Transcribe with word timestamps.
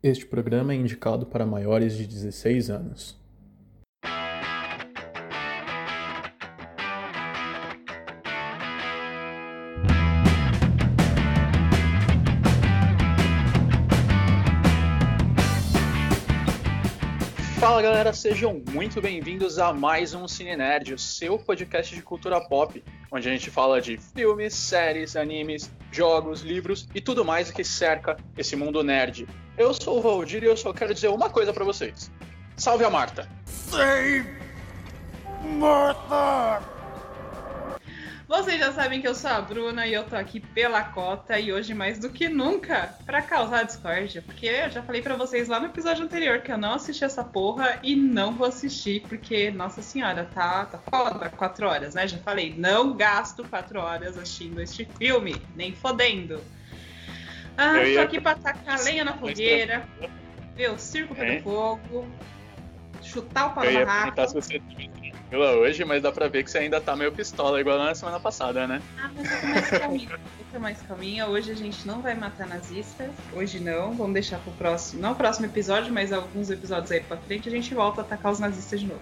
Este 0.00 0.24
programa 0.24 0.72
é 0.72 0.76
indicado 0.76 1.26
para 1.26 1.44
maiores 1.44 1.96
de 1.96 2.06
16 2.06 2.70
anos. 2.70 3.20
Fala 17.78 17.90
galera, 17.90 18.12
sejam 18.12 18.60
muito 18.72 19.00
bem-vindos 19.00 19.56
a 19.56 19.72
mais 19.72 20.12
um 20.12 20.26
Cine 20.26 20.56
Nerd, 20.56 20.94
o 20.94 20.98
seu 20.98 21.38
podcast 21.38 21.94
de 21.94 22.02
cultura 22.02 22.40
pop, 22.40 22.82
onde 23.08 23.28
a 23.28 23.30
gente 23.30 23.52
fala 23.52 23.80
de 23.80 23.96
filmes, 23.96 24.52
séries, 24.52 25.14
animes, 25.14 25.70
jogos, 25.92 26.40
livros 26.40 26.88
e 26.92 27.00
tudo 27.00 27.24
mais 27.24 27.52
que 27.52 27.62
cerca 27.62 28.16
esse 28.36 28.56
mundo 28.56 28.82
nerd. 28.82 29.28
Eu 29.56 29.72
sou 29.72 29.98
o 29.98 30.02
Valdir 30.02 30.42
e 30.42 30.46
eu 30.46 30.56
só 30.56 30.72
quero 30.72 30.92
dizer 30.92 31.06
uma 31.06 31.30
coisa 31.30 31.52
para 31.52 31.64
vocês. 31.64 32.10
Salve 32.56 32.82
a 32.82 32.90
Marta! 32.90 33.28
Save 33.46 34.26
Martha! 35.44 36.77
Vocês 38.28 38.58
já 38.58 38.70
sabem 38.70 39.00
que 39.00 39.08
eu 39.08 39.14
sou 39.14 39.30
a 39.30 39.40
Bruna 39.40 39.86
e 39.86 39.94
eu 39.94 40.04
tô 40.04 40.14
aqui 40.14 40.38
pela 40.38 40.84
cota 40.84 41.40
e 41.40 41.50
hoje 41.50 41.72
mais 41.72 41.98
do 41.98 42.10
que 42.10 42.28
nunca 42.28 42.94
para 43.06 43.22
causar 43.22 43.62
discórdia, 43.62 44.20
porque 44.20 44.44
eu 44.44 44.70
já 44.70 44.82
falei 44.82 45.00
para 45.00 45.16
vocês 45.16 45.48
lá 45.48 45.58
no 45.58 45.64
episódio 45.64 46.04
anterior 46.04 46.42
que 46.42 46.52
eu 46.52 46.58
não 46.58 46.74
assisti 46.74 47.02
essa 47.02 47.24
porra 47.24 47.78
e 47.82 47.96
não 47.96 48.34
vou 48.34 48.46
assistir 48.46 49.02
porque, 49.08 49.50
nossa 49.50 49.80
senhora, 49.80 50.26
tá, 50.26 50.66
tá 50.66 50.78
foda 50.78 51.30
quatro 51.30 51.66
horas, 51.66 51.94
né? 51.94 52.06
Já 52.06 52.18
falei, 52.18 52.54
não 52.54 52.94
gasto 52.94 53.42
quatro 53.48 53.80
horas 53.80 54.18
assistindo 54.18 54.60
este 54.60 54.84
filme, 54.98 55.40
nem 55.56 55.74
fodendo. 55.74 56.44
Ah, 57.56 57.76
tô 57.94 58.00
aqui 58.00 58.20
pra 58.20 58.34
tacar 58.34 58.78
lenha 58.84 59.06
na 59.06 59.14
fogueira, 59.14 59.88
ver 60.54 60.70
o 60.70 60.78
circo 60.78 61.14
pelo 61.14 61.42
fogo, 61.42 62.06
chutar 63.02 63.46
o 63.46 63.54
pau 63.54 63.64
Eu 63.64 64.28
se 64.28 64.34
você 64.34 64.60
tranquila 65.28 65.52
hoje, 65.56 65.84
mas 65.84 66.02
dá 66.02 66.10
pra 66.10 66.26
ver 66.26 66.42
que 66.42 66.50
você 66.50 66.58
ainda 66.58 66.80
tá 66.80 66.96
meio 66.96 67.12
pistola, 67.12 67.60
igual 67.60 67.78
na 67.78 67.94
semana 67.94 68.18
passada, 68.18 68.66
né? 68.66 68.82
Ah, 68.98 69.10
mas 69.14 69.40
tô 69.40 69.46
mais 69.46 69.68
calminha. 69.78 70.20
Tô 70.50 70.58
mais 70.58 70.82
calminha. 70.82 71.26
Hoje 71.26 71.52
a 71.52 71.54
gente 71.54 71.86
não 71.86 72.00
vai 72.00 72.14
matar 72.14 72.46
nazistas. 72.46 73.10
Hoje 73.34 73.60
não. 73.60 73.94
Vamos 73.94 74.14
deixar 74.14 74.38
pro 74.38 74.50
próximo. 74.52 75.02
Não 75.02 75.12
o 75.12 75.14
próximo 75.14 75.46
episódio, 75.46 75.92
mas 75.92 76.12
alguns 76.12 76.50
episódios 76.50 76.90
aí 76.90 77.00
pra 77.00 77.18
frente 77.18 77.48
a 77.48 77.52
gente 77.52 77.74
volta 77.74 78.00
a 78.00 78.04
atacar 78.04 78.32
os 78.32 78.38
nazistas 78.38 78.80
de 78.80 78.86
novo. 78.86 79.00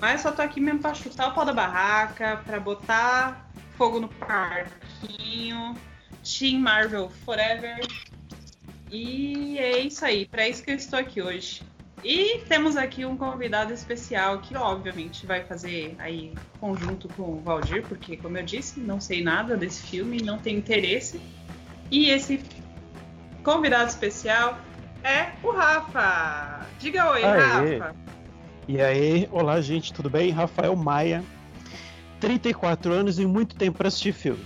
Mas 0.00 0.20
só 0.20 0.32
tô 0.32 0.42
aqui 0.42 0.60
mesmo 0.60 0.80
pra 0.80 0.94
chutar 0.94 1.28
o 1.28 1.34
pau 1.34 1.44
da 1.44 1.52
barraca, 1.52 2.40
pra 2.44 2.58
botar 2.58 3.48
fogo 3.76 4.00
no 4.00 4.08
parquinho. 4.08 5.76
Team 6.24 6.60
Marvel 6.60 7.08
Forever. 7.24 7.78
E 8.90 9.56
é 9.58 9.78
isso 9.78 10.04
aí. 10.04 10.26
Pra 10.26 10.48
isso 10.48 10.62
que 10.62 10.72
eu 10.72 10.76
estou 10.76 10.98
aqui 10.98 11.22
hoje. 11.22 11.62
E 12.04 12.38
temos 12.48 12.76
aqui 12.76 13.04
um 13.04 13.16
convidado 13.16 13.72
especial 13.72 14.38
que, 14.38 14.56
obviamente, 14.56 15.26
vai 15.26 15.44
fazer 15.44 15.94
aí 15.98 16.32
conjunto 16.60 17.08
com 17.08 17.22
o 17.22 17.40
Valdir, 17.40 17.84
porque, 17.86 18.16
como 18.16 18.38
eu 18.38 18.44
disse, 18.44 18.80
não 18.80 19.00
sei 19.00 19.22
nada 19.22 19.56
desse 19.56 19.82
filme, 19.82 20.22
não 20.22 20.38
tenho 20.38 20.58
interesse. 20.58 21.20
E 21.90 22.10
esse 22.10 22.42
convidado 23.42 23.88
especial 23.88 24.58
é 25.02 25.32
o 25.42 25.50
Rafa. 25.50 26.66
Diga 26.78 27.10
oi, 27.10 27.24
Aê. 27.24 27.78
Rafa. 27.78 27.96
E 28.68 28.80
aí, 28.80 29.28
olá 29.32 29.60
gente, 29.60 29.92
tudo 29.92 30.10
bem? 30.10 30.30
Rafael 30.30 30.76
Maia, 30.76 31.24
34 32.20 32.92
anos 32.92 33.18
e 33.18 33.26
muito 33.26 33.56
tempo 33.56 33.78
pra 33.78 33.88
assistir 33.88 34.12
filme. 34.12 34.44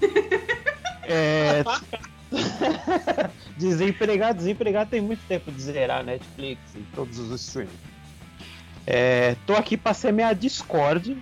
É... 1.06 1.62
desempregado, 3.56 4.38
desempregado 4.38 4.90
tem 4.90 5.00
muito 5.00 5.20
tempo 5.26 5.50
de 5.50 5.60
zerar 5.60 6.04
Netflix 6.04 6.60
e 6.74 6.80
todos 6.94 7.18
os 7.18 7.40
streams. 7.40 7.72
É, 8.86 9.36
tô 9.46 9.54
aqui 9.54 9.76
pra 9.76 9.94
semear 9.94 10.34
Discord. 10.34 11.16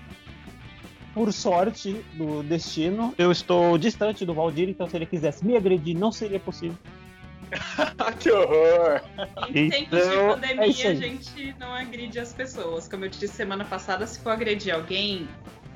Por 1.15 1.31
sorte 1.31 1.93
do 2.15 2.43
destino, 2.43 3.15
eu 3.19 3.31
estou 3.31 3.77
distante 3.77 4.25
do 4.25 4.33
Valdir, 4.33 4.71
então 4.71 4.89
se 4.89 4.97
ele 4.97 5.05
quisesse 5.05 5.45
me 5.45 5.55
agredir, 5.55 5.95
não 5.95 6.11
seria 6.11 6.41
possível. 6.41 6.79
que 8.19 8.31
horror! 8.31 9.03
Em 9.55 9.69
tempos 9.69 9.99
de 9.99 10.07
Então, 10.07 10.31
é 10.31 10.33
pandemia, 10.33 10.67
isso 10.69 10.87
a 10.87 10.91
aí. 10.91 10.97
gente 10.97 11.55
não 11.61 11.75
agride 11.75 12.19
as 12.19 12.33
pessoas. 12.33 12.89
Como 12.89 13.05
eu 13.05 13.11
disse 13.11 13.29
semana 13.29 13.63
passada, 13.63 14.07
se 14.07 14.21
for 14.21 14.31
agredir 14.31 14.75
alguém, 14.75 15.29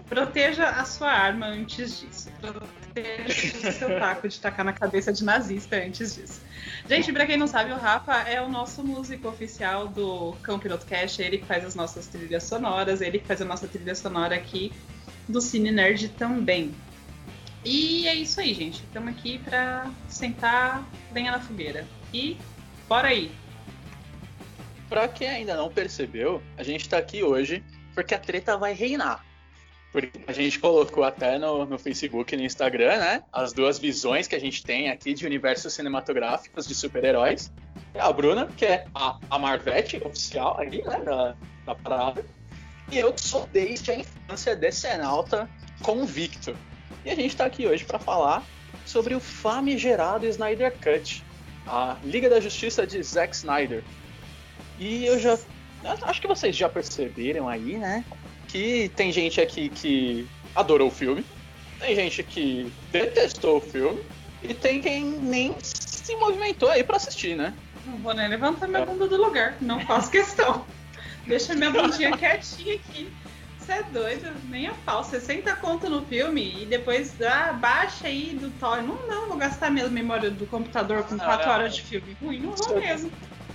proteja 0.08 0.68
a 0.68 0.84
sua 0.84 1.10
arma 1.10 1.46
antes 1.46 2.00
disso. 2.00 2.30
Proteja 2.40 3.68
o 3.68 3.72
seu 3.72 3.88
taco 3.98 4.28
de 4.28 4.40
tacar 4.40 4.64
na 4.64 4.72
cabeça 4.72 5.12
de 5.12 5.24
nazista 5.24 5.76
antes 5.76 6.14
disso. 6.14 6.40
Gente, 6.88 7.12
pra 7.12 7.26
quem 7.26 7.36
não 7.36 7.46
sabe, 7.46 7.72
o 7.72 7.76
Rafa 7.76 8.14
é 8.28 8.40
o 8.40 8.48
nosso 8.48 8.84
músico 8.84 9.28
oficial 9.28 9.88
do 9.88 10.32
Cão 10.42 10.58
Piloto 10.58 10.86
Cash. 10.86 11.18
Ele 11.18 11.38
que 11.38 11.46
faz 11.46 11.64
as 11.64 11.74
nossas 11.74 12.06
trilhas 12.06 12.44
sonoras, 12.44 13.00
ele 13.00 13.18
que 13.18 13.26
faz 13.26 13.42
a 13.42 13.44
nossa 13.44 13.66
trilha 13.66 13.94
sonora 13.94 14.34
aqui 14.34 14.72
do 15.28 15.40
Cine 15.40 15.72
Nerd 15.72 16.08
também. 16.10 16.72
E 17.64 18.06
é 18.06 18.14
isso 18.14 18.40
aí, 18.40 18.54
gente. 18.54 18.84
Estamos 18.84 19.12
aqui 19.12 19.38
pra 19.38 19.90
sentar 20.08 20.88
lenha 21.12 21.32
na 21.32 21.40
fogueira. 21.40 21.84
E 22.14 22.36
bora 22.88 23.08
aí. 23.08 23.32
Pra 24.88 25.08
quem 25.08 25.28
ainda 25.28 25.56
não 25.56 25.68
percebeu, 25.68 26.40
a 26.56 26.62
gente 26.62 26.88
tá 26.88 26.98
aqui 26.98 27.24
hoje 27.24 27.64
porque 27.92 28.14
a 28.14 28.18
treta 28.18 28.56
vai 28.56 28.72
reinar. 28.72 29.25
Porque 29.96 30.20
a 30.26 30.32
gente 30.32 30.58
colocou 30.58 31.04
até 31.04 31.38
no, 31.38 31.64
no 31.64 31.78
Facebook 31.78 32.34
e 32.34 32.36
no 32.36 32.44
Instagram, 32.44 32.98
né? 32.98 33.22
As 33.32 33.54
duas 33.54 33.78
visões 33.78 34.28
que 34.28 34.36
a 34.36 34.38
gente 34.38 34.62
tem 34.62 34.90
aqui 34.90 35.14
de 35.14 35.24
universos 35.24 35.72
cinematográficos 35.72 36.68
de 36.68 36.74
super-heróis. 36.74 37.50
A 37.98 38.12
Bruna, 38.12 38.46
que 38.58 38.66
é 38.66 38.84
a, 38.94 39.18
a 39.30 39.38
Marvete 39.38 39.96
oficial 40.04 40.60
aí, 40.60 40.82
né? 40.84 40.98
Da, 41.02 41.34
da 41.64 41.74
parada. 41.74 42.22
E 42.92 42.98
eu 42.98 43.16
sou 43.16 43.48
desde 43.50 43.90
a 43.90 43.94
infância 43.94 44.54
decenalta 44.54 45.48
convicto. 45.82 46.54
E 47.02 47.10
a 47.10 47.14
gente 47.14 47.34
tá 47.34 47.46
aqui 47.46 47.66
hoje 47.66 47.86
para 47.86 47.98
falar 47.98 48.44
sobre 48.84 49.14
o 49.14 49.20
famigerado 49.20 50.26
Snyder 50.26 50.74
Cut. 50.74 51.24
A 51.66 51.96
Liga 52.04 52.28
da 52.28 52.38
Justiça 52.38 52.86
de 52.86 53.02
Zack 53.02 53.34
Snyder. 53.34 53.82
E 54.78 55.06
eu 55.06 55.18
já. 55.18 55.38
Acho 56.02 56.20
que 56.20 56.28
vocês 56.28 56.54
já 56.54 56.68
perceberam 56.68 57.48
aí, 57.48 57.78
né? 57.78 58.04
Que 58.56 58.90
tem 58.96 59.12
gente 59.12 59.38
aqui 59.38 59.68
que 59.68 60.26
adorou 60.54 60.88
o 60.88 60.90
filme, 60.90 61.22
tem 61.78 61.94
gente 61.94 62.22
que 62.22 62.72
detestou 62.90 63.58
o 63.58 63.60
filme, 63.60 64.02
e 64.42 64.54
tem 64.54 64.80
quem 64.80 65.04
nem 65.04 65.54
se 65.60 66.16
movimentou 66.16 66.70
aí 66.70 66.82
pra 66.82 66.96
assistir, 66.96 67.36
né? 67.36 67.52
Não 67.84 67.98
vou 67.98 68.14
nem 68.14 68.26
levantar 68.26 68.66
minha 68.66 68.86
bunda 68.86 69.06
do 69.06 69.22
lugar, 69.22 69.58
não 69.60 69.78
faço 69.80 70.10
questão. 70.10 70.64
Deixa 71.26 71.54
minha 71.54 71.70
bundinha 71.70 72.16
quietinha 72.16 72.76
aqui. 72.76 73.12
Você 73.58 73.72
é 73.72 73.82
doido, 73.82 74.32
nem 74.48 74.68
a 74.68 74.72
pau. 74.86 75.04
60 75.04 75.54
conto 75.56 75.90
no 75.90 76.06
filme 76.06 76.62
e 76.62 76.64
depois 76.64 77.20
ah, 77.20 77.52
baixa 77.52 78.06
aí 78.06 78.38
do 78.40 78.48
Thor. 78.58 78.80
Não, 78.82 79.06
não, 79.06 79.28
vou 79.28 79.36
gastar 79.36 79.70
minha 79.70 79.86
memória 79.88 80.30
do 80.30 80.46
computador 80.46 81.02
com 81.02 81.14
Não, 81.14 81.24
4 81.26 81.46
não. 81.46 81.52
horas 81.52 81.74
de 81.74 81.82
filme. 81.82 82.16
Ruim, 82.22 82.40
não 82.40 82.52
vou 82.52 82.70
eu- 82.70 82.80
mesmo. 82.80 83.12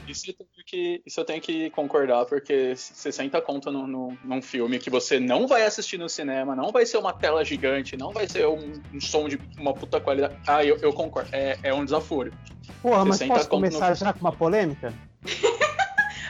Isso 0.08 0.30
eu 0.30 0.34
tenho 0.34 0.50
que, 0.66 1.02
isso 1.06 1.20
eu 1.20 1.26
tenho 1.26 1.42
que 1.42 1.70
concordar, 1.72 2.26
porque 2.26 2.76
60 2.76 3.40
conto 3.42 3.72
num, 3.72 3.88
num, 3.88 4.18
num 4.24 4.42
filme 4.42 4.78
que 4.80 4.90
você 4.90 5.20
não 5.20 5.48
vai 5.48 5.64
assistir 5.64 5.98
no 5.98 6.10
cinema, 6.10 6.56
não 6.56 6.72
vai 6.72 6.86
ser 6.86 6.98
uma 6.98 7.14
tela 7.14 7.44
gigante, 7.46 7.96
não 7.96 8.12
vai 8.12 8.28
ser 8.28 8.48
um, 8.48 8.74
um 8.94 9.00
som 9.00 9.28
de 9.30 9.40
uma 9.58 9.74
puta 9.74 10.00
qualidade. 10.02 10.36
Ah, 10.48 10.64
eu, 10.66 10.78
eu 10.78 10.92
concordo. 10.94 11.30
É, 11.32 11.58
é 11.64 11.74
um 11.74 11.86
desaforo. 11.86 12.34
Porra, 12.82 13.06
mas 13.06 13.18
60 13.18 13.34
posso 13.36 13.50
começar 13.50 13.90
no- 13.90 13.96
já 13.96 14.14
com 14.14 14.20
uma 14.20 14.32
polêmcia? 14.32 14.94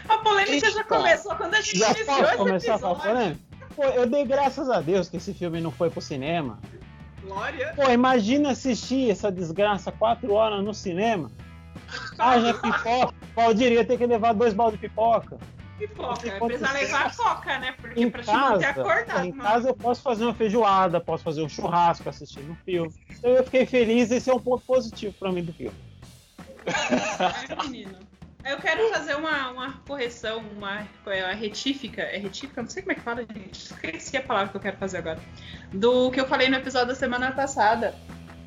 A 0.10 0.18
polêmica 0.18 0.70
já 0.70 0.78
Eita. 0.80 0.84
começou 0.84 1.36
quando 1.36 1.54
a 1.54 1.62
gente 1.62 1.78
Já 1.78 1.88
iniciou 1.92 2.06
posso 2.08 2.24
esse 2.24 2.38
começar 2.38 2.80
com 2.80 2.88
a 2.88 2.96
polêmica? 2.96 3.40
Pô, 3.76 3.84
eu 3.86 4.06
dei 4.06 4.26
graças 4.26 4.70
a 4.70 4.82
Deus 4.82 5.08
que 5.10 5.18
esse 5.18 5.34
filme 5.34 5.62
não 5.62 5.72
foi 5.72 5.90
pro 5.90 6.02
cinema. 6.02 6.60
Glória. 7.24 7.72
Pô, 7.76 7.90
imagina 7.90 8.52
assistir 8.52 9.10
essa 9.10 9.32
desgraça 9.32 9.92
quatro 9.92 10.34
horas 10.34 10.62
no 10.64 10.74
cinema. 10.74 11.32
Haja 12.18 12.54
pipoca. 12.56 13.14
Valdir 13.36 13.72
ia 13.72 13.86
ter 13.86 13.98
que 13.98 14.06
levar 14.06 14.34
dois 14.34 14.54
balde 14.54 14.78
de 14.78 14.88
pipoca. 14.88 15.38
Pipoca. 15.78 16.28
Enquanto 16.28 16.58
Precisa 16.58 16.72
levar 16.72 17.16
coca, 17.16 17.60
né? 17.60 17.74
Porque 17.80 18.00
Em 18.02 18.10
pra 18.10 18.22
te 18.22 18.32
manter 18.32 18.66
casa, 18.68 18.82
acordado. 18.82 19.26
em 19.26 19.32
casa 19.32 19.70
eu 19.70 19.76
posso 19.76 20.02
fazer 20.02 20.24
uma 20.26 20.34
feijoada, 20.34 21.00
posso 21.02 21.24
fazer 21.24 21.42
um 21.42 21.50
churrasco 21.50 22.08
assistindo 22.08 22.52
um 22.52 22.56
filme. 22.56 22.94
Então 23.10 23.32
eu 23.32 23.44
fiquei 23.44 23.66
feliz, 23.66 24.12
esse 24.12 24.30
é 24.30 24.34
um 24.34 24.40
ponto 24.40 24.64
positivo 24.66 25.14
pra 25.20 25.32
mim 25.32 25.44
do 25.44 25.54
filme. 25.54 25.76
Ai, 26.68 27.68
menino. 27.68 27.98
Eu 28.44 28.58
quero 28.58 28.90
fazer 28.90 29.16
uma, 29.16 29.52
uma 29.52 29.74
correção, 29.88 30.40
uma, 30.58 30.88
qual 31.04 31.16
é, 31.16 31.24
uma 31.24 31.34
retífica. 31.34 32.02
É 32.02 32.18
retífica? 32.18 32.62
Não 32.62 32.70
sei 32.70 32.82
como 32.82 32.92
é 32.94 32.96
que 32.96 33.02
fala, 33.02 33.22
gente. 33.22 33.54
Esqueci 33.54 34.18
a 34.18 34.24
palavra 34.24 34.50
que 34.50 34.58
eu 34.58 34.62
quero 34.62 34.78
fazer 34.78 34.98
agora. 34.98 35.20
Do 35.72 36.10
que 36.12 36.20
eu 36.20 36.28
falei 36.28 36.50
no 36.50 36.56
episódio 36.56 36.88
da 36.88 36.96
semana 36.96 37.32
passada. 37.32 37.94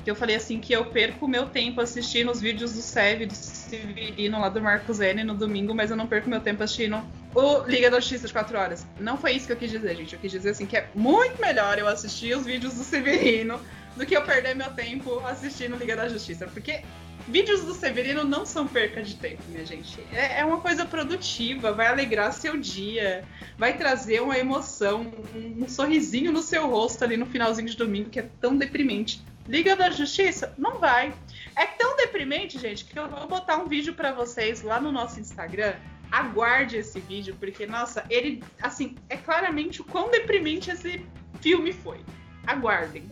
Que 0.03 0.11
eu 0.11 0.15
falei 0.15 0.35
assim 0.35 0.59
que 0.59 0.73
eu 0.73 0.85
perco 0.85 1.25
o 1.25 1.29
meu 1.29 1.47
tempo 1.47 1.81
assistindo 1.81 2.29
os 2.29 2.41
vídeos 2.41 2.73
do 2.73 2.81
Sev, 2.81 3.25
do 3.25 3.33
Severino 3.65 4.39
lá 4.39 4.49
do 4.49 4.61
Marcos 4.61 4.99
N 4.99 5.23
no 5.23 5.35
domingo, 5.35 5.73
mas 5.73 5.91
eu 5.91 5.97
não 5.97 6.07
perco 6.07 6.29
meu 6.29 6.39
tempo 6.39 6.63
assistindo 6.63 7.03
o 7.33 7.59
Liga 7.63 7.89
da 7.89 7.99
Justiça 7.99 8.27
de 8.27 8.33
4 8.33 8.57
horas. 8.57 8.87
Não 8.99 9.17
foi 9.17 9.33
isso 9.33 9.47
que 9.47 9.53
eu 9.53 9.57
quis 9.57 9.69
dizer, 9.69 9.95
gente. 9.95 10.13
Eu 10.13 10.19
quis 10.19 10.31
dizer 10.31 10.51
assim 10.51 10.65
que 10.65 10.77
é 10.77 10.87
muito 10.95 11.39
melhor 11.41 11.77
eu 11.77 11.87
assistir 11.87 12.35
os 12.35 12.45
vídeos 12.45 12.75
do 12.75 12.83
Severino 12.83 13.59
do 13.95 14.05
que 14.05 14.15
eu 14.15 14.21
perder 14.23 14.55
meu 14.55 14.71
tempo 14.71 15.19
assistindo 15.25 15.75
Liga 15.77 15.95
da 15.95 16.07
Justiça. 16.07 16.47
Porque 16.47 16.81
vídeos 17.27 17.63
do 17.63 17.73
Severino 17.73 18.23
não 18.23 18.45
são 18.45 18.67
perca 18.67 19.01
de 19.01 19.15
tempo, 19.15 19.41
minha 19.49 19.65
gente. 19.65 19.99
É, 20.13 20.39
é 20.39 20.45
uma 20.45 20.59
coisa 20.59 20.85
produtiva, 20.85 21.71
vai 21.71 21.87
alegrar 21.87 22.31
seu 22.33 22.57
dia, 22.57 23.23
vai 23.57 23.77
trazer 23.77 24.21
uma 24.21 24.37
emoção, 24.37 25.11
um, 25.35 25.63
um 25.63 25.67
sorrisinho 25.67 26.31
no 26.31 26.41
seu 26.41 26.67
rosto 26.67 27.03
ali 27.03 27.17
no 27.17 27.25
finalzinho 27.25 27.67
de 27.67 27.77
domingo 27.77 28.09
que 28.09 28.19
é 28.19 28.29
tão 28.39 28.55
deprimente. 28.55 29.21
Liga 29.47 29.75
da 29.75 29.89
Justiça? 29.91 30.53
Não 30.57 30.79
vai. 30.79 31.13
É 31.55 31.65
tão 31.65 31.95
deprimente, 31.95 32.59
gente, 32.59 32.85
que 32.85 32.97
eu 32.97 33.07
vou 33.07 33.27
botar 33.27 33.57
um 33.57 33.67
vídeo 33.67 33.93
para 33.93 34.11
vocês 34.11 34.61
lá 34.61 34.79
no 34.79 34.91
nosso 34.91 35.19
Instagram. 35.19 35.73
Aguarde 36.11 36.77
esse 36.77 36.99
vídeo, 36.99 37.35
porque, 37.39 37.65
nossa, 37.65 38.05
ele, 38.09 38.43
assim, 38.61 38.95
é 39.09 39.17
claramente 39.17 39.81
o 39.81 39.83
quão 39.83 40.11
deprimente 40.11 40.69
esse 40.69 41.05
filme 41.41 41.73
foi. 41.73 41.99
Aguardem. 42.45 43.09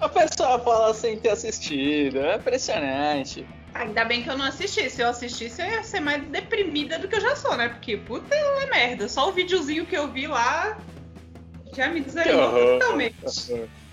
A 0.00 0.08
pessoa 0.08 0.58
fala 0.60 0.94
sem 0.94 1.18
ter 1.18 1.30
assistido, 1.30 2.18
é 2.18 2.36
impressionante. 2.36 3.46
Ainda 3.74 4.04
bem 4.04 4.22
que 4.22 4.30
eu 4.30 4.38
não 4.38 4.46
assisti. 4.46 4.88
Se 4.90 5.02
eu 5.02 5.08
assistisse, 5.08 5.60
eu 5.60 5.66
ia 5.66 5.82
ser 5.82 6.00
mais 6.00 6.22
deprimida 6.28 6.98
do 6.98 7.08
que 7.08 7.16
eu 7.16 7.20
já 7.20 7.34
sou, 7.36 7.56
né? 7.56 7.68
Porque, 7.68 7.96
puta 7.96 8.34
é 8.34 8.66
merda. 8.66 9.08
Só 9.08 9.28
o 9.28 9.32
videozinho 9.32 9.86
que 9.86 9.96
eu 9.96 10.08
vi 10.08 10.26
lá 10.26 10.78
já 11.74 11.88
me 11.88 12.00
desanimou 12.00 12.50
totalmente. 12.50 13.16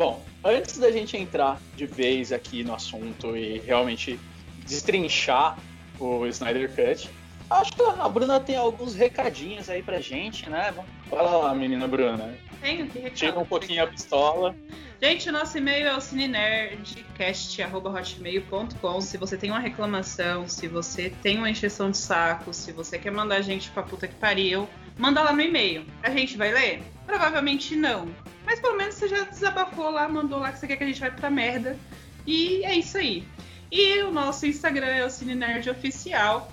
Bom, 0.00 0.24
antes 0.42 0.78
da 0.78 0.90
gente 0.90 1.14
entrar 1.14 1.60
de 1.76 1.84
vez 1.84 2.32
aqui 2.32 2.64
no 2.64 2.74
assunto 2.74 3.36
e 3.36 3.58
realmente 3.58 4.18
destrinchar 4.66 5.58
o 5.98 6.26
Snyder 6.26 6.74
Cut, 6.74 7.10
acho 7.50 7.72
que 7.72 7.82
a 7.82 8.08
Bruna 8.08 8.40
tem 8.40 8.56
alguns 8.56 8.94
recadinhos 8.94 9.68
aí 9.68 9.82
pra 9.82 10.00
gente, 10.00 10.48
né? 10.48 10.72
Fala 11.08 11.36
lá, 11.36 11.54
menina 11.54 11.88
Bruna. 11.88 12.34
Tenho 12.60 12.86
que 12.86 12.98
recado. 12.98 13.16
Tira 13.16 13.38
um 13.38 13.44
pouquinho 13.44 13.82
a 13.82 13.86
pistola. 13.86 14.54
Gente, 15.02 15.30
o 15.30 15.32
nosso 15.32 15.56
e-mail 15.56 15.88
é 15.88 15.96
o 15.96 16.00
cinenerdcast.hotmail.com. 16.00 19.00
Se 19.00 19.16
você 19.16 19.38
tem 19.38 19.50
uma 19.50 19.58
reclamação, 19.58 20.46
se 20.46 20.68
você 20.68 21.08
tem 21.22 21.38
uma 21.38 21.48
encheção 21.48 21.90
de 21.90 21.96
saco, 21.96 22.52
se 22.52 22.70
você 22.70 22.98
quer 22.98 23.10
mandar 23.10 23.36
a 23.36 23.40
gente 23.40 23.70
pra 23.70 23.82
puta 23.82 24.06
que 24.06 24.14
pariu, 24.14 24.68
manda 24.98 25.22
lá 25.22 25.32
no 25.32 25.40
e-mail. 25.40 25.86
A 26.02 26.10
gente 26.10 26.36
vai 26.36 26.52
ler? 26.52 26.82
Provavelmente 27.06 27.74
não. 27.74 28.10
Mas 28.44 28.60
pelo 28.60 28.76
menos 28.76 28.94
você 28.94 29.08
já 29.08 29.24
desabafou 29.24 29.88
lá, 29.90 30.06
mandou 30.06 30.38
lá 30.38 30.52
que 30.52 30.58
você 30.58 30.66
quer 30.66 30.76
que 30.76 30.84
a 30.84 30.86
gente 30.86 31.00
vai 31.00 31.10
pra 31.10 31.30
merda. 31.30 31.78
E 32.26 32.62
é 32.64 32.74
isso 32.74 32.98
aí. 32.98 33.24
E 33.72 34.02
o 34.02 34.10
nosso 34.10 34.46
Instagram 34.46 34.86
é 34.86 35.06
o 35.06 35.10
Cine 35.10 35.34
Nerd 35.34 35.70
Oficial. 35.70 36.52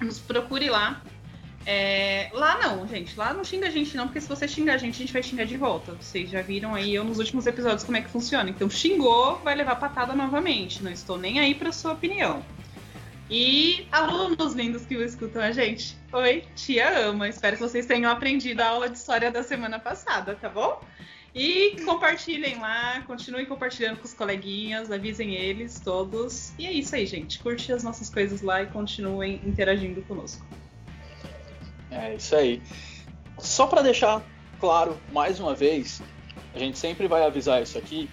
Nos 0.00 0.18
procure 0.18 0.68
lá. 0.68 1.02
É... 1.66 2.30
Lá 2.32 2.58
não, 2.58 2.86
gente. 2.86 3.16
Lá 3.16 3.32
não 3.32 3.44
xinga 3.44 3.68
a 3.68 3.70
gente, 3.70 3.96
não, 3.96 4.06
porque 4.06 4.20
se 4.20 4.28
você 4.28 4.46
xingar 4.46 4.74
a 4.74 4.78
gente, 4.78 4.94
a 4.94 4.98
gente 4.98 5.12
vai 5.12 5.22
xingar 5.22 5.44
de 5.44 5.56
volta. 5.56 5.92
Vocês 5.92 6.30
já 6.30 6.42
viram 6.42 6.74
aí 6.74 6.94
eu 6.94 7.04
nos 7.04 7.18
últimos 7.18 7.46
episódios 7.46 7.84
como 7.84 7.96
é 7.96 8.02
que 8.02 8.08
funciona. 8.08 8.50
Então, 8.50 8.68
xingou, 8.68 9.38
vai 9.38 9.54
levar 9.54 9.76
patada 9.76 10.14
novamente. 10.14 10.82
Não 10.82 10.90
estou 10.90 11.16
nem 11.16 11.40
aí 11.40 11.54
pra 11.54 11.72
sua 11.72 11.92
opinião. 11.92 12.44
E 13.30 13.88
alunos 13.90 14.52
lindos 14.52 14.84
que 14.84 14.94
escutam 14.96 15.42
a 15.42 15.50
gente. 15.50 15.96
Oi, 16.12 16.44
tia 16.54 17.08
ama. 17.08 17.28
Espero 17.28 17.56
que 17.56 17.62
vocês 17.62 17.86
tenham 17.86 18.10
aprendido 18.10 18.60
a 18.60 18.68
aula 18.68 18.88
de 18.88 18.98
história 18.98 19.30
da 19.30 19.42
semana 19.42 19.78
passada, 19.78 20.34
tá 20.34 20.48
bom? 20.48 20.80
E 21.34 21.82
compartilhem 21.84 22.60
lá, 22.60 23.02
continuem 23.08 23.44
compartilhando 23.44 23.98
com 23.98 24.04
os 24.04 24.14
coleguinhas, 24.14 24.92
avisem 24.92 25.34
eles 25.34 25.80
todos. 25.80 26.52
E 26.56 26.64
é 26.64 26.72
isso 26.72 26.94
aí, 26.94 27.04
gente. 27.06 27.40
Curte 27.40 27.72
as 27.72 27.82
nossas 27.82 28.08
coisas 28.08 28.40
lá 28.40 28.62
e 28.62 28.66
continuem 28.66 29.40
interagindo 29.44 30.00
conosco. 30.02 30.46
É 31.90 32.14
isso 32.14 32.36
aí. 32.36 32.62
Só 33.36 33.66
para 33.66 33.82
deixar 33.82 34.22
claro 34.60 34.96
mais 35.12 35.40
uma 35.40 35.56
vez, 35.56 36.00
a 36.54 36.58
gente 36.58 36.78
sempre 36.78 37.08
vai 37.08 37.24
avisar 37.24 37.60
isso 37.60 37.76
aqui. 37.76 38.08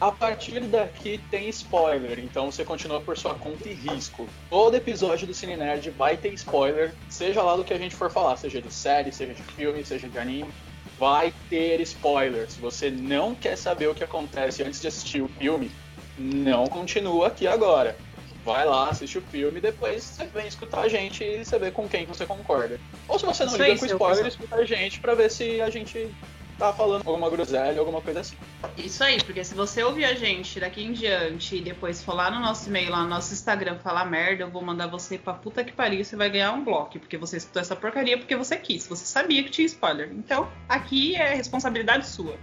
A 0.00 0.10
partir 0.10 0.60
daqui 0.60 1.20
tem 1.30 1.48
spoiler, 1.48 2.18
então 2.18 2.50
você 2.50 2.64
continua 2.64 3.00
por 3.00 3.16
sua 3.16 3.34
conta 3.36 3.68
e 3.68 3.74
risco. 3.74 4.28
Todo 4.50 4.74
episódio 4.74 5.26
do 5.26 5.32
Cine 5.32 5.56
Nerd 5.56 5.88
vai 5.90 6.16
ter 6.16 6.34
spoiler, 6.34 6.92
seja 7.08 7.42
lá 7.42 7.56
do 7.56 7.64
que 7.64 7.72
a 7.72 7.78
gente 7.78 7.94
for 7.94 8.10
falar, 8.10 8.36
seja 8.36 8.60
de 8.60 8.74
série, 8.74 9.12
seja 9.12 9.32
de 9.32 9.42
filme, 9.42 9.84
seja 9.84 10.08
de 10.08 10.18
anime 10.18 10.52
vai 10.98 11.32
ter 11.48 11.80
spoiler. 11.80 12.50
Se 12.50 12.60
você 12.60 12.90
não 12.90 13.34
quer 13.34 13.56
saber 13.56 13.88
o 13.88 13.94
que 13.94 14.04
acontece 14.04 14.62
antes 14.62 14.80
de 14.80 14.88
assistir 14.88 15.22
o 15.22 15.28
filme, 15.28 15.70
não 16.18 16.66
continua 16.66 17.28
aqui 17.28 17.46
agora. 17.46 17.96
Vai 18.44 18.64
lá, 18.64 18.90
assiste 18.90 19.18
o 19.18 19.22
filme 19.22 19.58
e 19.58 19.60
depois 19.60 20.04
você 20.04 20.24
vem 20.26 20.46
escutar 20.46 20.82
a 20.82 20.88
gente 20.88 21.24
e 21.24 21.44
você 21.44 21.58
vê 21.58 21.70
com 21.70 21.88
quem 21.88 22.06
você 22.06 22.24
concorda. 22.24 22.78
Ou 23.08 23.18
se 23.18 23.26
você 23.26 23.44
não 23.44 23.56
liga 23.56 23.76
com 23.76 23.86
spoiler, 23.86 24.26
escuta 24.26 24.56
a 24.56 24.64
gente 24.64 25.00
pra 25.00 25.14
ver 25.14 25.30
se 25.30 25.60
a 25.60 25.68
gente 25.68 26.14
tá 26.58 26.72
falando 26.72 27.06
alguma 27.06 27.28
groselha, 27.30 27.78
alguma 27.78 28.00
coisa 28.00 28.20
assim. 28.20 28.36
Isso 28.76 29.02
aí, 29.02 29.22
porque 29.22 29.44
se 29.44 29.54
você 29.54 29.82
ouvir 29.82 30.04
a 30.04 30.14
gente 30.14 30.58
daqui 30.58 30.82
em 30.82 30.92
diante 30.92 31.56
e 31.56 31.60
depois 31.60 32.02
for 32.02 32.14
lá 32.14 32.30
no 32.30 32.40
nosso 32.40 32.68
e-mail, 32.68 32.90
lá 32.90 33.02
no 33.02 33.08
nosso 33.08 33.32
Instagram, 33.32 33.78
falar 33.78 34.04
merda, 34.06 34.44
eu 34.44 34.50
vou 34.50 34.62
mandar 34.62 34.86
você 34.86 35.18
pra 35.18 35.34
puta 35.34 35.62
que 35.62 35.72
pariu, 35.72 36.04
você 36.04 36.16
vai 36.16 36.30
ganhar 36.30 36.52
um 36.52 36.64
bloco, 36.64 36.98
porque 36.98 37.16
você 37.16 37.36
escutou 37.36 37.60
essa 37.60 37.76
porcaria 37.76 38.16
porque 38.18 38.36
você 38.36 38.56
quis, 38.56 38.86
você 38.86 39.04
sabia 39.04 39.42
que 39.42 39.50
tinha 39.50 39.66
spoiler. 39.66 40.10
Então, 40.12 40.48
aqui 40.68 41.14
é 41.14 41.34
responsabilidade 41.34 42.06
sua. 42.06 42.36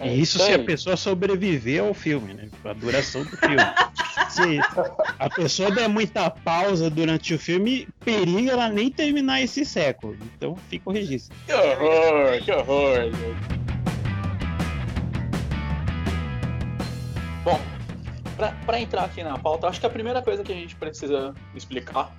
É 0.00 0.14
isso 0.14 0.38
se 0.38 0.52
a 0.52 0.58
pessoa 0.58 0.96
sobreviver 0.96 1.82
ao 1.82 1.92
filme, 1.92 2.32
né? 2.32 2.48
A 2.64 2.72
duração 2.72 3.22
do 3.22 3.36
filme. 3.36 3.56
se 4.30 4.58
a 5.18 5.28
pessoa 5.28 5.70
der 5.70 5.88
muita 5.88 6.30
pausa 6.30 6.88
durante 6.88 7.34
o 7.34 7.38
filme, 7.38 7.86
periga 8.02 8.52
ela 8.52 8.70
nem 8.70 8.90
terminar 8.90 9.42
esse 9.42 9.62
século. 9.64 10.16
Então 10.34 10.56
fica 10.70 10.88
o 10.88 10.92
registro. 10.92 11.36
Que 11.46 11.52
horror, 11.52 12.42
que 12.42 12.50
horror. 12.50 13.12
Bom, 17.44 17.60
para 18.64 18.80
entrar 18.80 19.04
aqui 19.04 19.22
na 19.22 19.36
pauta, 19.36 19.68
acho 19.68 19.80
que 19.80 19.86
a 19.86 19.90
primeira 19.90 20.22
coisa 20.22 20.42
que 20.42 20.52
a 20.52 20.56
gente 20.56 20.76
precisa 20.76 21.34
explicar 21.54 22.10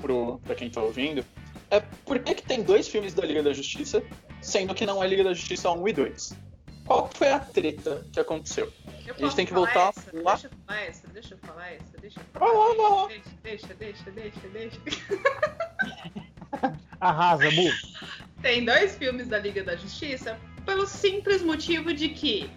para 0.45 0.53
quem 0.53 0.67
está 0.67 0.81
ouvindo 0.83 1.25
é 1.71 1.81
por 2.05 2.19
que, 2.19 2.35
que 2.35 2.43
tem 2.43 2.61
dois 2.61 2.87
filmes 2.87 3.15
da 3.15 3.25
Liga 3.25 3.41
da 3.41 3.53
Justiça, 3.53 4.03
sendo 4.39 4.75
que 4.75 4.85
não 4.85 5.03
é 5.03 5.07
Liga 5.07 5.23
da 5.23 5.33
Justiça 5.33 5.71
1 5.71 5.87
e 5.87 5.93
2 5.93 6.50
qual 6.91 7.09
foi 7.13 7.29
a 7.29 7.39
treta 7.39 8.05
que 8.11 8.19
aconteceu? 8.19 8.71
a 9.09 9.13
gente 9.13 9.35
tem 9.35 9.45
que 9.45 9.53
voltar 9.53 9.93
essa? 9.95 10.11
lá. 10.13 10.33
Deixa 10.33 10.47
eu 10.47 10.51
falar 10.65 10.81
essa, 10.81 11.07
deixa 11.07 11.33
eu 11.33 11.37
falar 11.37 11.71
essa, 11.71 11.97
deixa 12.01 12.19
eu 12.19 12.23
falar. 12.33 12.51
Vai 12.51 12.57
lá, 12.57 12.75
vai 12.75 12.91
lá. 12.91 13.07
Deixa, 13.43 13.73
deixa, 13.73 14.11
deixa, 14.11 14.49
deixa, 14.49 14.49
deixa. 14.49 14.79
Arrasa, 16.99 17.49
Bu. 17.51 17.71
Tem 18.41 18.65
dois 18.65 18.97
filmes 18.97 19.27
da 19.27 19.39
Liga 19.39 19.63
da 19.63 19.75
Justiça 19.75 20.37
pelo 20.65 20.85
simples 20.85 21.41
motivo 21.41 21.93
de 21.93 22.09
que 22.09 22.49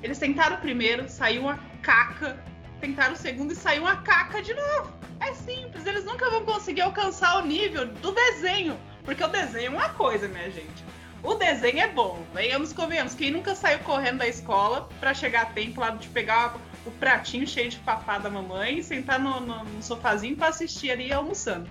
eles 0.00 0.18
tentaram 0.18 0.56
o 0.56 0.60
primeiro, 0.60 1.08
saiu 1.08 1.42
uma 1.42 1.58
caca. 1.82 2.38
Tentaram 2.80 3.14
o 3.14 3.16
segundo 3.16 3.52
e 3.52 3.56
saiu 3.56 3.82
uma 3.82 4.02
caca 4.02 4.40
de 4.40 4.54
novo. 4.54 4.92
É 5.20 5.32
simples, 5.34 5.84
eles 5.84 6.04
nunca 6.04 6.30
vão 6.30 6.44
conseguir 6.44 6.82
alcançar 6.82 7.38
o 7.38 7.46
nível 7.46 7.86
do 7.86 8.12
desenho. 8.12 8.78
Porque 9.04 9.24
o 9.24 9.28
desenho 9.28 9.66
é 9.66 9.70
uma 9.70 9.88
coisa, 9.90 10.28
minha 10.28 10.50
gente. 10.50 10.93
O 11.24 11.34
desenho 11.34 11.80
é 11.80 11.88
bom, 11.88 12.22
venhamos 12.34 12.74
convenhamos. 12.74 13.14
Quem 13.14 13.30
nunca 13.30 13.54
saiu 13.54 13.78
correndo 13.78 14.18
da 14.18 14.28
escola 14.28 14.86
para 15.00 15.14
chegar 15.14 15.42
a 15.42 15.46
tempo 15.46 15.80
lá 15.80 15.88
de 15.88 16.06
pegar 16.08 16.54
o 16.84 16.90
pratinho 16.90 17.46
cheio 17.46 17.70
de 17.70 17.78
papá 17.78 18.18
da 18.18 18.28
mamãe 18.28 18.78
e 18.78 18.84
sentar 18.84 19.18
no, 19.18 19.40
no, 19.40 19.64
no 19.64 19.82
sofazinho 19.82 20.36
para 20.36 20.48
assistir 20.48 20.90
ali 20.90 21.10
almoçando. 21.10 21.68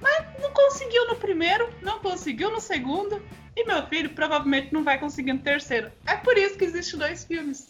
Mas 0.00 0.24
não 0.40 0.50
conseguiu 0.52 1.06
no 1.06 1.16
primeiro, 1.16 1.68
não 1.82 2.00
conseguiu 2.00 2.50
no 2.50 2.58
segundo, 2.58 3.22
e 3.54 3.64
meu 3.66 3.86
filho 3.88 4.08
provavelmente 4.08 4.72
não 4.72 4.82
vai 4.82 4.98
conseguir 4.98 5.34
no 5.34 5.40
terceiro. 5.40 5.92
É 6.06 6.16
por 6.16 6.38
isso 6.38 6.56
que 6.56 6.64
existem 6.64 6.98
dois 6.98 7.24
filmes. 7.24 7.68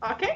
Ok? 0.00 0.28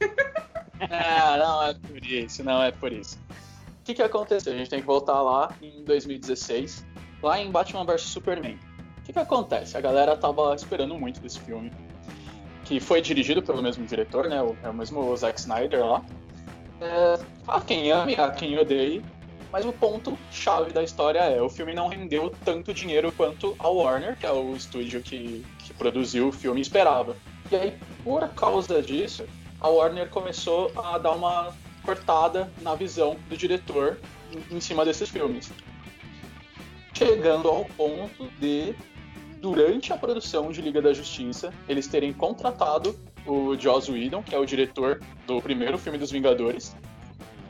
Ah, 0.90 1.36
não 1.38 1.62
é 1.62 1.74
por 1.74 2.04
isso, 2.04 2.42
não 2.42 2.60
é 2.60 2.72
por 2.72 2.92
isso. 2.92 3.16
O 3.28 3.84
que, 3.84 3.94
que 3.94 4.02
aconteceu? 4.02 4.52
A 4.52 4.56
gente 4.56 4.68
tem 4.68 4.80
que 4.80 4.86
voltar 4.86 5.22
lá 5.22 5.54
em 5.62 5.84
2016, 5.84 6.84
lá 7.22 7.38
em 7.38 7.52
Batman 7.52 7.84
vs 7.84 8.00
Superman. 8.02 8.58
Que, 9.12 9.14
que 9.14 9.18
acontece? 9.18 9.76
A 9.76 9.80
galera 9.80 10.16
tava 10.16 10.54
esperando 10.54 10.98
muito 10.98 11.20
desse 11.20 11.38
filme, 11.40 11.70
que 12.64 12.80
foi 12.80 13.02
dirigido 13.02 13.42
pelo 13.42 13.62
mesmo 13.62 13.86
diretor, 13.86 14.26
né? 14.26 14.42
O, 14.42 14.56
é 14.62 14.70
o 14.70 14.74
mesmo 14.74 15.14
Zack 15.14 15.38
Snyder 15.38 15.84
lá. 15.84 16.02
É, 16.80 17.18
há 17.46 17.60
quem 17.60 17.92
ame, 17.92 18.14
há 18.14 18.30
quem 18.30 18.58
odeie, 18.58 19.04
mas 19.52 19.66
o 19.66 19.72
ponto 19.72 20.18
chave 20.30 20.72
da 20.72 20.82
história 20.82 21.18
é 21.18 21.42
o 21.42 21.50
filme 21.50 21.74
não 21.74 21.88
rendeu 21.88 22.32
tanto 22.42 22.72
dinheiro 22.72 23.12
quanto 23.12 23.54
a 23.58 23.68
Warner, 23.68 24.16
que 24.16 24.24
é 24.24 24.32
o 24.32 24.56
estúdio 24.56 25.02
que, 25.02 25.44
que 25.58 25.74
produziu 25.74 26.28
o 26.28 26.32
filme, 26.32 26.62
esperava. 26.62 27.14
E 27.50 27.56
aí, 27.56 27.76
por 28.02 28.26
causa 28.30 28.80
disso, 28.80 29.26
a 29.60 29.68
Warner 29.68 30.08
começou 30.08 30.72
a 30.74 30.96
dar 30.96 31.12
uma 31.12 31.52
cortada 31.82 32.50
na 32.62 32.74
visão 32.74 33.16
do 33.28 33.36
diretor 33.36 34.00
em, 34.32 34.56
em 34.56 34.60
cima 34.60 34.86
desses 34.86 35.10
filmes. 35.10 35.52
Chegando 36.94 37.48
ao 37.48 37.64
ponto 37.64 38.28
de 38.40 38.74
durante 39.42 39.92
a 39.92 39.98
produção 39.98 40.52
de 40.52 40.62
Liga 40.62 40.80
da 40.80 40.94
Justiça, 40.94 41.52
eles 41.68 41.88
terem 41.88 42.12
contratado 42.12 42.96
o 43.26 43.58
Joss 43.58 43.90
Whedon, 43.90 44.22
que 44.22 44.32
é 44.36 44.38
o 44.38 44.46
diretor 44.46 45.00
do 45.26 45.42
primeiro 45.42 45.76
filme 45.76 45.98
dos 45.98 46.12
Vingadores, 46.12 46.76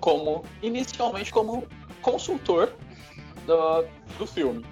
como 0.00 0.42
inicialmente 0.62 1.30
como 1.30 1.68
consultor 2.00 2.72
do, 3.46 3.84
do 4.18 4.26
filme. 4.26 4.64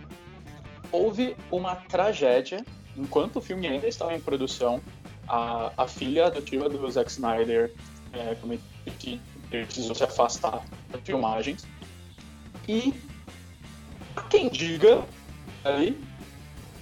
Houve 0.90 1.36
uma 1.50 1.76
tragédia 1.76 2.64
enquanto 2.96 3.36
o 3.36 3.40
filme 3.42 3.68
ainda 3.68 3.86
estava 3.86 4.14
em 4.14 4.20
produção. 4.20 4.80
A, 5.28 5.72
a 5.76 5.86
filha 5.86 6.26
adotiva 6.26 6.70
do 6.70 6.90
Zack 6.90 7.10
Snyder 7.10 7.72
é, 8.14 8.34
que 8.98 9.20
precisou 9.50 9.94
se 9.94 10.02
afastar 10.02 10.64
das 10.88 11.02
filmagens. 11.02 11.66
E 12.66 12.94
quem 14.30 14.48
diga 14.48 15.04
aí, 15.62 15.96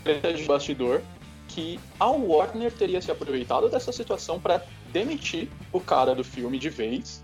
treta 0.08 0.32
de 0.32 0.42
bastidor, 0.44 1.02
que 1.48 1.78
a 2.00 2.06
Warner 2.06 2.72
teria 2.72 3.00
se 3.02 3.10
aproveitado 3.10 3.68
dessa 3.68 3.92
situação 3.92 4.40
para 4.40 4.64
demitir 4.90 5.48
o 5.70 5.80
cara 5.80 6.14
do 6.14 6.24
filme 6.24 6.58
de 6.58 6.70
vez. 6.70 7.22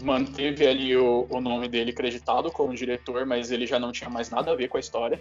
Manteve 0.00 0.66
ali 0.66 0.96
o, 0.96 1.26
o 1.28 1.40
nome 1.40 1.68
dele 1.68 1.92
creditado 1.92 2.50
como 2.50 2.74
diretor, 2.74 3.26
mas 3.26 3.50
ele 3.50 3.66
já 3.66 3.78
não 3.78 3.92
tinha 3.92 4.08
mais 4.08 4.30
nada 4.30 4.52
a 4.52 4.54
ver 4.54 4.68
com 4.68 4.78
a 4.78 4.80
história. 4.80 5.20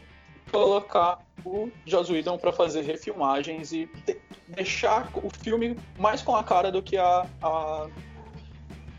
Colocar 0.50 1.20
o 1.44 1.70
Joss 1.86 2.12
Whedon 2.12 2.38
para 2.38 2.54
fazer 2.54 2.82
refilmagens 2.84 3.74
e 3.74 3.90
de, 4.06 4.18
deixar 4.48 5.10
o 5.16 5.30
filme 5.30 5.78
mais 5.98 6.22
com 6.22 6.36
a 6.36 6.44
cara 6.44 6.72
do 6.72 6.82
que 6.82 6.98
a, 6.98 7.26
a, 7.42 7.88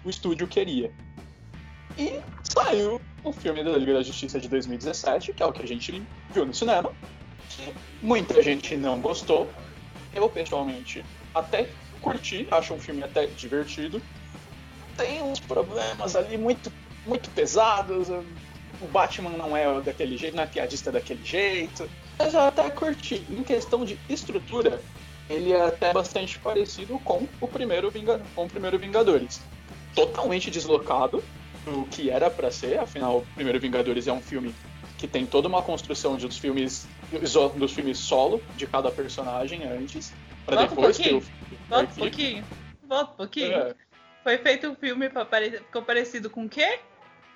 o 0.05 0.11
estúdio 0.11 0.47
queria. 0.47 0.93
E 1.99 2.21
saiu 2.43 3.01
o 3.25 3.33
filme 3.33 3.65
da 3.65 3.73
Liga 3.73 3.95
da 3.95 4.03
Justiça 4.03 4.39
de 4.39 4.49
2017, 4.49 5.33
que 5.33 5.43
é 5.43 5.47
o 5.47 5.53
que 5.53 5.63
a 5.63 5.67
gente 5.67 6.03
viu 6.33 6.47
no 6.47 6.55
cinema. 6.55 6.93
Que 7.51 7.73
muita 8.03 8.43
gente 8.43 8.77
não 8.77 9.01
gostou. 9.01 9.51
Eu, 10.15 10.29
pessoalmente, 10.29 11.05
até 11.35 11.69
curti, 12.01 12.47
acho 12.51 12.75
um 12.75 12.81
filme 12.81 13.03
até 13.03 13.27
divertido. 13.27 14.03
Tem 14.97 15.23
uns 15.23 15.41
problemas 15.41 16.17
ali 16.17 16.37
muito, 16.37 16.73
muito 17.07 17.31
pesados. 17.31 18.09
O 18.09 18.87
Batman 18.89 19.31
não 19.31 19.57
é 19.57 19.81
daquele 19.81 20.17
jeito, 20.17 20.37
não 20.37 20.43
é 20.43 20.47
piadista 20.47 20.91
daquele 20.91 21.25
jeito. 21.25 21.89
Mas 22.19 22.35
eu 22.35 22.41
até 22.41 22.69
curti. 22.71 23.25
Em 23.31 23.43
questão 23.43 23.85
de 23.85 23.99
estrutura, 24.09 24.81
ele 25.31 25.53
é 25.53 25.67
até 25.67 25.93
bastante 25.93 26.39
parecido 26.39 26.99
com 27.01 27.27
o 27.41 27.49
primeiro, 27.49 27.93
com 28.35 28.45
o 28.45 28.49
primeiro 28.49 28.79
Vingadores. 28.79 29.41
Totalmente 29.95 30.51
deslocado 30.51 31.23
do 31.65 31.85
que 31.85 32.11
era 32.11 32.31
para 32.31 32.51
ser, 32.51 32.79
afinal, 32.79 33.19
o 33.19 33.27
primeiro 33.35 33.59
Vingadores 33.61 34.07
é 34.09 34.13
um 34.13 34.21
filme 34.21 34.55
que 34.99 35.07
tem 35.07 35.25
toda 35.25 35.49
uma 35.49 35.63
construção 35.63 36.17
dos 36.17 36.39
filmes 36.39 36.87
dos 37.21 37.73
filmes 37.73 37.99
solo 37.99 38.43
de 38.57 38.67
cada 38.67 38.91
personagem 38.91 39.65
antes, 39.65 40.13
para 40.47 40.67
depois 40.67 40.99
um 40.99 41.03
ter 41.03 41.15
o 41.15 41.23
Volta 41.69 41.93
um 41.93 41.97
pouquinho. 41.97 42.45
Volta 42.89 43.13
um 43.13 43.17
pouquinho. 43.17 43.55
É. 43.55 43.75
Foi 44.23 44.39
feito 44.39 44.69
um 44.69 44.75
filme 44.75 45.09
para 45.09 45.25
pare... 45.25 45.51
ficou 45.51 45.83
parecido 45.83 46.31
com 46.31 46.45
o 46.45 46.49
quê? 46.49 46.79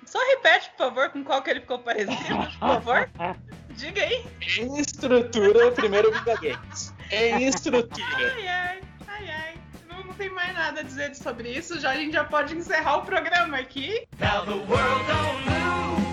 Só 0.05 0.19
repete, 0.35 0.69
por 0.71 0.77
favor, 0.77 1.09
com 1.09 1.23
qual 1.23 1.41
que 1.41 1.49
ele 1.49 1.59
ficou 1.59 1.79
parecido, 1.79 2.15
por 2.15 2.51
favor. 2.59 3.09
Diga 3.75 4.01
aí. 4.01 4.25
Em 4.59 4.79
estrutura, 4.79 5.71
primeiro 5.71 6.11
Vingadores. 6.11 6.93
Em 7.11 7.45
estrutura. 7.45 8.05
Ai, 8.15 8.47
ai, 8.47 8.81
ai, 9.07 9.29
ai. 9.29 9.53
Não, 9.89 10.03
não 10.05 10.13
tem 10.13 10.29
mais 10.29 10.53
nada 10.53 10.79
a 10.79 10.83
dizer 10.83 11.13
sobre 11.15 11.49
isso. 11.49 11.79
Já, 11.79 11.91
a 11.91 11.95
gente 11.95 12.13
já 12.13 12.23
pode 12.23 12.55
encerrar 12.55 12.97
o 12.97 13.01
programa 13.03 13.57
aqui. 13.57 14.07
Now 14.19 14.45
the 14.45 14.53
world 14.53 15.05
don't 15.07 15.49
move 15.49 16.06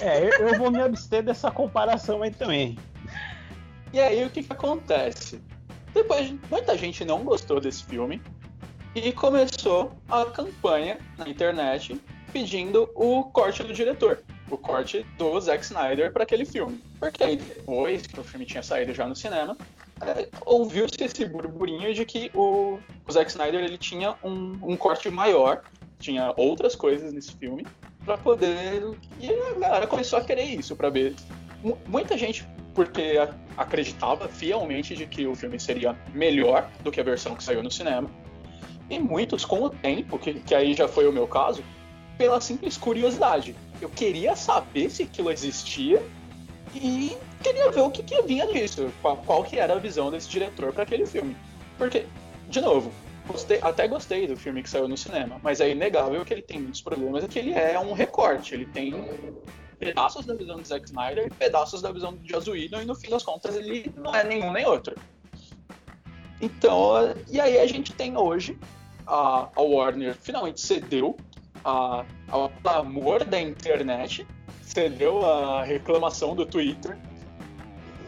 É, 0.00 0.28
eu, 0.40 0.58
vou 0.58 0.70
me 0.70 0.80
abster 0.80 1.22
dessa 1.22 1.50
comparação 1.50 2.22
aí 2.22 2.30
também. 2.30 2.78
E 3.92 4.00
aí, 4.00 4.24
o 4.24 4.30
que, 4.30 4.42
que 4.42 4.52
acontece? 4.52 5.40
Depois, 5.94 6.34
muita 6.50 6.76
gente 6.76 7.04
não 7.04 7.24
gostou 7.24 7.60
desse 7.60 7.84
filme 7.84 8.20
e 8.94 9.12
começou 9.12 9.92
a 10.08 10.24
campanha 10.26 10.98
na 11.16 11.28
internet 11.28 12.00
pedindo 12.32 12.90
o 12.94 13.24
corte 13.24 13.62
do 13.62 13.72
diretor, 13.72 14.22
o 14.50 14.58
corte 14.58 15.06
do 15.16 15.40
Zack 15.40 15.64
Snyder 15.64 16.12
para 16.12 16.24
aquele 16.24 16.44
filme. 16.44 16.82
Porque 16.98 17.24
aí 17.24 17.36
depois 17.36 18.06
que 18.06 18.20
o 18.20 18.24
filme 18.24 18.44
tinha 18.44 18.62
saído 18.62 18.92
já 18.92 19.06
no 19.06 19.16
cinema, 19.16 19.56
é, 20.02 20.28
ouviu-se 20.44 21.02
esse 21.02 21.24
burburinho 21.24 21.94
de 21.94 22.04
que 22.04 22.30
o, 22.34 22.78
o 23.08 23.12
Zack 23.12 23.30
Snyder 23.30 23.64
ele 23.64 23.78
tinha 23.78 24.14
um, 24.22 24.58
um 24.62 24.76
corte 24.76 25.08
maior, 25.08 25.62
tinha 25.98 26.34
outras 26.36 26.76
coisas 26.76 27.12
nesse 27.12 27.34
filme 27.36 27.66
para 28.06 28.16
poder 28.16 28.82
e 29.20 29.28
a 29.28 29.58
galera 29.58 29.86
começou 29.86 30.20
a 30.20 30.24
querer 30.24 30.44
isso 30.44 30.76
para 30.76 30.88
ver. 30.88 31.14
M 31.62 31.74
muita 31.86 32.16
gente 32.16 32.46
porque 32.72 33.14
acreditava 33.56 34.28
fielmente 34.28 34.94
de 34.94 35.06
que 35.06 35.26
o 35.26 35.34
filme 35.34 35.58
seria 35.58 35.98
melhor 36.14 36.70
do 36.84 36.92
que 36.92 37.00
a 37.00 37.04
versão 37.04 37.34
que 37.34 37.42
saiu 37.42 37.62
no 37.62 37.70
cinema. 37.70 38.08
E 38.88 38.98
muitos, 38.98 39.44
com 39.44 39.62
o 39.62 39.70
tempo, 39.70 40.18
que, 40.18 40.34
que 40.34 40.54
aí 40.54 40.74
já 40.74 40.86
foi 40.86 41.08
o 41.08 41.12
meu 41.12 41.26
caso, 41.26 41.64
pela 42.16 42.40
simples 42.40 42.76
curiosidade. 42.76 43.56
Eu 43.80 43.88
queria 43.88 44.36
saber 44.36 44.90
se 44.90 45.02
aquilo 45.02 45.30
existia 45.30 46.00
e 46.74 47.16
queria 47.42 47.70
ver 47.70 47.80
o 47.80 47.90
que, 47.90 48.02
que 48.02 48.22
vinha 48.22 48.46
disso, 48.46 48.92
qual, 49.02 49.16
qual 49.16 49.42
que 49.42 49.58
era 49.58 49.74
a 49.74 49.78
visão 49.78 50.10
desse 50.10 50.28
diretor 50.28 50.72
para 50.72 50.84
aquele 50.84 51.06
filme. 51.06 51.36
Porque, 51.78 52.06
de 52.48 52.60
novo, 52.60 52.92
gostei, 53.26 53.58
até 53.62 53.88
gostei 53.88 54.26
do 54.26 54.36
filme 54.36 54.62
que 54.62 54.70
saiu 54.70 54.88
no 54.88 54.96
cinema, 54.96 55.40
mas 55.42 55.60
é 55.60 55.70
inegável 55.70 56.24
que 56.24 56.32
ele 56.32 56.42
tem 56.42 56.60
muitos 56.60 56.80
problemas 56.80 57.24
e 57.24 57.28
que 57.28 57.38
ele 57.38 57.52
é 57.52 57.78
um 57.78 57.92
recorte, 57.92 58.54
ele 58.54 58.66
tem 58.66 58.94
pedaços 59.78 60.24
da 60.24 60.34
visão 60.34 60.56
do 60.56 60.66
Zack 60.66 60.86
Snyder 60.86 61.26
e 61.26 61.30
pedaços 61.30 61.82
da 61.82 61.92
visão 61.92 62.18
Joss 62.24 62.50
Whedon, 62.50 62.82
e 62.82 62.84
no 62.84 62.94
fim 62.94 63.10
das 63.10 63.22
contas 63.22 63.56
ele 63.56 63.92
não 63.96 64.14
é 64.14 64.24
nenhum 64.24 64.52
nem 64.52 64.66
outro. 64.66 64.96
Então, 66.40 67.14
e 67.30 67.40
aí 67.40 67.58
a 67.58 67.66
gente 67.66 67.92
tem 67.92 68.16
hoje 68.16 68.58
a, 69.06 69.48
a 69.54 69.60
Warner 69.60 70.14
finalmente 70.14 70.60
cedeu 70.60 71.16
a, 71.64 72.04
ao 72.28 72.50
clamor 72.62 73.24
da 73.24 73.40
internet, 73.40 74.26
cedeu 74.62 75.24
a 75.24 75.62
reclamação 75.62 76.34
do 76.34 76.44
Twitter, 76.44 76.98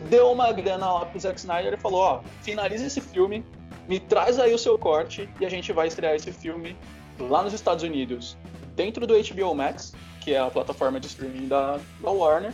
deu 0.08 0.30
uma 0.30 0.52
grana 0.52 0.92
lá 0.92 1.06
pro 1.06 1.18
Zack 1.18 1.38
Snyder 1.38 1.74
e 1.74 1.76
falou, 1.76 2.00
ó, 2.00 2.22
finaliza 2.42 2.86
esse 2.86 3.00
filme, 3.00 3.44
me 3.88 3.98
traz 3.98 4.38
aí 4.38 4.52
o 4.52 4.58
seu 4.58 4.78
corte 4.78 5.28
e 5.40 5.46
a 5.46 5.48
gente 5.48 5.72
vai 5.72 5.88
estrear 5.88 6.14
esse 6.14 6.30
filme 6.30 6.76
lá 7.18 7.42
nos 7.42 7.52
Estados 7.52 7.82
Unidos, 7.82 8.36
dentro 8.76 9.06
do 9.06 9.14
HBO 9.14 9.54
Max, 9.54 9.94
que 10.20 10.34
é 10.34 10.38
a 10.38 10.50
plataforma 10.50 11.00
de 11.00 11.06
streaming 11.06 11.48
da, 11.48 11.80
da 12.00 12.10
Warner, 12.10 12.52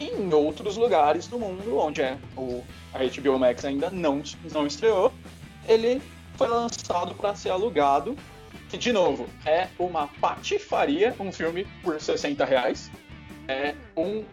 e 0.00 0.06
em 0.06 0.32
outros 0.32 0.76
lugares 0.76 1.26
do 1.26 1.38
mundo, 1.38 1.76
onde 1.76 2.00
é 2.00 2.16
o, 2.36 2.62
a 2.94 2.98
HBO 2.98 3.38
Max 3.38 3.64
ainda 3.64 3.90
não, 3.90 4.22
não 4.52 4.66
estreou, 4.66 5.12
ele 5.66 6.00
foi 6.36 6.46
lançado 6.46 7.14
para 7.14 7.34
ser 7.34 7.50
alugado, 7.50 8.16
que 8.70 8.78
de 8.78 8.92
novo 8.92 9.26
é 9.44 9.68
uma 9.78 10.06
patifaria, 10.06 11.14
um 11.18 11.32
filme 11.32 11.66
por 11.82 12.00
60 12.00 12.44
reais. 12.44 12.90
É 13.48 13.74
um. 13.96 14.24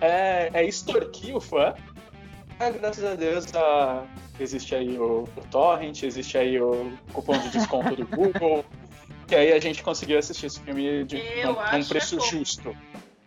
É, 0.00 0.50
é 0.52 0.64
extorquir 0.64 1.36
o 1.36 1.40
fã. 1.40 1.74
É, 2.58 2.70
graças 2.70 3.04
a 3.04 3.14
Deus 3.14 3.54
a, 3.54 4.04
existe 4.40 4.74
aí 4.74 4.98
o, 4.98 5.24
o 5.36 5.40
Torrent, 5.50 6.02
existe 6.02 6.38
aí 6.38 6.60
o 6.60 6.92
cupom 7.12 7.38
de 7.38 7.50
desconto 7.50 7.94
do 7.94 8.06
Google. 8.08 8.64
Que 9.26 9.34
aí 9.34 9.52
a 9.52 9.58
gente 9.58 9.82
conseguiu 9.82 10.18
assistir 10.18 10.46
esse 10.46 10.60
filme 10.60 11.04
de 11.04 11.16
um, 11.16 11.78
um 11.78 11.84
preço 11.84 12.20
justo. 12.20 12.76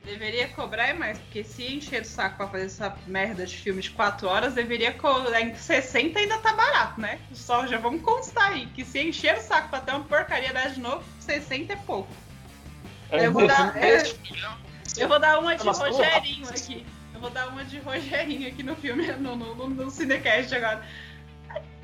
Deveria 0.04 0.48
cobrar 0.48 0.96
mais, 0.96 1.20
porque 1.20 1.44
se 1.44 1.76
encher 1.76 2.02
o 2.02 2.06
saco 2.06 2.38
pra 2.38 2.48
fazer 2.48 2.66
essa 2.66 2.98
merda 3.06 3.46
de 3.46 3.56
filme 3.56 3.82
de 3.82 3.92
4 3.92 4.28
horas, 4.28 4.54
deveria 4.54 4.94
cobrar 4.94 5.42
em 5.42 5.54
60 5.54 6.18
ainda 6.18 6.38
tá 6.40 6.54
barato, 6.54 7.00
né? 7.02 7.20
Só 7.34 7.68
já 7.68 7.78
vamos 7.78 8.02
constar 8.02 8.54
aí, 8.54 8.66
que 8.68 8.84
se 8.86 9.00
encher 9.00 9.38
o 9.38 9.42
saco 9.42 9.70
pra 9.70 9.82
ter 9.82 9.92
uma 9.92 10.06
porcaria 10.06 10.54
dessa 10.54 10.72
de 10.72 10.80
novo, 10.80 11.04
60 11.20 11.74
é 11.74 11.76
pouco. 11.76 12.10
É, 13.12 13.28
eu, 13.28 13.34
vou 13.34 13.46
dar, 13.46 13.76
é, 13.78 14.02
eu 14.98 15.08
vou 15.08 15.20
dar 15.20 15.38
uma 15.38 15.56
de 15.56 15.68
Rogerinho 15.68 16.50
aqui. 16.50 16.86
Eu 17.20 17.24
vou 17.24 17.32
dar 17.32 17.50
uma 17.50 17.66
de 17.66 17.80
Rogerinho 17.80 18.48
aqui 18.48 18.64
no 18.64 18.78
filme, 18.78 19.06
no, 19.20 19.36
no, 19.36 19.68
no 19.68 19.92
Cinecast 19.92 20.56
agora. 20.56 20.82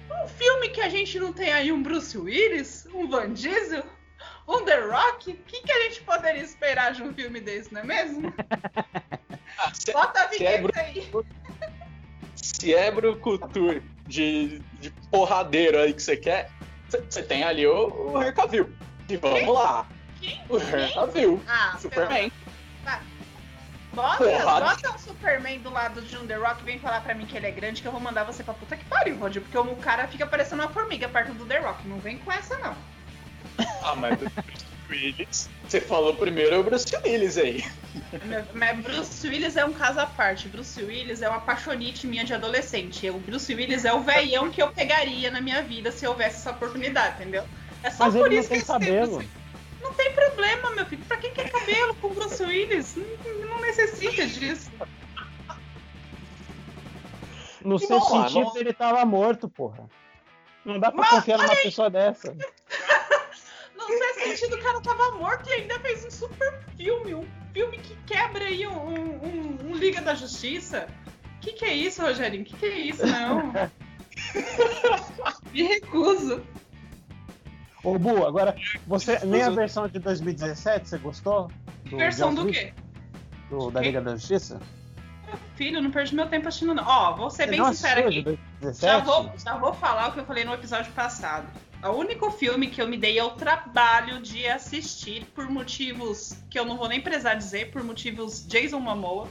Um 0.09 0.27
filme 0.29 0.69
que 0.69 0.79
a 0.79 0.87
gente 0.87 1.19
não 1.19 1.33
tem 1.33 1.51
aí 1.51 1.73
um 1.73 1.83
Bruce 1.83 2.17
Willis, 2.17 2.87
um 2.93 3.05
Van 3.09 3.33
Diesel, 3.33 3.83
um 4.47 4.63
The 4.63 4.79
Rock, 4.79 5.31
o 5.31 5.35
que, 5.35 5.61
que 5.61 5.71
a 5.73 5.83
gente 5.83 6.03
poderia 6.03 6.41
esperar 6.41 6.93
de 6.93 7.03
um 7.03 7.13
filme 7.13 7.41
desse, 7.41 7.73
não 7.73 7.81
é 7.81 7.83
mesmo? 7.83 8.33
Ah, 9.57 9.71
Bota 9.93 10.19
a 10.19 10.27
vinheta 10.27 10.69
é 10.77 10.81
aí. 10.81 11.11
Se 12.35 12.73
é 12.73 12.91
Brucutur 12.91 13.81
de, 14.05 14.59
de 14.81 14.91
porradeiro 15.09 15.79
aí 15.79 15.93
que 15.93 16.03
você 16.03 16.17
quer, 16.17 16.51
você 16.89 17.23
tem 17.23 17.41
ali 17.45 17.65
o, 17.65 17.87
o 17.87 18.21
Henry 18.21 18.33
Cavill. 18.33 18.69
E 19.07 19.15
vamos 19.15 19.39
Quem? 19.39 19.49
lá. 19.49 19.87
Quem? 20.19 20.43
O 20.49 20.57
Henry 20.57 20.93
Cavill. 20.93 21.41
Ah, 21.47 21.77
Superman. 21.79 22.29
Tá. 22.83 23.01
Bota, 23.95 24.25
bota 24.25 24.91
um 24.93 24.97
Superman 24.97 25.59
do 25.59 25.69
lado 25.71 26.01
de 26.01 26.17
um 26.17 26.27
The 26.27 26.35
Rock 26.35 26.61
e 26.61 26.65
vem 26.65 26.79
falar 26.79 27.01
pra 27.01 27.15
mim 27.15 27.25
que 27.25 27.37
ele 27.37 27.47
é 27.47 27.51
grande 27.51 27.81
que 27.81 27.87
eu 27.87 27.91
vou 27.93 28.01
mandar 28.01 28.25
você 28.25 28.43
pra 28.43 28.53
puta 28.53 28.75
que 28.75 28.83
pariu, 28.85 29.17
Roger. 29.17 29.41
Porque 29.41 29.57
o 29.57 29.75
cara 29.77 30.05
fica 30.07 30.27
parecendo 30.27 30.61
uma 30.61 30.69
formiga 30.69 31.07
perto 31.07 31.33
do 31.33 31.45
The 31.45 31.59
Rock. 31.59 31.87
Não 31.87 31.97
vem 31.99 32.17
com 32.17 32.31
essa, 32.31 32.57
não. 32.57 32.75
Ah, 33.81 33.95
mas 33.95 34.19
Bruce 34.19 34.65
Willis. 34.89 35.49
Você 35.67 35.79
falou 35.79 36.13
primeiro 36.13 36.59
o 36.59 36.63
Bruce 36.63 36.85
Willis 37.03 37.37
aí. 37.37 37.63
Mas 38.53 38.79
Bruce 38.79 39.27
Willis 39.27 39.55
é 39.55 39.65
um 39.65 39.73
caso 39.73 39.99
à 39.99 40.05
parte. 40.05 40.47
Bruce 40.47 40.83
Willis 40.83 41.21
é 41.21 41.29
uma 41.29 41.37
apaixonite 41.37 42.05
minha 42.05 42.23
de 42.23 42.33
adolescente. 42.33 43.09
O 43.09 43.17
Bruce 43.17 43.53
Willis 43.53 43.85
é 43.85 43.93
o 43.93 44.01
veião 44.01 44.51
que 44.51 44.61
eu 44.61 44.71
pegaria 44.71 45.31
na 45.31 45.39
minha 45.39 45.61
vida 45.63 45.91
se 45.91 46.05
houvesse 46.05 46.37
essa 46.37 46.51
oportunidade, 46.51 47.15
entendeu? 47.15 47.45
É 47.81 47.89
só 47.91 48.05
mas 48.05 48.15
por 48.15 48.31
isso 48.31 48.49
que 48.49 48.55
tem 48.55 48.65
cabelo. 48.65 49.23
Não 49.85 49.93
tem 49.93 50.11
problema, 50.13 50.71
meu 50.71 50.85
filho. 50.87 51.05
Pra 51.05 51.17
quem 51.17 51.31
quer 51.31 51.51
cabelo 51.51 51.93
com 51.95 52.09
Bruce 52.09 52.43
Willis? 52.43 52.95
Não, 52.95 53.47
não 53.47 53.61
necessita 53.61 54.25
disso. 54.25 54.71
No 57.63 57.77
seu 57.77 58.01
sentido, 58.01 58.51
ele 58.55 58.73
tava 58.73 59.05
morto, 59.05 59.47
porra. 59.47 59.87
Não 60.65 60.79
dá 60.79 60.91
pra 60.91 61.07
confiar 61.07 61.37
numa 61.37 61.55
pessoa 61.55 61.89
dessa. 61.89 62.35
Não 63.77 63.99
faz 63.99 64.15
sentido, 64.15 64.55
o 64.55 64.63
cara 64.63 64.81
tava 64.81 65.11
morto 65.11 65.47
e 65.47 65.53
ainda 65.53 65.79
fez 65.79 66.03
um 66.05 66.09
super 66.09 66.59
filme. 66.75 67.13
Um 67.13 67.27
filme 67.53 67.77
que 67.77 67.95
quebra 68.07 68.45
aí 68.45 68.65
um, 68.65 68.73
um, 68.73 69.59
um 69.65 69.75
Liga 69.75 70.01
da 70.01 70.15
Justiça. 70.15 70.87
Que 71.39 71.53
que 71.53 71.65
é 71.65 71.73
isso, 71.73 72.01
Rogerinho? 72.01 72.43
Que 72.43 72.57
que 72.57 72.65
é 72.65 72.79
isso? 72.79 73.05
Não. 73.05 73.53
Me 75.53 75.63
recuso. 75.63 76.43
Ô, 77.85 77.99
Bu, 77.99 78.25
agora, 78.25 78.55
você 78.87 79.19
nem 79.23 79.43
a 79.43 79.49
versão 79.51 79.87
de 79.87 79.99
2017 79.99 80.89
você 80.89 80.97
gostou? 80.97 81.51
Do 81.85 81.97
versão 81.97 82.33
do 82.33 82.47
quê? 82.47 82.73
Do, 83.49 83.69
da 83.69 83.79
Liga 83.79 84.01
da 84.01 84.15
Justiça? 84.15 84.59
Filho, 85.55 85.81
não 85.81 85.91
perdi 85.91 86.15
meu 86.15 86.27
tempo 86.27 86.47
assistindo, 86.47 86.73
não. 86.73 86.83
Ó, 86.83 87.15
vou 87.15 87.29
ser 87.29 87.47
bem 87.47 87.63
sincera 87.65 88.01
aqui. 88.01 88.39
Já 88.73 88.99
vou, 88.99 89.31
já 89.37 89.55
vou 89.57 89.73
falar 89.73 90.09
o 90.09 90.13
que 90.13 90.19
eu 90.19 90.25
falei 90.25 90.43
no 90.43 90.53
episódio 90.53 90.91
passado. 90.93 91.47
O 91.83 91.91
único 91.91 92.31
filme 92.31 92.67
que 92.67 92.81
eu 92.81 92.87
me 92.87 92.97
dei 92.97 93.19
ao 93.19 93.35
trabalho 93.35 94.19
de 94.19 94.47
assistir 94.47 95.25
por 95.35 95.47
motivos 95.47 96.35
que 96.49 96.57
eu 96.57 96.65
não 96.65 96.77
vou 96.77 96.87
nem 96.87 96.99
precisar 96.99 97.35
dizer, 97.35 97.71
por 97.71 97.83
motivos 97.83 98.47
Jason 98.47 98.79
Momoa, 98.79 99.27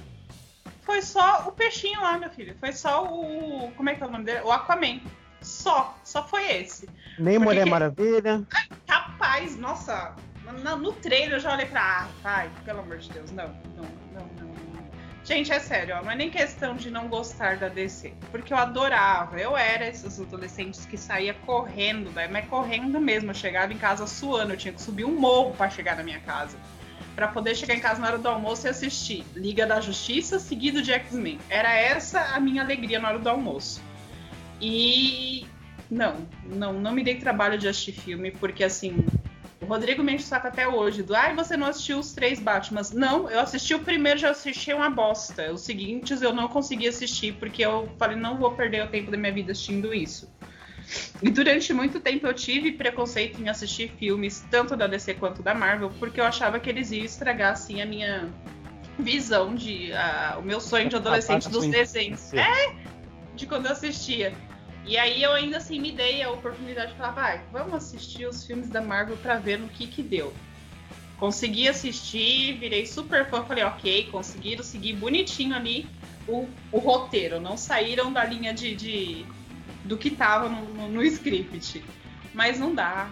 foi 0.83 1.03
só 1.03 1.45
o 1.49 1.53
peixinho 1.53 2.01
lá, 2.01 2.17
meu 2.19 2.31
filho. 2.31 2.55
Foi 2.61 2.73
só 2.73 3.05
o. 3.05 3.73
Como 3.77 3.89
é 3.89 3.97
que 3.97 4.03
é 4.03 4.07
o 4.07 4.11
nome 4.11 4.25
dele? 4.25 4.43
O 4.45 4.53
Aquaman. 4.53 5.01
Só. 5.41 5.99
Só 6.05 6.27
foi 6.27 6.47
esse. 6.53 6.89
Nem 7.19 7.35
Porque... 7.35 7.45
Mulher 7.45 7.67
Maravilha. 7.67 8.43
Capaz, 8.87 9.57
nossa. 9.57 10.15
No, 10.63 10.77
no 10.77 10.93
trailer 10.93 11.35
eu 11.35 11.41
já 11.41 11.53
olhei 11.55 11.67
pra. 11.67 11.81
Ah, 11.81 12.09
pai, 12.23 12.51
pelo 12.65 12.81
amor 12.81 12.99
de 12.99 13.11
Deus, 13.11 13.31
não, 13.31 13.49
não, 13.77 13.85
não, 14.13 14.27
não. 14.41 14.55
Gente, 15.25 15.51
é 15.51 15.59
sério, 15.59 15.97
ó, 15.97 16.03
não 16.03 16.11
é 16.11 16.17
nem 16.17 16.29
questão 16.29 16.77
de 16.77 16.91
não 16.91 17.09
gostar 17.09 17.57
da 17.57 17.69
DC, 17.69 18.13
porque 18.31 18.53
eu 18.53 18.59
adorava. 18.59 19.41
Eu 19.41 19.57
era 19.57 19.89
esses 19.89 20.21
adolescentes 20.21 20.85
que 20.85 20.99
saía 20.99 21.33
correndo, 21.33 22.11
né? 22.11 22.29
mas 22.31 22.47
correndo 22.47 23.01
mesmo. 23.01 23.31
Eu 23.31 23.35
chegava 23.35 23.73
em 23.73 23.79
casa 23.79 24.07
suando, 24.07 24.53
eu 24.53 24.57
tinha 24.59 24.75
que 24.75 24.83
subir 24.83 25.07
um 25.07 25.19
morro 25.19 25.55
para 25.57 25.71
chegar 25.71 25.97
na 25.97 26.03
minha 26.03 26.21
casa. 26.21 26.59
para 27.17 27.27
poder 27.29 27.55
chegar 27.55 27.75
em 27.75 27.81
casa 27.81 28.03
na 28.03 28.09
hora 28.09 28.19
do 28.19 28.29
almoço 28.29 28.67
e 28.67 28.71
assistir 28.71 29.25
Liga 29.35 29.67
da 29.67 29.81
Justiça 29.81 30.39
seguido 30.39 30.83
de 30.83 30.93
X-Men. 30.93 31.39
Era 31.49 31.75
essa 31.75 32.21
a 32.35 32.39
minha 32.39 32.63
alegria 32.63 32.99
na 32.99 33.09
hora 33.09 33.19
do 33.19 33.29
almoço. 33.31 33.81
E 34.61 35.47
não, 35.91 36.27
não, 36.45 36.73
não 36.73 36.93
me 36.93 37.05
dei 37.05 37.17
trabalho 37.17 37.59
de 37.59 37.69
assistir 37.69 37.93
filme, 37.93 38.31
porque 38.33 38.65
assim, 38.65 39.05
o 39.61 39.67
Rodrigo 39.67 40.03
me 40.03 40.15
enche 40.15 40.25
o 40.25 40.27
saco 40.27 40.47
até 40.47 40.69
hoje 40.69 41.03
do 41.03 41.15
ai, 41.15 41.35
você 41.35 41.57
não 41.57 41.67
assistiu 41.67 41.99
os 41.99 42.13
três 42.13 42.39
Batmans. 42.39 42.93
Não, 42.93 43.31
eu 43.31 43.41
assisti 43.41 43.75
o 43.75 43.79
primeiro, 43.79 44.19
já 44.19 44.31
assisti 44.31 44.73
uma 44.73 44.91
bosta. 44.91 45.53
Os 45.53 45.63
seguintes 45.63 46.21
eu 46.21 46.35
não 46.35 46.49
consegui 46.49 46.89
assistir, 46.89 47.35
porque 47.35 47.65
eu 47.65 47.89
falei, 47.99 48.17
não 48.17 48.37
vou 48.37 48.53
perder 48.53 48.85
o 48.85 48.89
tempo 48.89 49.11
da 49.11 49.17
minha 49.17 49.33
vida 49.33 49.53
assistindo 49.53 49.95
isso. 49.95 50.31
E 51.23 51.31
durante 51.31 51.73
muito 51.73 51.99
tempo 51.99 52.27
eu 52.27 52.35
tive 52.35 52.73
preconceito 52.73 53.41
em 53.41 53.49
assistir 53.49 53.91
filmes, 53.99 54.45
tanto 54.51 54.77
da 54.77 54.87
DC 54.87 55.15
quanto 55.15 55.43
da 55.43 55.55
Marvel, 55.55 55.91
porque 55.99 56.21
eu 56.21 56.25
achava 56.25 56.61
que 56.61 56.69
eles 56.69 56.93
iam 56.93 57.05
estragar 57.05 57.53
assim 57.53 57.81
a 57.81 57.87
minha 57.87 58.29
visão 58.99 59.55
de 59.55 59.91
uh, 59.93 60.39
o 60.39 60.43
meu 60.43 60.61
sonho 60.61 60.89
de 60.89 60.97
adolescente 60.97 61.49
dos 61.49 61.67
desenhos. 61.67 62.33
É, 62.35 62.75
de 63.35 63.47
quando 63.47 63.67
eu 63.67 63.73
assistia. 63.73 64.35
E 64.87 64.99
aí 64.99 65.23
eu 65.23 65.33
ainda 65.33 65.57
assim 65.57 65.81
me 65.81 65.91
dei 65.91 66.23
a 66.23 66.31
oportunidade 66.31 66.93
de 66.93 66.99
falar, 66.99 67.13
vai, 67.13 67.41
vamos 67.51 67.75
assistir 67.75 68.27
os 68.27 68.47
filmes 68.47 68.69
da 68.69 68.83
Marvel 68.83 69.17
para 69.17 69.37
ver 69.37 69.59
no 69.59 69.69
que 69.69 69.87
que 69.87 70.03
deu. 70.03 70.33
Consegui 71.19 71.69
assistir, 71.69 72.59
virei 72.59 72.87
super 72.87 73.29
fã, 73.31 73.43
falei, 73.45 73.65
ok, 73.65 74.09
conseguiram 74.11 74.63
seguir 74.63 74.95
bonitinho 74.95 75.55
ali 75.55 75.87
o, 76.29 76.49
o 76.71 76.79
roteiro, 76.79 77.41
não 77.41 77.57
saíram 77.57 78.13
da 78.13 78.25
linha 78.25 78.53
de, 78.53 78.75
de 78.75 79.27
do 79.85 79.97
que 79.97 80.11
tava 80.11 80.49
no, 80.49 80.65
no, 80.75 80.89
no, 80.89 81.03
script. 81.05 81.85
Mas 82.33 82.59
não 82.59 82.75
dá. 82.75 83.09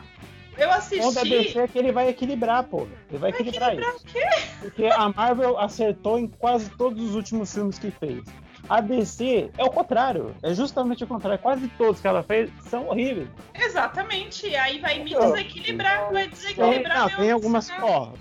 Eu 0.59 0.71
assisti. 0.71 1.07
O 1.07 1.13
da 1.13 1.23
DC 1.23 1.59
é 1.59 1.69
que 1.69 1.79
ele 1.79 1.93
vai 1.93 2.09
equilibrar, 2.09 2.65
pô. 2.65 2.83
Ele 2.83 3.19
vai, 3.19 3.31
vai 3.31 3.41
equilibrar, 3.41 3.73
equilibrar 3.73 3.95
isso. 3.95 4.59
Porque 4.61 4.87
a 4.87 5.09
Marvel 5.09 5.59
acertou 5.59 6.19
em 6.19 6.27
quase 6.27 6.69
todos 6.71 7.03
os 7.03 7.15
últimos 7.15 7.53
filmes 7.53 7.79
que 7.79 7.91
fez. 7.91 8.25
A 8.69 8.81
DC 8.81 9.51
é 9.59 9.65
o 9.65 9.71
contrário. 9.71 10.35
É 10.43 10.55
justamente 10.55 11.05
o 11.05 11.07
contrário. 11.07 11.39
Quase 11.39 11.69
todos 11.69 12.01
que 12.01 12.07
ela 12.07 12.23
fez 12.23 12.51
são 12.69 12.89
horríveis. 12.89 13.29
Exatamente. 13.55 14.55
Aí 14.55 14.81
vai 14.81 15.03
me 15.03 15.15
desequilibrar. 15.15 16.13
Vai 16.13 16.29
desequilibrar. 16.29 17.07
Tem, 17.07 17.11
não, 17.11 17.23
tem 17.23 17.31
algumas. 17.31 17.71
Ó, 17.81 18.13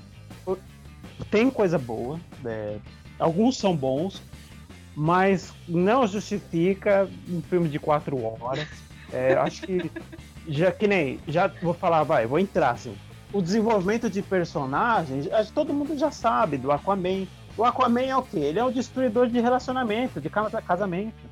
tem 1.30 1.49
coisa 1.49 1.77
boa. 1.77 2.19
É, 2.43 2.77
alguns 3.19 3.58
são 3.58 3.75
bons. 3.75 4.21
Mas 4.93 5.54
não 5.67 6.06
justifica 6.06 7.10
um 7.30 7.41
filme 7.41 7.69
de 7.69 7.80
quatro 7.80 8.21
horas. 8.23 8.67
É, 9.13 9.34
acho 9.36 9.62
que. 9.62 9.89
Já 10.47 10.71
que 10.71 10.88
nem. 10.88 11.19
Já 11.27 11.47
vou 11.62 11.73
falar, 11.73 12.04
vai, 12.04 12.25
vou 12.25 12.39
entrar 12.39 12.71
assim. 12.71 12.97
O 13.32 13.41
desenvolvimento 13.41 14.10
de 14.10 14.21
personagens, 14.21 15.30
todo 15.54 15.73
mundo 15.73 15.97
já 15.97 16.12
sabe, 16.12 16.58
do 16.58 16.69
Aquaman 16.69 17.25
o 17.58 17.66
Aquaman 17.66 18.02
é 18.02 18.16
o 18.16 18.24
quê? 18.24 18.40
Ele 18.40 18.60
é 18.60 18.64
o 18.64 18.72
destruidor 18.72 19.28
de 19.28 19.40
relacionamento, 19.40 20.22
de 20.22 20.30
casamento. 20.30 21.30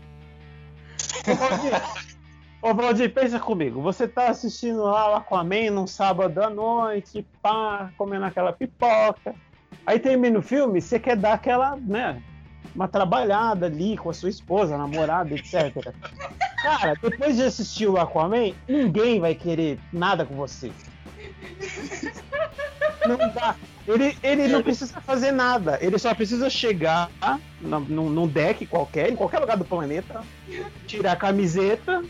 Ô, 2.61 2.73
Valdir, 2.73 3.13
pensa 3.13 3.39
comigo. 3.39 3.81
Você 3.81 4.07
tá 4.07 4.27
assistindo 4.27 4.83
lá 4.83 5.11
o 5.11 5.15
Aquaman 5.15 5.71
num 5.71 5.87
sábado 5.87 6.43
à 6.43 6.49
noite, 6.49 7.25
pá, 7.41 7.89
comendo 7.97 8.25
aquela 8.25 8.51
pipoca. 8.51 9.33
Aí 9.85 9.97
termina 9.97 10.39
o 10.39 10.41
filme, 10.41 10.81
você 10.81 10.99
quer 10.99 11.15
dar 11.15 11.33
aquela, 11.33 11.77
né, 11.77 12.21
uma 12.75 12.87
trabalhada 12.87 13.65
ali 13.67 13.97
com 13.97 14.09
a 14.09 14.13
sua 14.13 14.29
esposa, 14.29 14.77
namorada, 14.77 15.33
etc. 15.33 15.93
Cara, 16.61 16.95
depois 17.01 17.37
de 17.37 17.43
assistir 17.43 17.87
o 17.87 17.97
Aquaman, 17.97 18.53
ninguém 18.67 19.19
vai 19.21 19.33
querer 19.33 19.79
nada 19.93 20.25
com 20.25 20.35
você. 20.35 20.71
Não 23.07 23.17
dá. 23.33 23.55
Ele, 23.89 24.17
ele 24.21 24.47
não 24.47 24.61
precisa 24.61 25.01
fazer 25.01 25.31
nada. 25.31 25.79
Ele 25.81 25.97
só 25.97 26.13
precisa 26.13 26.47
chegar 26.49 27.09
num, 27.59 28.09
num 28.09 28.27
deck 28.27 28.65
qualquer, 28.67 29.09
em 29.09 29.15
qualquer 29.15 29.39
lugar 29.39 29.57
do 29.57 29.65
planeta, 29.65 30.21
tirar 30.85 31.13
a 31.13 31.15
camiseta, 31.15 32.03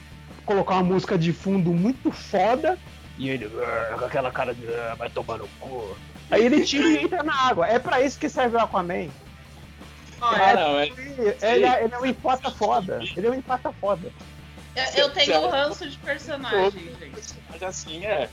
colocar 0.45 0.75
uma 0.75 0.83
música 0.83 1.17
de 1.17 1.31
fundo 1.31 1.71
muito 1.71 2.11
foda, 2.11 2.77
e 3.17 3.29
ele 3.29 3.49
ah, 3.61 3.95
com 3.97 4.05
aquela 4.05 4.31
cara 4.31 4.53
de 4.53 4.67
ah, 4.67 4.95
vai 4.97 5.09
tomar 5.09 5.37
no 5.37 5.47
cu. 5.59 5.95
Aí 6.29 6.45
ele 6.45 6.65
tira 6.65 6.87
e 6.87 6.97
entra 7.03 7.23
na 7.23 7.33
água. 7.33 7.67
É 7.67 7.79
pra 7.79 8.01
isso 8.01 8.19
que 8.19 8.29
serve 8.29 8.57
o 8.57 8.59
Aquaman. 8.59 9.09
Ah, 10.21 10.51
é, 10.51 10.55
não, 10.55 10.79
é... 10.79 10.87
Ele, 10.87 11.37
ele, 11.41 11.65
é, 11.65 11.83
ele 11.83 11.93
é 11.93 11.99
um 11.99 12.05
empata 12.05 12.51
foda. 12.51 12.99
Ele 13.15 13.27
é 13.27 13.29
um 13.29 13.35
empata 13.35 13.71
foda. 13.71 14.11
Eu, 14.75 15.03
eu 15.03 15.09
tenho 15.11 15.39
um 15.39 15.49
ranço 15.49 15.89
de 15.89 15.97
personagem, 15.97 16.91
gente. 16.99 17.33
Mas 17.49 17.63
assim, 17.63 18.05
é. 18.05 18.29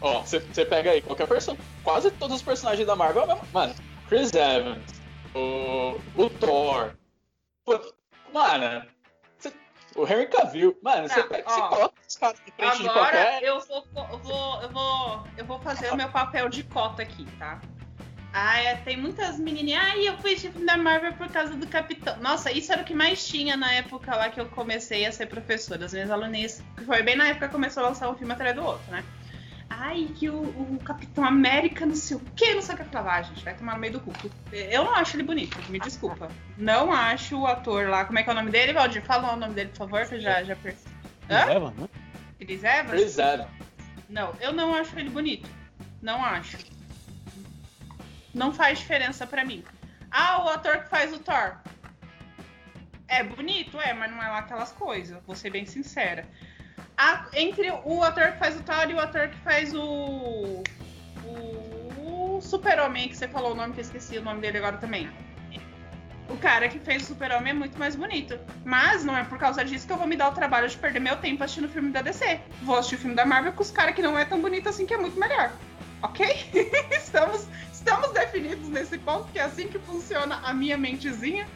Ó, 0.00 0.20
você 0.20 0.64
pega 0.64 0.90
aí 0.90 1.00
qualquer 1.00 1.26
personagem. 1.26 1.64
Quase 1.82 2.10
todos 2.12 2.36
os 2.36 2.42
personagens 2.42 2.86
da 2.86 2.94
Marvel, 2.94 3.26
mano. 3.52 3.74
Chris 4.08 4.32
Evans, 4.32 4.82
o, 5.34 5.98
o 6.16 6.30
Thor. 6.30 6.94
Mano, 8.32 8.86
cê, 9.38 9.52
o 9.96 10.04
Henry 10.06 10.26
Cavill. 10.26 10.78
Mano, 10.82 11.08
você 11.08 11.22
tá, 11.22 11.68
coloca 11.68 11.94
os 12.06 12.16
caras 12.16 12.40
em 12.46 12.52
frente 12.52 12.82
de 12.82 12.88
qualquer. 12.90 13.42
Eu 13.42 13.60
vou, 13.60 13.86
eu, 13.94 14.18
vou, 14.18 14.62
eu, 14.62 14.68
vou, 14.70 15.24
eu 15.38 15.44
vou 15.44 15.58
fazer 15.60 15.90
o 15.92 15.96
meu 15.96 16.08
papel 16.10 16.48
de 16.48 16.62
cota 16.62 17.02
aqui, 17.02 17.26
tá? 17.38 17.60
Ah, 18.38 18.60
é, 18.60 18.76
tem 18.76 18.98
muitas 18.98 19.38
menininhas. 19.38 19.82
Ah, 19.82 19.96
eu 19.96 20.18
fui 20.18 20.34
de 20.34 20.50
filme 20.50 20.66
da 20.66 20.76
Marvel 20.76 21.14
por 21.14 21.26
causa 21.28 21.54
do 21.54 21.66
Capitão. 21.66 22.18
Nossa, 22.18 22.52
isso 22.52 22.70
era 22.70 22.82
o 22.82 22.84
que 22.84 22.92
mais 22.92 23.26
tinha 23.26 23.56
na 23.56 23.72
época 23.72 24.14
lá 24.14 24.28
que 24.28 24.38
eu 24.38 24.46
comecei 24.50 25.06
a 25.06 25.10
ser 25.10 25.26
professora. 25.26 25.86
As 25.86 25.94
minhas 25.94 26.10
alunas. 26.10 26.62
Foi 26.84 27.02
bem 27.02 27.16
na 27.16 27.28
época 27.28 27.46
que 27.46 27.54
começou 27.54 27.82
a 27.82 27.88
lançar 27.88 28.10
um 28.10 28.14
filme 28.14 28.34
atrás 28.34 28.54
do 28.54 28.62
outro, 28.62 28.92
né? 28.92 29.02
Ai, 29.68 30.08
que 30.14 30.28
o, 30.28 30.42
o, 30.42 30.78
Capitão 30.84 31.24
América 31.24 31.84
não 31.84 31.94
sei 31.94 32.16
o 32.16 32.20
que, 32.20 32.54
não 32.54 32.62
sei 32.62 32.74
o 32.74 32.78
que 32.78 32.84
falar, 32.84 33.22
gente, 33.22 33.44
vai 33.44 33.54
tomar 33.54 33.74
no 33.74 33.80
meio 33.80 33.94
do 33.94 34.00
cu. 34.00 34.12
Eu 34.52 34.84
não 34.84 34.94
acho 34.94 35.16
ele 35.16 35.22
bonito, 35.22 35.58
me 35.70 35.78
desculpa. 35.78 36.28
Não 36.56 36.92
acho 36.92 37.38
o 37.38 37.46
ator 37.46 37.88
lá, 37.88 38.04
como 38.04 38.18
é 38.18 38.22
que 38.22 38.30
é 38.30 38.32
o 38.32 38.36
nome 38.36 38.50
dele, 38.50 38.72
Valdir? 38.72 39.02
Fala 39.02 39.32
o 39.32 39.36
nome 39.36 39.54
dele, 39.54 39.70
por 39.70 39.78
favor, 39.78 40.06
que 40.06 40.14
eu 40.16 40.20
já, 40.20 40.42
já 40.42 40.56
percebi. 40.56 40.94
Chris 41.26 41.48
Evans, 41.48 41.76
né? 41.76 41.88
Chris 42.38 42.64
Evans? 42.64 42.90
Chris 42.90 43.18
Evans. 43.18 43.48
Não, 44.08 44.34
eu 44.40 44.52
não 44.52 44.74
acho 44.74 44.98
ele 44.98 45.10
bonito. 45.10 45.48
Não 46.00 46.24
acho. 46.24 46.58
Não 48.32 48.52
faz 48.52 48.78
diferença 48.78 49.26
para 49.26 49.44
mim. 49.44 49.64
Ah, 50.10 50.44
o 50.44 50.48
ator 50.48 50.78
que 50.78 50.88
faz 50.88 51.12
o 51.12 51.18
Thor. 51.18 51.56
É 53.08 53.22
bonito, 53.22 53.80
é, 53.80 53.92
mas 53.92 54.10
não 54.10 54.22
é 54.22 54.28
lá 54.28 54.38
aquelas 54.38 54.72
coisas, 54.72 55.22
vou 55.24 55.36
ser 55.36 55.50
bem 55.50 55.64
sincera 55.64 56.26
a, 56.96 57.26
entre 57.34 57.70
o 57.84 58.02
ator 58.02 58.32
que 58.32 58.38
faz 58.38 58.56
o 58.56 58.62
Thor 58.62 58.90
e 58.90 58.94
o 58.94 59.00
ator 59.00 59.28
que 59.28 59.38
faz 59.38 59.74
o. 59.74 60.62
O, 61.26 62.40
Super-Homem, 62.40 63.08
que 63.08 63.16
você 63.16 63.26
falou 63.26 63.52
o 63.52 63.54
nome, 63.54 63.72
que 63.72 63.80
eu 63.80 63.84
esqueci 63.84 64.18
o 64.18 64.22
nome 64.22 64.40
dele 64.40 64.58
agora 64.58 64.76
também. 64.76 65.10
O 66.28 66.36
cara 66.36 66.68
que 66.68 66.78
fez 66.78 67.02
o 67.04 67.06
Super-Homem 67.06 67.50
é 67.50 67.54
muito 67.54 67.78
mais 67.78 67.96
bonito. 67.96 68.38
Mas 68.64 69.04
não 69.04 69.16
é 69.16 69.24
por 69.24 69.38
causa 69.38 69.64
disso 69.64 69.86
que 69.86 69.92
eu 69.92 69.96
vou 69.96 70.06
me 70.06 70.16
dar 70.16 70.28
o 70.28 70.32
trabalho 70.32 70.68
de 70.68 70.76
perder 70.76 71.00
meu 71.00 71.16
tempo 71.16 71.42
assistindo 71.42 71.66
o 71.66 71.68
filme 71.68 71.90
da 71.90 72.02
DC. 72.02 72.40
Vou 72.62 72.76
assistir 72.76 72.96
o 72.96 72.98
filme 72.98 73.14
da 73.14 73.24
Marvel 73.24 73.52
com 73.52 73.62
os 73.62 73.70
caras 73.70 73.94
que 73.94 74.02
não 74.02 74.18
é 74.18 74.24
tão 74.24 74.40
bonito 74.40 74.68
assim, 74.68 74.84
que 74.84 74.94
é 74.94 74.98
muito 74.98 75.18
melhor. 75.18 75.52
Ok? 76.02 76.26
estamos, 76.90 77.46
estamos 77.72 78.10
definidos 78.12 78.68
nesse 78.68 78.98
ponto, 78.98 79.30
que 79.32 79.38
é 79.38 79.42
assim 79.42 79.68
que 79.68 79.78
funciona 79.78 80.40
a 80.44 80.52
minha 80.52 80.76
mentezinha. 80.76 81.46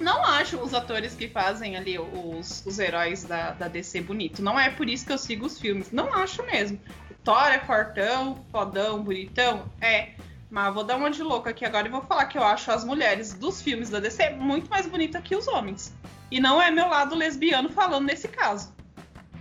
Não 0.00 0.24
acho 0.24 0.58
os 0.58 0.74
atores 0.74 1.14
que 1.14 1.28
fazem 1.28 1.76
ali 1.76 1.98
os, 1.98 2.64
os 2.66 2.78
heróis 2.78 3.24
da, 3.24 3.52
da 3.52 3.68
DC 3.68 4.00
bonito. 4.02 4.42
Não 4.42 4.58
é 4.58 4.70
por 4.70 4.88
isso 4.88 5.06
que 5.06 5.12
eu 5.12 5.18
sigo 5.18 5.46
os 5.46 5.58
filmes. 5.58 5.90
Não 5.92 6.12
acho 6.14 6.42
mesmo. 6.44 6.80
O 7.10 7.14
Thor 7.24 7.48
é 7.48 7.58
fortão, 7.60 8.44
fodão, 8.50 9.02
bonitão. 9.02 9.64
É. 9.80 10.10
Mas 10.50 10.74
vou 10.74 10.84
dar 10.84 10.96
uma 10.96 11.10
de 11.10 11.22
louca 11.22 11.50
aqui 11.50 11.64
agora 11.64 11.88
e 11.88 11.90
vou 11.90 12.02
falar 12.02 12.26
que 12.26 12.36
eu 12.36 12.42
acho 12.42 12.70
as 12.70 12.84
mulheres 12.84 13.32
dos 13.32 13.62
filmes 13.62 13.88
da 13.88 14.00
DC 14.00 14.30
muito 14.30 14.68
mais 14.68 14.86
bonitas 14.86 15.22
que 15.22 15.34
os 15.34 15.48
homens. 15.48 15.94
E 16.30 16.40
não 16.40 16.60
é 16.60 16.70
meu 16.70 16.88
lado 16.88 17.14
lesbiano 17.14 17.70
falando 17.70 18.04
nesse 18.04 18.28
caso. 18.28 18.74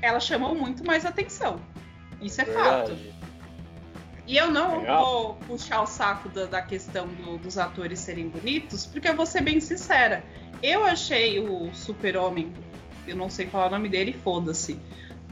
Elas 0.01 0.23
chamam 0.25 0.55
muito 0.55 0.85
mais 0.85 1.05
atenção. 1.05 1.59
Isso 2.21 2.41
é 2.41 2.45
fato. 2.45 2.97
E 4.27 4.37
eu 4.37 4.51
não 4.51 4.79
Legal. 4.79 5.05
vou 5.05 5.33
puxar 5.47 5.81
o 5.81 5.87
saco 5.87 6.29
da, 6.29 6.45
da 6.45 6.61
questão 6.61 7.07
do, 7.07 7.37
dos 7.37 7.57
atores 7.57 7.99
serem 7.99 8.29
bonitos, 8.29 8.85
porque 8.85 9.07
eu 9.09 9.15
vou 9.15 9.25
ser 9.25 9.41
bem 9.41 9.59
sincera. 9.59 10.23
Eu 10.61 10.85
achei 10.85 11.39
o 11.39 11.73
Super-Homem, 11.73 12.53
eu 13.07 13.15
não 13.15 13.29
sei 13.29 13.47
falar 13.47 13.67
o 13.67 13.71
nome 13.71 13.89
dele, 13.89 14.13
foda-se, 14.23 14.79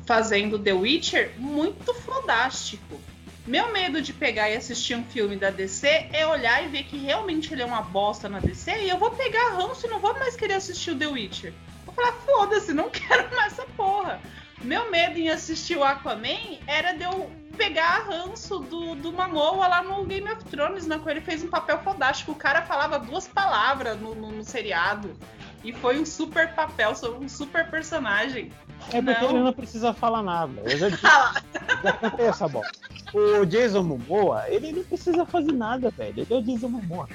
fazendo 0.05 0.57
The 0.57 0.73
Witcher 0.73 1.33
muito 1.37 1.93
fodástico. 1.93 2.99
Meu 3.45 3.71
medo 3.71 4.01
de 4.01 4.11
pegar 4.11 4.49
e 4.49 4.55
assistir 4.55 4.95
um 4.95 5.03
filme 5.03 5.35
da 5.35 5.49
DC 5.49 5.87
é 6.11 6.25
olhar 6.27 6.63
e 6.63 6.67
ver 6.67 6.83
que 6.83 6.97
realmente 6.97 7.53
ele 7.53 7.61
é 7.61 7.65
uma 7.65 7.81
bosta 7.81 8.27
na 8.27 8.39
DC 8.39 8.83
e 8.83 8.89
eu 8.89 8.97
vou 8.97 9.11
pegar 9.11 9.55
ranço 9.55 9.87
e 9.87 9.89
não 9.89 9.99
vou 9.99 10.13
mais 10.13 10.35
querer 10.35 10.53
assistir 10.53 10.91
o 10.91 10.97
The 10.97 11.07
Witcher. 11.07 11.53
Vou 11.85 11.93
falar, 11.93 12.11
foda-se, 12.25 12.73
não 12.73 12.89
quero 12.91 13.33
mais 13.35 13.53
essa 13.53 13.65
porra. 13.75 14.19
Meu 14.61 14.91
medo 14.91 15.17
em 15.17 15.29
assistir 15.29 15.77
o 15.77 15.83
Aquaman 15.83 16.57
era 16.67 16.93
de 16.93 17.03
eu 17.03 17.29
pegar 17.57 18.05
ranço 18.07 18.59
do, 18.59 18.95
do 18.95 19.11
Mamoa 19.11 19.67
lá 19.67 19.83
no 19.83 20.05
Game 20.05 20.29
of 20.31 20.43
Thrones, 20.45 20.87
na 20.87 20.97
qual 20.97 21.11
ele 21.11 21.21
fez 21.21 21.43
um 21.43 21.49
papel 21.49 21.79
fodástico. 21.79 22.31
O 22.31 22.35
cara 22.35 22.61
falava 22.61 22.97
duas 22.99 23.27
palavras 23.27 23.99
no, 23.99 24.15
no, 24.15 24.31
no 24.31 24.43
seriado. 24.43 25.15
E 25.63 25.73
foi 25.73 25.99
um 25.99 26.05
super 26.05 26.53
papel, 26.53 26.93
um 27.19 27.27
super 27.27 27.69
personagem. 27.69 28.51
É 28.93 29.01
porque 29.01 29.21
não. 29.21 29.29
ele 29.31 29.39
não 29.39 29.53
precisa 29.53 29.93
falar 29.93 30.23
nada. 30.23 30.61
Eu 30.63 30.77
já, 30.77 30.89
disse, 30.89 31.01
já 31.83 32.23
essa 32.23 32.47
bola. 32.47 32.65
O 33.13 33.45
Jason 33.45 33.83
Momoa, 33.83 34.45
ele 34.47 34.71
não 34.71 34.83
precisa 34.83 35.25
fazer 35.25 35.51
nada, 35.51 35.89
velho. 35.89 36.21
Ele 36.21 36.33
é 36.33 36.37
o 36.37 36.41
Jason 36.41 36.69
Momoa. 36.69 37.09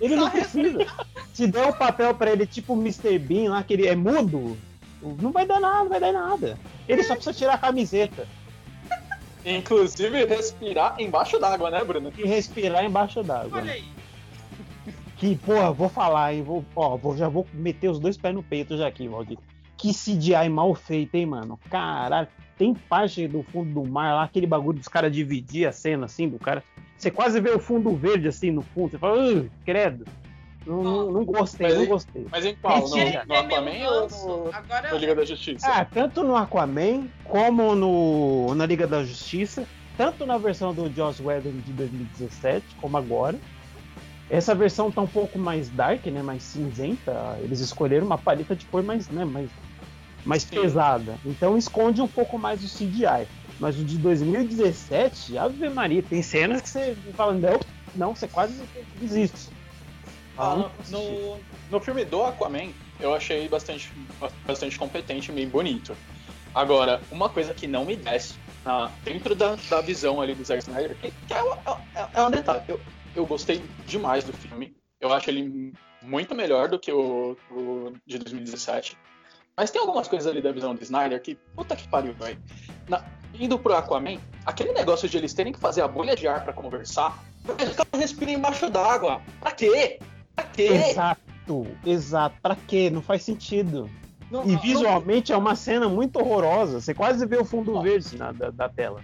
Ele 0.00 0.14
Só 0.14 0.20
não 0.22 0.30
precisa. 0.30 0.86
Se 1.34 1.46
der 1.46 1.66
um 1.66 1.72
papel 1.72 2.14
pra 2.14 2.30
ele, 2.30 2.46
tipo 2.46 2.72
o 2.72 2.80
Mr. 2.80 3.18
Bean 3.18 3.50
lá, 3.50 3.62
que 3.62 3.74
ele 3.74 3.86
é 3.86 3.94
mudo, 3.94 4.56
não 5.02 5.32
vai 5.32 5.46
dar 5.46 5.60
nada, 5.60 5.82
não 5.82 5.88
vai 5.88 6.00
dar 6.00 6.12
nada. 6.12 6.58
Ele 6.88 7.02
só 7.02 7.14
precisa 7.14 7.36
tirar 7.36 7.54
a 7.54 7.58
camiseta. 7.58 8.26
Inclusive 9.44 10.26
respirar 10.26 11.00
embaixo 11.00 11.38
d'água, 11.38 11.70
né, 11.70 11.82
Bruno? 11.82 12.12
E 12.16 12.24
respirar 12.24 12.84
embaixo 12.84 13.22
d'água. 13.22 13.58
Olha 13.58 13.72
aí. 13.72 13.84
Que, 15.16 15.36
porra, 15.36 15.72
vou 15.72 15.88
falar, 15.88 16.34
hein? 16.34 16.42
Vou, 16.42 16.64
ó, 16.74 16.96
vou, 16.96 17.16
já 17.16 17.28
vou 17.28 17.46
meter 17.52 17.88
os 17.88 17.98
dois 17.98 18.16
pés 18.16 18.34
no 18.34 18.42
peito 18.42 18.76
já 18.76 18.86
aqui, 18.86 19.06
Valdir. 19.08 19.38
Que 19.76 19.92
CGI 19.92 20.48
mal 20.48 20.74
feito, 20.74 21.14
hein, 21.14 21.26
mano? 21.26 21.58
Caralho. 21.70 22.28
Tem 22.56 22.74
parte 22.74 23.26
do 23.26 23.42
fundo 23.42 23.82
do 23.82 23.90
mar 23.90 24.14
lá, 24.14 24.24
aquele 24.24 24.46
bagulho 24.46 24.78
dos 24.78 24.88
caras 24.88 25.10
dividir 25.10 25.66
a 25.66 25.72
cena 25.72 26.04
assim, 26.06 26.28
do 26.28 26.38
cara. 26.38 26.62
Você 26.96 27.10
quase 27.10 27.40
vê 27.40 27.50
o 27.50 27.58
fundo 27.58 27.94
verde 27.96 28.28
assim 28.28 28.50
no 28.50 28.60
fundo. 28.60 28.90
Você 28.90 28.98
fala, 28.98 29.46
credo. 29.64 30.04
Não, 30.66 30.82
não, 30.82 31.10
não 31.10 31.24
gostei, 31.24 31.68
mas, 31.68 31.78
não 31.78 31.86
gostei. 31.86 32.26
Mas 32.30 32.44
em 32.44 32.54
qual? 32.54 32.80
No, 32.80 32.96
no 32.96 33.34
Aquaman 33.34 33.88
ou 33.88 34.08
no, 34.08 34.54
Agora... 34.54 34.90
no 34.90 34.98
Liga 34.98 35.14
da 35.14 35.24
Justiça? 35.24 35.66
Ah, 35.66 35.84
tanto 35.84 36.22
no 36.22 36.36
Aquaman 36.36 37.08
como 37.24 37.74
no, 37.74 38.54
na 38.54 38.66
Liga 38.66 38.86
da 38.86 39.02
Justiça, 39.02 39.66
tanto 39.96 40.26
na 40.26 40.36
versão 40.36 40.74
do 40.74 40.92
Joss 40.92 41.22
Whedon 41.22 41.52
de 41.64 41.72
2017 41.72 42.64
como 42.80 42.96
agora. 42.96 43.38
Essa 44.28 44.54
versão 44.54 44.92
tá 44.92 45.00
um 45.00 45.06
pouco 45.06 45.38
mais 45.38 45.68
dark, 45.70 46.06
né, 46.06 46.22
mais 46.22 46.42
cinzenta. 46.42 47.36
Eles 47.42 47.60
escolheram 47.60 48.06
uma 48.06 48.18
paleta 48.18 48.54
de 48.54 48.64
cor 48.66 48.82
mais, 48.82 49.08
né, 49.08 49.24
mais, 49.24 49.50
mais 50.24 50.44
pesada. 50.44 51.16
Então 51.24 51.56
esconde 51.58 52.00
um 52.00 52.06
pouco 52.06 52.38
mais 52.38 52.62
o 52.62 52.68
CGI. 52.68 53.26
Mas 53.58 53.78
o 53.78 53.84
de 53.84 53.98
2017, 53.98 55.36
Ave 55.36 55.68
Maria, 55.68 56.02
tem 56.02 56.22
cenas 56.22 56.62
que 56.62 56.68
você 56.68 56.96
fala, 57.14 57.34
não, 57.34 57.60
não, 57.94 58.14
você 58.14 58.28
quase 58.28 58.54
desiste. 59.00 59.50
Ah, 60.42 60.70
no, 60.88 61.38
no, 61.70 61.80
filme 61.80 62.02
do 62.02 62.22
Aquaman, 62.22 62.72
eu 62.98 63.14
achei 63.14 63.46
bastante, 63.46 63.92
bastante 64.46 64.78
competente 64.78 65.30
e 65.30 65.34
bem 65.34 65.46
bonito. 65.46 65.94
Agora, 66.54 66.98
uma 67.10 67.28
coisa 67.28 67.52
que 67.52 67.66
não 67.66 67.84
me 67.84 67.94
desce 67.94 68.36
ah, 68.64 68.90
dentro 69.04 69.34
da, 69.34 69.56
da 69.68 69.82
visão 69.82 70.18
ali 70.18 70.34
do 70.34 70.42
Zack 70.42 70.60
Snyder, 70.62 70.96
que, 70.96 71.10
que 71.10 71.34
é, 71.34 71.38
é, 71.38 72.08
é, 72.14 72.22
um 72.22 72.30
detalhe. 72.30 72.62
Eu, 72.66 72.80
eu 73.14 73.26
gostei 73.26 73.62
demais 73.86 74.24
do 74.24 74.32
filme. 74.32 74.74
Eu 74.98 75.12
acho 75.12 75.28
ele 75.28 75.74
muito 76.00 76.34
melhor 76.34 76.68
do 76.68 76.78
que 76.78 76.90
o, 76.90 77.36
o 77.50 77.92
de 78.06 78.18
2017. 78.18 78.96
Mas 79.54 79.70
tem 79.70 79.78
algumas 79.78 80.08
coisas 80.08 80.26
ali 80.26 80.40
da 80.40 80.52
visão 80.52 80.74
do 80.74 80.82
Snyder 80.82 81.20
que, 81.20 81.34
puta 81.54 81.76
que 81.76 81.86
pariu, 81.86 82.14
velho. 82.14 82.42
Indo 83.34 83.58
pro 83.58 83.74
Aquaman, 83.74 84.18
aquele 84.46 84.72
negócio 84.72 85.06
de 85.06 85.18
eles 85.18 85.34
terem 85.34 85.52
que 85.52 85.60
fazer 85.60 85.82
a 85.82 85.88
bolha 85.88 86.16
de 86.16 86.26
ar 86.26 86.42
para 86.42 86.54
conversar, 86.54 87.22
os 87.44 87.76
caras 87.76 88.00
respiram 88.00 88.32
embaixo 88.32 88.70
d'água. 88.70 89.20
Pra 89.38 89.52
quê? 89.52 89.98
Pra 90.40 90.50
quê? 90.52 90.62
Exato, 90.62 91.66
exato. 91.84 92.36
Pra 92.42 92.56
quê? 92.56 92.90
Não 92.90 93.02
faz 93.02 93.22
sentido. 93.22 93.90
Não, 94.30 94.48
e 94.48 94.56
visualmente 94.56 95.32
não... 95.32 95.38
é 95.38 95.40
uma 95.40 95.56
cena 95.56 95.88
muito 95.88 96.18
horrorosa. 96.18 96.80
Você 96.80 96.94
quase 96.94 97.26
vê 97.26 97.36
o 97.36 97.44
fundo 97.44 97.72
não. 97.72 97.82
verde 97.82 98.16
na, 98.16 98.32
da, 98.32 98.50
da 98.50 98.68
tela. 98.68 99.00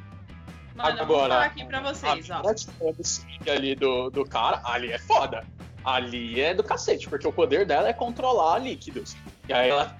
Mano, 0.74 1.00
Agora, 1.00 1.02
eu 1.02 1.06
vou 1.06 1.18
falar 1.18 1.44
aqui 1.44 1.64
pra 1.64 1.80
vocês, 1.80 2.28
ó. 2.30 3.50
ali 3.50 3.74
do, 3.74 4.10
do 4.10 4.24
cara, 4.24 4.60
ali 4.64 4.92
é 4.92 4.98
foda. 4.98 5.44
Ali 5.84 6.40
é 6.40 6.52
do 6.52 6.62
cacete, 6.62 7.08
porque 7.08 7.26
o 7.26 7.32
poder 7.32 7.64
dela 7.64 7.88
é 7.88 7.92
controlar 7.92 8.58
líquidos. 8.58 9.16
E 9.48 9.52
aí 9.52 9.70
ela 9.70 9.96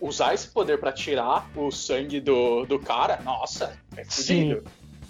usar 0.00 0.34
esse 0.34 0.48
poder 0.48 0.78
para 0.78 0.92
tirar 0.92 1.48
o 1.54 1.70
sangue 1.70 2.20
do, 2.20 2.64
do 2.64 2.78
cara, 2.78 3.20
nossa, 3.22 3.76
é 3.96 4.04
fudido. 4.04 4.62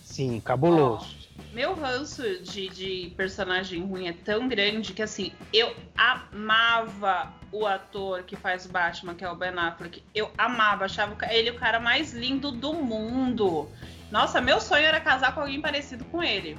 Sim, 0.02 0.32
sim 0.32 0.40
cabuloso. 0.40 1.19
Meu 1.52 1.74
ranço 1.74 2.22
de, 2.40 2.68
de 2.68 3.12
personagem 3.16 3.82
ruim 3.82 4.08
é 4.08 4.12
tão 4.12 4.48
grande 4.48 4.92
que, 4.92 5.02
assim, 5.02 5.32
eu 5.52 5.74
amava 5.96 7.32
o 7.52 7.66
ator 7.66 8.22
que 8.22 8.36
faz 8.36 8.66
o 8.66 8.68
Batman, 8.68 9.14
que 9.14 9.24
é 9.24 9.30
o 9.30 9.34
Ben 9.34 9.50
Affleck. 9.50 10.02
Eu 10.14 10.30
amava, 10.38 10.84
achava 10.84 11.16
ele 11.32 11.50
o 11.50 11.58
cara 11.58 11.80
mais 11.80 12.12
lindo 12.12 12.50
do 12.50 12.74
mundo. 12.74 13.68
Nossa, 14.10 14.40
meu 14.40 14.60
sonho 14.60 14.84
era 14.84 15.00
casar 15.00 15.34
com 15.34 15.40
alguém 15.40 15.60
parecido 15.60 16.04
com 16.06 16.22
ele. 16.22 16.56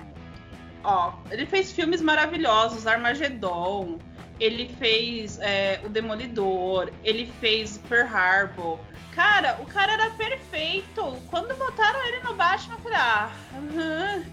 Ó, 0.83 1.13
ele 1.29 1.45
fez 1.45 1.71
filmes 1.71 2.01
maravilhosos, 2.01 2.87
Armagedon, 2.87 3.99
ele 4.41 4.67
fez 4.79 5.39
é, 5.39 5.79
O 5.85 5.89
Demolidor, 5.89 6.91
ele 7.03 7.31
fez 7.39 7.77
Pearl 7.87 8.07
Harbor. 8.07 8.79
Cara, 9.13 9.57
o 9.61 9.65
cara 9.65 9.93
era 9.93 10.09
perfeito. 10.11 11.15
Quando 11.29 11.55
botaram 11.57 12.03
ele 12.07 12.21
no 12.21 12.33
Batman, 12.33 12.75
eu 12.75 12.79
falei, 12.79 12.97
ah, 12.97 13.31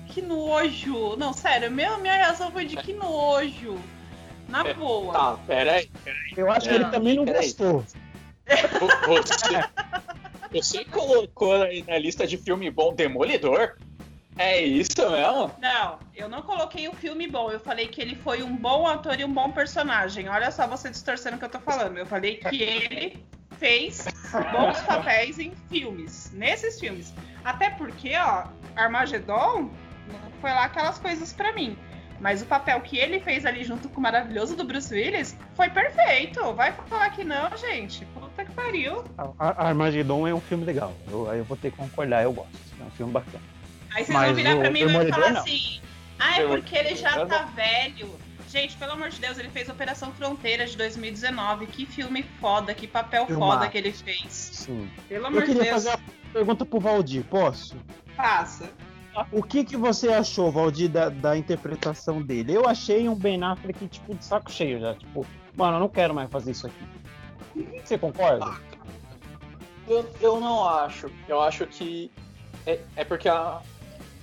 que 0.06 0.22
nojo. 0.22 1.14
Não, 1.16 1.32
sério, 1.32 1.70
meu, 1.70 1.98
minha 1.98 2.14
reação 2.14 2.50
foi 2.50 2.64
de 2.64 2.76
que 2.76 2.94
nojo. 2.94 3.78
Na 4.48 4.66
é, 4.66 4.72
boa. 4.72 5.12
Tá, 5.12 5.38
peraí, 5.46 5.90
peraí. 6.02 6.32
Eu 6.34 6.50
acho 6.50 6.68
que 6.68 6.74
ele 6.74 6.86
também 6.86 7.14
não 7.16 7.26
peraí. 7.26 7.42
gostou. 7.42 7.84
Você, 9.08 9.64
você 10.50 10.84
colocou 10.86 11.60
aí 11.60 11.84
na 11.86 11.98
lista 11.98 12.26
de 12.26 12.38
filme 12.38 12.70
bom 12.70 12.94
Demolidor? 12.94 13.76
É 14.38 14.62
isso 14.62 15.10
mesmo? 15.10 15.50
Não, 15.60 15.98
eu 16.14 16.28
não 16.28 16.42
coloquei 16.42 16.88
o 16.88 16.92
filme 16.92 17.26
bom. 17.26 17.50
Eu 17.50 17.58
falei 17.58 17.88
que 17.88 18.00
ele 18.00 18.14
foi 18.14 18.42
um 18.42 18.56
bom 18.56 18.86
ator 18.86 19.18
e 19.18 19.24
um 19.24 19.32
bom 19.32 19.50
personagem. 19.50 20.28
Olha 20.28 20.50
só 20.52 20.66
você 20.66 20.88
distorcendo 20.88 21.36
o 21.36 21.38
que 21.40 21.44
eu 21.44 21.48
tô 21.48 21.58
falando. 21.58 21.98
Eu 21.98 22.06
falei 22.06 22.36
que 22.36 22.62
ele 22.62 23.24
fez 23.58 24.06
bons 24.52 24.80
papéis 24.82 25.40
em 25.40 25.52
filmes, 25.68 26.30
nesses 26.32 26.78
filmes. 26.78 27.12
Até 27.44 27.70
porque, 27.70 28.12
ó, 28.16 28.44
Armagedon 28.76 29.70
foi 30.40 30.50
lá 30.50 30.64
aquelas 30.64 30.98
coisas 31.00 31.32
para 31.32 31.52
mim. 31.52 31.76
Mas 32.20 32.40
o 32.40 32.46
papel 32.46 32.80
que 32.80 32.96
ele 32.96 33.20
fez 33.20 33.44
ali 33.44 33.64
junto 33.64 33.88
com 33.88 33.98
o 33.98 34.02
maravilhoso 34.02 34.56
do 34.56 34.64
Bruce 34.64 34.92
Willis 34.92 35.36
foi 35.54 35.68
perfeito. 35.68 36.52
Vai 36.52 36.72
falar 36.72 37.10
que 37.10 37.24
não, 37.24 37.56
gente. 37.56 38.04
Puta 38.06 38.44
que 38.44 38.52
pariu. 38.52 39.04
Armagedon 39.38 40.26
é 40.28 40.34
um 40.34 40.40
filme 40.40 40.64
legal. 40.64 40.92
Eu, 41.08 41.26
eu 41.32 41.44
vou 41.44 41.56
ter 41.56 41.70
que 41.70 41.76
concordar, 41.76 42.22
eu 42.22 42.32
gosto. 42.32 42.56
É 42.80 42.84
um 42.84 42.90
filme 42.90 43.12
bacana. 43.12 43.57
Aí 43.90 44.04
vocês 44.04 44.08
Mas 44.08 44.26
vão 44.26 44.34
virar 44.34 44.56
pra 44.56 44.70
mim 44.70 44.80
e 44.80 44.86
vão 44.86 45.08
falar 45.08 45.30
não. 45.30 45.40
assim: 45.40 45.80
ah, 46.18 46.40
é 46.40 46.46
porque 46.46 46.76
ele 46.76 46.96
já 46.96 47.24
tá 47.26 47.44
velho. 47.54 48.10
Gente, 48.48 48.76
pelo 48.76 48.92
amor 48.92 49.10
de 49.10 49.20
Deus, 49.20 49.38
ele 49.38 49.50
fez 49.50 49.68
Operação 49.68 50.10
Fronteira 50.12 50.66
de 50.66 50.76
2019. 50.76 51.66
Que 51.66 51.84
filme 51.84 52.22
foda, 52.40 52.74
que 52.74 52.86
papel 52.86 53.26
Filmar. 53.26 53.58
foda 53.58 53.68
que 53.68 53.76
ele 53.76 53.92
fez. 53.92 54.32
Sim. 54.32 54.90
Pelo 55.08 55.26
amor 55.26 55.42
de 55.42 55.48
Deus. 55.48 55.58
Eu 55.58 55.64
queria 55.64 55.72
fazer 55.74 55.88
uma 55.90 56.32
pergunta 56.32 56.64
pro 56.64 56.80
Valdir, 56.80 57.24
posso? 57.24 57.76
Passa. 58.16 58.70
O 59.32 59.42
que, 59.42 59.64
que 59.64 59.76
você 59.76 60.08
achou, 60.08 60.50
Valdir, 60.50 60.88
da, 60.88 61.08
da 61.08 61.36
interpretação 61.36 62.22
dele? 62.22 62.54
Eu 62.54 62.66
achei 62.68 63.08
um 63.08 63.14
Ben 63.14 63.42
Affleck, 63.42 63.86
tipo, 63.88 64.14
de 64.14 64.24
saco 64.24 64.50
cheio 64.50 64.80
já. 64.80 64.94
Tipo, 64.94 65.26
mano, 65.56 65.76
eu 65.76 65.80
não 65.80 65.88
quero 65.88 66.14
mais 66.14 66.30
fazer 66.30 66.52
isso 66.52 66.66
aqui. 66.66 66.84
Você 67.84 67.98
concorda? 67.98 68.56
Eu, 69.86 70.08
eu 70.20 70.40
não 70.40 70.66
acho. 70.66 71.10
Eu 71.28 71.40
acho 71.40 71.66
que. 71.66 72.10
É, 72.66 72.78
é 72.96 73.04
porque 73.04 73.28
a, 73.28 73.60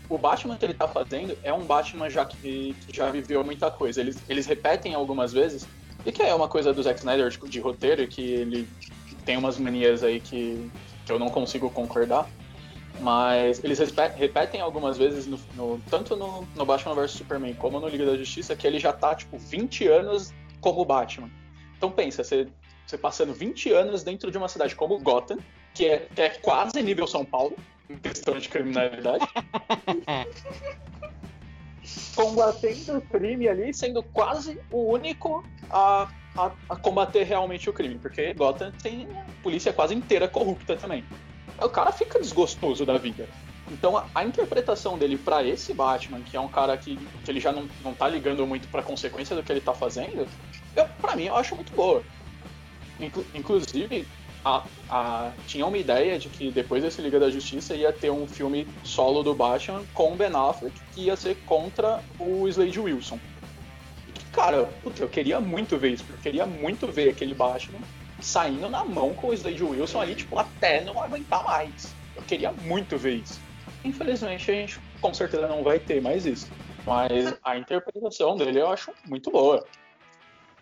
o 0.10 0.18
Batman 0.18 0.58
que 0.58 0.66
ele 0.66 0.74
tá 0.74 0.88
fazendo 0.88 1.38
é 1.44 1.54
um 1.54 1.64
Batman 1.64 2.10
já 2.10 2.26
que, 2.26 2.76
que 2.86 2.96
já 2.96 3.10
viveu 3.10 3.44
muita 3.44 3.72
coisa. 3.72 4.02
Eles, 4.02 4.18
eles 4.30 4.46
repetem 4.46 4.94
algumas 4.94 5.34
vezes 5.34 5.68
E 6.06 6.12
que 6.12 6.22
é 6.22 6.34
uma 6.34 6.48
coisa 6.48 6.74
do 6.74 6.84
Zack 6.84 7.00
Snyder 7.00 7.32
tipo, 7.32 7.50
de 7.50 7.60
roteiro, 7.60 8.08
que 8.08 8.22
ele 8.22 8.68
tem 9.26 9.38
umas 9.38 9.58
manias 9.58 10.04
aí 10.04 10.20
que, 10.20 10.70
que 11.06 11.12
eu 11.12 11.18
não 11.18 11.30
consigo 11.30 11.70
concordar. 11.70 12.28
Mas 13.00 13.62
eles 13.64 13.80
repetem 14.16 14.62
algumas 14.62 14.98
vezes, 14.98 15.26
no, 15.28 15.38
no, 15.56 15.82
tanto 15.90 16.16
no, 16.16 16.48
no 16.56 16.66
Batman 16.66 16.96
vs 16.96 17.12
Superman 17.12 17.54
como 17.56 17.80
no 17.80 17.90
Liga 17.90 18.06
da 18.06 18.16
Justiça, 18.16 18.56
que 18.56 18.66
ele 18.66 18.80
já 18.80 18.94
tá, 18.94 19.14
tipo, 19.16 19.38
20 19.38 19.88
anos 19.88 20.34
como 20.62 20.86
Batman. 20.86 21.30
Então 21.78 21.92
pensa, 21.92 22.24
você, 22.24 22.48
você 22.88 22.98
passando 22.98 23.34
20 23.34 23.72
anos 23.74 24.04
dentro 24.04 24.32
de 24.32 24.38
uma 24.38 24.48
cidade 24.48 24.76
como 24.76 24.98
Gotham, 25.00 25.40
que 25.74 25.86
é, 25.86 26.08
que 26.14 26.22
é 26.22 26.30
quase 26.30 26.82
nível 26.82 27.06
São 27.06 27.26
Paulo, 27.26 27.58
em 27.90 27.98
questão 27.98 28.38
de 28.38 28.50
criminalidade. 28.50 29.26
combatendo 32.16 32.98
o 32.98 33.02
crime 33.02 33.48
ali, 33.48 33.74
sendo 33.74 34.02
quase 34.02 34.60
o 34.72 34.92
único 34.92 35.44
a, 35.70 36.10
a, 36.36 36.52
a, 36.70 36.76
combater 36.76 37.24
realmente 37.24 37.70
o 37.70 37.74
crime, 37.74 38.00
porque 38.00 38.34
Gotham 38.34 38.72
tem 38.82 39.08
polícia 39.44 39.72
quase 39.74 39.94
inteira 39.94 40.28
corrupta 40.28 40.76
também. 40.76 41.04
O 41.62 41.70
cara 41.70 41.92
fica 41.92 42.20
desgostoso 42.20 42.86
da 42.86 42.98
vida. 42.98 43.28
Então 43.72 43.98
a, 43.98 44.08
a 44.16 44.24
interpretação 44.24 44.98
dele 44.98 45.18
para 45.18 45.44
esse 45.44 45.74
Batman, 45.74 46.22
que 46.22 46.38
é 46.38 46.40
um 46.40 46.48
cara 46.48 46.78
que, 46.78 46.98
que 47.24 47.32
ele 47.32 47.40
já 47.40 47.52
não, 47.52 47.68
não 47.84 47.94
tá 47.94 48.08
ligando 48.08 48.46
muito 48.46 48.68
pra 48.70 48.82
consequência 48.82 49.36
do 49.36 49.44
que 49.44 49.52
ele 49.52 49.62
tá 49.62 49.74
fazendo, 49.74 50.28
eu, 50.76 50.88
pra 51.02 51.16
mim 51.16 51.26
eu 51.26 51.36
acho 51.36 51.56
muito 51.56 51.74
boa. 51.74 52.04
Inclu, 53.00 53.26
inclusive, 53.34 54.08
a, 54.46 54.64
a, 54.90 55.32
tinha 55.48 55.66
uma 55.66 55.78
ideia 55.78 56.20
de 56.20 56.30
que 56.30 56.52
depois 56.52 56.84
desse 56.84 57.02
Liga 57.02 57.20
da 57.20 57.32
Justiça 57.32 57.76
ia 57.76 57.92
ter 57.92 58.12
um 58.12 58.28
filme 58.28 58.68
solo 58.84 59.24
do 59.24 59.34
Batman 59.34 59.84
com 59.92 60.16
Ben 60.16 60.32
Affleck 60.36 60.80
que 60.94 61.06
ia 61.06 61.16
ser 61.16 61.36
contra 61.48 62.00
o 62.20 62.48
Slade 62.48 62.80
Wilson. 62.80 63.20
Cara, 64.32 64.66
puta, 64.84 65.02
eu 65.02 65.10
queria 65.10 65.42
muito 65.42 65.78
ver 65.78 65.94
isso, 65.94 66.04
porque 66.04 66.20
eu 66.20 66.32
queria 66.32 66.46
muito 66.46 66.88
ver 66.88 67.10
aquele 67.10 67.34
Batman 67.34 67.80
saindo 68.22 68.70
na 68.70 68.86
mão 68.86 69.14
com 69.14 69.28
o 69.28 69.34
Slade 69.34 69.64
Wilson 69.64 70.00
ali, 70.00 70.14
tipo, 70.14 70.38
até 70.38 70.84
não 70.84 71.02
aguentar 71.02 71.44
mais. 71.44 71.94
Eu 72.16 72.22
queria 72.22 72.52
muito 72.52 72.98
ver 72.98 73.16
isso. 73.16 73.42
Infelizmente, 73.84 74.52
a 74.52 74.54
gente 74.54 74.80
com 75.02 75.14
certeza 75.14 75.48
não 75.48 75.64
vai 75.64 75.80
ter 75.80 76.02
mais 76.02 76.26
isso. 76.26 76.52
Mas 76.86 77.36
a 77.44 77.58
interpretação 77.58 78.36
dele 78.36 78.60
eu 78.60 78.70
acho 78.70 78.92
muito 79.08 79.32
boa. 79.32 79.66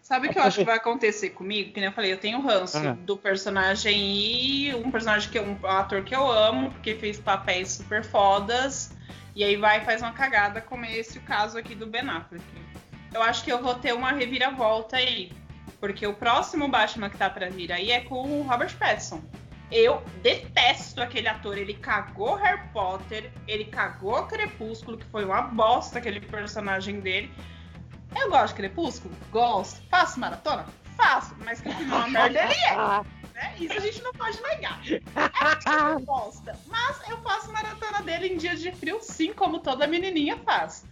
Sabe 0.03 0.27
o 0.27 0.31
que 0.31 0.37
eu 0.37 0.43
acho 0.43 0.57
que 0.57 0.65
vai 0.65 0.75
acontecer 0.75 1.29
comigo? 1.29 1.71
Que 1.71 1.79
nem 1.79 1.87
eu 1.87 1.93
falei, 1.93 2.11
eu 2.11 2.17
tenho 2.17 2.41
ranço 2.41 2.77
uhum. 2.77 2.93
do 2.93 3.15
personagem 3.15 3.95
e 3.97 4.75
um 4.75 4.91
personagem 4.91 5.31
que 5.31 5.39
um 5.39 5.57
ator 5.65 6.03
que 6.03 6.13
eu 6.13 6.29
amo, 6.29 6.71
porque 6.71 6.93
fez 6.95 7.17
papéis 7.17 7.71
super 7.71 8.03
fodas, 8.03 8.93
e 9.33 9.45
aí 9.45 9.55
vai 9.55 9.81
e 9.81 9.85
faz 9.85 10.01
uma 10.01 10.11
cagada 10.11 10.59
como 10.59 10.83
esse 10.83 11.19
o 11.19 11.21
caso 11.21 11.57
aqui 11.57 11.73
do 11.73 11.87
Ben 11.87 12.01
Affleck. 12.01 12.43
Eu 13.13 13.23
acho 13.23 13.45
que 13.45 13.51
eu 13.51 13.63
vou 13.63 13.75
ter 13.75 13.93
uma 13.93 14.11
reviravolta 14.11 14.97
aí, 14.97 15.31
porque 15.79 16.05
o 16.05 16.13
próximo 16.13 16.67
Batman 16.67 17.09
que 17.09 17.17
tá 17.17 17.29
para 17.29 17.49
vir 17.49 17.71
aí 17.71 17.89
é 17.89 18.01
com 18.01 18.41
o 18.41 18.43
Robert 18.43 18.75
Pattinson. 18.77 19.23
Eu 19.71 20.03
detesto 20.21 21.01
aquele 21.01 21.29
ator. 21.29 21.57
Ele 21.57 21.75
cagou 21.75 22.35
Harry 22.35 22.61
Potter, 22.73 23.31
ele 23.47 23.65
cagou 23.65 24.27
Crepúsculo, 24.27 24.97
que 24.97 25.05
foi 25.05 25.23
uma 25.23 25.43
bosta 25.43 25.99
aquele 25.99 26.19
personagem 26.19 26.99
dele. 26.99 27.31
Eu 28.19 28.29
gosto 28.29 28.49
de 28.49 28.55
Crepúsculo? 28.55 29.13
Gosto. 29.31 29.81
Faço 29.89 30.19
maratona? 30.19 30.65
Faço. 30.95 31.35
Mas 31.43 31.61
que 31.61 31.73
filme 31.73 31.91
uma 31.91 32.07
merda 32.07 32.43
ele 32.43 32.53
é. 32.53 32.75
Né? 33.33 33.55
Isso 33.59 33.73
a 33.73 33.79
gente 33.79 34.01
não 34.03 34.13
pode 34.13 34.41
negar. 34.41 34.79
É 34.85 35.99
bosta. 35.99 36.57
Mas 36.67 37.09
eu 37.09 37.17
faço 37.21 37.51
maratona 37.51 38.01
dele 38.01 38.27
em 38.27 38.37
dias 38.37 38.61
de 38.61 38.71
frio, 38.71 38.99
sim, 39.01 39.33
como 39.33 39.59
toda 39.59 39.87
menininha 39.87 40.37
faz. 40.37 40.85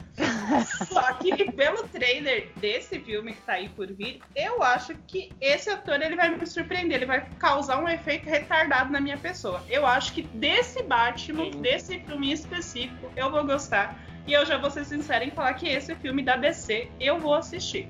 Só 0.87 1.13
que 1.13 1.51
pelo 1.51 1.87
trailer 1.87 2.49
desse 2.57 2.99
filme 2.99 3.33
que 3.33 3.41
tá 3.41 3.53
aí 3.53 3.69
por 3.69 3.87
vir, 3.87 4.21
eu 4.35 4.61
acho 4.61 4.95
que 5.07 5.31
esse 5.39 5.69
ator 5.69 6.01
ele 6.01 6.15
vai 6.15 6.29
me 6.29 6.45
surpreender, 6.45 6.97
ele 6.97 7.05
vai 7.05 7.25
causar 7.39 7.81
um 7.81 7.87
efeito 7.87 8.29
retardado 8.29 8.91
na 8.91 8.99
minha 8.99 9.17
pessoa. 9.17 9.63
Eu 9.69 9.85
acho 9.85 10.13
que 10.13 10.23
desse 10.23 10.83
Batman, 10.83 11.51
Sim. 11.51 11.61
desse 11.61 11.99
filme 11.99 12.31
específico, 12.31 13.11
eu 13.15 13.31
vou 13.31 13.45
gostar. 13.45 13.97
E 14.27 14.33
eu 14.33 14.45
já 14.45 14.57
vou 14.57 14.69
ser 14.69 14.85
sincera 14.85 15.23
em 15.23 15.31
falar 15.31 15.53
que 15.55 15.67
esse 15.67 15.95
filme 15.95 16.23
da 16.23 16.35
DC 16.35 16.89
eu 16.99 17.19
vou 17.19 17.33
assistir. 17.33 17.87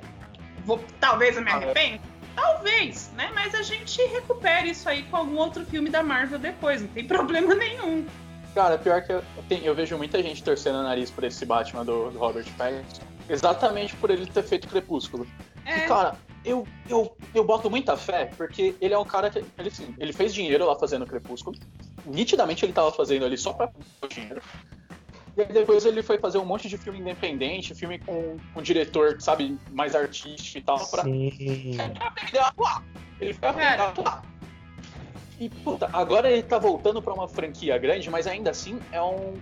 Vou, 0.65 0.79
talvez 0.99 1.35
eu 1.35 1.43
me 1.43 1.49
ah, 1.51 1.53
é. 1.53 1.55
arrependa? 1.55 2.01
Talvez, 2.35 3.11
né? 3.15 3.29
Mas 3.33 3.53
a 3.53 3.61
gente 3.61 4.01
recupera 4.07 4.65
isso 4.65 4.87
aí 4.87 5.03
com 5.03 5.17
algum 5.17 5.37
outro 5.37 5.65
filme 5.65 5.89
da 5.89 6.01
Marvel 6.01 6.39
depois, 6.39 6.81
não 6.81 6.87
tem 6.89 7.05
problema 7.07 7.53
nenhum. 7.55 8.05
Cara, 8.53 8.77
pior 8.77 9.01
que 9.01 9.13
eu, 9.13 9.23
eu 9.63 9.73
vejo 9.73 9.97
muita 9.97 10.21
gente 10.21 10.43
torcendo 10.43 10.79
o 10.79 10.83
nariz 10.83 11.09
por 11.09 11.23
esse 11.23 11.45
Batman 11.45 11.85
do, 11.85 12.11
do 12.11 12.19
Robert 12.19 12.45
Pattinson, 12.57 13.01
exatamente 13.29 13.95
por 13.95 14.09
ele 14.09 14.25
ter 14.25 14.43
feito 14.43 14.67
Crepúsculo. 14.67 15.25
É. 15.65 15.85
E, 15.85 15.87
cara, 15.87 16.15
eu, 16.43 16.67
eu, 16.89 17.15
eu 17.33 17.43
boto 17.45 17.69
muita 17.69 17.95
fé, 17.95 18.29
porque 18.35 18.75
ele 18.81 18.93
é 18.93 18.97
um 18.97 19.05
cara 19.05 19.29
que, 19.29 19.39
ele, 19.57 19.69
assim, 19.69 19.95
ele 19.97 20.11
fez 20.11 20.33
dinheiro 20.33 20.65
lá 20.65 20.75
fazendo 20.75 21.05
Crepúsculo, 21.05 21.57
nitidamente 22.05 22.65
ele 22.65 22.73
tava 22.73 22.91
fazendo 22.91 23.25
ali 23.25 23.37
só 23.37 23.53
pra 23.53 23.71
dinheiro. 24.09 24.41
E 25.37 25.41
aí 25.41 25.53
depois 25.53 25.85
ele 25.85 26.03
foi 26.03 26.17
fazer 26.17 26.37
um 26.37 26.45
monte 26.45 26.67
de 26.67 26.77
filme 26.77 26.99
independente, 26.99 27.73
filme 27.73 27.99
com 27.99 28.37
um 28.55 28.61
diretor, 28.61 29.21
sabe, 29.21 29.57
mais 29.71 29.95
artístico 29.95 30.57
e 30.57 30.61
tal, 30.61 30.77
pra, 30.87 31.03
pra 31.03 32.07
aprender 32.07 32.39
a 32.39 32.47
atuar. 32.47 32.83
Ele 33.19 33.33
foi 33.33 33.47
aprender 33.47 33.81
a 33.81 33.89
atuar. 33.89 34.23
E, 35.41 35.49
puta, 35.49 35.89
agora 35.91 36.29
ele 36.29 36.43
tá 36.43 36.59
voltando 36.59 37.01
para 37.01 37.11
uma 37.11 37.27
franquia 37.27 37.75
grande, 37.75 38.11
mas 38.11 38.27
ainda 38.27 38.51
assim 38.51 38.79
é 38.91 39.01
um. 39.01 39.33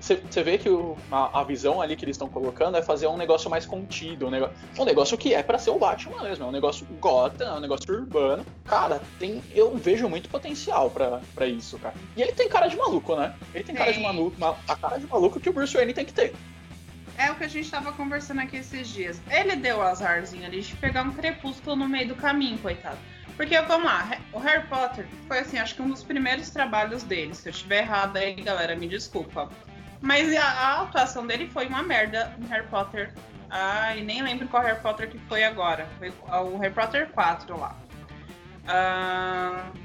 Você 0.00 0.42
vê 0.42 0.58
que 0.58 0.68
o, 0.68 0.96
a, 1.12 1.40
a, 1.40 1.44
visão 1.44 1.80
ali 1.80 1.94
que 1.94 2.04
eles 2.04 2.14
estão 2.14 2.28
colocando 2.28 2.76
é 2.76 2.82
fazer 2.82 3.06
um 3.06 3.16
negócio 3.16 3.48
mais 3.48 3.64
contido, 3.64 4.26
um 4.26 4.30
negócio, 4.30 4.56
um 4.76 4.84
negócio 4.84 5.16
que 5.16 5.32
é 5.32 5.40
para 5.40 5.56
ser 5.56 5.70
o 5.70 5.78
Batman 5.78 6.24
mesmo, 6.24 6.44
é 6.44 6.48
um 6.48 6.50
negócio 6.50 6.84
gota, 7.00 7.44
é 7.44 7.52
um 7.52 7.60
negócio 7.60 7.88
urbano. 7.94 8.44
Cara, 8.64 9.00
tem, 9.20 9.40
eu 9.54 9.76
vejo 9.76 10.08
muito 10.08 10.28
potencial 10.28 10.90
para 10.90 11.46
isso, 11.46 11.78
cara. 11.78 11.94
E 12.16 12.22
ele 12.22 12.32
tem 12.32 12.48
cara 12.48 12.66
de 12.66 12.76
maluco, 12.76 13.14
né? 13.14 13.32
Ele 13.54 13.62
tem 13.62 13.76
cara 13.76 13.92
de 13.92 14.00
maluco, 14.00 14.36
a 14.66 14.74
cara 14.74 14.98
de 14.98 15.06
maluco 15.06 15.38
que 15.38 15.50
o 15.50 15.52
Bruce 15.52 15.72
Wayne 15.72 15.94
tem 15.94 16.04
que 16.04 16.12
ter. 16.12 16.34
É 17.16 17.30
o 17.30 17.36
que 17.36 17.44
a 17.44 17.48
gente 17.48 17.70
tava 17.70 17.92
conversando 17.92 18.40
aqui 18.40 18.56
esses 18.56 18.88
dias. 18.88 19.20
Ele 19.30 19.54
deu 19.54 19.82
azarzinho 19.82 20.46
ali 20.46 20.62
de 20.62 20.74
pegar 20.76 21.02
um 21.02 21.12
crepúsculo 21.12 21.76
no 21.76 21.88
meio 21.88 22.08
do 22.08 22.16
caminho, 22.16 22.58
coitado. 22.58 22.98
Porque, 23.38 23.58
vamos 23.60 23.86
lá, 23.86 24.18
o 24.32 24.38
Harry 24.40 24.66
Potter 24.66 25.06
foi, 25.28 25.38
assim, 25.38 25.58
acho 25.58 25.76
que 25.76 25.80
um 25.80 25.88
dos 25.88 26.02
primeiros 26.02 26.50
trabalhos 26.50 27.04
dele. 27.04 27.32
Se 27.36 27.48
eu 27.48 27.52
estiver 27.52 27.84
errado 27.84 28.16
aí, 28.16 28.34
galera, 28.34 28.74
me 28.74 28.88
desculpa. 28.88 29.48
Mas 30.00 30.36
a, 30.36 30.42
a 30.42 30.82
atuação 30.82 31.24
dele 31.24 31.48
foi 31.48 31.68
uma 31.68 31.80
merda 31.80 32.34
no 32.36 32.48
Harry 32.48 32.66
Potter. 32.66 33.14
Ai, 33.48 34.00
nem 34.00 34.22
lembro 34.22 34.48
qual 34.48 34.64
Harry 34.64 34.80
Potter 34.80 35.08
que 35.08 35.18
foi 35.20 35.44
agora. 35.44 35.88
Foi 36.00 36.12
o 36.26 36.58
Harry 36.58 36.74
Potter 36.74 37.08
4 37.10 37.56
lá. 37.56 37.76
Uh, 38.64 39.78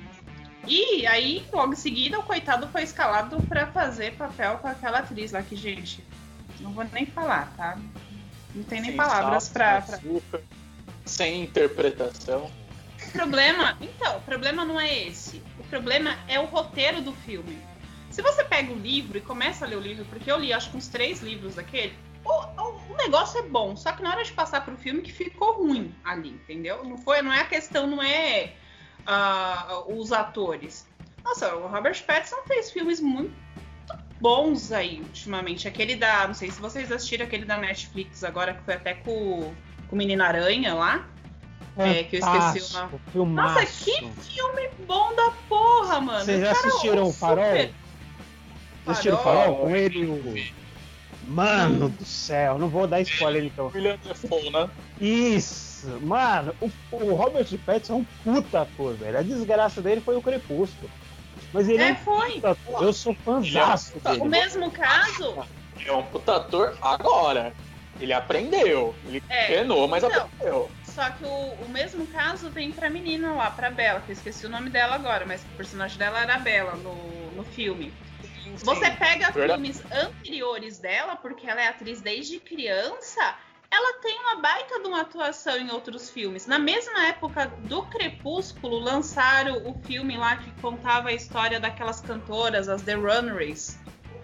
e 0.66 1.06
aí, 1.06 1.46
logo 1.54 1.74
em 1.74 1.76
seguida, 1.76 2.18
o 2.18 2.24
coitado 2.24 2.68
foi 2.70 2.82
escalado 2.82 3.40
para 3.44 3.68
fazer 3.68 4.16
papel 4.16 4.58
com 4.58 4.68
aquela 4.68 4.98
atriz 4.98 5.32
lá 5.32 5.44
que, 5.44 5.56
gente, 5.56 6.04
não 6.60 6.74
vou 6.74 6.86
nem 6.86 7.06
falar, 7.06 7.54
tá? 7.56 7.78
Não 8.56 8.64
tem 8.64 8.82
nem 8.82 8.90
Sem 8.90 8.98
palavras 8.98 9.48
para. 9.48 9.84
Pra... 9.84 10.00
Sem 11.06 11.44
interpretação. 11.44 12.50
Problema, 13.14 13.78
então, 13.80 14.18
o 14.18 14.22
problema 14.22 14.66
não 14.66 14.80
é 14.80 15.08
esse. 15.08 15.42
O 15.60 15.64
problema 15.66 16.18
é 16.28 16.40
o 16.40 16.46
roteiro 16.46 17.02
do 17.02 17.14
filme. 17.14 17.58
Se 18.10 18.22
você 18.22 18.44
pega 18.44 18.74
o 18.74 18.76
livro 18.76 19.18
e 19.18 19.22
começa 19.22 19.66
a 19.66 19.68
ler 19.68 19.78
o 19.78 19.82
livro, 19.82 20.04
porque 20.06 20.32
eu 20.32 20.40
li 20.40 20.52
acho 20.52 20.72
que 20.72 20.78
uns 20.78 20.88
três 20.88 21.22
livros 21.22 21.56
daquele, 21.56 21.96
o, 22.26 22.32
o, 22.32 22.94
o 22.94 22.98
negócio 22.98 23.40
é 23.40 23.44
bom, 23.44 23.76
só 23.76 23.92
que 23.92 24.02
na 24.02 24.12
hora 24.12 24.24
de 24.24 24.32
passar 24.32 24.66
pro 24.66 24.78
filme 24.78 25.02
que 25.02 25.12
ficou 25.12 25.54
ruim 25.54 25.94
ali, 26.04 26.30
entendeu? 26.30 26.84
Não 26.84 26.98
foi, 26.98 27.22
não 27.22 27.32
é 27.32 27.42
a 27.42 27.46
questão, 27.46 27.88
não 27.88 28.02
é 28.02 28.54
uh, 29.08 30.00
os 30.00 30.12
atores. 30.12 30.88
Nossa, 31.24 31.56
o 31.56 31.68
Robert 31.68 32.04
Pattinson 32.06 32.42
fez 32.48 32.72
filmes 32.72 33.00
muito 33.00 33.34
bons 34.20 34.72
aí 34.72 35.00
ultimamente. 35.02 35.68
Aquele 35.68 35.96
da, 35.96 36.28
não 36.28 36.34
sei 36.34 36.50
se 36.50 36.60
vocês 36.60 36.92
assistiram 36.92 37.26
aquele 37.26 37.46
da 37.46 37.58
Netflix 37.58 38.24
agora 38.24 38.54
que 38.54 38.64
foi 38.64 38.74
até 38.76 38.94
com, 38.94 39.54
com 39.88 39.96
o 39.96 39.98
Menino 39.98 40.24
Aranha 40.24 40.74
lá. 40.74 41.08
É, 41.78 42.04
que 42.04 42.18
eu 42.18 42.20
esqueci 42.20 42.76
o 42.76 42.80
nome. 42.80 43.00
Filmaço. 43.12 43.56
Nossa, 43.56 43.66
que 43.66 44.12
filme 44.22 44.70
bom 44.86 45.16
da 45.16 45.32
porra, 45.50 46.00
mano. 46.00 46.24
Vocês 46.26 46.42
já 46.42 46.52
assistiram 46.52 47.08
o 47.08 47.14
Farol? 47.14 47.46
Super... 47.46 47.74
Assistiram 48.86 49.18
o 49.18 49.24
Farol 49.24 49.56
com 49.58 49.76
ele 49.76 50.06
o... 50.06 50.64
Mano 51.26 51.88
do 51.88 52.06
céu, 52.06 52.58
não 52.58 52.68
vou 52.68 52.86
dar 52.86 53.00
spoiler 53.02 53.46
então. 53.46 53.72
William 53.74 53.98
Defoe, 54.04 54.50
né? 54.50 54.70
Isso, 55.00 55.88
mano, 56.02 56.54
o, 56.60 56.70
o 56.92 57.16
Robert 57.16 57.48
Pattinson 57.66 57.94
é 57.94 57.96
um 57.96 58.06
puta 58.24 58.62
ator, 58.62 58.94
velho. 58.96 59.18
A 59.18 59.22
desgraça 59.22 59.82
dele 59.82 60.02
foi 60.02 60.18
o 60.18 60.22
Crepúsculo. 60.22 60.92
Mas 61.54 61.70
ele 61.70 61.82
é, 61.82 61.92
é 61.92 61.96
foi. 61.96 62.42
Eu 62.82 62.92
sou 62.92 63.14
fãzaço 63.14 63.98
dele. 64.00 64.20
O 64.20 64.26
mesmo 64.26 64.70
caso? 64.72 65.46
É 65.86 65.92
um 65.94 66.04
puta 66.04 66.36
ator 66.36 66.78
agora. 66.82 67.54
Ele 68.02 68.12
aprendeu. 68.12 68.94
Ele 69.08 69.24
é. 69.30 69.46
treinou, 69.46 69.88
mas 69.88 70.04
então, 70.04 70.24
aprendeu. 70.24 70.70
Só 70.94 71.10
que 71.10 71.26
o, 71.26 71.66
o 71.66 71.70
mesmo 71.70 72.06
caso 72.08 72.50
vem 72.52 72.72
pra 72.72 72.90
menina 72.90 73.34
lá, 73.34 73.50
pra 73.50 73.72
Bela, 73.72 74.02
que 74.02 74.12
eu 74.12 74.14
esqueci 74.14 74.46
o 74.46 74.50
nome 74.50 74.70
dela 74.70 74.96
agora, 74.96 75.26
mas 75.26 75.42
o 75.44 75.58
personagem 75.58 75.98
dela 75.98 76.22
era 76.22 76.36
a 76.36 76.40
Bela 76.40 76.76
no, 76.76 77.32
no 77.32 77.44
filme. 77.44 77.92
Sim, 78.22 78.56
Você 78.58 78.92
pega 78.92 79.32
Verdade. 79.32 79.54
filmes 79.54 79.84
anteriores 79.92 80.78
dela, 80.78 81.16
porque 81.16 81.48
ela 81.50 81.62
é 81.62 81.68
atriz 81.68 82.00
desde 82.00 82.40
criança, 82.40 83.36
ela 83.72 84.00
tem 84.02 84.20
uma 84.20 84.36
baita 84.36 84.80
de 84.80 84.88
uma 84.88 85.02
atuação 85.02 85.58
em 85.58 85.72
outros 85.72 86.12
filmes. 86.12 86.46
Na 86.46 86.60
mesma 86.60 87.08
época 87.08 87.48
do 87.48 87.82
Crepúsculo, 87.88 88.78
lançaram 88.78 89.68
o 89.68 89.74
filme 89.86 90.16
lá 90.16 90.38
que 90.38 90.52
contava 90.62 91.10
a 91.10 91.14
história 91.14 91.60
daquelas 91.60 92.02
cantoras, 92.02 92.70
as 92.70 92.84
The 92.84 92.94
Runaways. 92.94 93.80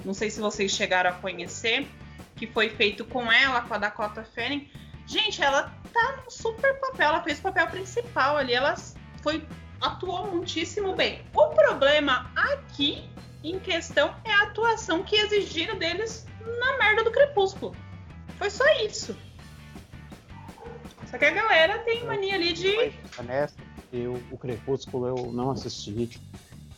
Não 0.06 0.14
sei 0.14 0.30
se 0.30 0.40
vocês 0.40 0.72
chegaram 0.72 1.10
a 1.10 1.14
conhecer, 1.14 1.88
que 2.36 2.46
foi 2.46 2.70
feito 2.70 3.04
com 3.06 3.32
ela, 3.32 3.62
com 3.62 3.74
a 3.74 3.80
Dakota 3.80 4.24
Fanning. 4.24 4.70
Gente, 5.08 5.42
ela 5.42 5.74
tá 5.94 6.18
num 6.24 6.30
super 6.30 6.80
papel, 6.80 7.10
ela 7.10 7.24
fez 7.24 7.40
o 7.40 7.42
papel 7.42 7.68
principal 7.68 8.38
ali, 8.38 8.54
ela 8.54 8.76
foi 9.22 9.46
atuou 9.82 10.28
muitíssimo 10.28 10.96
bem. 10.96 11.22
O 11.34 11.48
problema 11.50 12.30
aqui 12.36 13.04
em 13.44 13.60
questão 13.60 14.14
é 14.24 14.32
a 14.32 14.44
atuação 14.44 15.04
que 15.04 15.16
exigiram 15.16 15.78
deles 15.78 16.26
na 16.60 16.78
merda 16.78 17.04
do 17.04 17.12
Crepúsculo. 17.12 17.76
Foi 18.38 18.50
só 18.50 18.66
isso. 18.84 19.16
Só 21.10 21.18
que 21.18 21.26
a 21.26 21.32
galera 21.32 21.80
tem 21.80 22.06
mania 22.06 22.36
ali 22.36 22.54
de. 22.54 22.94
Honesto, 23.18 23.58
eu, 23.92 24.22
o 24.32 24.38
Crepúsculo 24.38 25.08
eu 25.08 25.32
não 25.32 25.52
assisti. 25.52 26.20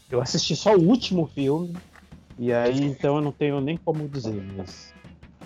Eu 0.10 0.22
assisti 0.22 0.56
só 0.56 0.76
o 0.76 0.82
último 0.82 1.28
filme. 1.28 1.76
E 2.40 2.52
aí, 2.52 2.84
então, 2.84 3.18
eu 3.18 3.22
não 3.22 3.32
tenho 3.32 3.60
nem 3.60 3.78
como 3.78 4.08
dizer, 4.08 4.42
mas. 4.56 4.94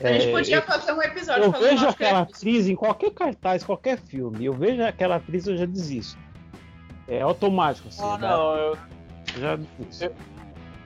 A 0.03 0.12
gente 0.12 0.27
é, 0.27 0.31
podia 0.31 0.58
eu, 0.58 0.62
fazer 0.62 0.91
um 0.91 1.01
episódio 1.01 1.43
Eu 1.43 1.51
vejo 1.51 1.88
aquela 1.88 2.21
atriz 2.21 2.67
em 2.67 2.75
qualquer 2.75 3.12
cartaz, 3.12 3.63
qualquer 3.63 3.97
filme. 3.97 4.45
Eu 4.45 4.53
vejo 4.53 4.84
aquela 4.84 5.15
atriz, 5.15 5.47
eu 5.47 5.55
já 5.55 5.65
desisto. 5.65 6.19
É 7.08 7.21
automático, 7.21 7.88
assim. 7.88 8.01
Ah, 8.03 8.17
não, 8.17 8.55
eu. 8.58 8.77
Já 9.38 9.55
desisto. 9.55 10.03
Eu, 10.03 10.15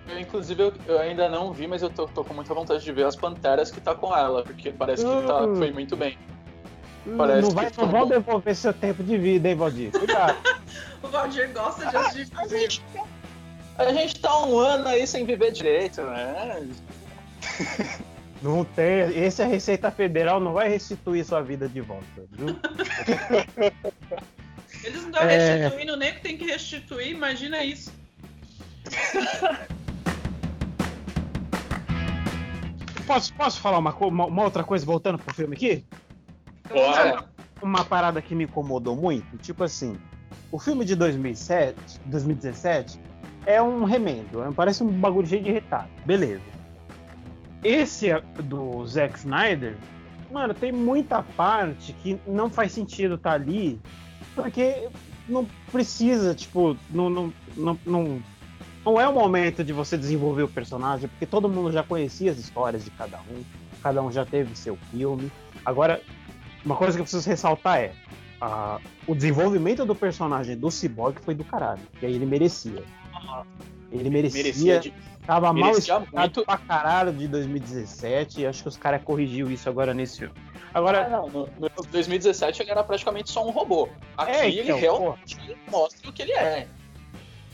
eu, 0.09 0.19
inclusive, 0.19 0.61
eu, 0.61 0.73
eu, 0.85 0.99
ainda 0.99 1.27
não 1.27 1.51
vi, 1.51 1.67
mas 1.67 1.81
eu 1.81 1.89
tô, 1.89 2.05
tô, 2.07 2.23
com 2.23 2.33
muita 2.33 2.53
vontade 2.53 2.83
de 2.83 2.91
ver 2.91 3.05
as 3.05 3.15
Panteras 3.15 3.71
que 3.71 3.81
tá 3.81 3.95
com 3.95 4.15
ela, 4.15 4.43
porque 4.43 4.71
parece 4.71 5.03
que 5.03 5.27
tá, 5.27 5.45
uh, 5.45 5.55
foi 5.55 5.71
muito 5.71 5.95
bem. 5.97 6.17
Parece 7.17 7.41
não, 7.41 7.51
vai, 7.51 7.71
não 7.77 7.87
vão 7.87 8.07
devolver 8.07 8.55
seu 8.55 8.73
tempo 8.73 9.03
de 9.03 9.17
vida, 9.17 9.49
hein, 9.49 9.55
Valdir? 9.55 9.91
Cuidado. 9.91 10.37
o 11.01 11.07
Valdir 11.07 11.51
gosta 11.51 11.85
de 11.87 11.95
assistir 11.95 12.37
a, 12.37 12.41
a, 12.41 12.47
gente, 12.47 12.83
a 13.77 13.93
gente 13.93 14.19
tá 14.19 14.45
um 14.45 14.59
ano 14.59 14.87
aí 14.87 15.07
sem 15.07 15.25
viver 15.25 15.51
direito, 15.51 16.01
né? 16.01 16.67
Não 18.41 18.63
tem. 18.63 19.01
Esse 19.17 19.41
é 19.41 19.45
a 19.45 19.47
Receita 19.47 19.91
Federal 19.91 20.39
não 20.39 20.53
vai 20.53 20.69
restituir 20.69 21.25
sua 21.25 21.41
vida 21.41 21.67
de 21.67 21.81
volta, 21.81 22.05
viu? 22.31 22.55
Eles 24.83 25.01
não 25.01 25.09
estão 25.09 25.23
é... 25.23 25.57
restituindo 25.57 25.97
nem 25.97 26.13
que 26.13 26.21
tem 26.21 26.37
que 26.37 26.45
restituir, 26.45 27.09
imagina 27.11 27.63
isso. 27.63 27.91
posso, 33.05 33.33
posso 33.33 33.59
falar 33.59 33.79
uma, 33.79 33.93
uma, 33.95 34.25
uma, 34.25 34.43
outra 34.43 34.63
coisa 34.63 34.85
voltando 34.85 35.17
pro 35.17 35.33
filme 35.33 35.55
aqui? 35.55 35.83
Bora. 36.69 37.25
Uma 37.61 37.83
parada 37.83 38.21
que 38.21 38.33
me 38.33 38.45
incomodou 38.45 38.95
muito, 38.95 39.37
tipo 39.37 39.65
assim, 39.65 39.97
o 40.49 40.57
filme 40.57 40.85
de 40.85 40.95
2007, 40.95 41.99
2017 42.05 43.01
é 43.45 43.61
um 43.61 43.83
remendo, 43.83 44.53
parece 44.55 44.81
um 44.81 44.87
bagulho 44.87 45.27
cheio 45.27 45.43
de 45.43 45.51
retardo, 45.51 45.89
beleza. 46.05 46.58
Esse 47.63 48.07
do 48.43 48.85
Zack 48.87 49.17
Snyder, 49.19 49.75
mano, 50.31 50.53
tem 50.53 50.71
muita 50.71 51.21
parte 51.21 51.93
que 51.93 52.19
não 52.25 52.49
faz 52.49 52.71
sentido 52.71 53.15
estar 53.15 53.31
tá 53.31 53.35
ali, 53.35 53.79
porque 54.33 54.87
não 55.27 55.45
precisa, 55.71 56.33
tipo, 56.33 56.77
não, 56.89 57.09
não, 57.09 57.33
não, 57.55 57.79
não, 57.85 58.23
não 58.85 58.99
é 58.99 59.07
o 59.07 59.13
momento 59.13 59.63
de 59.63 59.73
você 59.73 59.97
desenvolver 59.97 60.43
o 60.43 60.47
personagem, 60.47 61.09
porque 61.09 61.25
todo 61.25 61.49
mundo 61.49 61.71
já 61.71 61.83
conhecia 61.83 62.31
as 62.31 62.37
histórias 62.37 62.83
de 62.83 62.91
cada 62.91 63.17
um, 63.17 63.43
cada 63.83 64.01
um 64.01 64.11
já 64.11 64.25
teve 64.25 64.55
seu 64.55 64.77
filme. 64.91 65.31
Agora, 65.65 66.01
uma 66.63 66.75
coisa 66.75 66.93
que 66.93 67.01
eu 67.01 67.03
preciso 67.03 67.29
ressaltar 67.29 67.79
é 67.79 67.93
a, 68.39 68.79
o 69.05 69.13
desenvolvimento 69.13 69.85
do 69.85 69.95
personagem 69.95 70.57
do 70.57 70.71
Cyborg 70.71 71.19
foi 71.23 71.35
do 71.35 71.43
caralho, 71.43 71.81
e 72.01 72.05
aí 72.05 72.13
ele 72.13 72.25
merecia. 72.25 72.83
Ele 73.91 74.09
merecia. 74.09 74.43
merecia 74.43 74.79
de 74.79 74.93
Tava 75.29 75.53
mal 75.53 75.73
muito... 75.73 76.43
pra 76.43 76.57
caralho 76.57 77.13
de 77.13 77.27
2017 77.27 78.41
e 78.41 78.47
acho 78.47 78.63
que 78.63 78.67
os 78.67 78.75
caras 78.75 79.03
corrigiu 79.03 79.51
isso 79.51 79.69
agora 79.69 79.93
nesse 79.93 80.17
filme. 80.17 80.33
Agora, 80.73 81.05
ah, 81.05 81.09
não, 81.09 81.27
no, 81.29 81.49
no 81.59 81.69
2017 81.91 82.63
ele 82.63 82.71
era 82.71 82.83
praticamente 82.83 83.29
só 83.29 83.47
um 83.47 83.51
robô. 83.51 83.87
Aqui 84.17 84.31
é, 84.31 84.49
então, 84.49 84.59
ele 84.59 84.73
realmente 84.73 85.35
porra. 85.35 85.59
mostra 85.69 86.09
o 86.09 86.13
que 86.13 86.23
ele 86.23 86.31
é. 86.31 86.67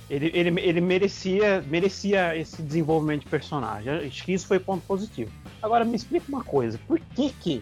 Ele, 0.10 0.32
ele, 0.34 0.62
ele 0.62 0.80
merecia, 0.80 1.66
merecia 1.68 2.34
esse 2.38 2.62
desenvolvimento 2.62 3.24
de 3.24 3.28
personagem. 3.28 3.92
Acho 4.08 4.24
que 4.24 4.32
isso 4.32 4.48
foi 4.48 4.58
ponto 4.58 4.86
positivo. 4.88 5.30
Agora 5.62 5.84
me 5.84 5.98
explica 5.98 6.28
uma 6.30 6.46
coisa, 6.46 6.80
por 6.88 6.98
que 6.98 7.30
que 7.30 7.62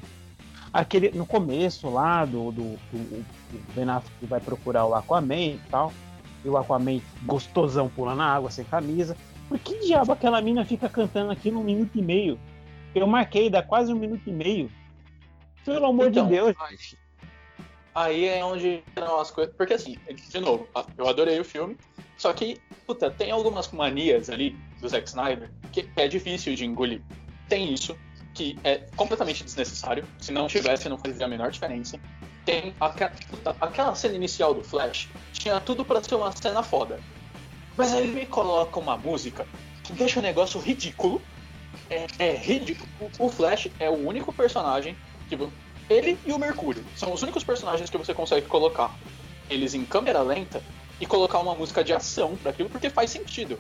aquele 0.72 1.10
no 1.10 1.26
começo 1.26 1.90
lá 1.90 2.24
do, 2.24 2.52
do, 2.52 2.78
do, 2.92 3.26
do 3.52 3.74
Ben 3.74 3.90
Affleck 3.90 4.28
vai 4.28 4.40
procurar 4.40 4.86
o 4.86 4.94
Aquaman 4.94 5.56
e 5.56 5.62
tal, 5.72 5.92
e 6.46 6.50
o 6.50 6.56
Aquaman 6.56 7.02
gostosão 7.24 7.90
pula 7.90 8.14
na 8.14 8.32
água 8.32 8.52
sem 8.52 8.64
camisa, 8.64 9.18
por 9.48 9.60
que 9.60 9.80
diabo 9.80 10.12
aquela 10.12 10.42
mina 10.42 10.66
fica 10.66 10.90
cantando 10.90 11.32
aqui 11.32 11.52
num 11.52 11.64
minuto 11.64 11.98
e 11.98 12.02
meio? 12.02 12.40
Eu 12.94 13.08
marquei, 13.08 13.50
dá 13.50 13.62
quase 13.62 13.92
um 13.92 13.98
minuto 13.98 14.28
e 14.28 14.32
meio. 14.32 14.72
Pelo 15.66 15.86
amor 15.86 16.10
então, 16.10 16.26
de 16.26 16.34
Deus. 16.34 16.56
Aí 17.96 18.26
é 18.26 18.44
onde 18.44 18.84
as 19.20 19.32
coisas. 19.32 19.54
Porque 19.56 19.74
assim, 19.74 19.98
de 20.30 20.40
novo, 20.40 20.68
eu 20.98 21.08
adorei 21.08 21.40
o 21.40 21.46
filme. 21.46 21.78
Só 22.18 22.34
que, 22.34 22.60
puta, 22.86 23.10
tem 23.12 23.32
algumas 23.32 23.72
manias 23.72 24.30
ali 24.30 24.56
do 24.80 24.88
Zack 24.88 25.08
Snyder 25.08 25.52
que 25.72 25.90
é 25.96 26.08
difícil 26.08 26.56
de 26.56 26.66
engolir. 26.66 27.02
Tem 27.50 27.74
isso, 27.74 27.98
que 28.34 28.58
é 28.64 28.78
completamente 28.96 29.44
desnecessário. 29.44 30.06
Se 30.20 30.32
não 30.32 30.48
tivesse, 30.48 30.88
não 30.90 30.98
fazia 30.98 31.26
a 31.26 31.30
menor 31.30 31.52
diferença. 31.52 32.00
Tem 32.46 32.74
aquela, 32.80 33.12
aquela 33.62 33.96
cena 33.96 34.16
inicial 34.16 34.54
do 34.54 34.64
Flash, 34.64 35.10
tinha 35.32 35.60
tudo 35.62 35.86
para 35.86 36.04
ser 36.04 36.16
uma 36.16 36.32
cena 36.32 36.62
foda. 36.62 37.00
Mas 37.78 37.94
aí 37.94 38.04
ele 38.04 38.14
me 38.14 38.26
coloca 38.26 38.80
uma 38.80 38.98
música 38.98 39.48
que 39.84 39.94
deixa 39.94 40.20
o 40.20 40.24
negócio 40.24 40.60
ridículo. 40.60 41.22
É, 41.90 42.08
é 42.20 42.36
ridículo. 42.36 42.90
O 43.20 43.30
Flash 43.30 43.70
é 43.80 43.90
o 43.90 44.08
único 44.08 44.32
personagem 44.32 44.96
que. 45.28 45.38
Ele 45.90 46.18
e 46.26 46.32
o 46.32 46.40
Mercúrio 46.40 46.84
são 46.96 47.12
os 47.12 47.22
únicos 47.22 47.44
personagens 47.44 47.90
que 47.90 47.98
você 47.98 48.14
consegue 48.14 48.48
colocar 48.48 48.96
eles 49.50 49.74
em 49.74 49.84
câmera 49.84 50.22
lenta 50.22 50.64
e 51.00 51.06
colocar 51.06 51.40
uma 51.40 51.54
música 51.54 51.84
de 51.84 51.92
ação 51.92 52.38
daquilo 52.42 52.70
porque 52.70 52.90
faz 52.90 53.12
sentido. 53.12 53.60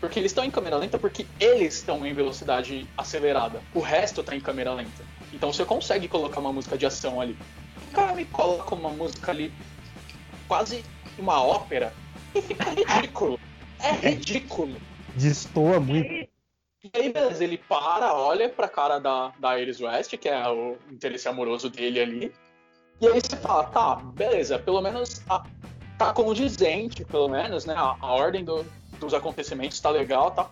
Porque 0.00 0.18
eles 0.18 0.30
estão 0.30 0.44
em 0.44 0.50
câmera 0.50 0.76
lenta 0.76 0.98
porque 0.98 1.26
eles 1.40 1.74
estão 1.74 2.06
em 2.06 2.14
velocidade 2.14 2.86
acelerada. 2.96 3.60
O 3.74 3.80
resto 3.80 4.20
está 4.20 4.36
em 4.36 4.40
câmera 4.40 4.72
lenta. 4.72 5.02
Então 5.32 5.52
você 5.52 5.64
consegue 5.64 6.06
colocar 6.06 6.40
uma 6.40 6.52
música 6.52 6.78
de 6.78 6.86
ação 6.86 7.20
ali. 7.20 7.36
O 7.88 7.92
cara 7.92 8.14
me 8.14 8.24
coloca 8.24 8.74
uma 8.74 8.90
música 8.90 9.32
ali, 9.32 9.52
quase 10.46 10.84
uma 11.18 11.42
ópera, 11.42 11.92
e 12.34 12.42
fica 12.42 12.70
ridículo. 12.70 13.38
É 13.80 14.10
ridículo. 14.10 14.76
Destoa 15.14 15.80
muito. 15.80 16.08
E 16.84 16.90
aí, 16.94 17.12
beleza, 17.12 17.42
ele 17.42 17.56
para, 17.56 18.12
olha 18.12 18.48
pra 18.48 18.68
cara 18.68 18.98
da, 18.98 19.32
da 19.38 19.58
Iris 19.58 19.80
West, 19.80 20.16
que 20.18 20.28
é 20.28 20.46
o 20.48 20.76
interesse 20.90 21.26
amoroso 21.26 21.70
dele 21.70 22.00
ali. 22.00 22.32
E 23.00 23.06
aí 23.06 23.20
você 23.20 23.36
fala, 23.36 23.64
tá, 23.64 23.96
beleza, 23.96 24.58
pelo 24.58 24.82
menos 24.82 25.22
a, 25.28 25.42
tá 25.98 26.12
condizente, 26.12 27.04
pelo 27.04 27.28
menos, 27.28 27.64
né? 27.64 27.74
A, 27.74 27.96
a 27.98 28.12
ordem 28.12 28.44
do, 28.44 28.66
dos 29.00 29.14
acontecimentos 29.14 29.80
tá 29.80 29.90
legal 29.90 30.30
tá. 30.30 30.50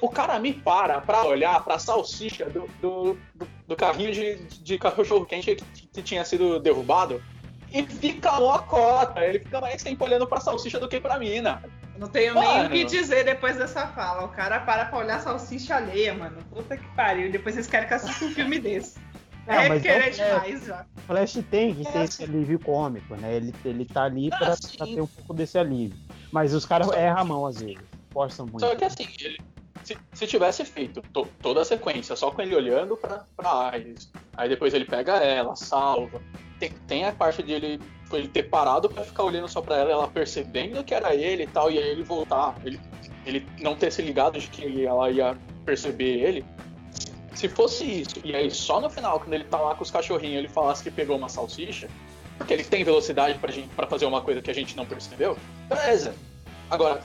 O 0.00 0.08
cara 0.08 0.38
me 0.38 0.54
para 0.54 1.02
pra 1.02 1.24
olhar 1.24 1.62
pra 1.62 1.78
salsicha 1.78 2.46
do, 2.46 2.66
do, 2.80 3.18
do, 3.66 3.76
carrinho 3.76 4.12
de, 4.12 4.36
de 4.36 4.78
cachorro 4.78 5.26
quente 5.26 5.54
que, 5.54 5.86
que 5.88 6.02
tinha 6.02 6.24
sido 6.24 6.58
derrubado 6.58 7.22
e 7.70 7.84
fica 7.84 8.30
cota. 8.62 9.22
Ele 9.22 9.40
fica 9.40 9.60
mais 9.60 9.82
tempo 9.82 10.02
olhando 10.04 10.26
pra 10.26 10.40
salsicha 10.40 10.80
do 10.80 10.88
que 10.88 10.98
pra 10.98 11.18
mina. 11.18 11.62
Não 11.98 12.08
tenho 12.08 12.34
mano. 12.34 12.46
nem 12.48 12.66
o 12.66 12.70
que 12.70 12.84
dizer 12.84 13.24
depois 13.24 13.56
dessa 13.56 13.86
fala. 13.88 14.24
O 14.24 14.28
cara 14.28 14.60
para 14.60 14.86
pra 14.86 14.98
olhar 14.98 15.20
salsicha 15.20 15.76
alheia, 15.76 16.14
mano. 16.14 16.42
Puta 16.50 16.76
que 16.76 16.86
pariu. 16.94 17.30
Depois 17.30 17.54
vocês 17.54 17.66
querem 17.66 17.86
que 17.86 17.94
assista 17.94 18.24
um 18.24 18.30
filme 18.30 18.58
desse. 18.58 18.98
É, 19.46 19.66
é 19.66 19.78
querer 19.78 20.06
é, 20.06 20.10
demais 20.10 20.64
já. 20.64 20.86
Flash 21.06 21.34
tem 21.50 21.74
que 21.74 21.82
é 21.86 21.92
ter 21.92 21.98
assim. 21.98 22.04
esse 22.04 22.24
alívio 22.24 22.58
cômico, 22.58 23.14
né? 23.14 23.36
Ele, 23.36 23.54
ele 23.62 23.84
tá 23.84 24.04
ali 24.04 24.30
pra, 24.30 24.48
assim, 24.48 24.74
pra 24.74 24.86
ter 24.86 25.02
um 25.02 25.06
pouco 25.06 25.34
desse 25.34 25.58
alívio. 25.58 25.98
Mas 26.32 26.54
os 26.54 26.64
caras 26.64 26.88
erram 26.92 27.18
a 27.18 27.24
mão 27.24 27.46
às 27.46 27.60
vezes. 27.60 27.76
Forçam 28.10 28.46
muito. 28.46 28.60
Só 28.60 28.74
que 28.74 28.84
assim, 28.84 29.06
ele, 29.20 29.38
se, 29.82 29.98
se, 30.14 30.26
tivesse 30.26 30.64
feito 30.64 31.02
to, 31.12 31.28
toda 31.42 31.60
a 31.60 31.64
sequência 31.64 32.16
só 32.16 32.30
com 32.30 32.40
ele 32.40 32.56
olhando 32.56 32.96
pra, 32.96 33.24
pra 33.36 33.76
Iris, 33.76 34.10
aí 34.34 34.48
depois 34.48 34.72
ele 34.72 34.86
pega 34.86 35.16
ela, 35.16 35.54
salva. 35.54 36.22
Tem, 36.58 36.70
tem 36.86 37.04
a 37.04 37.12
parte 37.12 37.42
de 37.42 37.52
ele 37.52 37.80
ele 38.12 38.28
ter 38.28 38.44
parado 38.44 38.88
para 38.88 39.02
ficar 39.02 39.24
olhando 39.24 39.48
só 39.48 39.60
para 39.60 39.76
ela, 39.76 39.90
ela 39.90 40.08
percebendo 40.08 40.84
que 40.84 40.94
era 40.94 41.14
ele 41.14 41.44
e 41.44 41.46
tal, 41.46 41.70
e 41.70 41.78
aí 41.78 41.88
ele 41.88 42.02
voltar, 42.02 42.54
ele, 42.64 42.80
ele 43.26 43.46
não 43.60 43.74
ter 43.74 43.90
se 43.90 44.02
ligado 44.02 44.38
de 44.38 44.48
que 44.48 44.84
ela 44.84 45.10
ia 45.10 45.36
perceber 45.64 46.20
ele. 46.20 46.44
Se 47.34 47.48
fosse 47.48 47.84
isso, 47.84 48.14
e 48.22 48.34
aí 48.34 48.50
só 48.50 48.80
no 48.80 48.88
final, 48.88 49.18
quando 49.18 49.32
ele 49.34 49.44
tá 49.44 49.58
lá 49.58 49.74
com 49.74 49.82
os 49.82 49.90
cachorrinhos, 49.90 50.38
ele 50.38 50.48
falasse 50.48 50.82
que 50.82 50.90
pegou 50.90 51.16
uma 51.16 51.28
salsicha, 51.28 51.88
porque 52.38 52.52
ele 52.52 52.64
tem 52.64 52.84
velocidade 52.84 53.38
pra, 53.38 53.50
gente, 53.50 53.68
pra 53.74 53.86
fazer 53.86 54.06
uma 54.06 54.20
coisa 54.20 54.40
que 54.40 54.50
a 54.50 54.54
gente 54.54 54.76
não 54.76 54.86
percebeu, 54.86 55.36
beleza. 55.68 56.14
Agora, 56.70 57.02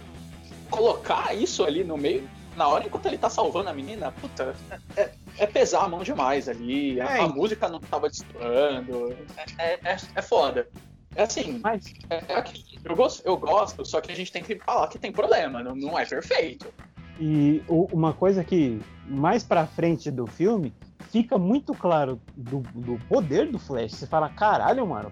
colocar 0.70 1.34
isso 1.36 1.64
ali 1.64 1.84
no 1.84 1.98
meio, 1.98 2.30
na 2.56 2.68
hora 2.68 2.86
enquanto 2.86 3.06
ele 3.08 3.18
tá 3.18 3.30
salvando 3.30 3.70
a 3.70 3.74
menina, 3.74 4.12
puta, 4.12 4.56
é, 4.96 5.10
é 5.38 5.48
pesar 5.48 5.84
a 5.84 5.88
mão 5.88 6.04
demais 6.04 6.48
ali, 6.48 7.00
a, 7.02 7.18
É. 7.18 7.22
a 7.22 7.28
música 7.28 7.68
não 7.68 7.80
tava 7.80 8.10
destoando, 8.10 9.16
é, 9.58 9.80
é, 9.84 9.98
é 10.16 10.22
foda. 10.22 10.68
É 11.16 11.24
assim, 11.24 11.60
Mas 11.64 11.94
é, 12.10 12.16
é 12.18 12.44
eu, 12.84 12.96
gosto, 12.96 13.22
eu 13.26 13.38
gosto, 13.38 13.86
só 13.86 14.00
que 14.00 14.12
a 14.12 14.16
gente 14.16 14.32
tem 14.32 14.44
que 14.44 14.58
falar 14.60 14.88
que 14.88 14.98
tem 14.98 15.12
problema, 15.12 15.62
não, 15.64 15.76
não 15.76 15.98
é 16.00 16.06
perfeito. 16.06 16.72
E 17.20 17.62
o- 17.68 17.90
uma 17.92 18.14
coisa 18.14 18.44
que 18.44 18.80
mais 19.08 19.44
pra 19.44 19.66
frente 19.68 20.10
do 20.10 20.26
filme 20.28 20.74
fica 21.12 21.38
muito 21.38 21.74
claro 21.74 22.20
do, 22.38 22.60
do 22.74 22.98
poder 23.08 23.52
do 23.52 23.58
Flash. 23.60 23.94
Você 23.94 24.08
fala, 24.08 24.30
caralho, 24.30 24.86
mano, 24.88 25.12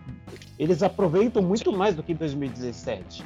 eles 0.58 0.84
aproveitam 0.84 1.42
muito 1.42 1.72
mais 1.74 1.96
do 1.96 2.04
que 2.04 2.14
em 2.14 2.16
2017. 2.16 3.26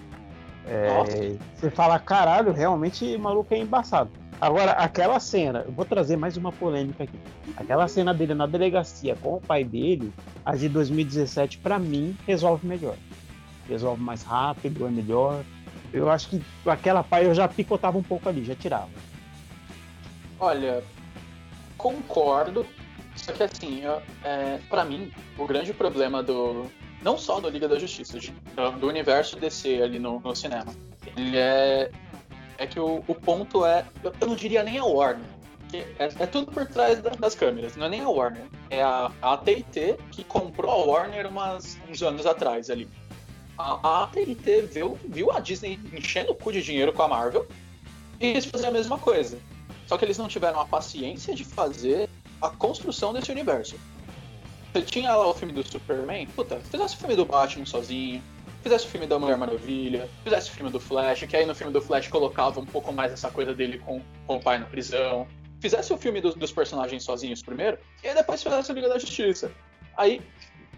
É, 0.66 1.36
você 1.56 1.70
fala, 1.70 2.00
caralho, 2.00 2.54
realmente 2.54 3.16
o 3.16 3.20
maluco 3.20 3.54
é 3.54 3.58
embaçado. 3.58 4.10
Agora, 4.42 4.72
aquela 4.72 5.20
cena, 5.20 5.60
eu 5.68 5.72
vou 5.72 5.86
trazer 5.86 6.18
mais 6.18 6.36
uma 6.36 6.52
polêmica 6.52 7.04
aqui. 7.04 7.20
Aquela 7.56 7.88
cena 7.88 8.12
dele 8.12 8.34
na 8.34 8.48
delegacia 8.48 9.16
com 9.22 9.36
o 9.36 9.42
pai 9.42 9.64
dele, 9.64 10.12
a 10.44 10.56
de 10.56 10.68
2017, 10.68 11.60
pra 11.60 11.78
mim, 11.78 12.18
resolve 12.26 12.66
melhor. 12.66 12.96
Resolve 13.70 14.02
mais 14.02 14.24
rápido, 14.24 14.88
é 14.88 14.90
melhor. 14.90 15.44
Eu 15.94 16.10
acho 16.10 16.28
que 16.30 16.42
aquela 16.66 17.04
pai 17.04 17.28
eu 17.28 17.36
já 17.36 17.48
picotava 17.48 18.00
um 18.00 18.04
pouco 18.04 18.28
ali, 18.28 18.44
já 18.44 18.56
tirava. 18.56 18.90
Olha, 20.40 20.84
concordo, 21.78 22.66
só 23.16 23.32
que 23.34 23.44
assim, 23.44 23.84
é, 24.24 24.60
para 24.70 24.84
mim, 24.84 25.12
o 25.38 25.46
grande 25.46 25.72
problema 25.72 26.24
do. 26.24 26.66
Não 27.04 27.16
só 27.16 27.40
do 27.40 27.48
Liga 27.48 27.68
da 27.68 27.78
Justiça, 27.78 28.18
do 28.80 28.88
universo 28.88 29.40
DC 29.40 29.82
ali 29.84 30.00
no, 30.00 30.20
no 30.20 30.36
cinema. 30.36 30.74
Ele 31.16 31.38
é. 31.38 31.92
É 32.62 32.68
que 32.68 32.80
o, 32.80 33.04
o 33.08 33.16
ponto 33.16 33.66
é. 33.66 33.84
Eu, 34.04 34.14
eu 34.22 34.28
não 34.28 34.36
diria 34.36 34.62
nem 34.62 34.78
a 34.78 34.86
Warner. 34.86 35.26
É, 35.74 35.84
é 36.20 36.28
tudo 36.28 36.52
por 36.52 36.66
trás 36.68 37.02
da- 37.02 37.10
das 37.12 37.34
câmeras, 37.34 37.76
não 37.76 37.86
é 37.88 37.90
nem 37.90 38.02
a 38.02 38.10
Warner. 38.10 38.44
É 38.70 38.84
a, 38.84 39.10
AT&T 39.22 39.98
que 40.12 40.24
comprou 40.24 40.70
a 40.72 40.86
Warner 40.86 41.26
umas, 41.28 41.80
uns 41.90 42.04
anos 42.04 42.26
atrás 42.26 42.70
ali. 42.70 42.88
A, 43.58 43.80
a 43.82 44.04
AT&T 44.04 44.62
viu, 44.64 44.98
viu 45.08 45.32
a 45.32 45.40
Disney 45.40 45.80
enchendo 45.92 46.34
o 46.34 46.36
cu 46.36 46.52
de 46.52 46.62
dinheiro 46.62 46.94
com 46.94 47.02
a 47.02 47.08
Marvel 47.08 47.48
e 48.20 48.34
quis 48.34 48.46
fazer 48.46 48.68
a 48.68 48.72
mesma 48.72 49.00
coisa. 49.00 49.40
Só 49.88 49.98
que 49.98 50.06
eles 50.06 50.18
não 50.20 50.28
tiveram 50.28 50.60
a 50.60 50.66
paciência 50.66 51.34
de 51.34 51.44
fazer 51.44 52.08
a 52.42 52.50
construção 52.50 53.12
desse 53.12 53.32
universo. 53.32 53.76
Você 54.74 54.82
tinha 54.84 55.16
lá 55.16 55.28
o 55.28 55.34
filme 55.34 55.54
do 55.54 55.64
Superman, 55.68 56.28
puta, 56.28 56.60
fizesse 56.60 56.96
o 56.96 56.98
filme 57.00 57.16
do 57.16 57.26
Batman 57.26 57.66
sozinho, 57.66 58.22
fizesse 58.62 58.86
o 58.86 58.90
filme 58.90 59.08
da 59.08 59.18
Mulher 59.18 59.38
Maravilha, 59.38 60.10
fizesse 60.24 60.50
o 60.50 60.54
filme 60.54 60.72
do 60.72 60.80
Flash, 60.80 61.24
que 61.24 61.36
aí 61.36 61.46
no 61.46 61.56
filme 61.56 61.74
do 61.74 61.82
Flash 61.82 62.08
colocava 62.08 62.60
um 62.60 62.66
pouco 62.66 62.94
mais 62.94 63.12
essa 63.12 63.30
coisa 63.30 63.54
dele 63.54 63.80
com, 63.80 64.02
com 64.28 64.38
o 64.38 64.42
pai 64.42 64.60
na 64.60 64.66
prisão. 64.66 65.28
Fizesse 65.60 65.94
o 65.94 65.98
filme 65.98 66.22
dos, 66.22 66.36
dos 66.36 66.52
personagens 66.52 67.04
sozinhos 67.04 67.42
primeiro, 67.42 67.78
e 68.04 68.08
aí 68.08 68.16
depois 68.16 68.42
fizesse 68.42 68.72
o 68.72 68.76
Liga 68.76 68.90
da 68.90 68.98
Justiça. 68.98 69.52
Aí, 69.98 70.22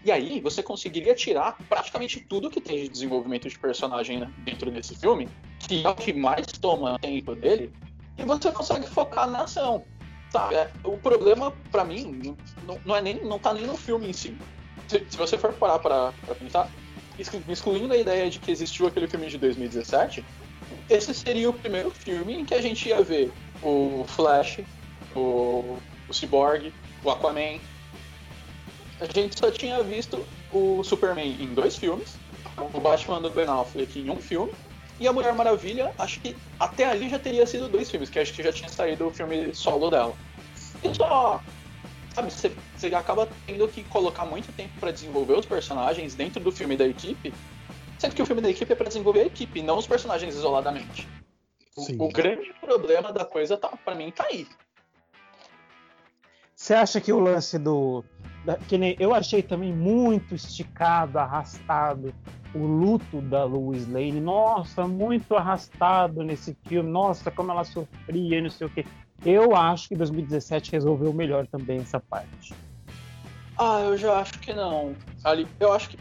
e 0.04 0.12
aí 0.12 0.42
você 0.42 0.62
conseguiria 0.62 1.16
tirar 1.16 1.58
praticamente 1.70 2.20
tudo 2.20 2.50
que 2.50 2.60
tem 2.60 2.84
de 2.84 2.90
desenvolvimento 2.90 3.48
de 3.48 3.58
personagem 3.58 4.20
né, 4.20 4.34
dentro 4.40 4.70
desse 4.72 4.96
filme, 4.96 5.30
que 5.60 5.86
é 5.86 5.90
o 5.90 5.96
que 5.96 6.12
mais 6.14 6.46
toma 6.48 7.00
tempo 7.00 7.36
dele, 7.36 7.72
e 8.18 8.24
você 8.24 8.52
consegue 8.52 8.88
focar 8.88 9.30
na 9.30 9.44
ação. 9.44 9.84
Sabe? 10.30 10.56
É, 10.56 10.70
o 10.84 10.98
problema, 10.98 11.52
pra 11.72 11.86
mim, 11.86 12.36
não, 12.66 12.80
não 12.86 12.96
é 12.96 13.02
nem, 13.02 13.24
não 13.24 13.38
tá 13.38 13.54
nem 13.54 13.68
no 13.68 13.78
filme 13.78 14.10
em 14.10 14.14
si. 14.14 14.36
Se, 14.88 15.06
se 15.08 15.16
você 15.16 15.38
for 15.38 15.54
parar 15.54 15.80
pra, 15.80 16.12
pra 16.26 16.36
pensar, 16.36 16.70
excluindo 17.20 17.94
a 17.94 17.98
ideia 17.98 18.30
de 18.30 18.40
que 18.40 18.52
existiu 18.52 18.88
aquele 18.88 19.08
filme 19.08 19.28
de 19.28 19.38
2017, 19.38 20.24
esse 20.90 21.14
seria 21.14 21.50
o 21.50 21.54
primeiro 21.54 21.92
filme 21.92 22.34
em 22.34 22.46
que 22.46 22.54
a 22.54 22.62
gente 22.62 22.90
ia 22.90 23.02
ver 23.02 23.32
o 23.62 24.06
Flash, 24.08 24.60
o, 25.16 25.78
o 26.08 26.14
Cyborg, 26.14 26.74
o 27.04 27.10
Aquaman. 27.10 27.60
A 29.00 29.06
gente 29.06 29.38
só 29.38 29.52
tinha 29.52 29.82
visto 29.84 30.26
o 30.52 30.84
Superman 30.84 31.36
em 31.40 31.54
dois 31.54 31.78
filmes, 31.78 32.16
o 32.74 32.80
Batman 32.80 33.22
do 33.22 33.30
Ben 33.30 33.46
Affleck 33.48 34.00
em 34.00 34.10
um 34.10 34.18
filme, 34.18 34.54
e 35.00 35.08
a 35.08 35.14
Mulher 35.14 35.34
Maravilha, 35.34 35.92
acho 35.98 36.20
que 36.20 36.36
até 36.60 36.86
ali 36.86 37.10
já 37.10 37.20
teria 37.20 37.46
sido 37.46 37.68
dois 37.68 37.90
filmes, 37.90 38.10
que 38.10 38.20
acho 38.20 38.34
que 38.34 38.44
já 38.44 38.54
tinha 38.54 38.70
saído 38.70 39.08
o 39.08 39.12
filme 39.12 39.54
solo 39.54 39.90
dela. 39.90 40.14
E 40.84 40.94
só. 40.96 41.42
Sabe, 42.14 42.32
você, 42.32 42.56
você 42.76 42.94
acaba 42.94 43.28
tendo 43.48 43.68
que 43.68 43.84
colocar 43.86 44.26
muito 44.26 44.52
tempo 44.56 44.80
pra 44.80 44.92
desenvolver 44.92 45.34
os 45.34 45.46
personagens 45.46 46.14
dentro 46.14 46.40
do 46.40 46.52
filme 46.52 46.78
da 46.78 46.88
equipe, 46.88 47.34
sendo 47.98 48.14
que 48.16 48.22
o 48.22 48.26
filme 48.26 48.42
da 48.42 48.50
equipe 48.50 48.72
é 48.72 48.76
pra 48.76 48.88
desenvolver 48.88 49.22
a 49.22 49.26
equipe, 49.26 49.62
não 49.64 49.78
os 49.80 49.88
personagens 49.88 50.36
isoladamente. 50.36 51.08
Sim. 51.76 51.98
O, 51.98 52.06
o 52.06 52.10
grande 52.10 52.54
problema 52.62 53.12
da 53.12 53.26
coisa, 53.26 53.58
tá, 53.58 53.70
pra 53.84 53.96
mim, 53.96 54.12
tá 54.12 54.26
aí. 54.26 54.48
Você 56.56 56.76
acha 56.76 57.02
que 57.02 57.12
o 57.12 57.20
lance 57.20 57.58
do. 57.58 58.06
da- 58.46 58.58
que 58.58 58.78
nem, 58.78 58.96
eu 59.00 59.14
achei 59.14 59.42
também 59.42 59.74
muito 59.74 60.36
esticado, 60.36 61.18
arrastado. 61.18 62.14
O 62.54 62.60
luto 62.68 63.20
da 63.22 63.44
Lois 63.44 63.88
Lane, 63.88 64.22
nossa, 64.22 64.88
muito 64.88 65.36
arrastado 65.36 66.24
nesse 66.24 66.56
filme. 66.68 66.88
Nossa, 66.92 67.32
como 67.32 67.52
ela 67.52 67.64
sofria, 67.64 68.38
e 68.38 68.42
não 68.42 68.52
sei 68.52 68.68
o 68.68 68.70
quê. 68.70 68.86
Eu 69.26 69.56
acho 69.56 69.90
que 69.90 69.96
2017 69.96 70.72
resolveu 70.72 71.14
melhor 71.14 71.48
também 71.48 71.80
essa 71.80 72.00
parte. 72.00 72.54
Ah, 73.58 73.82
eu 73.82 73.98
já 73.98 74.20
acho 74.20 74.40
que 74.40 74.54
não. 74.54 74.96
Ali, 75.24 75.48
eu 75.60 75.72
acho 75.72 75.90
que. 75.90 75.98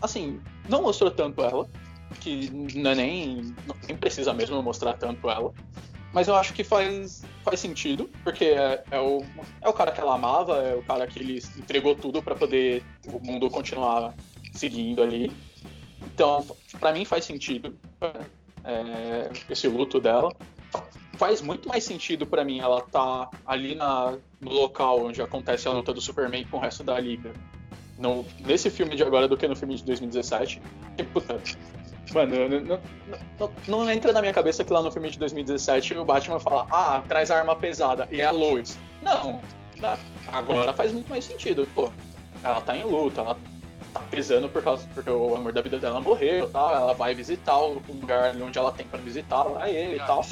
Assim, 0.00 0.40
não 0.68 0.82
mostrou 0.82 1.10
tanto 1.10 1.42
ela, 1.42 1.68
que 2.20 2.50
é 2.74 2.94
nem. 2.94 3.54
Nem 3.86 3.96
precisa 3.96 4.32
mesmo 4.32 4.62
mostrar 4.62 4.94
tanto 4.94 5.28
ela. 5.28 5.52
Mas 6.12 6.28
eu 6.28 6.36
acho 6.36 6.54
que 6.54 6.62
faz, 6.62 7.24
faz 7.42 7.58
sentido, 7.58 8.08
porque 8.22 8.44
é, 8.44 8.84
é 8.92 9.00
o, 9.00 9.24
é 9.60 9.68
o 9.68 9.72
cara 9.72 9.90
que 9.90 10.00
ela 10.00 10.14
amava, 10.14 10.58
é 10.58 10.74
o 10.76 10.82
cara 10.84 11.08
que 11.08 11.18
ele 11.18 11.42
entregou 11.58 11.96
tudo 11.96 12.22
pra 12.22 12.36
poder 12.36 12.84
o 13.08 13.18
mundo 13.18 13.50
continuar 13.50 14.14
seguindo 14.52 15.02
ali. 15.02 15.32
Então, 16.06 16.46
pra 16.78 16.92
mim 16.92 17.04
faz 17.04 17.24
sentido 17.24 17.76
é, 18.62 19.28
esse 19.50 19.66
luto 19.66 20.00
dela. 20.00 20.32
Faz 21.16 21.40
muito 21.40 21.68
mais 21.68 21.84
sentido 21.84 22.26
pra 22.26 22.44
mim 22.44 22.58
ela 22.58 22.80
tá 22.80 23.28
ali 23.46 23.74
na, 23.74 24.14
no 24.40 24.50
local 24.50 25.04
onde 25.04 25.22
acontece 25.22 25.68
a 25.68 25.72
luta 25.72 25.92
do 25.92 26.00
Superman 26.00 26.44
com 26.50 26.56
o 26.56 26.60
resto 26.60 26.82
da 26.82 26.98
liga. 26.98 27.32
No, 27.98 28.26
nesse 28.40 28.70
filme 28.70 28.96
de 28.96 29.02
agora 29.02 29.28
do 29.28 29.36
que 29.36 29.46
no 29.46 29.54
filme 29.54 29.76
de 29.76 29.84
2017. 29.84 30.60
Que, 30.96 31.04
puta, 31.04 31.40
mano, 32.12 32.48
não, 32.48 32.60
não, 32.60 32.80
não, 33.38 33.52
não 33.68 33.90
entra 33.90 34.12
na 34.12 34.20
minha 34.20 34.32
cabeça 34.32 34.64
que 34.64 34.72
lá 34.72 34.82
no 34.82 34.90
filme 34.90 35.10
de 35.10 35.18
2017 35.18 35.94
o 35.94 36.04
Batman 36.04 36.40
fala, 36.40 36.66
ah, 36.70 37.02
traz 37.08 37.30
a 37.30 37.38
arma 37.38 37.54
pesada, 37.56 38.08
e 38.10 38.20
é 38.20 38.24
a 38.24 38.30
Lois. 38.30 38.78
Não, 39.02 39.40
agora 40.28 40.72
faz 40.72 40.92
muito 40.92 41.08
mais 41.08 41.24
sentido, 41.24 41.68
pô. 41.74 41.90
Ela 42.42 42.60
tá 42.60 42.76
em 42.76 42.84
luta, 42.84 43.20
ela 43.20 43.36
tá 43.92 44.00
pesando 44.10 44.48
por 44.48 44.62
causa, 44.62 44.86
porque 44.92 45.10
o 45.10 45.34
amor 45.34 45.52
da 45.52 45.62
vida 45.62 45.78
dela 45.78 46.00
morreu 46.00 46.48
tal, 46.50 46.74
ela 46.74 46.94
vai 46.94 47.14
visitar 47.14 47.58
o 47.58 47.80
lugar 47.88 48.34
onde 48.36 48.58
ela 48.58 48.72
tem 48.72 48.86
pra 48.86 48.98
visitar, 48.98 49.44
lá 49.44 49.68
ele 49.68 49.96
e 49.96 49.98
tal. 49.98 50.24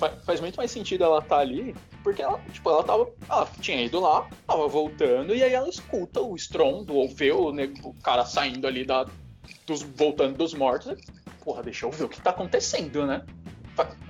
Fa- 0.00 0.16
Faz 0.24 0.40
muito 0.40 0.56
mais 0.56 0.70
sentido 0.70 1.04
ela 1.04 1.18
estar 1.18 1.38
ali, 1.38 1.74
porque 2.02 2.22
ela, 2.22 2.40
tipo, 2.50 2.68
ela 2.70 2.82
tava. 2.82 3.08
Ela 3.28 3.46
tinha 3.60 3.80
ido 3.82 4.00
lá, 4.00 4.26
tava 4.46 4.66
voltando, 4.66 5.34
e 5.34 5.42
aí 5.44 5.52
ela 5.52 5.68
escuta 5.68 6.20
o 6.20 6.34
estrondo, 6.34 6.94
ou 6.96 7.06
vê 7.08 7.30
o, 7.30 7.52
nego- 7.52 7.90
o 7.90 7.94
cara 8.02 8.24
saindo 8.24 8.66
ali 8.66 8.84
da, 8.84 9.06
dos, 9.66 9.82
voltando 9.82 10.36
dos 10.36 10.54
mortos. 10.54 10.94
Porra, 11.44 11.62
deixa 11.62 11.86
eu 11.86 11.90
ver 11.90 12.04
o 12.04 12.08
que 12.08 12.20
tá 12.20 12.30
acontecendo, 12.30 13.06
né? 13.06 13.22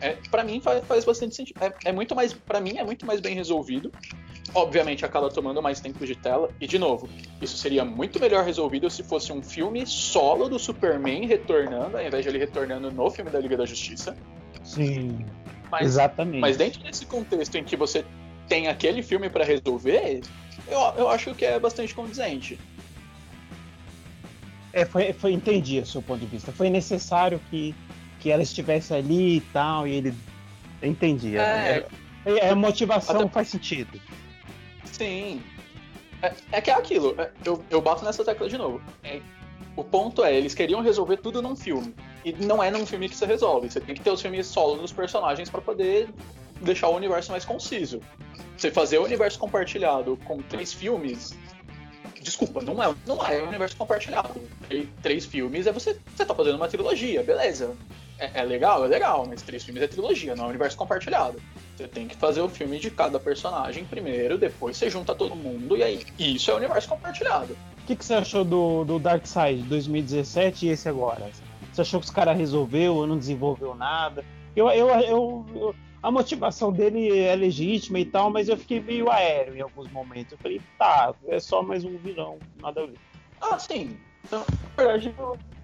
É, 0.01 0.17
pra 0.31 0.43
mim 0.43 0.61
faz, 0.61 0.85
faz 0.85 1.05
bastante 1.05 1.35
sentido. 1.37 1.57
É, 1.63 1.73
é 1.91 1.93
muito 1.93 2.15
mais. 2.15 2.33
para 2.33 2.61
mim 2.61 2.77
é 2.79 2.85
muito 2.85 3.05
mais 3.07 3.21
bem 3.21 3.35
resolvido. 3.35 3.93
Obviamente 4.53 5.05
acaba 5.05 5.29
tomando 5.29 5.63
mais 5.63 5.79
tempo 5.81 6.05
de 6.05 6.17
tela. 6.17 6.51
E 6.61 6.67
de 6.67 6.77
novo, 6.79 7.09
isso 7.41 7.57
seria 7.57 7.85
muito 7.85 8.19
melhor 8.19 8.45
resolvido 8.45 8.91
se 8.91 9.03
fosse 9.05 9.33
um 9.33 9.41
filme 9.43 9.87
solo 9.87 10.49
do 10.49 10.59
Superman 10.59 11.27
retornando, 11.27 11.97
ao 11.97 12.05
invés 12.05 12.25
de 12.25 12.31
ele 12.31 12.39
retornando 12.39 12.91
no 12.91 13.09
filme 13.11 13.31
da 13.31 13.39
Liga 13.39 13.57
da 13.57 13.65
Justiça. 13.67 14.17
Sim, 14.65 15.25
Mas 15.71 15.87
exatamente. 15.87 16.41
mas 16.41 16.57
dentro 16.57 16.83
desse 16.83 17.07
contexto 17.07 17.55
em 17.57 17.65
que 17.65 17.77
você 17.77 18.05
tem 18.49 18.67
aquele 18.69 19.03
filme 19.03 19.31
pra 19.31 19.45
resolver, 19.45 20.23
eu, 20.67 20.81
eu 20.97 21.09
acho 21.09 21.35
que 21.35 21.45
é 21.45 21.59
bastante 21.59 21.95
condizente. 21.95 22.59
É, 24.73 24.85
foi, 24.85 25.13
foi, 25.13 25.33
entendi 25.33 25.79
o 25.79 25.87
seu 25.87 26.01
ponto 26.03 26.21
de 26.21 26.27
vista. 26.27 26.53
Foi 26.53 26.71
necessário 26.71 27.41
que, 27.51 27.75
que 28.21 28.31
ela 28.31 28.43
estivesse 28.43 28.95
ali 28.95 29.37
e 29.37 29.41
tal, 29.41 29.87
e 29.87 29.95
ele. 29.95 30.15
Entendi. 30.83 31.37
É. 31.37 31.87
É, 32.25 32.33
é, 32.33 32.51
a 32.51 32.55
motivação 32.55 33.23
Até- 33.23 33.29
faz 33.31 33.49
sentido. 33.49 34.01
Sim. 34.85 35.43
É, 36.23 36.33
é 36.53 36.61
que 36.61 36.71
é 36.71 36.75
aquilo, 36.75 37.15
é, 37.19 37.31
eu, 37.45 37.65
eu 37.71 37.81
bato 37.81 38.05
nessa 38.05 38.25
tecla 38.25 38.49
de 38.49 38.59
novo. 38.59 38.81
O 39.77 39.85
ponto 39.85 40.25
é, 40.25 40.35
eles 40.35 40.55
queriam 40.55 40.81
resolver 40.81 41.19
tudo 41.19 41.41
num 41.41 41.57
filme. 41.57 41.95
E 42.25 42.33
não 42.33 42.63
é 42.63 42.71
num 42.71 42.85
filme 42.85 43.09
que 43.09 43.17
você 43.17 43.25
resolve. 43.25 43.71
Você 43.71 43.81
tem 43.81 43.95
que 43.95 44.01
ter 44.01 44.11
os 44.11 44.21
filmes 44.21 44.47
solo 44.47 44.77
dos 44.77 44.93
personagens 44.93 45.49
pra 45.49 45.61
poder 45.61 46.09
deixar 46.61 46.89
o 46.89 46.97
universo 46.97 47.31
mais 47.31 47.45
conciso. 47.45 48.01
Você 48.57 48.71
fazer 48.71 48.99
o 48.99 49.05
universo 49.05 49.39
compartilhado 49.39 50.19
com 50.25 50.39
três 50.43 50.73
filmes. 50.73 51.37
Desculpa, 52.21 52.61
não 52.61 52.83
é, 52.83 52.95
não 53.07 53.25
é 53.27 53.43
universo 53.43 53.77
compartilhado. 53.77 54.41
Três 55.03 55.25
filmes 55.25 55.67
é 55.67 55.73
você. 55.73 55.99
Você 56.15 56.25
tá 56.25 56.35
fazendo 56.35 56.57
uma 56.57 56.69
trilogia, 56.69 57.23
beleza. 57.23 57.75
É, 58.21 58.31
é, 58.35 58.43
legal, 58.45 58.85
é 58.85 58.89
legal, 58.89 59.27
mas 59.27 59.41
três 59.43 59.65
filmes 59.65 59.83
é 59.83 59.87
trilogia, 59.87 60.37
não 60.37 60.45
é 60.45 60.49
universo 60.49 60.77
compartilhado. 60.77 61.41
Você 61.77 61.89
tem 61.89 62.07
que 62.07 62.15
fazer 62.15 62.43
o 62.43 62.49
filme 62.49 62.79
de 62.79 62.91
cada 62.91 63.19
personagem 63.19 63.85
primeiro, 63.85 64.37
depois 64.37 64.77
você 64.77 64.91
junta 64.91 65.15
todo 65.15 65.35
mundo, 65.35 65.77
e 65.77 65.83
aí 65.83 66.05
isso 66.19 66.51
é 66.51 66.55
universo 66.55 66.89
compartilhado. 66.89 67.57
O 67.83 67.87
que, 67.87 67.97
que 67.97 68.05
você 68.05 68.15
achou 68.15 68.45
do, 68.45 68.85
do 68.85 68.99
Dark 68.99 69.27
Side 69.27 69.63
2017 69.63 70.67
e 70.67 70.69
esse 70.69 70.89
agora? 70.89 71.31
Você 71.73 71.81
achou 71.81 71.99
que 71.99 72.07
os 72.07 72.13
caras 72.13 72.37
resolveu 72.37 72.97
ou 72.97 73.07
não 73.07 73.17
desenvolveu 73.17 73.75
nada? 73.75 74.25
Eu, 74.55 74.69
eu, 74.69 74.89
eu, 74.89 75.47
eu, 75.55 75.75
a 76.03 76.11
motivação 76.11 76.73
dele 76.73 77.19
é 77.19 77.35
legítima 77.35 77.99
e 77.99 78.05
tal, 78.05 78.31
mas 78.31 78.49
eu 78.49 78.57
fiquei 78.57 78.81
meio 78.81 79.11
aéreo 79.11 79.57
em 79.57 79.61
alguns 79.61 79.91
momentos. 79.91 80.33
Eu 80.33 80.39
falei, 80.39 80.61
tá, 80.79 81.15
é 81.27 81.41
só 81.41 81.63
mais 81.63 81.85
um 81.85 81.97
vilão, 81.97 82.39
nada 82.61 82.83
a 82.83 82.87
ver. 82.87 82.99
Ah, 83.41 83.59
sim. 83.59 83.97
Então, 84.25 84.45
na 84.77 84.85
verdade, 84.85 85.15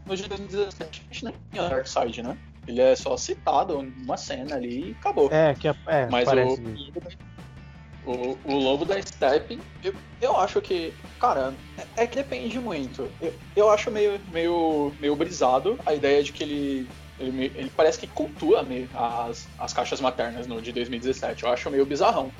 no 0.06 0.16
de 0.16 0.28
2017 0.28 1.02
a 1.10 1.12
gente 1.12 1.24
não 1.24 1.34
tinha 1.50 1.68
Dark 1.68 1.86
Side, 1.86 2.22
né? 2.22 2.36
Ele 2.66 2.80
é 2.80 2.96
só 2.96 3.16
citado 3.16 3.80
numa 3.82 4.16
cena 4.16 4.56
ali 4.56 4.90
e 4.90 4.92
acabou. 4.92 5.28
É, 5.32 5.54
que 5.54 5.68
é, 5.68 5.76
é 5.86 6.06
Mas 6.06 6.28
o, 6.28 8.10
o, 8.10 8.38
o 8.44 8.54
Lobo 8.58 8.84
da 8.84 9.00
Steppe, 9.00 9.60
eu, 9.82 9.94
eu 10.20 10.36
acho 10.36 10.60
que, 10.60 10.92
cara, 11.20 11.54
é, 11.78 12.02
é 12.02 12.06
que 12.06 12.16
depende 12.16 12.58
muito. 12.58 13.08
Eu, 13.20 13.34
eu 13.54 13.70
acho 13.70 13.90
meio, 13.90 14.20
meio, 14.32 14.92
meio 15.00 15.14
brisado 15.14 15.78
a 15.86 15.94
ideia 15.94 16.22
de 16.22 16.32
que 16.32 16.42
ele 16.42 16.88
ele, 17.18 17.46
ele, 17.54 17.72
parece 17.74 17.98
que 17.98 18.06
cultua 18.06 18.66
as, 18.94 19.48
as 19.58 19.72
caixas 19.72 20.00
maternas 20.00 20.46
no 20.46 20.60
de 20.60 20.70
2017. 20.72 21.44
Eu 21.44 21.50
acho 21.50 21.70
meio 21.70 21.86
bizarrão. 21.86 22.30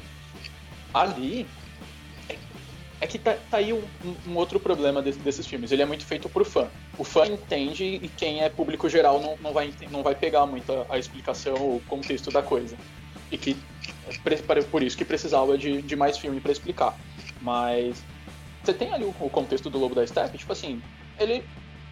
Ali. 0.93 1.47
É, 3.01 3.07
que 3.07 3.19
tá, 3.19 3.35
tá 3.35 3.59
aí 3.59 3.73
um, 3.73 3.83
um, 4.27 4.37
outro 4.37 4.59
problema 4.59 5.03
desse, 5.03 5.19
desses 5.19 5.47
filmes. 5.47 5.71
Ele 5.71 5.83
é 5.83 5.87
muito 5.87 6.05
feito 6.07 6.29
por 6.29 6.45
fã. 6.45 6.71
O 6.97 7.05
fã 7.05 7.27
entende 7.27 7.85
e 7.85 8.09
quem 8.09 8.43
é 8.43 8.49
público 8.49 8.89
geral 8.89 9.21
não, 9.21 9.37
não, 9.41 9.53
vai, 9.53 9.75
não 9.91 10.03
vai 10.03 10.15
pegar 10.15 10.47
muito 10.47 10.73
a, 10.73 10.95
a 10.95 10.99
explicação, 10.99 11.55
o 11.55 11.83
contexto 11.87 12.31
da 12.31 12.43
coisa. 12.43 12.77
E 13.31 13.37
que 13.37 13.57
por 14.71 14.83
isso 14.83 14.97
que 14.97 15.05
precisava 15.05 15.59
de, 15.59 15.83
de 15.83 15.97
mais 15.97 16.17
filme 16.17 16.41
para 16.41 16.53
explicar. 16.53 16.97
Mas 17.41 18.03
você 18.65 18.73
tem 18.73 18.93
ali 18.93 19.05
o, 19.05 19.15
o 19.21 19.31
contexto 19.31 19.69
do 19.69 19.79
Lobo 19.79 19.95
da 19.95 20.07
Steppe, 20.07 20.39
tipo 20.39 20.53
assim, 20.53 20.83
ele 21.19 21.45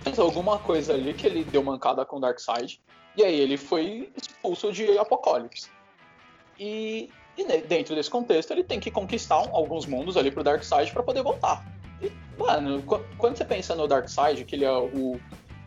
fez 0.03 0.19
alguma 0.19 0.59
coisa 0.59 0.95
ali 0.95 1.15
que 1.15 1.27
ele 1.27 1.45
deu 1.45 1.63
mancada 1.63 2.05
com 2.05 2.21
Darkseid. 2.21 2.81
E 3.17 3.23
aí 3.23 3.39
ele 3.39 3.57
foi 3.57 4.11
expulso 4.17 4.73
de 4.73 4.99
Apocalipse. 4.99 5.71
E, 6.59 7.11
e 7.37 7.63
dentro 7.63 7.95
desse 7.95 8.11
contexto 8.11 8.53
ele 8.53 8.65
tem 8.65 8.79
que 8.79 8.91
conquistar 8.91 9.37
alguns 9.37 9.87
mundos 9.87 10.17
ali 10.17 10.31
pro 10.31 10.43
Darkseid 10.43 10.93
para 10.93 11.03
poder 11.03 11.23
voltar. 11.23 11.65
E, 12.01 12.11
mano, 12.39 12.83
quando 13.19 13.37
você 13.37 13.45
pensa 13.45 13.75
no 13.75 13.87
Darkseid, 13.89 14.45
que 14.45 14.55
ele 14.55 14.65
é 14.65 14.73
o, 14.73 15.19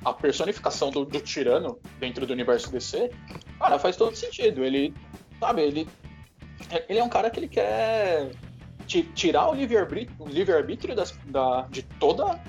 a 0.03 0.13
personificação 0.13 0.89
do, 0.89 1.05
do, 1.05 1.19
tirano 1.19 1.77
dentro 1.99 2.25
do 2.25 2.33
universo 2.33 2.71
DC, 2.71 3.11
cara, 3.59 3.77
faz 3.79 3.95
todo 3.95 4.15
sentido. 4.15 4.63
Ele, 4.63 4.93
sabe, 5.39 5.61
ele, 5.61 5.87
ele 6.87 6.99
é 6.99 7.03
um 7.03 7.09
cara 7.09 7.29
que 7.29 7.39
ele 7.39 7.47
quer 7.47 8.31
tirar 9.15 9.49
o 9.49 9.53
livre-arbítrio 9.53 10.15
livre 10.29 10.95
da, 11.25 11.67
de 11.69 11.83
toda 11.83 12.39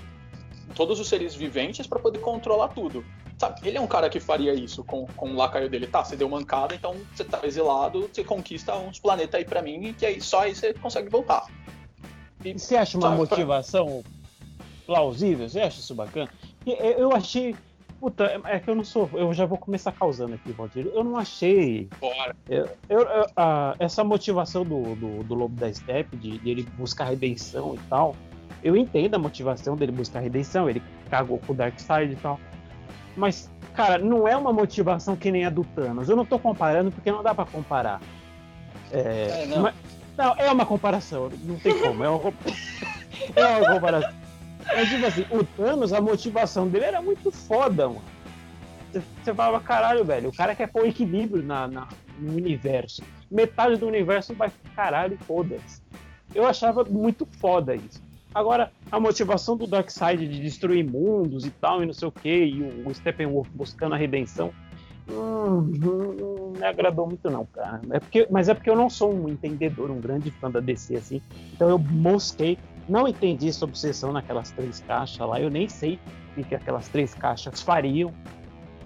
todos 0.75 1.01
os 1.01 1.09
seres 1.09 1.35
viventes 1.35 1.87
para 1.89 1.99
poder 1.99 2.21
controlar 2.21 2.69
tudo. 2.69 3.05
Sabe, 3.39 3.69
ele 3.69 3.79
é 3.79 3.81
um 3.81 3.87
cara 3.87 4.11
que 4.11 4.19
faria 4.19 4.53
isso 4.53 4.83
com, 4.83 5.07
com 5.17 5.31
o 5.31 5.37
lacaio 5.37 5.71
dele. 5.71 5.87
Tá, 5.87 6.05
você 6.05 6.17
deu 6.17 6.29
mancada, 6.29 6.75
então 6.75 6.97
você 7.15 7.23
tá 7.23 7.41
exilado, 7.45 8.09
você 8.13 8.25
conquista 8.25 8.75
uns 8.77 8.99
planetas 8.99 9.37
aí 9.37 9.45
para 9.45 9.63
mim, 9.63 9.95
que 9.97 10.05
aí 10.05 10.21
só 10.21 10.41
aí 10.41 10.55
você 10.55 10.75
consegue 10.75 11.09
voltar. 11.09 11.47
E, 12.45 12.59
você 12.59 12.77
acha 12.77 12.99
uma 12.99 13.09
sabe, 13.09 13.17
motivação 13.17 14.03
pra... 14.03 14.65
plausível? 14.87 15.49
Você 15.49 15.61
acha 15.61 15.79
isso 15.79 15.95
bacana? 15.95 16.29
Eu 16.67 17.13
achei. 17.13 17.55
Puta, 18.01 18.41
é 18.45 18.59
que 18.59 18.69
eu 18.69 18.75
não 18.75 18.85
sou. 18.85 19.09
Eu 19.13 19.33
já 19.33 19.47
vou 19.47 19.59
começar 19.59 19.93
causando 19.93 20.35
aqui, 20.35 20.53
Valdir. 20.53 20.87
Eu 20.93 21.03
não 21.03 21.17
achei. 21.17 21.89
Bora. 22.01 22.35
Eu, 22.49 22.69
eu, 22.89 23.01
eu, 23.01 23.27
a, 23.37 23.75
essa 23.79 24.03
motivação 24.03 24.65
do, 24.65 24.95
do, 24.95 25.25
do 25.25 25.35
Lobo 25.35 25.55
da 25.57 25.73
Steppe, 25.73 26.17
de, 26.17 26.39
de 26.39 26.51
ele 26.51 26.63
buscar 26.77 27.05
redenção 27.05 27.75
e 27.75 27.79
tal 27.89 28.15
eu 28.63 28.77
entendo 28.77 29.15
a 29.15 29.19
motivação 29.19 29.77
dele 29.77 29.93
buscar 29.93 30.21
redenção, 30.21 30.69
ele 30.69 30.83
cagou 31.11 31.39
com 31.39 31.53
o 31.53 31.57
Darkseid 31.57 32.13
e 32.13 32.17
tal. 32.17 32.41
Mas, 33.19 33.51
cara, 33.75 33.99
não 33.99 34.29
é 34.29 34.37
uma 34.37 34.53
motivação 34.53 35.17
que 35.17 35.31
nem 35.31 35.45
a 35.45 35.51
do 35.51 35.65
Thanos. 35.65 36.09
Eu 36.09 36.15
não 36.15 36.25
tô 36.25 36.39
comparando 36.39 36.93
porque 36.93 37.11
não 37.11 37.23
dá 37.23 37.35
para 37.35 37.45
comparar. 37.45 38.01
É, 38.93 39.43
é 39.43 39.47
não. 39.47 39.63
Mas, 39.63 39.75
não. 40.17 40.35
é 40.37 40.51
uma 40.51 40.65
comparação, 40.65 41.29
não 41.43 41.57
tem 41.59 41.77
como. 41.81 42.05
É 42.05 42.09
uma, 42.09 42.33
é 43.35 43.47
uma 43.47 43.75
comparação. 43.75 44.13
Mas, 44.67 44.89
tipo 44.89 45.05
assim, 45.05 45.27
o 45.31 45.43
Thanos, 45.43 45.93
a 45.93 46.01
motivação 46.01 46.69
dele 46.69 46.85
era 46.85 47.03
muito 47.03 47.33
foda, 47.33 47.89
mano. 47.89 48.03
Você, 48.93 49.03
você 49.25 49.35
falava, 49.35 49.61
caralho, 49.61 50.05
velho, 50.05 50.29
o 50.29 50.35
cara 50.35 50.55
quer 50.55 50.69
pôr 50.69 50.87
equilíbrio 50.87 51.43
na, 51.43 51.67
na, 51.67 51.89
no 52.21 52.35
universo. 52.35 53.03
Metade 53.29 53.77
do 53.77 53.87
universo 53.87 54.33
vai, 54.33 54.51
caralho, 54.77 55.19
foda-se. 55.27 55.83
Eu 56.33 56.47
achava 56.47 56.85
muito 56.85 57.27
foda 57.41 57.75
isso. 57.75 58.01
Agora, 58.39 58.71
a 58.93 59.01
motivação 59.01 59.57
do 59.57 59.67
Darkseid 59.67 60.29
de 60.29 60.41
destruir 60.41 60.89
mundos 60.89 61.45
e 61.45 61.51
tal, 61.51 61.83
e 61.83 61.87
não 61.87 61.93
sei 61.93 62.07
o 62.07 62.13
que, 62.13 62.45
e 62.45 62.63
o, 62.63 62.95
Steppenwolf 62.95 63.49
buscando 63.53 63.97
a 63.97 63.99
redenção, 63.99 64.53
hum, 65.11 65.73
não 65.77 66.53
me 66.53 66.65
agradou 66.65 67.09
muito 67.09 67.29
não, 67.29 67.45
cara. 67.47 67.81
É 67.91 67.99
porque, 67.99 68.29
mas 68.31 68.49
é 68.49 68.55
porque 68.55 68.71
eu 68.71 68.77
não 68.77 68.89
sou 68.89 69.13
um 69.13 69.29
entendedor, 69.29 69.91
um 69.91 70.01
grande 70.01 70.31
fã 70.31 70.49
da 70.49 70.61
DC, 70.61 70.95
assim. 70.95 71.21
Então 71.53 71.69
eu 71.69 71.81
mosquei, 71.81 72.57
não 72.89 73.09
entendi 73.09 73.49
essa 73.49 73.65
obsessão 73.65 74.13
naquelas 74.13 74.53
três 74.53 74.79
caixas 74.87 75.19
lá, 75.29 75.41
eu 75.41 75.51
nem 75.51 75.69
sei 75.69 75.99
o 76.37 76.45
que 76.45 76.55
aquelas 76.55 76.87
três 76.87 77.15
caixas 77.15 77.61
fariam. 77.61 78.15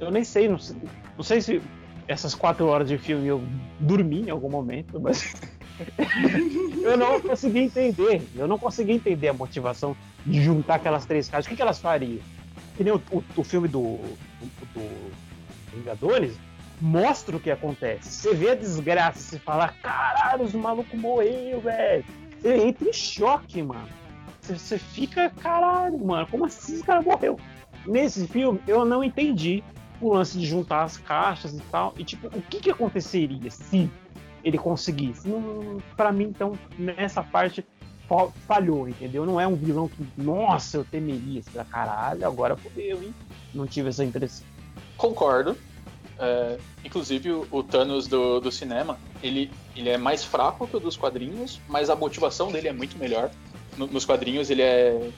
Eu 0.00 0.10
nem 0.10 0.24
sei, 0.24 0.48
não 0.48 0.58
sei, 0.58 0.78
não 1.14 1.22
sei 1.22 1.42
se 1.42 1.60
essas 2.08 2.34
quatro 2.34 2.66
horas 2.68 2.88
de 2.88 2.96
filme 2.96 3.26
eu 3.26 3.42
dormi 3.78 4.22
em 4.22 4.30
algum 4.30 4.48
momento, 4.48 4.98
mas 4.98 5.34
eu 6.82 6.96
não 6.96 7.20
consegui 7.20 7.60
entender. 7.60 8.22
Eu 8.36 8.46
não 8.46 8.58
consegui 8.58 8.92
entender 8.92 9.28
a 9.28 9.32
motivação 9.32 9.96
de 10.24 10.42
juntar 10.42 10.76
aquelas 10.76 11.04
três 11.06 11.28
caixas. 11.28 11.46
O 11.46 11.48
que, 11.48 11.56
que 11.56 11.62
elas 11.62 11.78
fariam? 11.78 12.20
Que 12.76 12.84
nem 12.84 12.92
o, 12.92 13.02
o, 13.10 13.24
o 13.36 13.44
filme 13.44 13.68
do, 13.68 13.98
do, 14.40 14.66
do, 14.74 15.12
Vingadores 15.74 16.38
mostra 16.80 17.36
o 17.36 17.40
que 17.40 17.50
acontece. 17.50 18.10
Você 18.10 18.34
vê 18.34 18.50
a 18.50 18.54
desgraça, 18.54 19.18
você 19.18 19.38
fala, 19.38 19.68
caralho, 19.82 20.44
os 20.44 20.52
malucos 20.52 20.98
morreram, 20.98 21.60
velho. 21.60 22.04
Você 22.40 22.56
entra 22.56 22.88
em 22.88 22.92
choque, 22.92 23.62
mano. 23.62 23.88
Você, 24.40 24.58
você 24.58 24.78
fica, 24.78 25.30
caralho, 25.30 25.98
mano, 26.04 26.26
como 26.26 26.44
assim 26.44 26.74
esse 26.74 26.82
cara 26.82 27.00
morreu? 27.00 27.38
Nesse 27.86 28.26
filme, 28.26 28.60
eu 28.66 28.84
não 28.84 29.02
entendi 29.02 29.62
o 30.00 30.12
lance 30.12 30.38
de 30.38 30.44
juntar 30.44 30.82
as 30.82 30.96
caixas 30.96 31.54
e 31.54 31.60
tal. 31.70 31.94
E, 31.96 32.04
tipo, 32.04 32.26
o 32.26 32.42
que, 32.42 32.60
que 32.60 32.70
aconteceria 32.70 33.50
se 33.50 33.88
ele 34.44 34.58
conseguisse. 34.58 35.28
Para 35.96 36.12
mim, 36.12 36.24
então, 36.24 36.58
nessa 36.78 37.22
parte 37.22 37.64
falhou, 38.46 38.88
entendeu? 38.88 39.24
Não 39.24 39.40
é 39.40 39.46
um 39.46 39.54
vilão 39.54 39.88
que, 39.88 40.06
nossa, 40.16 40.76
eu 40.76 40.84
temeria 40.84 41.42
pra 41.52 41.64
caralho, 41.64 42.26
agora 42.26 42.56
fodeu, 42.56 43.02
hein? 43.02 43.14
Não 43.54 43.66
tive 43.66 43.88
essa 43.88 44.04
impressão. 44.04 44.46
Concordo. 44.96 45.56
É, 46.18 46.58
inclusive, 46.84 47.32
o, 47.32 47.46
o 47.50 47.62
Thanos 47.62 48.06
do, 48.06 48.38
do 48.38 48.52
cinema, 48.52 48.98
ele, 49.22 49.50
ele 49.74 49.88
é 49.88 49.96
mais 49.96 50.22
fraco 50.22 50.66
que 50.66 50.76
o 50.76 50.80
dos 50.80 50.96
quadrinhos, 50.96 51.60
mas 51.68 51.88
a 51.88 51.96
motivação 51.96 52.52
dele 52.52 52.68
é 52.68 52.72
muito 52.72 52.98
melhor. 52.98 53.30
No, 53.78 53.86
nos 53.86 54.04
quadrinhos, 54.04 54.50
ele 54.50 54.62
é. 54.62 55.10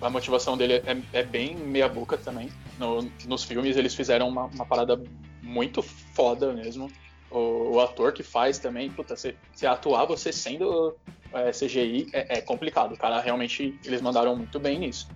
A 0.00 0.10
motivação 0.10 0.56
dele 0.56 0.74
é, 0.74 0.96
é 1.12 1.22
bem 1.22 1.54
meia-boca 1.54 2.16
também. 2.16 2.48
No, 2.78 3.08
nos 3.26 3.44
filmes, 3.44 3.76
eles 3.76 3.94
fizeram 3.94 4.28
uma, 4.28 4.44
uma 4.46 4.66
parada 4.66 5.00
muito 5.42 5.82
foda 5.82 6.52
mesmo 6.52 6.90
o, 7.30 7.74
o, 7.74 7.80
ator 7.80 8.12
que 8.12 8.22
faz 8.22 8.58
também, 8.58 8.90
puta, 8.90 9.16
se, 9.16 9.36
se 9.54 9.66
atuar 9.66 10.06
você 10.06 10.32
sendo 10.32 10.96
é, 11.32 11.50
CGI 11.50 12.08
é, 12.12 12.38
é, 12.38 12.40
complicado, 12.40 12.96
cara. 12.96 13.20
Realmente 13.20 13.78
eles 13.84 14.00
mandaram 14.00 14.36
muito 14.36 14.58
bem 14.58 14.78
nisso. 14.78 15.08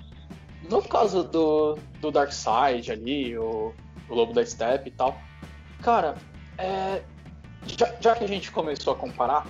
No 0.69 0.83
caso 0.83 1.25
do, 1.25 1.79
do 2.01 2.11
Darkseid 2.11 2.93
ali, 2.93 3.37
o, 3.37 3.73
o 4.09 4.15
Lobo 4.15 4.33
da 4.33 4.45
Steppe 4.45 4.89
e 4.89 4.93
tal, 4.93 5.19
cara, 5.83 6.15
é, 6.59 7.03
já, 7.67 7.95
já, 8.01 8.15
que 8.15 8.25
a 8.25 8.29
gente 8.29 8.51
começou 8.53 8.93
a 8.93 8.97
comparar, 8.97 9.47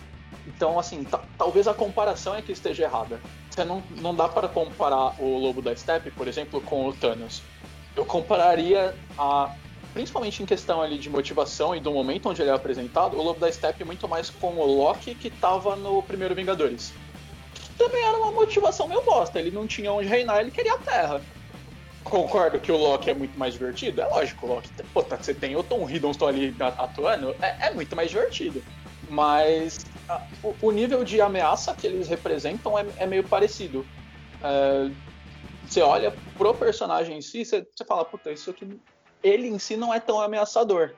então 0.47 0.79
assim, 0.79 1.07
talvez 1.37 1.69
a 1.69 1.75
comparação 1.75 2.35
é 2.35 2.43
que 2.43 2.53
esteja 2.53 2.85
errada. 2.85 3.21
Você 3.51 3.65
não, 3.65 3.83
não 4.01 4.15
dá 4.15 4.29
para 4.29 4.49
comparar 4.49 5.21
o 5.21 5.39
Lobo 5.39 5.61
da 5.61 5.77
Steppe, 5.77 6.11
por 6.11 6.27
exemplo, 6.27 6.61
com 6.63 6.87
o 6.87 6.93
Thanos. 6.93 7.43
Eu 7.95 8.07
compararia 8.07 8.95
a 9.19 9.55
principalmente 9.93 10.43
em 10.43 10.47
questão 10.47 10.80
ali 10.80 10.99
de 10.99 11.11
motivação 11.11 11.76
e 11.76 11.80
do 11.80 11.93
momento 11.93 12.28
onde 12.28 12.40
ele 12.40 12.51
é 12.51 12.55
apresentado, 12.55 13.16
o 13.16 13.22
Lobo 13.22 13.38
da 13.38 13.51
Steppe 13.51 13.84
muito 13.84 14.09
mais 14.09 14.30
com 14.30 14.55
o 14.55 14.66
Loki 14.66 15.14
que 15.14 15.30
tava 15.30 15.76
no 15.76 16.03
primeiro 16.03 16.34
Vingadores. 16.34 16.93
Que 17.55 17.74
também 17.74 18.03
era 18.03 18.16
uma 18.16 18.32
motivação 18.32 18.88
meio 18.88 19.03
bosta, 19.03 19.38
ele 19.38 19.51
não 19.51 19.66
tinha 19.66 19.93
onde 19.93 20.09
reinar, 20.09 20.40
ele 20.40 20.51
queria 20.51 20.74
a 20.74 20.78
Terra. 20.78 21.22
Concordo 22.03 22.59
que 22.59 22.72
o 22.72 22.76
Loki 22.76 23.11
é 23.11 23.14
muito 23.14 23.38
mais 23.38 23.53
divertido? 23.53 24.01
É 24.01 24.07
lógico, 24.07 24.47
o 24.47 24.55
Loki, 24.55 24.70
pô, 24.93 25.03
tá, 25.03 25.16
você 25.16 25.34
tem 25.34 25.55
o 25.57 25.62
Tom 25.62 25.88
Hiddleston 25.88 26.26
ali 26.26 26.57
atuando, 26.59 27.36
é, 27.40 27.68
é 27.68 27.70
muito 27.72 27.95
mais 27.95 28.11
divertido. 28.11 28.62
Mas 29.09 29.84
a, 30.09 30.22
o, 30.43 30.55
o, 30.62 30.70
nível 30.70 31.05
de 31.05 31.20
ameaça 31.20 31.74
que 31.74 31.86
eles 31.86 32.09
representam 32.09 32.78
é, 32.78 32.86
é 32.97 33.07
meio 33.07 33.22
parecido. 33.24 33.86
É, 34.43 34.90
você 35.66 35.80
olha 35.80 36.12
pro 36.36 36.55
personagem 36.55 37.18
em 37.18 37.22
si, 37.22 37.45
você, 37.45 37.66
você 37.74 37.84
fala, 37.84 38.05
puta, 38.05 38.32
isso 38.32 38.51
aqui 38.51 38.80
ele 39.23 39.49
em 39.49 39.59
si 39.59 39.77
não 39.77 39.93
é 39.93 40.01
tão 40.01 40.20
ameaçador. 40.20 40.95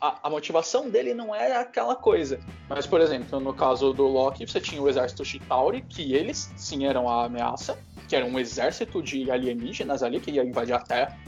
A, 0.00 0.18
a, 0.24 0.28
motivação 0.28 0.90
dele 0.90 1.14
não 1.14 1.34
é 1.34 1.56
aquela 1.56 1.96
coisa. 1.96 2.38
Mas, 2.68 2.86
por 2.86 3.00
exemplo, 3.00 3.40
no 3.40 3.54
caso 3.54 3.92
do 3.94 4.06
Loki, 4.06 4.46
você 4.46 4.60
tinha 4.60 4.82
o 4.82 4.88
exército 4.88 5.24
Chitauri, 5.24 5.80
que 5.80 6.12
eles 6.12 6.52
sim 6.56 6.84
eram 6.84 7.08
a 7.08 7.24
ameaça, 7.24 7.78
que 8.06 8.14
era 8.14 8.26
um 8.26 8.38
exército 8.38 9.02
de 9.02 9.30
alienígenas 9.30 10.02
ali 10.02 10.20
que 10.20 10.30
ia 10.32 10.44
invadir 10.44 10.74
a 10.74 10.80
Terra. 10.80 11.18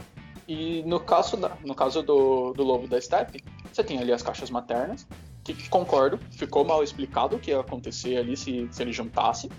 E 0.47 0.83
no 0.85 0.99
caso, 0.99 1.37
da, 1.37 1.57
no 1.65 1.73
caso 1.73 2.03
do, 2.03 2.53
do 2.53 2.63
Lobo 2.63 2.87
da 2.87 3.01
Steppe, 3.01 3.43
você 3.73 3.83
tem 3.83 3.99
ali 3.99 4.11
as 4.13 4.21
caixas 4.21 4.51
maternas, 4.51 5.07
que 5.43 5.69
concordo, 5.69 6.19
ficou 6.31 6.63
mal 6.63 6.83
explicado 6.83 7.37
o 7.37 7.39
que 7.39 7.51
ia 7.51 7.59
acontecer 7.59 8.17
ali 8.17 8.37
se, 8.37 8.67
se 8.71 8.83
ele 8.83 8.91
juntasse. 8.91 9.49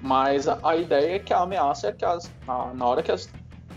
Mas 0.00 0.48
a, 0.48 0.58
a, 0.62 0.76
ideia 0.76 1.16
é 1.16 1.18
que 1.18 1.32
a 1.32 1.40
ameaça 1.40 1.88
é 1.88 1.92
que 1.92 2.04
as, 2.04 2.30
a, 2.46 2.72
na 2.72 2.86
hora 2.86 3.02
que 3.02 3.10
as, 3.10 3.28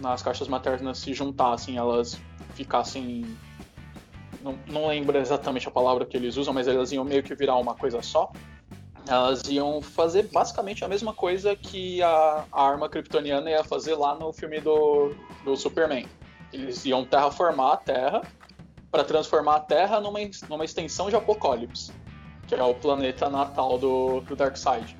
as 0.03 0.21
caixas 0.21 0.47
maternas 0.47 0.99
se 0.99 1.13
juntassem, 1.13 1.77
elas 1.77 2.19
ficassem. 2.53 3.37
Não, 4.41 4.57
não 4.67 4.87
lembro 4.87 5.17
exatamente 5.17 5.67
a 5.67 5.71
palavra 5.71 6.05
que 6.05 6.17
eles 6.17 6.35
usam, 6.37 6.53
mas 6.53 6.67
elas 6.67 6.91
iam 6.91 7.03
meio 7.03 7.21
que 7.21 7.35
virar 7.35 7.57
uma 7.57 7.75
coisa 7.75 8.01
só. 8.01 8.31
Elas 9.07 9.43
iam 9.47 9.81
fazer 9.81 10.29
basicamente 10.31 10.83
a 10.85 10.87
mesma 10.87 11.13
coisa 11.13 11.55
que 11.55 12.01
a, 12.01 12.45
a 12.51 12.63
arma 12.63 12.87
kryptoniana 12.87 13.49
ia 13.49 13.63
fazer 13.63 13.95
lá 13.95 14.15
no 14.15 14.31
filme 14.31 14.59
do, 14.59 15.13
do 15.43 15.55
Superman. 15.55 16.05
Eles 16.53 16.85
iam 16.85 17.05
terraformar 17.05 17.73
a 17.73 17.77
Terra 17.77 18.21
para 18.91 19.03
transformar 19.03 19.55
a 19.55 19.59
Terra 19.59 19.99
numa, 19.99 20.19
numa 20.49 20.65
extensão 20.65 21.09
de 21.09 21.15
Apocalipse, 21.15 21.91
que 22.47 22.55
é 22.55 22.63
o 22.63 22.73
planeta 22.75 23.29
natal 23.29 23.77
do, 23.77 24.21
do 24.21 24.35
Darkseid 24.35 24.95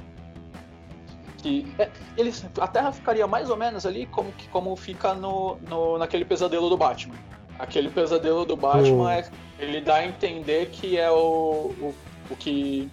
que 1.42 1.68
é, 1.78 1.90
eles, 2.18 2.46
a 2.60 2.68
Terra 2.68 2.92
ficaria 2.92 3.28
mais 3.28 3.50
ou 3.50 3.58
menos 3.58 3.86
ali 3.86 4.06
como, 4.06 4.34
como 4.52 4.76
fica 4.76 5.14
no, 5.14 5.58
no, 5.68 5.98
naquele 5.98 6.24
pesadelo 6.24 6.70
do 6.70 6.78
Batman. 6.78 7.16
Aquele 7.60 7.90
pesadelo 7.90 8.46
do 8.46 8.56
Batman, 8.56 9.06
uh. 9.06 9.10
é, 9.10 9.30
ele 9.60 9.82
dá 9.82 9.96
a 9.96 10.06
entender 10.06 10.70
que 10.70 10.98
é 10.98 11.10
o, 11.12 11.74
o, 11.80 11.96
o 12.30 12.36
que, 12.36 12.90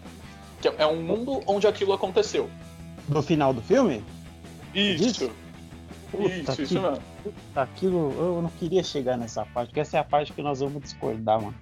que, 0.61 0.69
é 0.69 0.87
um 0.87 1.03
mundo 1.03 1.41
onde 1.47 1.67
aquilo 1.67 1.93
aconteceu. 1.93 2.51
No 3.09 3.23
final 3.23 3.53
do 3.55 3.63
filme? 3.63 4.05
Isso. 4.75 5.31
Puta, 6.11 6.29
isso, 6.29 6.57
que, 6.57 6.63
isso 6.63 6.81
mesmo. 6.81 6.99
Puta, 7.23 7.63
aquilo, 7.63 8.13
eu 8.19 8.43
não 8.43 8.51
queria 8.51 8.83
chegar 8.83 9.17
nessa 9.17 9.45
parte, 9.47 9.69
porque 9.69 9.81
essa 9.81 9.97
é 9.97 10.01
a 10.01 10.05
parte 10.05 10.33
que 10.33 10.43
nós 10.43 10.61
vamos 10.61 10.83
discordar, 10.83 11.41
mano. 11.41 11.55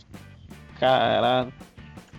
Caralho. 0.78 1.52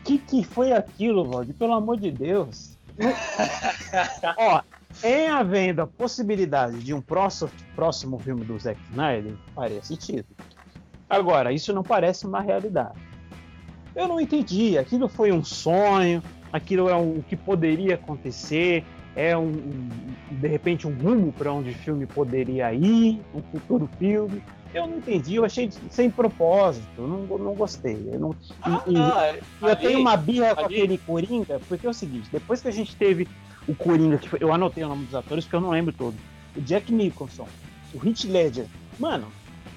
Que 0.04 0.18
que 0.18 0.44
foi 0.44 0.72
aquilo, 0.72 1.26
Valdir? 1.26 1.54
Pelo 1.56 1.74
amor 1.74 2.00
de 2.00 2.12
Deus. 2.12 2.67
Ó, 4.38 4.62
em 5.04 5.28
havendo 5.30 5.82
a 5.82 5.88
possibilidade 5.88 6.80
de 6.80 6.94
um 6.94 7.02
próximo, 7.02 7.52
próximo 7.76 8.18
filme 8.20 8.44
do 8.44 8.58
Zack 8.58 8.80
Snyder, 8.90 9.34
faria 9.54 9.84
sentido. 9.84 10.26
Agora, 11.10 11.52
isso 11.54 11.74
não 11.74 11.84
parece 11.84 12.26
uma 12.26 12.42
realidade. 12.42 13.00
Eu 13.96 14.08
não 14.08 14.20
entendi. 14.20 14.78
Aquilo 14.78 15.08
foi 15.08 15.32
um 15.32 15.44
sonho, 15.44 16.22
aquilo 16.52 16.90
é 16.90 16.96
o 16.96 17.24
que 17.28 17.36
poderia 17.36 17.96
acontecer, 17.96 18.84
é 19.16 19.36
um, 19.36 19.52
de 20.30 20.48
repente 20.48 20.88
um 20.88 20.96
rumo 20.96 21.32
para 21.32 21.52
onde 21.52 21.72
o 21.72 21.74
filme 21.74 22.06
poderia 22.06 22.72
ir, 22.74 23.22
um 23.34 23.42
futuro 23.42 23.90
filme. 23.98 24.44
Eu 24.74 24.88
não 24.88 24.98
entendi, 24.98 25.36
eu 25.36 25.46
achei 25.46 25.70
sem 25.90 26.10
propósito, 26.10 27.02
não, 27.02 27.20
não 27.38 27.54
gostei. 27.54 27.98
Eu, 28.12 28.20
não, 28.20 28.36
ah, 28.62 28.84
e, 28.88 28.98
ah, 28.98 29.36
eu 29.62 29.68
ali, 29.68 29.76
tenho 29.78 30.00
uma 30.00 30.18
birra 30.18 30.56
com 30.56 30.66
aquele 30.66 30.98
Coringa, 30.98 31.60
porque 31.68 31.88
é 31.88 31.90
o 31.90 31.94
seguinte, 31.94 32.30
depois 32.32 32.62
que 32.62 32.68
a 32.68 32.72
gente 32.72 32.96
teve 32.96 33.28
o 33.68 33.76
Coringa, 33.76 34.18
que 34.18 34.30
foi, 34.30 34.40
eu 34.42 34.54
anotei 34.54 34.84
o 34.84 34.88
nome 34.88 35.06
dos 35.06 35.16
atores 35.16 35.46
porque 35.46 35.56
eu 35.56 35.62
não 35.62 35.70
lembro 35.70 35.94
todo. 35.94 36.16
O 36.56 36.62
Jack 36.62 36.92
Nicholson, 36.92 37.48
o 37.94 38.08
Heath 38.08 38.26
Ledger. 38.26 38.66
Mano, 39.00 39.28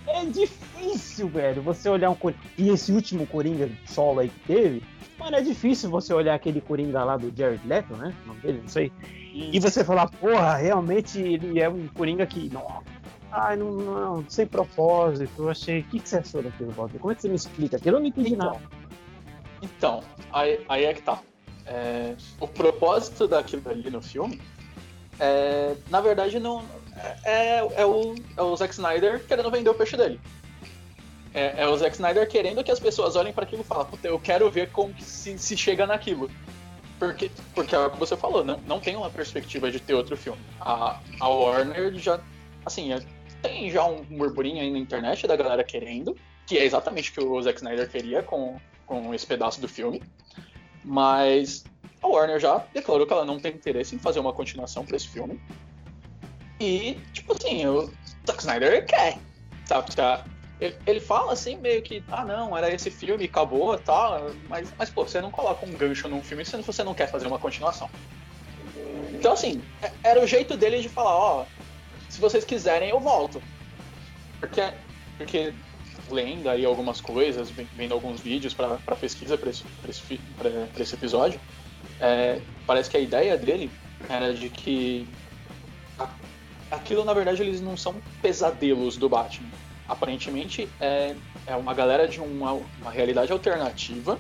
é 0.06 0.24
difícil, 0.24 1.28
velho, 1.28 1.62
você 1.62 1.88
olhar 1.88 2.10
um 2.10 2.14
Coringa. 2.14 2.40
E 2.58 2.68
esse 2.68 2.92
último 2.92 3.26
Coringa 3.26 3.70
solo 3.86 4.20
aí 4.20 4.28
que 4.28 4.40
teve, 4.40 4.82
mano, 5.18 5.36
é 5.36 5.40
difícil 5.40 5.90
você 5.90 6.12
olhar 6.12 6.34
aquele 6.34 6.60
Coringa 6.60 7.04
lá 7.04 7.16
do 7.16 7.32
Jared 7.36 7.66
Leto, 7.66 7.94
né? 7.94 8.12
O 8.24 8.28
nome 8.28 8.40
dele, 8.40 8.60
não 8.62 8.68
sei. 8.68 8.92
E 9.32 9.60
você 9.60 9.84
falar, 9.84 10.08
porra, 10.08 10.56
realmente 10.56 11.20
ele 11.20 11.60
é 11.60 11.68
um 11.68 11.86
Coringa 11.88 12.26
que, 12.26 12.50
nossa, 12.52 12.82
Ai, 13.32 13.56
não, 13.56 13.70
não, 13.70 14.24
sem 14.28 14.46
propósito. 14.46 15.30
Eu 15.42 15.50
achei. 15.50 15.80
O 15.80 15.84
que, 15.84 16.00
que 16.00 16.08
você 16.08 16.18
achou 16.18 16.42
daquilo, 16.42 16.72
Walter? 16.72 16.98
Como 16.98 17.12
é 17.12 17.14
que 17.14 17.22
você 17.22 17.28
me 17.28 17.36
explica 17.36 17.76
aquilo? 17.76 17.96
Eu 17.96 18.00
não 18.00 18.06
entendi 18.06 18.34
então, 18.34 18.46
nada. 18.46 18.60
Então, 19.62 20.02
aí, 20.32 20.64
aí 20.68 20.84
é 20.84 20.94
que 20.94 21.02
tá. 21.02 21.20
É, 21.66 22.16
o 22.40 22.48
propósito 22.48 23.28
daquilo 23.28 23.62
ali 23.70 23.90
no 23.90 24.02
filme, 24.02 24.40
é, 25.20 25.76
na 25.88 26.00
verdade, 26.00 26.40
não 26.40 26.64
é, 27.24 27.58
é, 27.58 27.86
o, 27.86 28.14
é 28.36 28.42
o 28.42 28.56
Zack 28.56 28.74
Snyder 28.74 29.24
querendo 29.26 29.50
vender 29.50 29.70
o 29.70 29.74
peixe 29.74 29.96
dele. 29.96 30.20
É, 31.32 31.62
é 31.62 31.66
o 31.68 31.76
Zack 31.76 31.94
Snyder 31.94 32.28
querendo 32.28 32.64
que 32.64 32.70
as 32.70 32.80
pessoas 32.80 33.14
olhem 33.16 33.32
para 33.32 33.44
aquilo 33.44 33.62
e 33.62 33.64
falem, 33.64 33.86
eu 34.02 34.18
quero 34.18 34.50
ver 34.50 34.70
como 34.70 34.92
que 34.92 35.04
se, 35.04 35.38
se 35.38 35.56
chega 35.56 35.86
naquilo. 35.86 36.30
Porque, 36.98 37.30
porque 37.54 37.74
é 37.74 37.78
o 37.78 37.90
que 37.90 37.98
você 37.98 38.16
falou, 38.16 38.44
não, 38.44 38.58
não 38.66 38.80
tem 38.80 38.96
uma 38.96 39.08
perspectiva 39.08 39.70
de 39.70 39.80
ter 39.80 39.94
outro 39.94 40.16
filme. 40.16 40.40
A, 40.60 40.98
a 41.18 41.28
Warner 41.28 41.94
já, 41.94 42.20
assim, 42.66 42.92
é, 42.92 43.00
tem 43.42 43.70
já 43.70 43.84
um 43.84 44.02
burburinho 44.02 44.60
aí 44.60 44.70
na 44.70 44.78
internet 44.78 45.26
da 45.26 45.36
galera 45.36 45.64
querendo, 45.64 46.16
que 46.46 46.58
é 46.58 46.64
exatamente 46.64 47.10
o 47.10 47.12
que 47.14 47.20
o 47.20 47.42
Zack 47.42 47.58
Snyder 47.58 47.88
queria 47.88 48.22
com, 48.22 48.58
com 48.86 49.14
esse 49.14 49.26
pedaço 49.26 49.60
do 49.60 49.68
filme. 49.68 50.02
Mas 50.84 51.64
a 52.02 52.06
Warner 52.06 52.40
já 52.40 52.64
declarou 52.72 53.06
que 53.06 53.12
ela 53.12 53.24
não 53.24 53.38
tem 53.38 53.52
interesse 53.52 53.94
em 53.94 53.98
fazer 53.98 54.20
uma 54.20 54.32
continuação 54.32 54.84
para 54.84 54.96
esse 54.96 55.08
filme. 55.08 55.40
E, 56.60 56.98
tipo 57.12 57.32
assim, 57.32 57.66
o 57.66 57.90
Zack 58.26 58.40
Snyder 58.40 58.84
quer, 58.86 59.18
sabe? 59.66 59.94
Tá? 59.94 60.24
Ele, 60.86 61.00
fala 61.00 61.32
assim, 61.32 61.56
meio 61.56 61.80
que, 61.80 62.04
ah, 62.08 62.22
não, 62.22 62.56
era 62.56 62.72
esse 62.72 62.90
filme, 62.90 63.24
acabou 63.24 63.74
e 63.74 63.78
tal. 63.78 64.30
Mas, 64.46 64.72
mas, 64.76 64.90
pô, 64.90 65.06
você 65.06 65.20
não 65.20 65.30
coloca 65.30 65.64
um 65.64 65.72
gancho 65.72 66.06
num 66.06 66.22
filme 66.22 66.44
se 66.44 66.54
você 66.58 66.84
não 66.84 66.92
quer 66.92 67.10
fazer 67.10 67.26
uma 67.26 67.38
continuação. 67.38 67.88
Então, 69.12 69.32
assim, 69.32 69.62
é, 69.82 69.90
era 70.02 70.22
o 70.22 70.26
jeito 70.26 70.56
dele 70.56 70.82
de 70.82 70.88
falar, 70.88 71.16
ó, 71.16 71.46
se 72.10 72.20
vocês 72.20 72.44
quiserem, 72.44 72.90
eu 72.90 73.00
volto. 73.00 73.40
Porque, 74.38 74.62
porque 75.16 75.54
lendo 76.10 76.48
aí 76.48 76.64
algumas 76.64 77.00
coisas, 77.00 77.50
vendo 77.50 77.94
alguns 77.94 78.20
vídeos 78.20 78.52
para 78.52 78.76
pesquisa 78.96 79.38
para 79.38 79.50
esse, 79.50 79.64
esse, 79.88 80.20
esse, 80.78 80.94
episódio, 80.94 81.40
é, 82.00 82.40
parece 82.66 82.90
que 82.90 82.96
a 82.96 83.00
ideia 83.00 83.36
dele 83.38 83.70
era 84.08 84.34
de 84.34 84.50
que 84.50 85.06
aquilo, 86.70 87.04
na 87.04 87.14
verdade, 87.14 87.42
eles 87.42 87.60
não 87.60 87.76
são 87.76 87.94
pesadelos 88.20 88.96
do 88.96 89.08
Batman. 89.08 89.48
Aparentemente, 89.88 90.68
é, 90.80 91.14
é 91.46 91.56
uma 91.56 91.74
galera 91.74 92.08
de 92.08 92.20
uma, 92.20 92.52
uma 92.52 92.90
realidade 92.90 93.30
alternativa, 93.32 94.18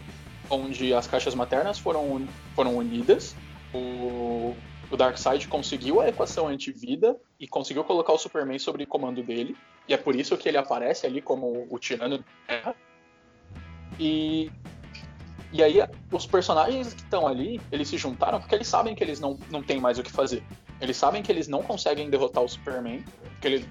onde 0.48 0.94
as 0.94 1.06
caixas 1.06 1.34
maternas 1.34 1.78
foram, 1.78 2.26
foram 2.54 2.76
unidas, 2.76 3.36
o, 3.72 4.56
o 4.90 4.96
Darkseid 4.96 5.46
conseguiu 5.46 6.00
a 6.00 6.08
equação 6.08 6.48
anti-vida 6.48 7.16
e 7.38 7.46
conseguiu 7.46 7.84
colocar 7.84 8.12
o 8.12 8.18
Superman 8.18 8.58
sob 8.58 8.84
comando 8.86 9.22
dele. 9.22 9.56
E 9.88 9.94
é 9.94 9.96
por 9.96 10.16
isso 10.16 10.36
que 10.36 10.48
ele 10.48 10.58
aparece 10.58 11.06
ali 11.06 11.22
como 11.22 11.66
o 11.70 11.78
tirano 11.78 12.18
da 12.18 12.24
Terra. 12.46 12.74
E, 13.98 14.50
e 15.52 15.62
aí 15.62 15.76
os 16.10 16.26
personagens 16.26 16.92
que 16.92 17.02
estão 17.02 17.26
ali, 17.26 17.60
eles 17.70 17.88
se 17.88 17.96
juntaram 17.96 18.40
porque 18.40 18.54
eles 18.54 18.66
sabem 18.66 18.94
que 18.94 19.04
eles 19.04 19.20
não, 19.20 19.38
não 19.48 19.62
têm 19.62 19.80
mais 19.80 19.98
o 19.98 20.02
que 20.02 20.10
fazer. 20.10 20.42
Eles 20.80 20.96
sabem 20.96 21.22
que 21.22 21.30
eles 21.30 21.46
não 21.46 21.62
conseguem 21.62 22.10
derrotar 22.10 22.42
o 22.42 22.48
Superman, 22.48 23.04
porque 23.22 23.46
ele, 23.46 23.68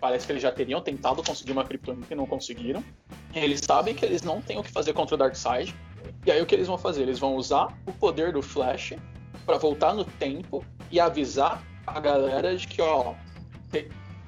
parece 0.00 0.24
que 0.24 0.32
eles 0.32 0.42
já 0.42 0.52
teriam 0.52 0.80
tentado 0.80 1.22
conseguir 1.22 1.52
uma 1.52 1.64
Kryptonita 1.64 2.14
e 2.14 2.16
não 2.16 2.26
conseguiram. 2.26 2.82
E 3.34 3.38
eles 3.40 3.60
sabem 3.60 3.94
que 3.94 4.06
eles 4.06 4.22
não 4.22 4.40
têm 4.40 4.58
o 4.58 4.62
que 4.62 4.70
fazer 4.70 4.94
contra 4.94 5.16
o 5.16 5.18
Darkseid. 5.18 5.74
E 6.24 6.30
aí 6.30 6.40
o 6.40 6.46
que 6.46 6.54
eles 6.54 6.66
vão 6.66 6.78
fazer? 6.78 7.02
Eles 7.02 7.18
vão 7.18 7.34
usar 7.34 7.76
o 7.86 7.92
poder 7.92 8.32
do 8.32 8.40
Flash 8.40 8.94
para 9.46 9.56
voltar 9.56 9.94
no 9.94 10.04
tempo 10.04 10.64
e 10.90 10.98
avisar 10.98 11.62
a 11.86 12.00
galera 12.00 12.56
de 12.56 12.66
que, 12.66 12.82
ó, 12.82 13.14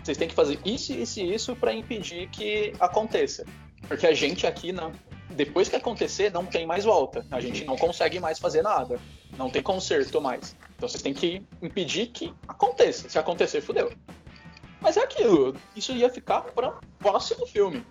vocês 0.02 0.16
têm 0.16 0.28
que 0.28 0.34
fazer 0.34 0.58
isso, 0.64 0.92
isso 0.92 1.20
e 1.20 1.34
isso 1.34 1.56
para 1.56 1.74
impedir 1.74 2.28
que 2.28 2.72
aconteça. 2.78 3.44
Porque 3.86 4.06
a 4.06 4.14
gente 4.14 4.46
aqui, 4.46 4.72
não, 4.72 4.92
depois 5.30 5.68
que 5.68 5.76
acontecer, 5.76 6.32
não 6.32 6.46
tem 6.46 6.66
mais 6.66 6.84
volta. 6.84 7.26
A 7.30 7.40
gente 7.40 7.64
não 7.64 7.76
consegue 7.76 8.18
mais 8.18 8.38
fazer 8.38 8.62
nada. 8.62 8.98
Não 9.36 9.50
tem 9.50 9.62
conserto 9.62 10.20
mais. 10.20 10.56
Então 10.76 10.88
vocês 10.88 11.02
têm 11.02 11.12
que 11.12 11.42
impedir 11.60 12.06
que 12.06 12.32
aconteça. 12.46 13.08
Se 13.08 13.18
acontecer, 13.18 13.60
fudeu. 13.60 13.92
Mas 14.80 14.96
é 14.96 15.02
aquilo. 15.02 15.54
Isso 15.74 15.92
ia 15.92 16.08
ficar 16.08 16.42
para 16.42 16.78
próximo 16.98 17.46
filme. 17.46 17.84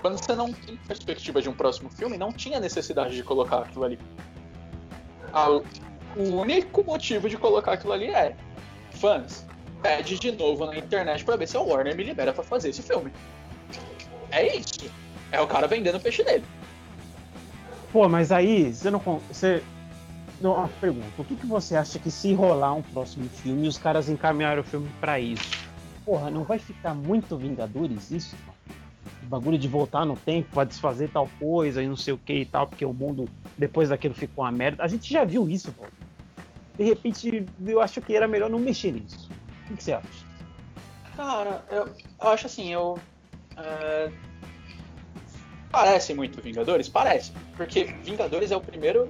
Quando 0.00 0.18
você 0.18 0.34
não 0.34 0.52
tem 0.52 0.76
perspectiva 0.76 1.40
de 1.40 1.48
um 1.48 1.52
próximo 1.52 1.90
filme, 1.90 2.18
não 2.18 2.32
tinha 2.32 2.60
necessidade 2.60 3.14
de 3.14 3.22
colocar 3.22 3.60
aquilo 3.60 3.84
ali. 3.84 3.98
A, 5.32 5.46
o 6.16 6.40
único 6.40 6.84
motivo 6.84 7.28
de 7.28 7.36
colocar 7.36 7.72
aquilo 7.72 7.92
ali 7.92 8.06
é: 8.06 8.34
fãs, 8.92 9.46
pede 9.82 10.18
de 10.18 10.32
novo 10.32 10.66
na 10.66 10.76
internet 10.76 11.24
para 11.24 11.36
ver 11.36 11.48
se 11.48 11.56
a 11.56 11.60
Warner 11.60 11.96
me 11.96 12.04
libera 12.04 12.32
para 12.32 12.44
fazer 12.44 12.70
esse 12.70 12.82
filme. 12.82 13.12
É 14.30 14.56
isso. 14.56 14.90
É 15.32 15.40
o 15.40 15.46
cara 15.46 15.66
vendendo 15.66 15.96
o 15.96 16.00
peixe 16.00 16.22
dele. 16.22 16.44
Pô, 17.92 18.08
mas 18.08 18.30
aí 18.30 18.72
você 18.72 18.90
não. 18.90 19.00
Você. 19.00 19.62
Não, 20.40 20.54
uma 20.54 20.68
pergunta: 20.80 21.06
o 21.18 21.24
que, 21.24 21.36
que 21.36 21.46
você 21.46 21.76
acha 21.76 21.98
que 21.98 22.10
se 22.10 22.32
rolar 22.32 22.74
um 22.74 22.82
próximo 22.82 23.28
filme 23.28 23.66
os 23.66 23.78
caras 23.78 24.08
encaminharam 24.08 24.62
o 24.62 24.64
filme 24.64 24.88
para 25.00 25.18
isso? 25.18 25.50
Porra, 26.04 26.30
não 26.30 26.44
vai 26.44 26.58
ficar 26.58 26.94
muito 26.94 27.36
Vingadores 27.36 28.10
isso? 28.10 28.36
Bagulho 29.22 29.58
de 29.58 29.68
voltar 29.68 30.04
no 30.04 30.16
tempo 30.16 30.48
pra 30.52 30.64
desfazer 30.64 31.10
tal 31.10 31.28
coisa 31.38 31.82
e 31.82 31.86
não 31.88 31.96
sei 31.96 32.14
o 32.14 32.18
que 32.18 32.32
e 32.32 32.44
tal, 32.44 32.66
porque 32.66 32.84
o 32.84 32.92
mundo 32.92 33.28
depois 33.56 33.88
daquilo 33.88 34.14
ficou 34.14 34.44
uma 34.44 34.52
merda. 34.52 34.82
A 34.82 34.88
gente 34.88 35.12
já 35.12 35.24
viu 35.24 35.48
isso, 35.48 35.72
pô. 35.72 35.84
De 36.76 36.84
repente, 36.84 37.44
eu 37.66 37.80
acho 37.80 38.00
que 38.00 38.14
era 38.16 38.26
melhor 38.26 38.48
não 38.48 38.58
mexer 38.58 38.92
nisso. 38.92 39.28
O 39.70 39.76
que 39.76 39.82
você 39.84 39.92
acha? 39.92 40.24
Cara, 41.16 41.64
eu, 41.70 41.86
eu 42.20 42.28
acho 42.28 42.46
assim, 42.46 42.72
eu. 42.72 42.98
é, 43.56 44.10
Parece 45.70 46.14
muito 46.14 46.40
Vingadores? 46.42 46.88
Parece. 46.88 47.32
Porque 47.56 47.84
Vingadores 48.02 48.50
é 48.50 48.56
o 48.56 48.60
primeiro 48.60 49.08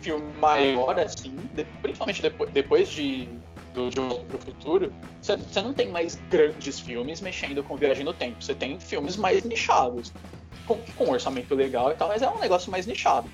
filme 0.00 0.32
maior, 0.38 0.98
assim, 1.00 1.34
de- 1.54 1.64
principalmente 1.82 2.22
depois, 2.22 2.50
depois 2.52 2.88
de 2.90 3.28
do 3.76 3.90
De 3.90 4.00
Volta 4.00 4.24
pro 4.24 4.38
Futuro, 4.38 4.92
você 5.20 5.62
não 5.62 5.72
tem 5.74 5.88
mais 5.90 6.16
grandes 6.30 6.80
filmes 6.80 7.20
mexendo 7.20 7.62
com 7.62 7.76
viagem 7.76 8.04
no 8.04 8.12
tempo. 8.12 8.42
Você 8.42 8.54
tem 8.54 8.80
filmes 8.80 9.16
mais 9.16 9.44
nichados, 9.44 10.12
com, 10.66 10.78
com 10.96 11.10
orçamento 11.10 11.54
legal 11.54 11.92
e 11.92 11.94
tal, 11.94 12.08
mas 12.08 12.22
é 12.22 12.28
um 12.28 12.38
negócio 12.40 12.70
mais 12.70 12.86
nichado. 12.86 13.28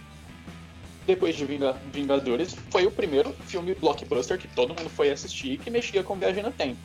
Depois 1.06 1.36
de 1.36 1.44
Vinga- 1.44 1.76
Vingadores, 1.92 2.54
foi 2.70 2.86
o 2.86 2.90
primeiro 2.90 3.32
filme 3.46 3.74
blockbuster 3.74 4.36
que 4.38 4.48
todo 4.48 4.70
mundo 4.70 4.90
foi 4.90 5.10
assistir 5.10 5.58
que 5.58 5.70
mexia 5.70 6.02
com 6.02 6.16
viagem 6.16 6.42
no 6.42 6.50
tempo. 6.52 6.78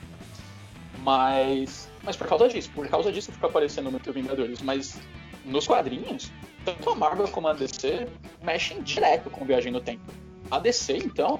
Mas, 1.03 1.89
mas 2.03 2.15
por 2.15 2.27
causa 2.27 2.47
disso, 2.47 2.69
por 2.73 2.87
causa 2.87 3.11
disso 3.11 3.31
fica 3.31 3.47
aparecendo 3.47 3.91
muito 3.91 4.11
Vingadores. 4.13 4.61
Mas 4.61 4.97
nos 5.45 5.65
quadrinhos, 5.67 6.31
tanto 6.65 6.89
a 6.89 6.95
Marvel 6.95 7.27
como 7.29 7.47
a 7.47 7.53
DC 7.53 8.07
mexem 8.43 8.81
direto 8.81 9.29
com 9.29 9.45
viagem 9.45 9.71
no 9.71 9.79
tempo. 9.79 10.03
A 10.49 10.59
DC, 10.59 10.97
então, 10.97 11.39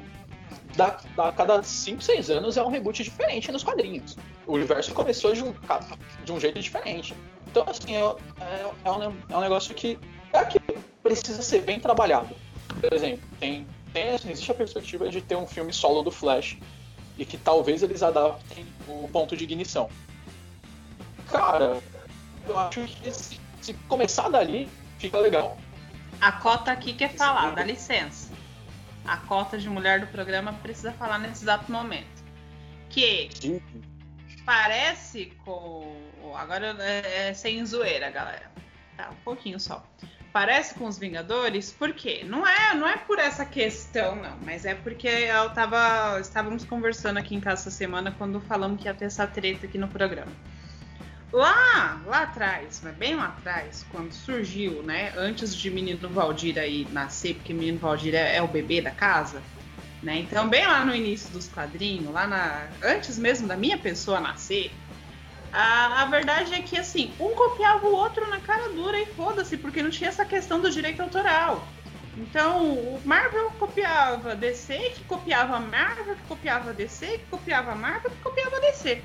da, 0.75 0.97
da, 1.15 1.31
cada 1.31 1.63
5, 1.63 2.01
6 2.01 2.29
anos 2.29 2.57
é 2.57 2.63
um 2.63 2.69
reboot 2.69 3.03
diferente 3.03 3.51
nos 3.51 3.63
quadrinhos. 3.63 4.17
O 4.45 4.53
universo 4.53 4.93
começou 4.93 5.33
de 5.33 5.43
um, 5.43 5.53
de 6.23 6.31
um 6.31 6.39
jeito 6.39 6.59
diferente. 6.59 7.15
Então, 7.47 7.65
assim, 7.67 7.95
é, 7.95 7.99
é, 7.99 8.71
é 8.85 8.91
um, 8.91 9.03
é 9.29 9.37
um 9.37 9.41
negócio 9.41 9.73
que 9.73 9.97
é 10.31 10.37
aquilo, 10.37 10.83
precisa 11.01 11.41
ser 11.41 11.61
bem 11.61 11.79
trabalhado. 11.79 12.35
Por 12.79 12.93
exemplo, 12.93 13.27
tem, 13.39 13.65
tem, 13.91 14.13
existe 14.13 14.51
a 14.51 14.53
perspectiva 14.53 15.09
de 15.09 15.21
ter 15.21 15.35
um 15.35 15.47
filme 15.47 15.73
solo 15.73 16.03
do 16.03 16.11
Flash 16.11 16.57
e 17.17 17.25
que 17.25 17.37
talvez 17.37 17.81
eles 17.81 18.03
adaptem 18.03 18.65
o 18.87 19.07
ponto 19.07 19.35
de 19.35 19.43
ignição. 19.43 19.89
Cara, 21.31 21.81
eu 22.47 22.59
acho 22.59 22.81
que 22.85 23.11
se, 23.11 23.39
se 23.61 23.73
começar 23.87 24.29
dali, 24.29 24.69
fica 24.99 25.17
legal. 25.17 25.57
A 26.21 26.31
cota 26.31 26.71
aqui 26.71 26.93
quer 26.93 27.13
falar, 27.13 27.53
dá 27.55 27.63
licença. 27.63 28.26
A 29.07 29.17
cota 29.17 29.57
de 29.57 29.69
mulher 29.69 30.01
do 30.01 30.07
programa 30.07 30.53
precisa 30.53 30.91
falar 30.91 31.17
nesse 31.17 31.43
exato 31.43 31.71
momento. 31.71 32.23
Que 32.89 33.29
parece 34.45 35.33
com. 35.43 35.95
Agora 36.35 36.75
é, 36.79 37.29
é 37.29 37.33
sem 37.33 37.65
zoeira, 37.65 38.11
galera. 38.11 38.51
Tá, 38.95 39.09
um 39.09 39.23
pouquinho 39.23 39.59
só. 39.59 39.85
Parece 40.31 40.75
com 40.75 40.85
os 40.85 40.99
Vingadores, 40.99 41.71
por 41.71 41.93
quê? 41.93 42.23
Não 42.23 42.45
é, 42.45 42.73
não 42.75 42.87
é 42.87 42.97
por 42.97 43.17
essa 43.17 43.45
questão, 43.45 44.15
não, 44.15 44.37
mas 44.43 44.65
é 44.65 44.75
porque 44.75 45.07
eu 45.07 45.49
tava. 45.51 46.19
Estávamos 46.19 46.63
conversando 46.63 47.17
aqui 47.17 47.33
em 47.33 47.39
casa 47.39 47.61
essa 47.61 47.71
semana 47.71 48.13
quando 48.17 48.39
falamos 48.41 48.79
que 48.79 48.87
ia 48.87 48.93
ter 48.93 49.05
essa 49.05 49.25
treta 49.25 49.65
aqui 49.65 49.77
no 49.77 49.87
programa. 49.87 50.31
Lá, 51.31 52.01
lá 52.05 52.23
atrás, 52.23 52.79
mas 52.81 52.95
bem 52.95 53.15
lá 53.15 53.25
atrás, 53.25 53.85
quando 53.91 54.13
surgiu, 54.13 54.81
né, 54.83 55.11
antes 55.17 55.53
de 55.53 55.69
Menino 55.69 56.07
Valdir 56.07 56.57
aí 56.57 56.87
nascer, 56.91 57.35
porque 57.35 57.53
Menino 57.53 57.77
Valdir 57.77 58.15
é, 58.15 58.37
é 58.37 58.41
o 58.41 58.47
bebê 58.47 58.81
da 58.81 58.91
casa, 58.91 59.41
né? 60.01 60.19
Então, 60.19 60.47
bem 60.47 60.65
lá 60.65 60.85
no 60.85 60.95
início 60.95 61.29
dos 61.31 61.49
quadrinhos, 61.49 62.13
lá 62.13 62.25
na 62.25 62.67
antes 62.81 63.17
mesmo 63.17 63.45
da 63.45 63.57
minha 63.57 63.77
pessoa 63.77 64.21
nascer, 64.21 64.71
a, 65.51 66.03
a 66.03 66.05
verdade 66.05 66.53
é 66.53 66.61
que 66.61 66.77
assim, 66.77 67.11
um 67.19 67.33
copiava 67.35 67.85
o 67.85 67.93
outro 67.93 68.25
na 68.29 68.39
cara 68.39 68.69
dura 68.69 68.97
e 68.97 69.05
foda-se, 69.07 69.57
porque 69.57 69.81
não 69.81 69.89
tinha 69.89 70.09
essa 70.09 70.25
questão 70.25 70.61
do 70.61 70.71
direito 70.71 71.01
autoral. 71.01 71.67
Então, 72.17 72.73
o 72.73 73.01
Marvel 73.05 73.51
copiava 73.59 74.35
DC, 74.35 74.75
que 74.95 75.03
copiava 75.03 75.59
Marvel, 75.59 76.15
que 76.15 76.23
copiava 76.23 76.73
DC, 76.73 77.19
que 77.19 77.25
copiava 77.29 77.75
Marvel, 77.75 78.09
que 78.09 78.17
copiava 78.17 78.59
DC. 78.59 79.03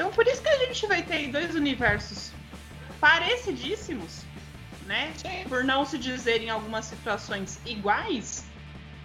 Então, 0.00 0.10
por 0.10 0.26
isso 0.26 0.40
que 0.40 0.48
a 0.48 0.56
gente 0.56 0.86
vai 0.86 1.02
ter 1.02 1.28
dois 1.28 1.54
universos 1.54 2.32
parecidíssimos, 2.98 4.22
né? 4.86 5.12
Sim. 5.14 5.46
Por 5.46 5.62
não 5.62 5.84
se 5.84 5.98
dizer 5.98 6.40
em 6.40 6.48
algumas 6.48 6.86
situações 6.86 7.60
iguais, 7.66 8.46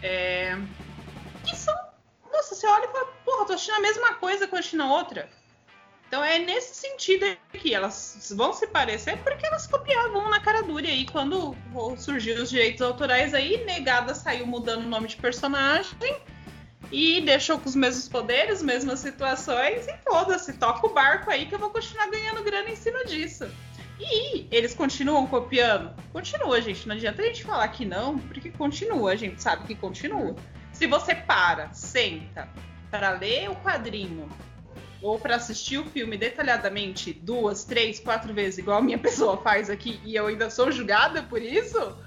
é, 0.02 0.58
que 1.44 1.54
são. 1.54 1.76
Nossa, 2.32 2.56
você 2.56 2.66
olha 2.66 2.86
e 2.86 2.92
fala, 2.94 3.08
porra, 3.26 3.46
tô 3.46 3.54
assistindo 3.54 3.76
a 3.76 3.82
mesma 3.82 4.14
coisa 4.14 4.48
que 4.48 4.56
eu 4.56 4.60
assistindo 4.60 4.84
a 4.84 4.94
outra. 4.94 5.30
Então 6.08 6.24
é 6.24 6.40
nesse 6.40 6.76
sentido 6.76 7.26
que 7.52 7.74
elas 7.74 8.34
vão 8.34 8.54
se 8.54 8.66
parecer 8.66 9.18
porque 9.18 9.46
elas 9.46 9.68
copiavam 9.68 10.30
na 10.30 10.40
cara 10.40 10.64
dura. 10.64 10.88
E 10.88 10.92
aí, 10.92 11.06
quando 11.08 11.54
surgiram 11.98 12.42
os 12.42 12.50
direitos 12.50 12.82
autorais, 12.82 13.34
aí 13.34 13.66
negada 13.66 14.16
saiu 14.16 14.48
mudando 14.48 14.86
o 14.86 14.90
nome 14.90 15.10
de 15.10 15.18
personagem 15.18 15.98
e 16.92 17.22
deixou 17.22 17.60
com 17.60 17.68
os 17.68 17.76
mesmos 17.76 18.08
poderes, 18.08 18.62
mesmas 18.62 19.00
situações, 19.00 19.88
e 19.88 19.98
foda-se, 20.04 20.54
toca 20.54 20.86
o 20.86 20.94
barco 20.94 21.30
aí 21.30 21.46
que 21.46 21.56
eu 21.56 21.60
vou 21.60 21.70
continuar 21.70 22.10
ganhando 22.10 22.44
grana 22.44 22.70
em 22.70 22.76
cima 22.76 23.04
disso. 23.06 23.46
E 24.00 24.48
eles 24.52 24.74
continuam 24.74 25.26
copiando? 25.26 25.94
Continua, 26.12 26.62
gente. 26.62 26.88
Não 26.88 26.96
adianta 26.96 27.22
a 27.22 27.26
gente 27.26 27.44
falar 27.44 27.68
que 27.70 27.86
não, 27.86 28.20
porque 28.20 28.52
continua, 28.52 29.12
a 29.12 29.16
gente 29.16 29.42
sabe 29.42 29.66
que 29.66 29.76
continua. 29.76 30.36
Se 30.74 30.86
você 30.86 31.16
para, 31.16 31.74
senta 31.74 32.50
para 32.92 33.12
ler 33.12 33.50
o 33.50 33.56
quadrinho 33.56 34.30
ou 35.02 35.20
para 35.20 35.36
assistir 35.36 35.78
o 35.78 35.86
filme 35.86 36.18
detalhadamente 36.18 37.14
duas, 37.14 37.64
três, 37.64 38.00
quatro 38.00 38.34
vezes, 38.34 38.58
igual 38.60 38.80
a 38.80 38.82
minha 38.82 38.98
pessoa 39.00 39.38
faz 39.38 39.70
aqui, 39.70 40.00
e 40.04 40.16
eu 40.16 40.28
ainda 40.28 40.50
sou 40.50 40.72
julgada 40.72 41.24
por 41.24 41.42
isso, 41.42 41.98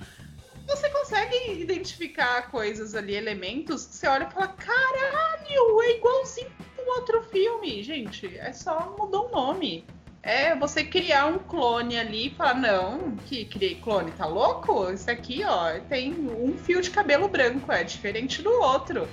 você 0.68 0.90
consegue 0.90 1.60
identificar 1.60 2.50
coisas 2.50 2.94
ali, 2.94 3.14
elementos, 3.14 3.86
que 3.86 3.96
você 3.96 4.06
olha 4.06 4.24
e 4.24 4.32
fala: 4.32 4.48
caralho, 4.48 5.82
é 5.82 5.96
igualzinho 5.96 6.50
o 6.78 6.90
outro 6.96 7.22
filme. 7.24 7.82
Gente, 7.82 8.38
é 8.38 8.52
só 8.52 8.94
mudou 8.98 9.28
o 9.28 9.30
nome. 9.30 9.84
É 10.22 10.54
você 10.54 10.84
criar 10.84 11.26
um 11.26 11.38
clone 11.38 11.98
ali 11.98 12.26
e 12.26 12.30
falar: 12.30 12.54
não, 12.54 13.16
que 13.26 13.46
criei 13.46 13.76
clone, 13.76 14.12
tá 14.12 14.26
louco? 14.26 14.90
Isso 14.92 15.10
aqui, 15.10 15.42
ó, 15.44 15.80
tem 15.88 16.12
um 16.12 16.56
fio 16.58 16.82
de 16.82 16.90
cabelo 16.90 17.28
branco, 17.28 17.72
é 17.72 17.82
diferente 17.82 18.42
do 18.42 18.52
outro. 18.52 19.08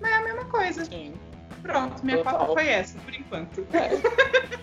Mas 0.00 0.10
é 0.10 0.14
a 0.14 0.22
mesma 0.22 0.44
coisa. 0.46 0.84
Sim. 0.84 1.14
Pronto, 1.62 2.04
minha 2.04 2.18
Total. 2.18 2.54
foi 2.54 2.68
essa, 2.68 2.98
por 3.00 3.12
enquanto. 3.14 3.66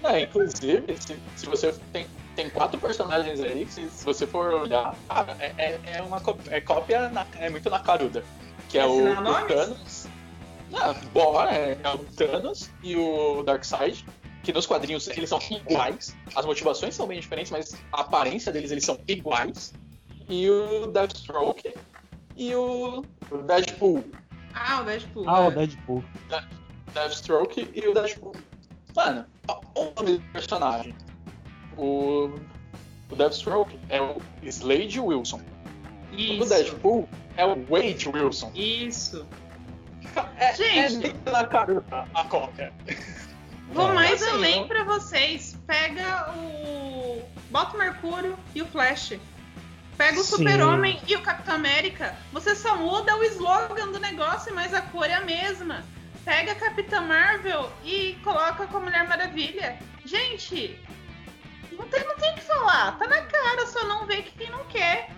É, 0.03 0.21
inclusive, 0.21 0.97
se, 0.97 1.17
se 1.35 1.45
você 1.45 1.73
tem, 1.91 2.05
tem 2.35 2.49
quatro 2.49 2.79
personagens 2.79 3.39
aí, 3.41 3.65
que 3.65 3.71
se, 3.73 3.81
você 4.03 4.25
for 4.25 4.53
olhar, 4.53 4.95
cara, 5.07 5.35
é, 5.39 5.53
é, 5.57 5.79
é 5.97 6.01
uma 6.01 6.21
é 6.49 6.61
cópia, 6.61 7.09
na- 7.09 7.27
é 7.39 7.49
muito 7.49 7.69
na 7.69 7.79
caruda. 7.79 8.23
Que 8.69 8.79
é 8.79 8.85
o, 8.85 9.11
o? 9.11 9.47
Thanos. 9.47 10.07
Ah, 10.73 10.93
bora, 11.13 11.51
é, 11.51 11.77
é 11.83 11.89
o 11.89 11.99
Thanos 11.99 12.69
e 12.81 12.95
o 12.95 13.43
Darkseid, 13.43 14.05
que 14.41 14.51
nos 14.51 14.65
quadrinhos 14.65 15.07
eles 15.09 15.29
são 15.29 15.39
iguais. 15.51 16.15
As 16.35 16.45
motivações 16.45 16.95
são 16.95 17.05
bem 17.05 17.19
diferentes, 17.19 17.51
mas 17.51 17.75
a 17.91 18.01
aparência 18.01 18.51
deles 18.51 18.71
eles 18.71 18.83
são 18.83 18.99
iguais. 19.07 19.73
E 20.27 20.49
o 20.49 20.87
Deathstroke 20.87 21.73
e 22.35 22.55
o 22.55 23.03
o 23.29 23.37
Deadpool. 23.37 24.03
Ah, 24.53 24.81
o 24.81 24.83
Deadpool. 24.85 25.29
Ah, 25.29 25.41
o 25.41 25.47
é. 25.47 25.51
Deadpool. 25.51 26.03
Deathstroke 26.93 27.69
e 27.73 27.87
o 27.87 27.93
Deadpool. 27.93 28.35
Mano, 28.95 29.25
o 29.75 29.83
nome 29.95 30.17
do 30.17 30.31
personagem. 30.31 30.95
O, 31.77 32.39
o 33.09 33.15
Deathstroke 33.15 33.77
é 33.89 34.01
o 34.01 34.21
Slade 34.43 34.99
Wilson. 34.99 35.41
O 36.11 36.15
Isso. 36.15 36.49
Deadpool 36.49 37.09
é 37.37 37.45
o 37.45 37.55
Wade 37.65 38.09
Wilson. 38.09 38.51
Isso. 38.53 39.25
É, 40.37 40.53
Gente. 40.55 41.15
é 41.25 41.31
na 41.31 41.45
caruta 41.47 42.07
a 42.13 42.23
cópia. 42.25 42.71
Vou 43.71 43.89
É, 43.89 43.93
mais 43.93 44.21
assim, 44.21 44.31
além 44.31 44.61
eu- 44.61 44.67
pra 44.67 44.83
vocês. 44.83 45.57
Pega 45.65 46.31
o. 46.37 47.21
Bota 47.49 47.75
o 47.75 47.79
Mercúrio 47.79 48.37
e 48.53 48.61
o 48.61 48.65
Flash. 48.67 49.13
Pega 49.97 50.19
o. 50.19 50.23
Super-Homem 50.23 50.99
e 51.07 51.15
o 51.15 51.21
Capitão 51.21 51.55
América. 51.55 52.15
Você 52.31 52.53
só 52.55 52.75
muda 52.77 53.15
o 53.17 53.23
slogan 53.23 53.87
do 53.91 53.99
negócio, 53.99 54.53
mas 54.53 54.73
a 54.73 54.81
cor 54.81 55.05
é 55.09 55.13
a 55.15 55.21
mesma. 55.21 55.83
Pega 56.23 56.51
a 56.51 56.55
Capitã 56.55 57.01
Marvel 57.01 57.69
e 57.83 58.13
coloca 58.23 58.67
com 58.67 58.77
a 58.77 58.79
Mulher 58.81 59.07
Maravilha. 59.07 59.77
Gente, 60.05 60.79
não 61.77 61.87
tem, 61.87 62.03
não 62.05 62.15
tem 62.15 62.31
o 62.31 62.35
que 62.35 62.41
falar. 62.41 62.97
Tá 62.97 63.07
na 63.07 63.21
cara, 63.21 63.65
só 63.67 63.85
não 63.87 64.05
vê 64.05 64.21
quem 64.21 64.49
não 64.49 64.63
quer. 64.65 65.09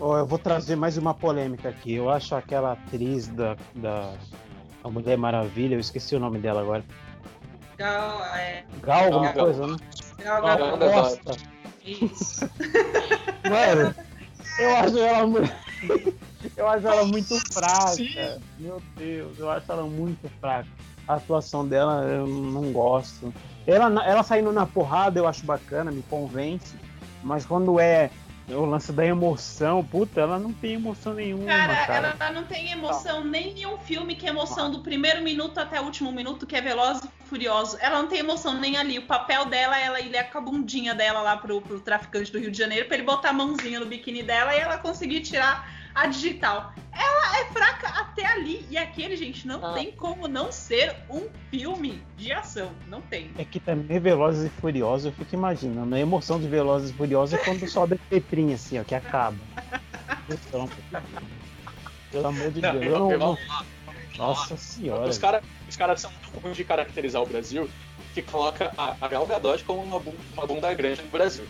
Ó, 0.00 0.18
eu 0.18 0.26
vou 0.26 0.38
trazer 0.38 0.76
mais 0.76 0.96
uma 0.96 1.14
polêmica 1.14 1.68
aqui. 1.68 1.94
Eu 1.94 2.10
acho 2.10 2.34
aquela 2.34 2.72
atriz 2.72 3.28
da, 3.28 3.56
da 3.74 4.14
a 4.82 4.88
Mulher 4.90 5.18
Maravilha, 5.18 5.74
eu 5.74 5.80
esqueci 5.80 6.14
o 6.14 6.20
nome 6.20 6.38
dela 6.38 6.60
agora. 6.62 6.84
Gal, 7.76 8.24
é, 8.36 8.64
Gal 8.82 9.04
alguma 9.04 9.32
Gal. 9.32 9.44
coisa, 9.44 9.66
né? 9.66 9.76
Gal 10.22 10.42
Gal 10.42 10.58
Gadot. 10.58 10.78
Gadot. 10.78 10.94
Bosta. 10.94 11.48
Isso. 11.84 12.50
Mano, 13.48 13.94
eu 14.58 14.76
acho 14.76 14.98
ela 14.98 15.26
muito. 15.26 16.18
Eu 16.56 16.68
acho 16.68 16.86
ela 16.86 17.04
muito 17.04 17.36
fraca. 17.52 17.94
Sim. 17.94 18.40
Meu 18.58 18.80
Deus, 18.96 19.38
eu 19.38 19.50
acho 19.50 19.70
ela 19.70 19.82
muito 19.82 20.28
fraca. 20.40 20.68
A 21.06 21.14
atuação 21.14 21.66
dela 21.66 22.04
eu 22.04 22.26
não 22.26 22.72
gosto. 22.72 23.34
Ela, 23.68 24.02
ela 24.04 24.22
saindo 24.22 24.50
na 24.50 24.64
porrada 24.64 25.20
eu 25.20 25.28
acho 25.28 25.44
bacana, 25.44 25.90
me 25.90 26.02
convence. 26.02 26.74
Mas 27.22 27.44
quando 27.44 27.78
é 27.78 28.10
o 28.48 28.64
lance 28.64 28.90
da 28.92 29.04
emoção, 29.04 29.84
puta, 29.84 30.22
ela 30.22 30.38
não 30.38 30.54
tem 30.54 30.74
emoção 30.74 31.12
nenhuma. 31.12 31.44
Cara, 31.44 31.86
Cara, 31.86 32.16
ela 32.18 32.32
não 32.32 32.44
tem 32.44 32.70
emoção 32.70 33.22
nem 33.22 33.60
em 33.60 33.66
um 33.66 33.76
filme 33.76 34.14
que 34.14 34.26
é 34.26 34.30
emoção 34.30 34.70
do 34.70 34.80
primeiro 34.80 35.22
minuto 35.22 35.58
até 35.58 35.78
o 35.78 35.84
último 35.84 36.10
minuto, 36.10 36.46
que 36.46 36.56
é 36.56 36.62
Veloz 36.62 37.02
e 37.04 37.28
Furioso. 37.28 37.76
Ela 37.78 38.00
não 38.00 38.08
tem 38.08 38.20
emoção 38.20 38.54
nem 38.54 38.78
ali. 38.78 38.98
O 38.98 39.06
papel 39.06 39.44
dela, 39.44 39.78
ela 39.78 40.00
ir 40.00 40.30
com 40.30 40.38
a 40.38 40.40
bundinha 40.40 40.94
dela 40.94 41.20
lá 41.20 41.36
pro, 41.36 41.60
pro 41.60 41.78
traficante 41.78 42.32
do 42.32 42.38
Rio 42.38 42.50
de 42.50 42.56
Janeiro 42.56 42.86
pra 42.86 42.96
ele 42.96 43.04
botar 43.04 43.30
a 43.30 43.32
mãozinha 43.34 43.80
no 43.80 43.86
biquíni 43.86 44.22
dela 44.22 44.54
e 44.54 44.60
ela 44.60 44.78
conseguir 44.78 45.20
tirar 45.20 45.77
a 45.94 46.06
digital. 46.06 46.72
Ela 46.92 47.40
é 47.40 47.44
fraca 47.46 47.88
até 48.00 48.26
ali. 48.26 48.66
E 48.70 48.76
aquele, 48.76 49.16
gente, 49.16 49.46
não 49.46 49.64
Ah. 49.64 49.72
tem 49.74 49.92
como 49.92 50.26
não 50.28 50.50
ser 50.50 50.94
um 51.08 51.28
filme 51.50 52.02
de 52.16 52.32
ação. 52.32 52.72
Não 52.88 53.00
tem. 53.00 53.30
É 53.38 53.44
que 53.44 53.60
também 53.60 53.98
Velozes 54.00 54.46
e 54.46 54.60
Furiosos, 54.60 55.06
eu 55.06 55.12
fico 55.12 55.34
imaginando. 55.34 55.94
A 55.94 55.98
emoção 56.00 56.40
de 56.40 56.48
Velozes 56.48 56.90
e 56.90 56.92
Furiosos 56.94 57.38
é 57.38 57.44
quando 57.44 57.68
sobe 57.68 57.94
a 57.94 57.98
letrinha 58.14 58.54
assim, 58.54 58.78
ó, 58.80 58.84
que 58.84 58.94
acaba. 58.94 59.36
Então, 60.28 60.68
pelo 62.10 62.26
amor 62.28 62.50
de 62.50 62.60
Não, 62.60 62.72
Deus. 62.72 62.84
eu- 62.86 63.10
eu 63.12 63.18
não- 63.18 63.38
Nossa 64.16 64.56
senhora. 64.56 65.08
Os 65.08 65.18
caras 65.18 65.42
os 65.68 65.76
caras 65.76 66.00
são 66.00 66.10
tão 66.32 66.40
ruins 66.40 66.56
de 66.56 66.64
caracterizar 66.64 67.22
o 67.22 67.26
Brasil 67.26 67.68
que 68.14 68.22
coloca 68.22 68.72
a, 68.76 68.96
a 69.00 69.06
Gal 69.08 69.26
Gadot 69.26 69.62
como 69.64 69.82
uma, 69.82 70.00
bu- 70.00 70.14
uma 70.32 70.46
bunda 70.46 70.72
grande 70.74 71.02
no 71.02 71.08
Brasil. 71.08 71.46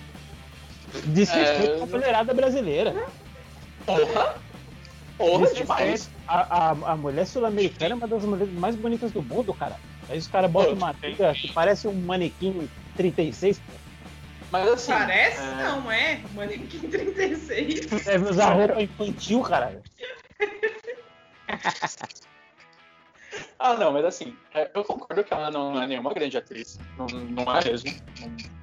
Desrespeito 1.07 1.80
É, 1.80 1.82
a 1.82 1.86
mulherada 1.86 2.34
brasileira. 2.34 2.95
Porra! 3.89 4.34
Porra, 5.16 5.47
Desrespeito. 5.47 5.62
demais! 5.62 6.11
A, 6.28 6.59
a, 6.59 6.70
a 6.93 6.97
mulher 6.97 7.26
sul-americana 7.26 7.93
é 7.93 7.97
uma 7.97 8.07
das 8.07 8.22
mulheres 8.24 8.53
mais 8.55 8.76
bonitas 8.76 9.11
do 9.11 9.22
mundo, 9.22 9.53
cara. 9.55 9.76
Aí 10.09 10.18
os 10.18 10.26
caras 10.28 10.51
botam 10.51 10.74
uma 10.74 10.91
amiga 10.91 11.34
que 11.34 11.49
parece 11.53 11.89
um 11.89 11.93
manequim 11.95 12.68
36. 12.97 13.59
pô. 13.59 13.72
Mas 14.51 14.68
assim. 14.68 14.93
Parece, 14.93 15.41
é, 15.41 15.55
não 15.64 15.91
é? 15.91 16.20
Manequim 16.34 16.89
36. 16.89 17.86
Deve 18.05 18.30
usar 18.30 18.53
roupa 18.53 18.82
infantil, 18.82 19.43
caralho. 19.43 19.82
Ah, 23.59 23.74
não, 23.74 23.93
mas 23.93 24.05
assim, 24.05 24.36
é, 24.55 24.70
eu 24.72 24.84
concordo 24.84 25.24
que 25.24 25.34
ela 25.34 25.51
não 25.51 25.80
é 25.82 25.86
nenhuma 25.86 26.14
grande 26.14 26.36
atriz. 26.36 26.78
Não, 26.97 27.07
não 27.07 27.57
é 27.57 27.64
mesmo. 27.64 27.93
Não- 28.20 28.57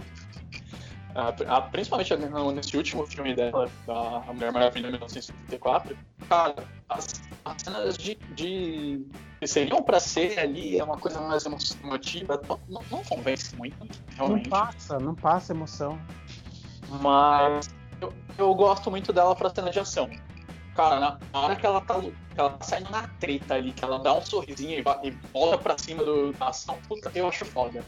Ah, 1.18 1.34
ah, 1.48 1.62
principalmente 1.62 2.14
nesse 2.54 2.76
último 2.76 3.06
filme 3.06 3.34
dela, 3.34 3.72
da 3.88 4.18
A 4.28 4.34
Mulher 4.34 4.52
Maravilha 4.52 4.88
1974, 4.90 5.98
cara, 6.28 6.56
as, 6.90 7.08
as 7.46 7.62
cenas 7.62 7.98
de, 7.98 8.16
de. 8.36 9.06
que 9.40 9.48
seriam 9.48 9.82
pra 9.82 10.02
ser 10.02 10.38
ali, 10.38 10.78
é 10.78 10.84
uma 10.84 10.98
coisa 10.98 11.22
mais 11.22 11.46
emo- 11.46 11.58
emotiva, 11.82 12.42
não, 12.50 12.60
não, 12.68 12.82
não 12.92 13.04
convence 13.06 13.56
muito, 13.56 13.78
Não 13.80 13.90
realmente. 14.28 14.50
passa, 14.50 15.00
não 15.00 15.16
passa 15.16 15.54
emoção. 15.54 15.98
Mas 17.02 17.70
eu, 18.02 18.14
eu 18.38 18.54
gosto 18.54 18.92
muito 18.92 19.14
dela 19.14 19.34
pra 19.36 19.50
cena 19.50 19.72
de 19.72 19.80
ação. 19.80 20.10
Cara, 20.76 21.00
na, 21.32 21.40
hora 21.40 21.56
que 21.56 21.66
ela 21.66 21.80
tá, 21.80 21.98
que 22.02 22.12
ela 22.36 22.58
saindo 22.62 22.92
na 22.92 23.08
treta 23.22 23.54
ali, 23.54 23.72
que 23.72 23.86
ela 23.86 24.00
dá 24.00 24.14
um 24.14 24.22
sorrisinho 24.22 24.80
e, 24.80 25.08
e 25.08 25.12
volta 25.34 25.58
pra 25.58 25.78
cima 25.78 26.04
do, 26.04 26.34
da 26.34 26.50
ação, 26.50 26.78
puta, 26.90 27.10
eu 27.16 27.30
acho 27.30 27.46
foda. 27.46 27.82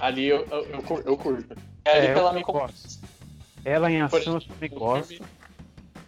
Ali 0.00 0.24
eu, 0.24 0.46
eu, 0.46 0.62
eu, 0.70 1.02
eu 1.04 1.16
curto. 1.18 1.54
É 1.84 1.98
ali 1.98 2.06
É, 2.08 2.12
que 2.12 2.18
ela 2.18 2.32
me 2.32 2.42
gosto. 2.42 3.00
Ela 3.64 3.90
em 3.90 4.00
ação 4.00 4.40
eu 4.60 4.68
no 4.68 4.78
gosto. 4.78 5.08
filme, 5.08 5.26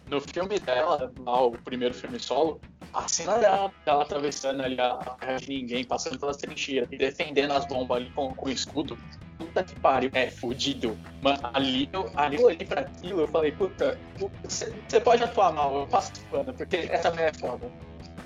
no 0.09 0.21
filme 0.21 0.59
dela, 0.59 1.11
lá, 1.19 1.41
o 1.41 1.51
primeiro 1.51 1.93
filme 1.93 2.19
solo, 2.19 2.59
a 2.93 3.07
cena 3.07 3.37
dela, 3.37 3.71
dela 3.85 4.03
atravessando 4.03 4.61
ali 4.61 4.79
a, 4.79 4.91
a 4.93 5.11
terra 5.11 5.37
de 5.37 5.49
ninguém, 5.49 5.83
passando 5.83 6.19
pelas 6.19 6.37
trincheiras 6.37 6.87
e 6.91 6.97
defendendo 6.97 7.51
as 7.51 7.65
bombas 7.65 7.97
ali 7.97 8.09
com, 8.11 8.33
com 8.33 8.47
o 8.47 8.51
escudo, 8.51 8.97
puta 9.37 9.63
que 9.63 9.77
pariu, 9.79 10.09
é 10.13 10.29
fudido. 10.29 10.97
Mano, 11.21 11.39
ali 11.53 11.89
eu, 11.91 12.09
ali 12.15 12.37
eu 12.37 12.45
olhei 12.45 12.65
pra 12.65 12.81
aquilo 12.81 13.21
eu 13.21 13.27
falei, 13.27 13.51
puta, 13.51 13.97
você 14.43 14.99
pode 15.01 15.23
atuar 15.23 15.53
mal, 15.53 15.75
eu 15.79 15.87
passo 15.87 16.11
pano, 16.29 16.53
porque 16.53 16.87
essa 16.89 17.09
mulher 17.11 17.33
é 17.33 17.37
foda. 17.37 17.71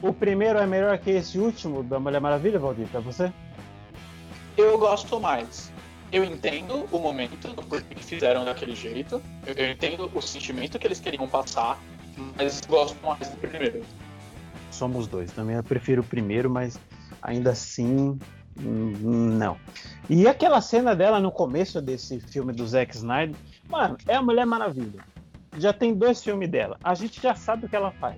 O 0.02 0.14
primeiro 0.14 0.60
é 0.60 0.66
melhor 0.66 0.97
que 0.97 1.12
esse 1.12 1.38
último 1.38 1.84
da 1.84 2.00
Mulher 2.00 2.22
Maravilha, 2.22 2.58
Valdir, 2.58 2.88
pra 2.88 3.02
você? 3.02 3.32
Eu 4.58 4.78
gosto 4.78 5.20
mais. 5.20 5.72
Eu 6.12 6.24
entendo 6.24 6.88
o 6.91 6.99
momento 6.99 7.53
do 7.53 7.62
porquê 7.64 7.93
que 7.93 8.03
fizeram 8.03 8.43
daquele 8.43 8.76
jeito, 8.76 9.22
eu, 9.45 9.53
eu 9.53 9.72
entendo 9.72 10.10
o 10.14 10.22
sentimento 10.22 10.80
que 10.80 10.88
eles 10.88 10.99
queriam 10.99 11.28
passar, 11.28 11.80
mas 12.36 12.62
gosto 12.68 12.97
mais 13.05 13.30
do 13.30 13.38
primeiro. 13.38 13.84
Somos 14.72 15.07
dois. 15.07 15.32
Também 15.32 15.55
eu 15.55 15.64
prefiro 15.64 16.01
o 16.01 16.05
primeiro, 16.05 16.49
mas 16.49 16.80
ainda 17.22 17.51
assim, 17.51 18.18
hum, 18.60 19.38
não. 19.38 19.57
E 20.10 20.28
aquela 20.28 20.62
cena 20.62 20.95
dela 20.95 21.20
no 21.20 21.32
começo 21.32 21.80
desse 21.80 22.20
filme 22.20 22.53
do 22.53 22.68
Zack 22.68 22.95
Snyder, 22.95 23.36
mano, 23.68 23.95
é 24.07 24.16
a 24.16 24.22
Mulher 24.22 24.45
Maravilha. 24.45 25.03
Já 25.57 25.72
tem 25.74 25.93
dois 25.93 26.24
filmes 26.24 26.49
dela. 26.49 26.78
A 26.84 26.95
gente 26.95 27.22
já 27.22 27.36
sabe 27.36 27.66
o 27.66 27.70
que 27.70 27.76
ela 27.76 27.91
faz. 27.91 28.18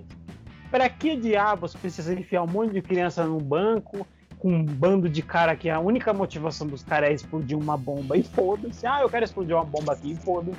Pra 0.70 0.88
que 0.88 1.14
diabos 1.16 1.74
precisa 1.74 2.14
enfiar 2.14 2.42
um 2.42 2.46
monte 2.46 2.72
de 2.72 2.80
criança 2.80 3.24
no 3.24 3.38
banco 3.38 4.06
com 4.42 4.52
um 4.52 4.64
bando 4.64 5.08
de 5.08 5.22
cara 5.22 5.54
que 5.54 5.70
a 5.70 5.78
única 5.78 6.12
motivação 6.12 6.66
dos 6.66 6.82
caras 6.82 7.10
é 7.10 7.12
explodir 7.12 7.56
uma 7.56 7.76
bomba 7.76 8.16
e 8.16 8.24
foda-se. 8.24 8.84
Ah, 8.84 9.00
eu 9.00 9.08
quero 9.08 9.24
explodir 9.24 9.54
uma 9.54 9.64
bomba 9.64 9.92
aqui 9.92 10.10
e 10.10 10.16
foda-se. 10.16 10.58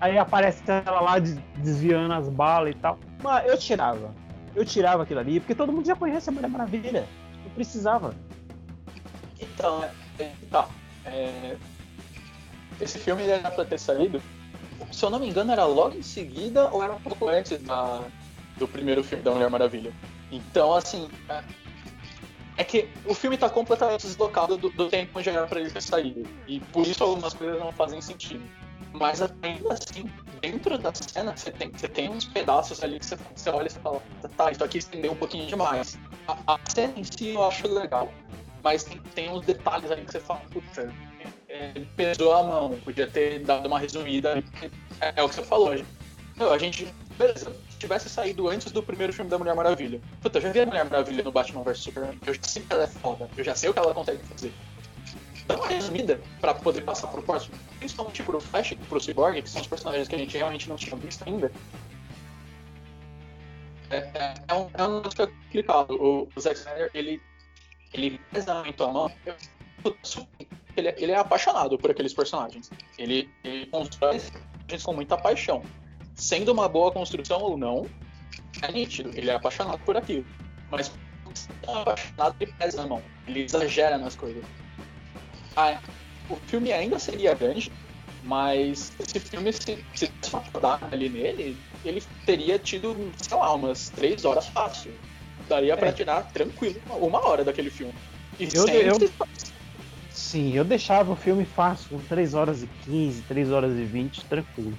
Aí 0.00 0.16
aparece 0.16 0.62
ela 0.86 1.00
lá 1.00 1.18
des- 1.18 1.36
desviando 1.56 2.14
as 2.14 2.28
balas 2.28 2.70
e 2.70 2.78
tal. 2.78 2.96
Mas 3.20 3.44
eu 3.48 3.58
tirava. 3.58 4.14
Eu 4.54 4.64
tirava 4.64 5.02
aquilo 5.02 5.18
ali, 5.18 5.40
porque 5.40 5.52
todo 5.52 5.72
mundo 5.72 5.84
já 5.84 5.96
conhece 5.96 6.30
a 6.30 6.32
Mulher 6.32 6.48
Maravilha. 6.48 7.08
Não 7.42 7.50
precisava. 7.50 8.14
Então, 9.40 9.82
é, 10.20 10.30
tá. 10.48 10.68
é, 11.06 11.56
esse 12.80 13.00
filme 13.00 13.22
ele 13.22 13.32
era 13.32 13.50
pra 13.50 13.64
ter 13.64 13.80
saído, 13.80 14.22
se 14.92 15.04
eu 15.04 15.10
não 15.10 15.18
me 15.18 15.28
engano, 15.28 15.50
era 15.50 15.64
logo 15.64 15.96
em 15.96 16.02
seguida 16.02 16.68
ou 16.70 16.84
era 16.84 16.92
um 16.92 17.00
pouco 17.00 17.28
antes 17.28 17.60
da, 17.62 18.00
do 18.56 18.68
primeiro 18.68 19.02
filme 19.02 19.24
da 19.24 19.32
Mulher 19.32 19.50
Maravilha. 19.50 19.92
Então, 20.30 20.72
assim, 20.72 21.08
é, 22.60 22.62
é 22.62 22.64
que 22.64 22.88
o 23.06 23.14
filme 23.14 23.38
tá 23.38 23.48
completamente 23.48 24.06
deslocado 24.06 24.56
do, 24.56 24.68
do 24.70 24.88
tempo 24.88 25.18
onde 25.18 25.28
era 25.28 25.46
pra 25.46 25.60
ele 25.60 25.70
ter 25.70 25.82
saído. 25.82 26.28
E 26.46 26.60
por 26.60 26.86
isso 26.86 27.02
algumas 27.02 27.32
coisas 27.32 27.58
não 27.58 27.72
fazem 27.72 28.00
sentido. 28.00 28.44
Mas 28.92 29.22
ainda 29.22 29.72
assim, 29.72 30.10
dentro 30.40 30.76
da 30.76 30.92
cena, 30.92 31.36
você 31.36 31.50
tem, 31.50 31.70
você 31.70 31.88
tem 31.88 32.10
uns 32.10 32.24
pedaços 32.24 32.82
ali 32.82 32.98
que 32.98 33.06
você, 33.06 33.16
você 33.34 33.50
olha 33.50 33.68
e 33.68 33.70
fala, 33.70 34.02
tá, 34.36 34.50
isso 34.50 34.64
aqui 34.64 34.78
estendeu 34.78 35.12
um 35.12 35.16
pouquinho 35.16 35.46
demais. 35.46 35.98
A, 36.26 36.54
a 36.54 36.58
cena 36.68 36.92
em 36.96 37.04
si 37.04 37.34
eu 37.34 37.44
acho 37.44 37.68
legal. 37.68 38.12
Mas 38.62 38.84
tem, 38.84 39.00
tem 39.14 39.30
uns 39.30 39.46
detalhes 39.46 39.90
aí 39.90 40.04
que 40.04 40.12
você 40.12 40.20
fala, 40.20 40.40
puta, 40.50 40.92
é, 41.48 41.72
pesou 41.96 42.34
a 42.34 42.42
mão, 42.42 42.78
podia 42.84 43.06
ter 43.06 43.38
dado 43.40 43.66
uma 43.66 43.78
resumida. 43.78 44.42
É, 45.00 45.14
é 45.16 45.22
o 45.22 45.28
que 45.28 45.36
você 45.36 45.42
falou. 45.42 45.76
gente. 45.76 45.88
A 46.40 46.58
gente, 46.58 46.94
beleza, 47.18 47.54
tivesse 47.80 48.08
saído 48.08 48.48
antes 48.48 48.70
do 48.70 48.82
primeiro 48.82 49.12
filme 49.12 49.30
da 49.30 49.38
Mulher 49.38 49.54
Maravilha. 49.56 50.00
Puta, 50.22 50.38
eu 50.38 50.42
já 50.42 50.52
vi 50.52 50.60
a 50.60 50.66
Mulher 50.66 50.84
Maravilha 50.84 51.24
no 51.24 51.32
Batman 51.32 51.62
vs 51.64 51.78
Superman, 51.78 52.18
eu 52.26 52.34
já 52.34 52.42
sei 52.42 52.62
que 52.62 52.72
ela 52.72 52.84
é 52.84 52.86
foda, 52.86 53.28
eu 53.36 53.42
já 53.42 53.54
sei 53.54 53.70
o 53.70 53.72
que 53.72 53.78
ela 53.78 53.92
consegue 53.94 54.22
fazer. 54.24 54.52
Dá 55.46 55.56
uma 55.56 55.66
resumida 55.66 56.20
pra 56.40 56.54
poder 56.54 56.82
passar 56.82 57.08
pro 57.08 57.22
próximo, 57.22 57.56
principalmente 57.78 58.22
pro 58.22 58.40
Flash 58.40 58.72
e 58.72 58.76
pro 58.76 59.00
Cyborg, 59.00 59.42
que 59.42 59.50
são 59.50 59.60
os 59.60 59.66
personagens 59.66 60.06
que 60.06 60.14
a 60.14 60.18
gente 60.18 60.36
realmente 60.36 60.68
não 60.68 60.76
tinha 60.76 60.94
visto 60.96 61.26
ainda. 61.26 61.50
É, 63.90 63.96
é, 63.96 64.34
é 64.46 64.54
um, 64.54 64.70
é 64.74 64.82
um 64.84 64.96
negócio 64.98 65.26
complicado. 65.26 65.94
O, 65.94 66.28
o 66.36 66.40
Zack 66.40 66.56
Snyder, 66.56 66.90
ele, 66.94 67.20
ele 67.92 68.20
pesa 68.30 68.62
muito 68.62 68.84
a 68.84 68.92
mão. 68.92 69.10
Putz, 69.82 70.18
Ele, 70.76 70.88
é- 70.88 70.94
ele 70.98 71.12
é 71.12 71.16
apaixonado 71.16 71.76
por 71.76 71.90
aqueles 71.90 72.14
personagens. 72.14 72.70
Ele, 72.96 73.28
ele 73.42 73.66
constrói 73.66 74.16
esses 74.16 74.30
personagens 74.30 74.82
com 74.84 74.92
muita 74.94 75.16
paixão. 75.16 75.62
Sendo 76.20 76.52
uma 76.52 76.68
boa 76.68 76.92
construção 76.92 77.40
ou 77.40 77.56
não, 77.56 77.88
é 78.60 78.70
nítido. 78.70 79.10
Ele 79.14 79.30
é 79.30 79.34
apaixonado 79.34 79.78
por 79.78 79.96
aquilo. 79.96 80.26
Mas 80.70 80.92
é 81.66 81.72
apaixonado, 81.72 82.36
ele 82.38 82.52
pesa 82.58 82.82
a 82.82 82.86
mão. 82.86 83.02
Ele 83.26 83.44
exagera 83.44 83.96
nas 83.96 84.14
coisas. 84.14 84.44
Ah, 85.56 85.80
o 86.28 86.36
filme 86.36 86.74
ainda 86.74 86.98
seria 86.98 87.32
grande, 87.32 87.72
mas 88.22 88.92
esse 89.00 89.18
filme, 89.18 89.50
se, 89.50 89.82
se 89.94 90.12
ali 90.92 91.08
nele, 91.08 91.56
ele 91.82 92.02
teria 92.26 92.58
tido, 92.58 93.10
sei 93.16 93.38
lá, 93.38 93.54
umas 93.54 93.88
três 93.88 94.22
horas 94.26 94.46
fácil. 94.48 94.92
Daria 95.48 95.74
pra 95.74 95.88
É. 95.88 95.92
tirar 95.92 96.22
tranquilo 96.24 96.78
uma- 96.84 96.96
uma 96.96 97.26
hora 97.26 97.42
daquele 97.42 97.70
filme. 97.70 97.94
E 98.38 98.44
Eu- 98.54 98.68
eu- 98.68 99.10
Sim, 100.10 100.54
eu 100.54 100.64
deixava 100.64 101.12
o 101.12 101.16
filme 101.16 101.46
fácil, 101.46 101.88
com 101.88 101.98
3 101.98 102.34
horas 102.34 102.62
e 102.62 102.66
15, 102.84 103.22
3 103.22 103.50
horas 103.50 103.76
e 103.78 103.84
20, 103.84 104.24
tranquilo. 104.26 104.76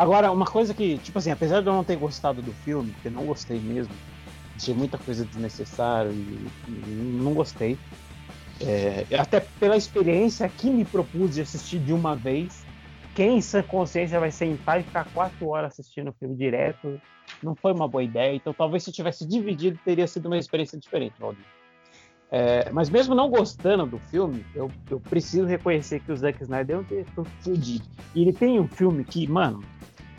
Agora, 0.00 0.32
uma 0.32 0.46
coisa 0.46 0.72
que, 0.72 0.96
tipo 0.96 1.18
assim, 1.18 1.30
apesar 1.30 1.60
de 1.60 1.66
eu 1.66 1.74
não 1.74 1.84
ter 1.84 1.96
gostado 1.96 2.40
do 2.40 2.54
filme, 2.54 2.90
porque 2.92 3.10
não 3.10 3.26
gostei 3.26 3.60
mesmo, 3.60 3.92
achei 4.56 4.72
muita 4.72 4.96
coisa 4.96 5.26
desnecessária 5.26 6.08
e, 6.08 6.48
e 6.68 7.18
não 7.22 7.34
gostei. 7.34 7.76
É, 8.62 9.04
até 9.18 9.40
pela 9.40 9.76
experiência 9.76 10.48
que 10.48 10.70
me 10.70 10.86
propus 10.86 11.34
de 11.34 11.42
assistir 11.42 11.80
de 11.80 11.92
uma 11.92 12.16
vez, 12.16 12.64
quem 13.14 13.36
em 13.36 13.40
sã 13.42 13.62
consciência 13.62 14.18
vai 14.18 14.30
sentar 14.30 14.80
e 14.80 14.84
ficar 14.84 15.04
4 15.12 15.46
horas 15.46 15.72
assistindo 15.74 16.08
o 16.08 16.14
filme 16.14 16.34
direto, 16.34 16.98
não 17.42 17.54
foi 17.54 17.74
uma 17.74 17.86
boa 17.86 18.02
ideia. 18.02 18.34
Então, 18.34 18.54
talvez 18.54 18.82
se 18.82 18.90
tivesse 18.90 19.26
dividido, 19.26 19.78
teria 19.84 20.06
sido 20.06 20.24
uma 20.24 20.38
experiência 20.38 20.78
diferente, 20.78 21.12
Valdir. 21.18 21.44
É, 22.30 22.70
mas 22.72 22.88
mesmo 22.88 23.14
não 23.14 23.28
gostando 23.28 23.84
do 23.84 23.98
filme, 23.98 24.46
eu, 24.54 24.70
eu 24.88 24.98
preciso 24.98 25.44
reconhecer 25.44 26.00
que 26.00 26.10
o 26.10 26.16
Zack 26.16 26.42
Snyder 26.42 26.76
é 26.76 26.78
um 26.78 26.84
diretor 26.84 27.26
fudido. 27.40 27.84
E 28.14 28.22
ele 28.22 28.32
tem 28.32 28.58
um 28.58 28.66
filme 28.66 29.04
que, 29.04 29.26
mano, 29.28 29.62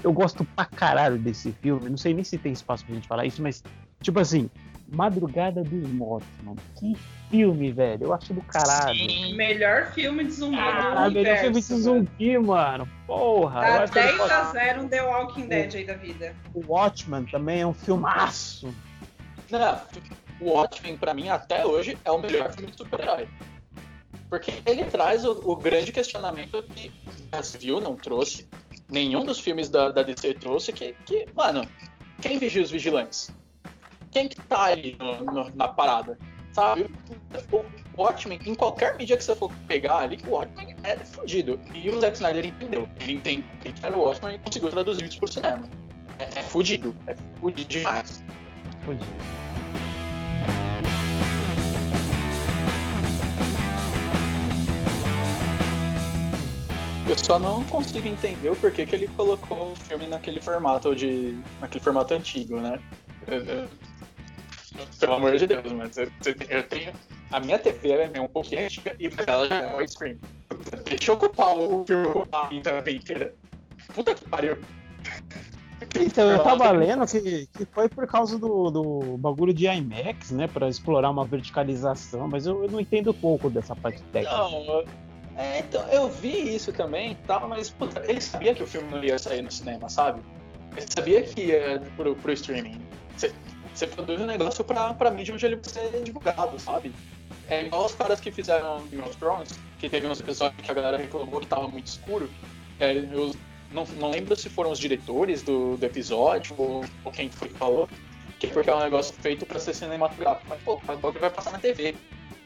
eu 0.04 0.12
gosto 0.12 0.44
pra 0.44 0.66
caralho 0.66 1.18
desse 1.18 1.52
filme. 1.52 1.90
Não 1.90 1.98
sei 1.98 2.14
nem 2.14 2.24
se 2.24 2.38
tem 2.38 2.52
espaço 2.52 2.86
pra 2.86 2.96
gente 2.96 3.08
falar 3.08 3.26
isso, 3.26 3.42
mas, 3.42 3.64
tipo 4.02 4.20
assim, 4.20 4.50
Madrugada 4.92 5.64
dos 5.64 5.90
Mortos, 5.90 6.28
mano. 6.44 6.58
Que 6.76 6.98
filme, 7.30 7.72
velho. 7.72 8.04
Eu 8.04 8.14
acho 8.14 8.34
do 8.34 8.42
caralho. 8.42 8.94
Sim. 8.98 9.36
Melhor 9.36 9.94
filme 9.94 10.26
de 10.26 10.32
zumbi 10.32 10.58
ah, 10.60 11.08
do 11.08 11.14
melhor 11.14 11.38
filme 11.38 11.62
de 11.62 11.76
zumbi, 11.76 12.38
mano. 12.38 12.88
Porra. 13.08 13.62
Tá 13.62 13.86
10 13.86 14.20
a 14.20 14.44
0 14.52 14.82
um 14.82 14.88
The 14.90 15.02
Walking 15.02 15.48
Dead 15.48 15.76
aí 15.76 15.86
da 15.86 15.94
vida. 15.94 16.36
O 16.54 16.74
Watchmen 16.74 17.26
também 17.26 17.62
é 17.62 17.68
um 17.68 17.74
filmaço. 17.74 18.74
Não, 19.50 19.82
o 20.42 20.52
Watchmen, 20.52 20.98
pra 20.98 21.14
mim, 21.14 21.30
até 21.30 21.66
hoje, 21.66 21.98
é 22.04 22.12
o 22.12 22.20
melhor 22.20 22.52
filme 22.52 22.72
de 22.72 22.78
super-herói. 22.78 23.30
Porque 24.30 24.54
ele 24.66 24.86
traz 24.86 25.24
o, 25.24 25.32
o, 25.44 25.56
grande 25.56 25.92
questionamento 25.92 26.64
que 26.64 26.92
o 27.06 27.24
Brasil 27.30 27.80
não 27.80 27.96
trouxe, 27.96 28.48
nenhum 28.92 29.26
dos 29.26 29.40
filmes 29.40 29.70
da, 29.70 29.90
da 29.90 30.04
DC 30.04 30.36
trouxe, 30.36 30.72
que, 30.74 30.94
que, 31.06 31.26
mano, 31.34 31.66
quem 32.22 32.38
vigia 32.38 32.62
os 32.62 32.70
vigilantes? 32.70 33.32
Quem 34.12 34.28
que 34.28 34.36
tá 34.42 34.66
aí 34.66 34.98
no, 35.00 35.24
no, 35.24 35.56
na 35.56 35.70
parada? 35.70 36.20
Sabe? 36.52 36.92
O 37.54 37.64
Watchmen, 38.02 38.40
em 38.46 38.54
qualquer 38.54 38.98
mídia 38.98 39.16
que 39.16 39.24
você 39.24 39.34
for 39.34 39.50
pegar 39.68 40.00
ali, 40.00 40.20
o 40.28 40.32
Watchmen 40.32 40.76
é 40.84 40.98
fudido. 40.98 41.58
E 41.74 41.90
o 41.90 42.00
Zack 42.02 42.18
Snyder 42.18 42.46
entendeu. 42.46 42.90
Ele 43.00 43.14
entende 43.14 43.46
que 43.62 43.74
era 43.82 43.98
o 43.98 44.02
Watchmen 44.02 44.36
e 44.36 44.40
conseguiu 44.40 44.70
traduzir 44.70 45.06
isso 45.06 45.18
pro 45.18 45.32
cinema. 45.32 45.64
É, 46.20 46.40
é 46.40 46.44
fudido. 46.44 46.94
É 47.08 47.16
fudido 47.40 47.70
demais. 47.70 48.22
Fudido. 48.84 49.41
Eu 57.12 57.18
só 57.18 57.38
não 57.38 57.62
consigo 57.66 58.08
entender 58.08 58.50
o 58.50 58.56
porquê 58.56 58.86
que 58.86 58.96
ele 58.96 59.06
colocou 59.10 59.74
o 59.74 59.76
filme 59.76 60.08
naquele 60.08 60.40
formato 60.40 60.96
de. 60.96 61.38
naquele 61.60 61.84
formato 61.84 62.14
antigo, 62.14 62.62
né? 62.62 62.80
Pelo 64.98 65.16
amor 65.16 65.36
de 65.36 65.46
Deus, 65.46 65.70
mas 65.74 65.98
eu, 65.98 66.10
eu, 66.48 66.64
tenho. 66.64 66.94
A 67.30 67.42
minha 67.42 67.60
TV 67.60 68.10
é 68.14 68.22
um 68.22 68.30
pouquinho 68.30 68.64
antiga 68.64 68.96
e 68.98 69.12
ela 69.28 69.46
já 69.46 69.56
é 69.58 69.76
widescreen. 69.76 70.18
Deixa 70.86 71.12
eu 71.12 71.16
ocupar 71.16 71.54
o 71.58 71.84
filme 71.86 72.08
ocupar 72.08 72.50
também 72.64 72.96
inteira. 72.96 73.36
Puta 73.94 74.16
que 74.16 74.24
pariu. 74.30 74.58
Então, 76.00 76.32
eu 76.32 76.42
tava 76.42 76.72
lendo 76.72 77.06
que, 77.06 77.46
que 77.48 77.66
foi 77.66 77.90
por 77.90 78.08
causa 78.08 78.40
do, 78.40 78.72
do 78.72 79.18
bagulho 79.18 79.54
de 79.54 79.68
IMAX, 79.68 80.32
né? 80.32 80.48
Pra 80.48 80.70
explorar 80.70 81.10
uma 81.10 81.26
verticalização, 81.26 82.30
mas 82.30 82.48
eu, 82.48 82.64
eu 82.64 82.72
não 82.72 82.80
entendo 82.80 83.14
pouco 83.14 83.50
dessa 83.50 83.76
parte 83.76 84.02
técnica. 84.14 84.38
Não, 84.38 84.86
é, 85.42 85.60
então, 85.60 85.82
eu 85.90 86.08
vi 86.08 86.56
isso 86.56 86.72
também 86.72 87.18
tal, 87.26 87.48
mas 87.48 87.72
puta, 87.72 88.04
ele 88.08 88.22
sabia 88.22 88.54
que 88.54 88.62
o 88.62 88.68
filme 88.68 88.92
não 88.92 89.04
ia 89.04 89.18
sair 89.18 89.42
no 89.42 89.52
cinema, 89.52 89.90
sabe? 89.90 90.22
Ele 90.78 90.86
sabia 90.88 91.24
que 91.24 91.42
ia 91.42 91.82
pro, 91.98 92.16
pro 92.16 92.32
streaming. 92.32 92.80
Você 93.74 93.88
produz 93.88 94.22
um 94.22 94.28
negócio 94.28 94.64
pra, 94.64 94.94
pra 94.94 95.10
mídia 95.10 95.34
onde 95.34 95.44
ele 95.44 95.56
vai 95.56 95.66
ser 95.66 96.04
divulgado, 96.04 96.60
sabe? 96.60 96.94
É 97.50 97.66
igual 97.66 97.86
os 97.86 97.96
caras 97.96 98.20
que 98.20 98.32
fizeram 98.32 98.86
Game 98.88 99.02
of 99.04 99.18
Thrones, 99.18 99.58
que 99.80 99.90
teve 99.90 100.06
uns 100.06 100.20
episódios 100.20 100.64
que 100.64 100.70
a 100.70 100.74
galera 100.76 100.98
reclamou 100.98 101.40
que 101.40 101.48
tava 101.48 101.68
muito 101.68 101.88
escuro. 101.88 102.30
É, 102.80 102.96
eu 102.96 103.34
não, 103.72 103.86
não 104.00 104.12
lembro 104.12 104.36
se 104.36 104.48
foram 104.48 104.70
os 104.70 104.78
diretores 104.78 105.42
do, 105.42 105.76
do 105.76 105.86
episódio 105.86 106.54
ou, 106.56 106.86
ou 107.04 107.12
quem 107.12 107.32
foi 107.32 107.48
que 107.48 107.56
falou, 107.56 107.90
que 108.40 108.46
é 108.46 108.50
porque 108.52 108.70
é 108.70 108.76
um 108.76 108.80
negócio 108.80 109.16
feito 109.16 109.44
pra 109.46 109.60
ser 109.60 109.74
cinematográfico. 109.74 110.46
Mas, 110.48 110.62
pô, 110.62 110.80
agora 110.88 111.20
vai 111.20 111.30
passar 111.32 111.52
na 111.52 111.58
TV. 111.58 111.96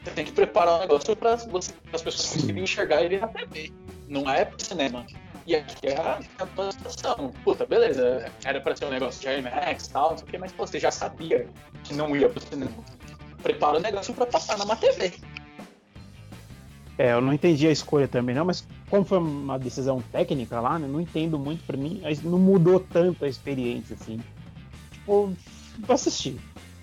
Você 0.06 0.12
tem 0.12 0.24
que 0.24 0.30
preparar 0.30 0.76
o 0.76 0.78
negócio 0.78 1.16
para 1.16 1.32
as 1.32 1.42
pessoas 1.44 2.30
conseguirem 2.30 2.62
enxergar 2.62 3.02
ele 3.02 3.18
na 3.18 3.26
TV. 3.26 3.72
Não 4.08 4.30
é 4.30 4.44
pro 4.44 4.64
cinema. 4.64 5.04
E 5.44 5.56
aqui 5.56 5.88
é 5.88 5.96
a, 5.96 6.20
a 6.38 6.70
situação. 6.70 7.32
Puta, 7.42 7.66
beleza. 7.66 8.30
Era 8.44 8.60
para 8.60 8.76
ser 8.76 8.84
um 8.84 8.90
negócio 8.90 9.20
de 9.20 9.36
IMAX 9.36 9.86
e 9.86 9.90
tal, 9.90 10.10
não 10.10 10.18
sei 10.18 10.28
o 10.28 10.30
que, 10.30 10.38
mas 10.38 10.52
pô, 10.52 10.64
você 10.64 10.78
já 10.78 10.92
sabia 10.92 11.48
que 11.82 11.92
não 11.92 12.14
ia 12.14 12.28
pro 12.28 12.40
cinema. 12.40 12.70
Prepara 13.42 13.78
o 13.78 13.80
negócio 13.80 14.14
para 14.14 14.26
passar 14.26 14.56
numa 14.58 14.76
TV. 14.76 15.12
É, 16.98 17.12
eu 17.12 17.20
não 17.20 17.32
entendi 17.32 17.66
a 17.66 17.72
escolha 17.72 18.06
também, 18.06 18.32
não, 18.32 18.44
mas 18.44 18.64
como 18.88 19.04
foi 19.04 19.18
uma 19.18 19.58
decisão 19.58 20.00
técnica 20.12 20.60
lá, 20.60 20.78
né, 20.78 20.86
não 20.86 21.00
entendo 21.00 21.36
muito 21.36 21.64
para 21.64 21.76
mim, 21.76 22.00
não 22.22 22.38
mudou 22.38 22.78
tanto 22.78 23.24
a 23.24 23.28
experiência, 23.28 23.96
assim. 24.00 24.20
Tipo, 24.92 25.34
eu 25.88 25.94
assisti. 25.94 26.38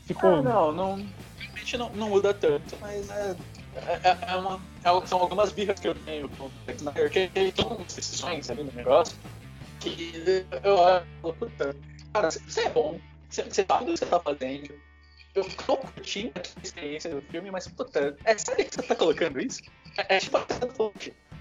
Ficou. 0.06 0.36
Ah, 0.36 0.42
não, 0.42 0.72
não 0.74 1.06
não, 1.78 1.90
não 1.92 2.10
muda 2.10 2.34
tanto, 2.34 2.78
mas 2.82 3.10
é, 3.10 3.36
é, 3.76 4.18
é 4.32 4.36
uma, 4.36 4.62
é, 4.84 5.08
são 5.08 5.20
algumas 5.20 5.52
birras 5.52 5.80
que 5.80 5.88
eu 5.88 5.96
tenho 5.96 6.30
com 6.30 6.46
o 6.46 6.52
Snyder, 6.68 7.10
que 7.10 7.32
ele 7.34 7.52
tem 7.52 7.66
umas 7.66 7.94
decisões 7.94 8.50
ali 8.50 8.64
no 8.64 8.72
negócio 8.74 9.16
que 9.84 10.46
eu 10.64 10.76
olho 10.76 11.06
puta, 11.22 11.76
cara, 12.14 12.32
você 12.32 12.62
é 12.62 12.70
bom, 12.70 13.00
você, 13.30 13.44
sabe 13.52 13.84
o 13.84 13.86
que 13.86 13.98
você 13.98 14.06
tá 14.06 14.20
fazendo. 14.20 14.74
Eu 15.36 15.44
tô 15.66 15.78
curtindo 15.78 16.32
a 16.36 16.64
experiência 16.64 17.10
do 17.10 17.22
filme, 17.24 17.50
mas 17.50 17.68
puta, 17.68 18.16
é 18.24 18.38
sério 18.38 18.66
que 18.66 18.76
você 18.76 18.84
tá 18.84 18.96
colocando 18.96 19.42
isso? 19.42 19.62
É, 19.98 20.16
é 20.16 20.20
tipo, 20.20 20.40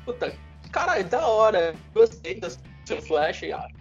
puta, 0.04 0.34
cara, 0.70 0.98
é 0.98 1.04
da 1.04 1.26
hora, 1.26 1.74
gostei 1.92 2.40
do 2.40 2.48
seu 2.92 3.02
Flash, 3.02 3.40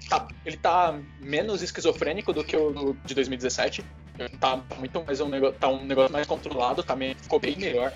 tá, 0.09 0.27
ele 0.45 0.57
tá 0.57 0.97
menos 1.19 1.61
esquizofrênico 1.61 2.31
do 2.31 2.43
que 2.43 2.55
o 2.55 2.95
de 3.05 3.13
2017, 3.13 3.83
tá 4.39 4.61
muito 4.77 5.03
mais 5.03 5.19
um 5.19 5.27
negócio, 5.27 5.57
tá 5.59 5.67
um 5.67 5.83
negócio 5.83 6.13
mais 6.13 6.27
controlado, 6.27 6.83
também 6.83 7.13
ficou 7.15 7.39
bem 7.39 7.57
melhor. 7.57 7.91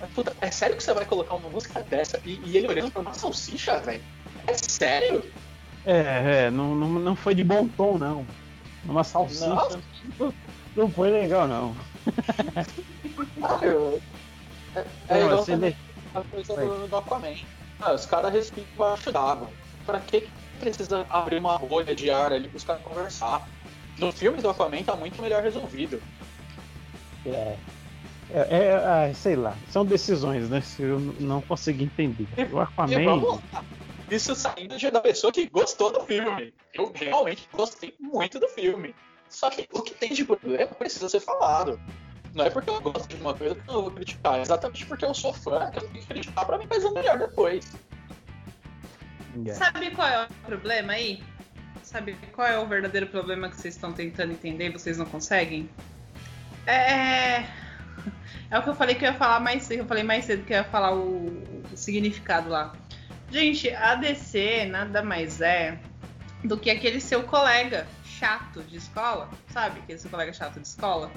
Mas, 0.00 0.10
puta, 0.10 0.36
é 0.40 0.50
sério 0.50 0.76
que 0.76 0.82
você 0.82 0.92
vai 0.92 1.06
colocar 1.06 1.34
uma 1.36 1.48
música 1.48 1.80
dessa 1.82 2.20
e, 2.24 2.40
e 2.44 2.56
ele 2.56 2.68
olhando 2.68 2.90
pra 2.90 3.00
uma 3.00 3.14
salsicha, 3.14 3.78
velho? 3.78 4.02
É 4.46 4.54
sério? 4.54 5.24
É, 5.86 6.46
é, 6.46 6.50
não, 6.50 6.74
não, 6.74 6.88
não 6.88 7.16
foi 7.16 7.34
de 7.34 7.44
bom 7.44 7.68
tom, 7.68 7.96
não. 7.96 8.26
Uma 8.84 9.04
salsicha 9.04 9.46
não, 10.18 10.34
não 10.76 10.90
foi 10.90 11.10
legal, 11.10 11.48
não. 11.48 11.74
é, 14.76 14.84
é 15.08 15.24
igual 15.24 15.38
você 15.38 15.74
a 16.14 16.22
coisa 16.22 16.54
do, 16.54 16.88
do 16.88 16.96
Aquaman. 16.96 17.34
Ah, 17.80 17.92
os 17.92 18.06
caras 18.06 18.32
respiram 18.32 18.66
embaixo 18.74 19.10
d'água. 19.10 19.48
Pra 19.86 20.00
que 20.00 20.28
precisa 20.60 21.06
abrir 21.10 21.38
uma 21.38 21.56
rolha 21.56 21.94
de 21.94 22.10
ar 22.10 22.32
ali 22.32 22.48
pros 22.48 22.64
caras 22.64 22.82
conversar? 22.82 23.46
No 23.98 24.10
filme 24.10 24.40
do 24.40 24.48
Aquaman 24.48 24.82
tá 24.82 24.96
muito 24.96 25.20
melhor 25.20 25.42
resolvido. 25.42 26.02
É. 27.26 27.56
É, 28.30 28.40
é, 28.50 29.10
é, 29.10 29.14
sei 29.14 29.36
lá, 29.36 29.54
são 29.70 29.84
decisões, 29.84 30.48
né? 30.48 30.60
Se 30.60 30.82
eu 30.82 30.98
não 30.98 31.40
consegui 31.42 31.84
entender. 31.84 32.26
O 32.50 32.58
Aquaman. 32.58 33.38
Isso 34.10 34.34
saindo 34.34 34.78
da 34.90 35.00
pessoa 35.00 35.32
que 35.32 35.48
gostou 35.48 35.92
do 35.92 36.00
filme. 36.00 36.52
Eu 36.72 36.92
realmente 36.94 37.48
gostei 37.52 37.94
muito 38.00 38.38
do 38.38 38.48
filme. 38.48 38.94
Só 39.28 39.50
que 39.50 39.68
o 39.72 39.82
que 39.82 39.94
tem 39.94 40.12
de 40.12 40.24
problema 40.24 40.66
precisa 40.66 41.08
ser 41.08 41.20
falado. 41.20 41.80
Não 42.34 42.44
é 42.44 42.50
porque 42.50 42.70
eu 42.70 42.80
gosto 42.80 43.08
de 43.08 43.20
uma 43.20 43.34
coisa 43.34 43.54
que 43.54 43.68
eu 43.68 43.74
não 43.74 43.82
vou 43.82 43.90
criticar, 43.92 44.38
é 44.38 44.42
exatamente 44.42 44.84
porque 44.86 45.04
eu 45.04 45.14
sou 45.14 45.32
fã 45.32 45.70
que 45.70 45.78
eu 45.78 45.88
tenho 45.88 46.00
que 46.00 46.06
criticar 46.06 46.44
pra 46.44 46.58
mim 46.58 46.66
fazer 46.66 46.86
o 46.86 46.94
melhor 46.94 47.16
depois. 47.16 47.72
Yeah. 49.36 49.54
Sabe 49.54 49.90
qual 49.90 50.08
é 50.08 50.24
o 50.24 50.28
problema 50.46 50.92
aí? 50.92 51.22
Sabe 51.82 52.16
qual 52.32 52.46
é 52.46 52.58
o 52.58 52.66
verdadeiro 52.66 53.06
problema 53.06 53.48
que 53.48 53.56
vocês 53.56 53.74
estão 53.74 53.92
tentando 53.92 54.32
entender 54.32 54.68
e 54.68 54.72
vocês 54.72 54.96
não 54.96 55.06
conseguem? 55.06 55.68
É. 56.66 57.44
É 58.50 58.58
o 58.58 58.62
que 58.62 58.68
eu 58.68 58.74
falei 58.74 58.94
que 58.94 59.04
eu 59.04 59.10
ia 59.10 59.18
falar 59.18 59.40
mais 59.40 59.64
cedo. 59.64 59.80
Eu 59.80 59.86
falei 59.86 60.02
mais 60.02 60.24
cedo 60.24 60.44
que 60.44 60.52
eu 60.52 60.58
ia 60.58 60.64
falar 60.64 60.94
o, 60.94 61.42
o 61.72 61.76
significado 61.76 62.48
lá. 62.48 62.72
Gente, 63.30 63.68
a 63.70 63.96
DC 63.96 64.66
nada 64.66 65.02
mais 65.02 65.40
é 65.40 65.78
do 66.44 66.58
que 66.58 66.70
aquele 66.70 67.00
seu 67.00 67.24
colega 67.24 67.86
chato 68.04 68.62
de 68.62 68.76
escola, 68.76 69.28
sabe? 69.48 69.80
Aquele 69.80 69.98
seu 69.98 70.10
colega 70.10 70.32
chato 70.32 70.60
de 70.60 70.66
escola. 70.66 71.10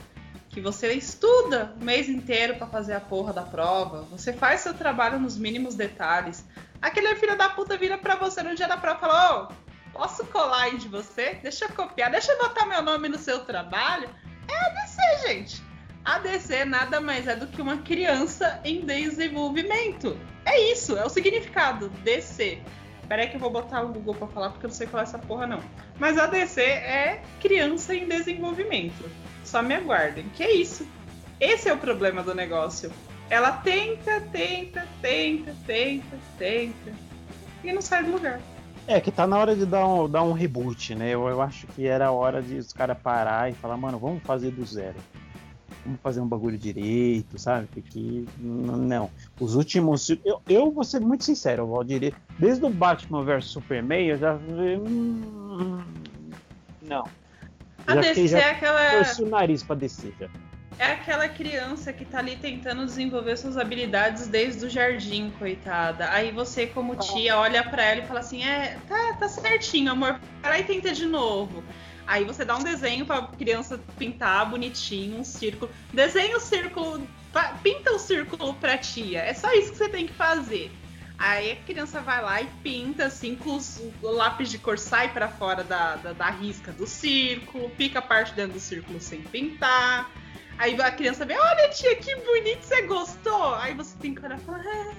Que 0.49 0.59
você 0.59 0.93
estuda 0.93 1.75
o 1.79 1.83
mês 1.83 2.09
inteiro 2.09 2.55
para 2.55 2.65
fazer 2.65 2.93
a 2.93 2.99
porra 2.99 3.33
da 3.33 3.43
prova. 3.43 4.01
Você 4.03 4.33
faz 4.33 4.61
seu 4.61 4.73
trabalho 4.73 5.19
nos 5.19 5.37
mínimos 5.37 5.75
detalhes. 5.75 6.43
Aquele 6.81 7.15
filho 7.15 7.37
da 7.37 7.49
puta 7.49 7.77
vira 7.77 7.97
pra 7.97 8.15
você 8.15 8.43
no 8.43 8.55
dia 8.55 8.67
da 8.67 8.77
prova 8.77 8.97
e 8.97 9.01
fala: 9.01 9.43
Ô, 9.43 9.67
Posso 9.97 10.23
colar 10.27 10.65
aí 10.65 10.77
de 10.77 10.87
você? 10.87 11.39
Deixa 11.41 11.65
eu 11.65 11.69
copiar, 11.69 12.11
deixa 12.11 12.31
eu 12.31 12.37
botar 12.37 12.67
meu 12.67 12.83
nome 12.83 13.09
no 13.09 13.17
seu 13.17 13.39
trabalho. 13.45 14.07
É 14.47 14.55
a 14.55 14.69
DC, 14.69 15.27
gente. 15.27 15.63
A 16.05 16.19
DC 16.19 16.65
nada 16.65 17.01
mais 17.01 17.27
é 17.27 17.35
do 17.35 17.47
que 17.47 17.59
uma 17.59 17.77
criança 17.77 18.61
em 18.63 18.85
desenvolvimento. 18.85 20.15
É 20.45 20.71
isso, 20.71 20.95
é 20.95 21.03
o 21.03 21.09
significado. 21.09 21.89
DC. 22.03 22.61
Peraí 23.07 23.27
que 23.27 23.37
eu 23.37 23.39
vou 23.39 23.49
botar 23.49 23.81
o 23.81 23.87
Google 23.87 24.13
pra 24.13 24.27
falar 24.27 24.49
porque 24.51 24.67
eu 24.67 24.69
não 24.69 24.75
sei 24.75 24.85
qual 24.85 25.01
é 25.01 25.03
essa 25.03 25.17
porra 25.17 25.47
não. 25.47 25.63
Mas 25.97 26.17
a 26.19 26.27
DC 26.27 26.61
é 26.61 27.23
criança 27.41 27.95
em 27.95 28.07
desenvolvimento. 28.07 29.09
Só 29.43 29.63
me 29.63 29.73
aguardem. 29.73 30.29
Que 30.29 30.43
é 30.43 30.53
isso. 30.53 30.87
Esse 31.39 31.69
é 31.69 31.73
o 31.73 31.77
problema 31.77 32.21
do 32.21 32.35
negócio. 32.35 32.93
Ela 33.29 33.51
tenta, 33.51 34.21
tenta, 34.31 34.87
tenta, 35.01 35.53
tenta, 35.65 36.17
tenta. 36.37 36.93
E 37.63 37.73
não 37.73 37.81
sai 37.81 38.03
do 38.03 38.11
lugar. 38.11 38.39
É, 38.87 39.01
que 39.01 39.11
tá 39.11 39.27
na 39.27 39.37
hora 39.37 39.53
de 39.53 39.65
dar 39.65 39.85
um, 39.85 40.09
dar 40.09 40.23
um 40.23 40.31
reboot, 40.31 40.95
né? 40.95 41.09
Eu, 41.09 41.27
eu 41.27 41.41
acho 41.41 41.67
que 41.67 41.85
era 41.85 42.07
a 42.07 42.11
hora 42.11 42.41
de 42.41 42.55
os 42.55 42.71
caras 42.71 42.97
parar 42.97 43.49
e 43.49 43.53
falar, 43.53 43.75
mano, 43.75 43.99
vamos 43.99 44.23
fazer 44.23 44.51
do 44.51 44.65
zero. 44.65 44.95
vamos 45.83 45.99
fazer 46.01 46.21
um 46.21 46.27
bagulho 46.27 46.57
direito, 46.57 47.37
sabe? 47.37 47.67
Porque 47.67 48.23
não. 48.39 49.09
Os 49.37 49.55
últimos. 49.55 50.09
Eu, 50.23 50.41
eu 50.47 50.71
vou 50.71 50.85
ser 50.85 51.01
muito 51.01 51.25
sincero, 51.25 51.67
Valdir. 51.67 52.13
Desde 52.39 52.63
o 52.63 52.69
Batman 52.69 53.25
vs 53.25 53.45
Superman, 53.45 54.07
eu 54.07 54.17
já. 54.17 54.35
Hum, 54.35 55.83
não. 56.81 57.03
A 57.85 57.95
já 57.95 58.01
DC 58.01 58.27
já 58.29 58.39
é 58.39 58.51
aquela. 58.51 58.91
torci 58.91 59.21
o 59.21 59.29
nariz 59.29 59.63
pra 59.63 59.75
descer 59.75 60.13
já. 60.17 60.29
É 60.79 60.91
aquela 60.91 61.27
criança 61.27 61.91
que 61.91 62.05
tá 62.05 62.19
ali 62.19 62.35
tentando 62.35 62.85
desenvolver 62.85 63.35
suas 63.37 63.57
habilidades 63.57 64.27
desde 64.27 64.65
o 64.65 64.69
jardim, 64.69 65.31
coitada. 65.39 66.09
Aí 66.11 66.31
você, 66.31 66.67
como 66.67 66.95
tia, 66.95 67.35
olha 67.37 67.63
pra 67.63 67.83
ela 67.83 68.01
e 68.01 68.07
fala 68.07 68.19
assim: 68.19 68.43
É, 68.43 68.77
tá, 68.87 69.13
tá 69.19 69.27
certinho, 69.27 69.91
amor. 69.91 70.19
Vai 70.41 70.51
lá 70.51 70.59
e 70.59 70.63
tenta 70.63 70.93
de 70.93 71.05
novo. 71.05 71.63
Aí 72.05 72.23
você 72.23 72.45
dá 72.45 72.55
um 72.55 72.63
desenho 72.63 73.05
pra 73.05 73.23
criança 73.23 73.79
pintar 73.97 74.45
bonitinho, 74.49 75.19
um 75.19 75.23
círculo. 75.23 75.71
Desenha 75.91 76.37
o 76.37 76.39
círculo, 76.39 77.05
pa- 77.33 77.57
pinta 77.63 77.91
o 77.93 77.99
círculo 77.99 78.53
pra 78.53 78.77
tia. 78.77 79.19
É 79.21 79.33
só 79.33 79.51
isso 79.53 79.71
que 79.71 79.77
você 79.79 79.89
tem 79.89 80.05
que 80.05 80.13
fazer. 80.13 80.71
Aí 81.17 81.51
a 81.53 81.55
criança 81.55 81.99
vai 81.99 82.21
lá 82.21 82.39
e 82.41 82.45
pinta, 82.63 83.05
assim, 83.07 83.35
com 83.35 83.55
os, 83.55 83.81
o 84.03 84.11
lápis 84.11 84.51
de 84.51 84.59
cor 84.59 84.77
sai 84.77 85.11
pra 85.11 85.27
fora 85.27 85.63
da, 85.63 85.95
da, 85.95 86.13
da 86.13 86.29
risca 86.29 86.71
do 86.71 86.85
círculo, 86.85 87.71
fica 87.75 87.97
a 87.97 88.01
parte 88.03 88.33
dentro 88.35 88.53
do 88.53 88.59
círculo 88.59 89.01
sem 89.01 89.21
pintar. 89.21 90.09
Aí 90.57 90.79
a 90.81 90.91
criança 90.91 91.25
vê, 91.25 91.37
olha 91.37 91.69
tia, 91.69 91.95
que 91.95 92.15
bonito, 92.15 92.63
você 92.63 92.81
gostou? 92.83 93.53
Aí 93.55 93.73
você 93.73 93.95
tem 93.97 94.15
que 94.15 94.25
olhar 94.25 94.37
e 94.37 94.41
falar, 94.41 94.65
é, 94.65 94.91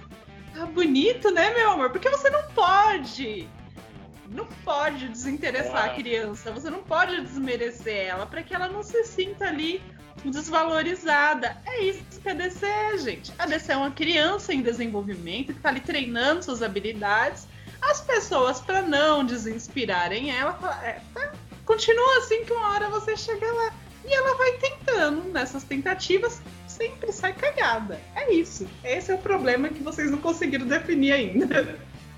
tá 0.55 0.67
bonito, 0.67 1.31
né, 1.31 1.53
meu 1.55 1.73
amor? 1.73 1.91
Porque 1.91 2.09
você 2.09 2.31
não 2.31 2.43
pode. 2.51 3.49
Não 4.29 4.47
pode 4.65 5.09
desinteressar 5.09 5.87
a 5.87 5.95
criança, 5.95 6.53
você 6.53 6.69
não 6.69 6.83
pode 6.83 7.21
desmerecer 7.23 8.09
ela 8.09 8.27
para 8.27 8.43
que 8.43 8.55
ela 8.55 8.69
não 8.69 8.83
se 8.83 9.03
sinta 9.05 9.47
ali 9.47 9.83
desvalorizada. 10.25 11.57
É 11.65 11.83
isso 11.83 12.21
que 12.21 12.29
a 12.29 12.35
DC 12.35 12.67
é, 12.67 12.99
gente. 12.99 13.33
A 13.39 13.47
DC 13.47 13.73
é 13.73 13.77
uma 13.77 13.91
criança 13.91 14.53
em 14.53 14.61
desenvolvimento 14.61 15.55
que 15.55 15.61
tá 15.61 15.71
ali 15.71 15.81
treinando 15.81 16.43
suas 16.43 16.63
habilidades. 16.63 17.49
As 17.81 18.01
pessoas, 18.01 18.61
para 18.61 18.83
não 18.83 19.25
desinspirarem 19.25 20.31
ela, 20.31 20.59
é, 20.83 21.01
tá, 21.15 21.33
continua 21.65 22.19
assim 22.19 22.45
que 22.45 22.53
uma 22.53 22.71
hora 22.71 22.89
você 22.91 23.17
chega 23.17 23.51
lá. 23.51 23.73
E 24.09 24.15
ela 24.15 24.37
vai 24.37 24.53
tentando, 24.53 25.31
nessas 25.31 25.65
tentativas, 25.65 26.41
sempre 26.67 27.13
sai 27.13 27.35
cagada. 27.35 28.01
É 28.15 28.33
isso. 28.33 28.67
Esse 28.83 29.13
é 29.13 29.15
o 29.15 29.19
problema 29.19 29.69
que 29.69 29.83
vocês 29.83 30.11
não 30.11 30.19
conseguiram 30.19 30.67
definir 30.67 31.13
ainda. 31.13 31.77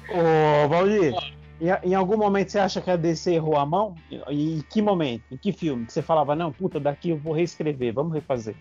Ô, 0.09 0.69
Valdir, 0.69 1.13
em, 1.61 1.91
em 1.91 1.95
algum 1.95 2.17
momento 2.17 2.51
você 2.51 2.59
acha 2.61 2.81
que 2.81 2.91
a 2.91 2.97
DC 2.97 3.35
errou 3.35 3.57
a 3.57 3.67
mão? 3.67 3.97
E 4.29 4.59
em 4.59 4.61
que 4.63 4.81
momento? 4.81 5.25
Em 5.33 5.37
que 5.37 5.53
filme? 5.53 5.85
Que 5.85 5.93
você 5.93 6.01
falava, 6.01 6.37
não, 6.37 6.53
puta, 6.53 6.79
daqui 6.79 7.11
eu 7.11 7.17
vou 7.17 7.33
reescrever, 7.33 7.93
vamos 7.93 8.13
refazer. 8.13 8.55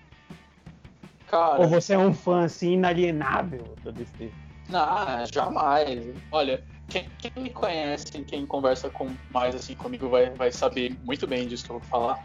Cara, 1.28 1.62
Ou 1.62 1.68
você 1.68 1.94
é 1.94 1.98
um 1.98 2.14
fã 2.14 2.46
assim 2.46 2.74
inalienável 2.74 3.76
da 3.84 3.92
DC? 3.92 4.32
Não, 4.68 5.26
jamais. 5.32 6.08
Olha, 6.32 6.64
quem, 6.88 7.08
quem 7.20 7.32
me 7.44 7.52
conhece, 7.52 8.06
quem 8.24 8.46
conversa 8.46 8.90
com 8.90 9.10
mais 9.32 9.54
assim 9.54 9.76
comigo 9.76 10.10
vai, 10.10 10.32
vai 10.32 10.52
saber 10.52 10.98
muito 11.04 11.28
bem 11.28 11.48
disso 11.48 11.64
que 11.66 11.72
eu 11.72 11.80
vou 11.80 11.88
falar. 11.88 12.24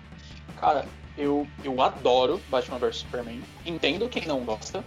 Cara, 0.60 0.86
eu, 1.16 1.46
eu 1.62 1.80
adoro 1.80 2.40
Batman 2.48 2.78
vs 2.78 2.96
Superman. 2.98 3.42
Entendo 3.64 4.08
quem 4.08 4.26
não 4.26 4.44
gosta, 4.44 4.84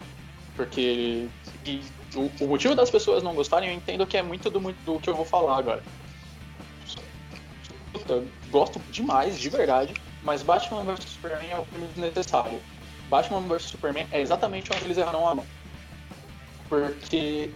porque 0.56 1.28
e 1.66 1.82
o, 2.16 2.32
o 2.42 2.48
motivo 2.48 2.76
das 2.76 2.90
pessoas 2.90 3.24
não 3.24 3.36
gostarem, 3.36 3.70
eu 3.70 3.76
entendo 3.76 4.06
que 4.08 4.18
é 4.18 4.22
muito 4.22 4.50
do, 4.50 4.60
do 4.60 5.00
que 5.00 5.10
eu 5.10 5.16
vou 5.16 5.26
falar 5.26 5.58
agora. 5.58 5.84
Puta, 7.94 8.24
gosto 8.50 8.80
demais, 8.92 9.40
de 9.40 9.50
verdade, 9.50 9.94
mas 10.24 10.44
Batman 10.44 10.84
vs 10.84 11.06
Superman 11.06 11.50
é 11.50 11.60
um 11.60 11.66
filme 11.66 11.88
desnecessário. 11.88 12.62
Batman 13.10 13.42
vs 13.42 13.64
Superman 13.64 14.08
é 14.12 14.22
exatamente 14.22 14.72
onde 14.74 14.86
eles 14.86 14.98
erraram 14.98 15.28
a 15.28 15.36
mão. 15.36 15.46
Porque 16.70 17.54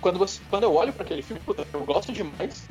quando, 0.00 0.18
você, 0.18 0.40
quando 0.50 0.64
eu 0.64 0.74
olho 0.74 0.92
para 0.92 1.04
aquele 1.04 1.22
filme, 1.22 1.40
puta, 1.44 1.66
eu 1.72 1.84
gosto 1.84 2.12
demais. 2.12 2.68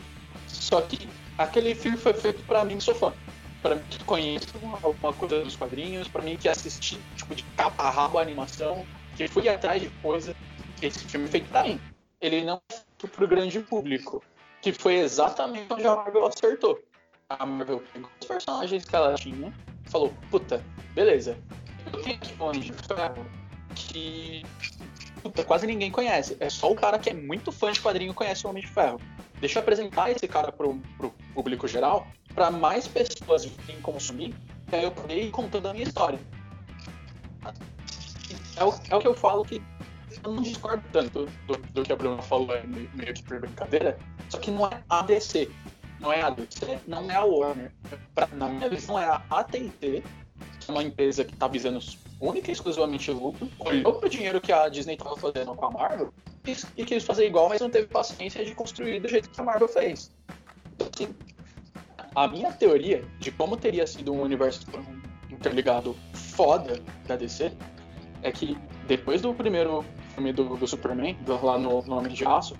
Só 0.47 0.82
que 0.82 1.07
aquele 1.38 1.73
filme 1.75 1.97
foi 1.97 2.13
feito 2.13 2.43
para 2.43 2.65
mim 2.65 2.80
sou 2.80 2.95
fã. 2.95 3.13
Pra 3.62 3.76
mim 3.76 3.84
que 3.89 4.03
conheço 4.03 4.47
alguma 4.82 5.14
coisa 5.14 5.43
dos 5.43 5.55
quadrinhos, 5.55 6.07
pra 6.07 6.22
mim 6.22 6.38
que 6.38 6.47
assisti 6.47 6.99
tipo, 7.16 7.36
de 7.36 7.43
capa 7.57 7.84
a 7.84 7.89
rabo 7.89 8.18
a 8.18 8.22
animação, 8.22 8.86
que 9.16 9.28
fui 9.28 9.49
atrás 9.49 9.82
de 9.82 9.89
coisa. 10.01 10.36
Esse 10.82 10.99
filme 10.99 11.28
é 11.28 11.30
feito 11.30 11.49
pra 11.49 11.64
mim. 11.64 11.80
Ele 12.22 12.43
não 12.43 12.62
é 12.70 12.74
feito 12.74 13.07
pro 13.10 13.28
grande 13.28 13.60
público. 13.60 14.24
Que 14.62 14.72
foi 14.72 14.95
exatamente 14.95 15.72
onde 15.72 15.88
a 15.88 15.95
Marvel 15.95 16.26
acertou. 16.26 16.80
A 17.30 17.45
Marvel 17.45 17.84
pegou 17.93 18.10
os 18.20 18.28
personagens 18.28 18.84
que 18.86 18.95
ela 18.95 19.14
tinha 19.16 19.53
e 19.86 19.89
falou, 19.89 20.14
puta, 20.32 20.64
beleza. 20.93 21.38
Eu 21.93 22.01
tenho 22.01 22.16
aqui 22.16 22.34
um 22.39 22.45
Homem 22.45 22.62
de 22.62 22.74
Ferro 22.74 23.26
que 23.76 24.43
puta, 25.22 25.43
quase 25.43 25.68
ninguém 25.68 25.91
conhece. 25.91 26.38
É 26.39 26.49
só 26.49 26.72
o 26.72 26.76
cara 26.76 26.97
que 26.97 27.10
é 27.10 27.14
muito 27.14 27.51
fã 27.51 27.72
de 27.72 27.82
quadrinho 27.82 28.14
conhece 28.14 28.45
o 28.45 28.49
Homem 28.49 28.64
de 28.64 28.70
Ferro. 28.70 28.99
Deixa 29.39 29.60
eu 29.60 29.62
apresentar 29.62 30.12
esse 30.12 30.28
cara 30.28 30.51
pro, 30.51 30.76
pro 30.97 31.14
público 31.34 31.68
geral, 31.68 32.07
para 32.34 32.51
mais 32.51 32.88
pessoas 32.88 33.45
virem 33.45 33.82
consumir, 33.82 34.36
e 34.71 34.75
aí 34.75 34.84
eu 34.84 34.91
poder 34.91 35.23
ir 35.23 35.32
contando 35.32 35.67
a 35.67 35.73
minha 35.73 35.86
história. 35.86 36.19
É 38.55 38.63
o, 38.63 38.73
é 38.89 38.95
o 38.95 38.99
que 38.99 39.07
eu 39.07 39.15
falo 39.15 39.43
que 39.45 39.61
eu 40.23 40.32
não 40.34 40.41
discordo 40.41 40.84
tanto 40.91 41.25
do, 41.47 41.57
do 41.73 41.84
que 41.84 41.93
a 41.93 41.95
Bruna 41.95 42.21
falou 42.21 42.53
é 42.53 42.63
meio, 42.63 43.13
que 43.13 43.23
por 43.23 43.39
brincadeira, 43.39 43.97
só 44.30 44.38
que 44.38 44.51
não 44.51 44.67
é 44.67 44.84
a 44.89 45.01
DC. 45.01 45.49
Não 45.99 46.13
é 46.13 46.21
a 46.21 46.30
DC, 46.30 46.80
não 46.88 47.11
é 47.11 47.15
a 47.15 47.23
Warner. 47.23 47.71
Pra, 48.15 48.27
na 48.27 48.47
minha 48.47 48.69
visão, 48.69 48.97
é 48.97 49.05
a 49.05 49.21
AT&T, 49.30 50.03
que 50.59 50.69
é 50.69 50.71
uma 50.71 50.84
empresa 50.84 51.25
que 51.25 51.34
está 51.34 51.47
visando 51.47 51.80
única 52.21 52.51
e 52.51 52.53
exclusivamente 52.53 53.11
lucro, 53.11 53.49
olhou 53.59 53.93
pro 53.93 54.09
dinheiro 54.09 54.41
que 54.41 54.51
a 54.51 54.67
Disney 54.69 54.93
estava 54.93 55.15
fazendo 55.17 55.55
com 55.55 55.65
a 55.65 55.71
Marvel 55.71 56.13
e, 56.45 56.82
e 56.82 56.86
quis 56.86 57.03
fazer 57.03 57.27
igual, 57.27 57.49
mas 57.49 57.61
não 57.61 57.69
teve 57.69 57.88
paciência 57.88 58.43
de 58.43 58.53
construir 58.55 58.99
do 58.99 59.07
jeito 59.07 59.30
que 59.30 59.39
a 59.39 59.43
Marvel 59.43 59.67
fez. 59.67 60.11
Então, 60.73 60.89
assim, 60.93 61.15
a 62.16 62.28
minha 62.28 62.51
teoria 62.51 63.03
de 63.20 63.32
como 63.32 63.55
teria 63.55 63.86
sido 63.86 64.14
um 64.14 64.22
universo 64.22 64.66
interligado 65.30 65.95
foda 66.14 66.82
da 67.07 67.16
DC 67.16 67.51
é 68.22 68.32
que 68.32 68.57
depois 68.88 69.22
do 69.22 69.34
primeiro 69.34 69.86
filme 70.14 70.34
do, 70.34 70.57
do 70.57 70.68
Superman, 70.68 71.14
do, 71.22 71.45
lá 71.45 71.57
no, 71.57 71.82
no 71.84 71.97
Homem 71.97 72.14
de 72.14 72.26
Aço, 72.26 72.55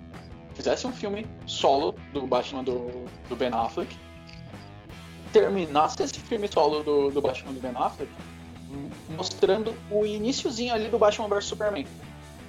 fizesse 0.54 0.86
um 0.86 0.92
filme 0.92 1.26
solo 1.46 1.94
do 2.12 2.26
Batman 2.26 2.64
do, 2.64 3.04
do 3.28 3.36
Ben 3.36 3.50
Affleck, 3.52 3.94
terminasse 5.32 6.02
esse 6.02 6.18
filme 6.20 6.48
solo 6.48 6.82
do, 6.82 7.10
do 7.10 7.20
Batman 7.20 7.52
do 7.52 7.60
Ben 7.60 7.72
Affleck, 7.74 8.10
mostrando 9.10 9.74
o 9.90 10.06
iníciozinho 10.06 10.72
ali 10.74 10.88
do 10.88 10.98
Batman 10.98 11.28
vs 11.28 11.44
Superman. 11.44 11.86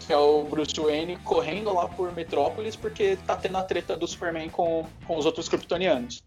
Que 0.05 0.13
é 0.13 0.17
o 0.17 0.43
Bruce 0.43 0.79
Wayne 0.79 1.17
correndo 1.17 1.73
lá 1.73 1.87
por 1.87 2.11
Metrópolis 2.13 2.75
porque 2.75 3.17
tá 3.17 3.35
tendo 3.35 3.57
a 3.57 3.63
treta 3.63 3.95
do 3.95 4.07
Superman 4.07 4.49
com, 4.49 4.85
com 5.05 5.17
os 5.17 5.25
outros 5.25 5.47
kryptonianos. 5.47 6.23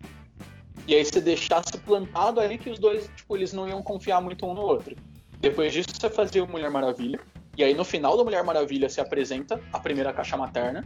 E 0.86 0.94
aí 0.94 1.04
você 1.04 1.20
deixasse 1.20 1.76
plantado 1.78 2.40
ali 2.40 2.58
que 2.58 2.70
os 2.70 2.78
dois, 2.78 3.10
tipo, 3.16 3.36
eles 3.36 3.52
não 3.52 3.68
iam 3.68 3.82
confiar 3.82 4.20
muito 4.20 4.46
um 4.46 4.54
no 4.54 4.60
outro. 4.60 4.96
Depois 5.40 5.72
disso 5.72 5.88
você 5.92 6.10
fazia 6.10 6.44
o 6.44 6.48
Mulher 6.48 6.70
Maravilha. 6.70 7.20
E 7.56 7.64
aí 7.64 7.74
no 7.74 7.84
final 7.84 8.16
da 8.16 8.24
Mulher 8.24 8.42
Maravilha 8.42 8.88
se 8.88 9.00
apresenta 9.00 9.60
a 9.72 9.78
primeira 9.78 10.12
caixa 10.12 10.36
materna. 10.36 10.84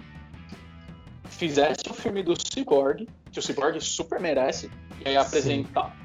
Fizesse 1.24 1.84
o 1.90 1.94
filme 1.94 2.22
do 2.22 2.34
Cyborg, 2.36 3.08
que 3.32 3.38
o 3.38 3.42
Cyborg 3.42 3.80
super 3.80 4.20
merece. 4.20 4.70
E 5.04 5.08
aí 5.08 5.16
apresentar, 5.16 5.96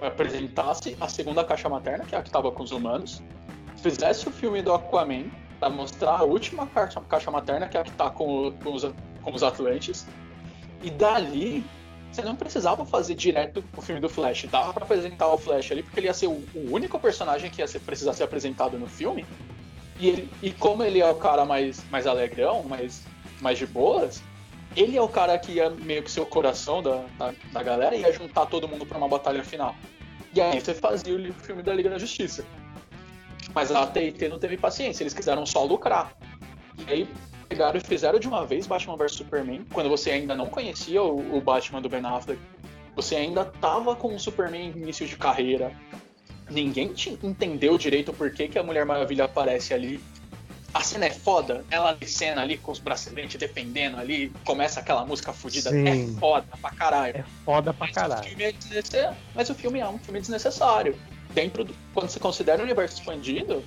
apresentasse 0.00 0.96
a 1.00 1.08
segunda 1.08 1.44
caixa 1.44 1.68
materna, 1.68 2.04
que 2.04 2.14
é 2.14 2.18
a 2.18 2.22
que 2.22 2.28
estava 2.28 2.50
com 2.50 2.62
os 2.62 2.72
humanos. 2.72 3.22
Fizesse 3.76 4.28
o 4.28 4.30
filme 4.30 4.62
do 4.62 4.72
Aquaman, 4.72 5.30
para 5.60 5.70
mostrar 5.70 6.18
a 6.18 6.22
última 6.22 6.66
caixa, 6.66 7.00
caixa 7.02 7.30
materna, 7.30 7.68
que 7.68 7.76
é 7.76 7.80
a 7.80 7.84
que 7.84 7.90
está 7.90 8.10
com, 8.10 8.52
com, 8.62 8.74
os, 8.74 8.84
com 9.22 9.32
os 9.32 9.42
Atlantes. 9.42 10.06
E 10.82 10.90
dali 10.90 11.64
você 12.14 12.22
não 12.22 12.36
precisava 12.36 12.84
fazer 12.86 13.14
direto 13.14 13.64
o 13.76 13.82
filme 13.82 14.00
do 14.00 14.08
Flash. 14.08 14.44
Dava 14.44 14.72
pra 14.72 14.84
apresentar 14.84 15.28
o 15.28 15.36
Flash 15.36 15.72
ali, 15.72 15.82
porque 15.82 15.98
ele 15.98 16.06
ia 16.06 16.14
ser 16.14 16.28
o, 16.28 16.44
o 16.54 16.70
único 16.70 16.98
personagem 16.98 17.50
que 17.50 17.60
ia 17.60 17.66
ser, 17.66 17.80
precisar 17.80 18.12
ser 18.12 18.22
apresentado 18.22 18.78
no 18.78 18.86
filme. 18.86 19.26
E, 19.98 20.08
ele, 20.08 20.30
e 20.42 20.52
como 20.52 20.82
ele 20.82 21.00
é 21.00 21.10
o 21.10 21.14
cara 21.14 21.44
mais, 21.44 21.82
mais 21.90 22.06
alegrão, 22.06 22.62
mais, 22.62 23.02
mais 23.40 23.58
de 23.58 23.66
boas, 23.66 24.22
ele 24.76 24.96
é 24.96 25.02
o 25.02 25.08
cara 25.08 25.36
que 25.38 25.52
ia 25.52 25.70
meio 25.70 26.02
que 26.02 26.10
ser 26.10 26.20
o 26.20 26.26
coração 26.26 26.82
da, 26.82 27.04
da, 27.18 27.34
da 27.52 27.62
galera 27.62 27.94
e 27.94 28.02
ia 28.02 28.12
juntar 28.12 28.46
todo 28.46 28.68
mundo 28.68 28.86
pra 28.86 28.98
uma 28.98 29.08
batalha 29.08 29.42
final. 29.42 29.74
E 30.32 30.40
aí 30.40 30.60
você 30.60 30.74
fazia 30.74 31.16
o 31.16 31.32
filme 31.34 31.62
da 31.62 31.74
Liga 31.74 31.90
da 31.90 31.98
Justiça. 31.98 32.44
Mas 33.54 33.70
a 33.70 33.82
AT&T 33.82 34.28
não 34.28 34.38
teve 34.38 34.56
paciência, 34.56 35.02
eles 35.02 35.14
quiseram 35.14 35.46
só 35.46 35.64
lucrar. 35.64 36.16
E 36.88 36.92
aí 36.92 37.08
pegaram 37.54 37.78
e 37.78 37.80
fizeram 37.80 38.18
de 38.18 38.26
uma 38.26 38.44
vez 38.44 38.66
Batman 38.66 38.96
vs 38.96 39.12
Superman, 39.12 39.64
quando 39.72 39.88
você 39.88 40.10
ainda 40.10 40.34
não 40.34 40.46
conhecia 40.46 41.00
o, 41.00 41.36
o 41.36 41.40
Batman 41.40 41.80
do 41.80 41.88
Ben 41.88 42.04
Affleck, 42.04 42.40
você 42.96 43.14
ainda 43.14 43.44
tava 43.44 43.94
com 43.94 44.12
o 44.12 44.18
Superman 44.18 44.72
em 44.74 44.82
início 44.82 45.06
de 45.06 45.16
carreira, 45.16 45.72
ninguém 46.50 46.92
te 46.92 47.16
entendeu 47.22 47.78
direito 47.78 48.12
por 48.12 48.32
que, 48.32 48.48
que 48.48 48.58
a 48.58 48.62
Mulher 48.62 48.84
Maravilha 48.84 49.24
aparece 49.24 49.72
ali. 49.72 50.00
A 50.72 50.80
cena 50.80 51.06
é 51.06 51.10
foda, 51.10 51.64
ela 51.70 51.92
de 51.92 52.06
cena 52.08 52.42
ali 52.42 52.58
com 52.58 52.72
os 52.72 52.80
braceletes 52.80 53.38
defendendo 53.38 53.96
ali, 53.96 54.32
começa 54.44 54.80
aquela 54.80 55.06
música 55.06 55.32
fodida, 55.32 55.70
é 55.70 56.18
foda 56.18 56.48
pra 56.60 56.70
caralho. 56.72 57.18
É 57.18 57.24
foda 57.44 57.72
pra 57.72 57.86
Mas 57.86 57.96
o, 57.96 58.00
caralho. 58.00 58.28
filme 58.28 58.44
é 58.44 59.14
mas 59.32 59.48
o 59.48 59.54
filme 59.54 59.78
é 59.78 59.88
um 59.88 59.98
filme 59.98 60.20
desnecessário. 60.20 60.98
dentro 61.32 61.62
do. 61.62 61.72
Quando 61.94 62.08
você 62.08 62.18
considera 62.18 62.60
o 62.60 62.64
universo 62.64 62.98
expandido, 62.98 63.62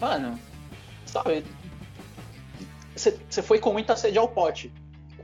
mano, 0.00 0.36
sabe? 1.06 1.44
Você, 3.00 3.42
foi 3.42 3.58
com 3.58 3.72
muita 3.72 3.96
sede 3.96 4.18
ao 4.18 4.28
pote. 4.28 4.72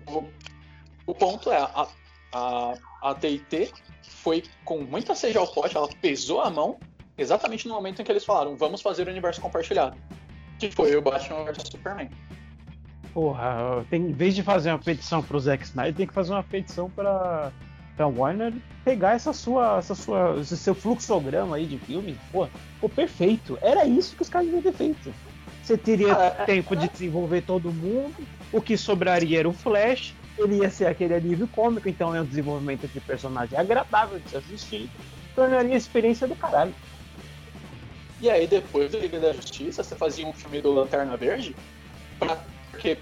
O, 0.09 0.25
o 1.07 1.15
ponto 1.15 1.51
é, 1.51 1.59
a, 1.59 1.87
a, 2.33 2.75
a 3.03 3.15
TIT 3.15 3.73
foi 4.03 4.43
com 4.65 4.81
muita 4.81 5.15
sede 5.15 5.37
ao 5.37 5.47
pote, 5.47 5.77
ela 5.77 5.89
pesou 6.01 6.41
a 6.41 6.51
mão 6.51 6.79
exatamente 7.19 7.67
no 7.67 7.75
momento 7.75 8.01
em 8.01 8.05
que 8.05 8.13
eles 8.13 8.25
falaram, 8.25 8.57
vamos 8.57 8.83
fazer 8.83 9.07
o 9.07 9.11
universo 9.11 9.41
compartilhado. 9.41 9.97
Que 10.59 10.71
foi 10.71 10.97
o 10.97 11.03
Batman 11.03 11.45
vs 11.45 11.69
Superman. 11.69 12.11
Porra, 13.13 13.85
tem, 13.91 14.03
em 14.03 14.13
vez 14.13 14.35
de 14.35 14.43
fazer 14.43 14.71
uma 14.71 14.79
petição 14.79 15.23
pro 15.23 15.41
Zack 15.41 15.65
Snyder, 15.65 15.95
tem 15.95 16.07
que 16.07 16.13
fazer 16.13 16.33
uma 16.33 16.43
petição 16.43 16.91
pra, 16.91 17.53
pra 17.97 18.07
Warner 18.07 18.53
pegar 18.85 19.13
essa 19.13 19.33
sua, 19.33 19.79
essa 19.79 19.95
sua, 19.95 20.37
esse 20.41 20.57
seu 20.57 20.75
fluxograma 20.75 21.57
aí 21.57 21.67
de 21.67 21.79
filme. 21.79 22.19
Pô, 22.31 22.47
pô, 22.81 22.89
perfeito. 22.89 23.59
Era 23.63 23.87
isso 23.87 24.15
que 24.17 24.23
os 24.23 24.29
caras 24.29 24.47
deviam 24.47 24.63
ter 24.63 24.73
feito. 24.73 25.15
Você 25.67 25.77
teria 25.77 26.15
Ah, 26.15 26.37
é- 26.39 26.45
tempo 26.45 26.77
de 26.77 26.89
desenvolver 26.89 27.43
todo 27.43 27.73
mundo, 27.73 28.15
o 28.53 28.63
que 28.63 28.77
sobraria 28.79 29.41
era 29.41 29.49
o 29.49 29.53
Flash, 29.53 30.15
ele 30.39 30.59
ia 30.59 30.71
ser 30.71 30.87
aquele 30.87 31.13
alívio 31.13 31.49
cômico, 31.49 31.89
então 31.89 32.15
é 32.15 32.21
um 32.21 32.25
desenvolvimento 32.25 32.87
de 32.87 33.01
personagem 33.01 33.59
agradável 33.59 34.21
de 34.21 34.31
se 34.31 34.37
assistir, 34.37 34.89
tornaria 35.35 35.75
a 35.75 35.77
experiência 35.77 36.29
do 36.29 36.37
caralho. 36.37 36.73
E 38.21 38.31
aí, 38.31 38.47
depois 38.47 38.93
do 38.93 38.99
Liga 39.01 39.19
da 39.19 39.33
Justiça, 39.33 39.83
você 39.83 39.97
fazia 39.97 40.25
um 40.25 40.33
filme 40.33 40.63
do 40.63 40.73
Lanterna 40.73 41.17
Verde, 41.17 41.57
pra- 42.17 42.39
porque 42.71 42.97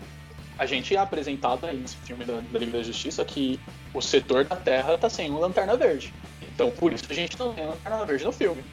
a 0.56 0.64
gente 0.64 0.96
é 0.96 0.98
apresentado 0.98 1.66
aí 1.66 1.76
nesse 1.76 1.96
filme 1.96 2.24
da, 2.24 2.40
da 2.40 2.58
Liga 2.58 2.78
da 2.78 2.82
Justiça 2.82 3.26
que 3.26 3.60
o 3.92 4.00
setor 4.00 4.44
da 4.44 4.56
Terra 4.56 4.96
tá 4.96 5.10
sem 5.10 5.30
um 5.30 5.38
Lanterna 5.38 5.76
Verde. 5.76 6.14
Então, 6.40 6.70
por 6.70 6.94
isso 6.94 7.04
a 7.10 7.14
gente 7.14 7.38
não 7.38 7.52
tem 7.52 7.66
Lanterna 7.66 8.06
Verde 8.06 8.24
no 8.24 8.32
filme. 8.32 8.64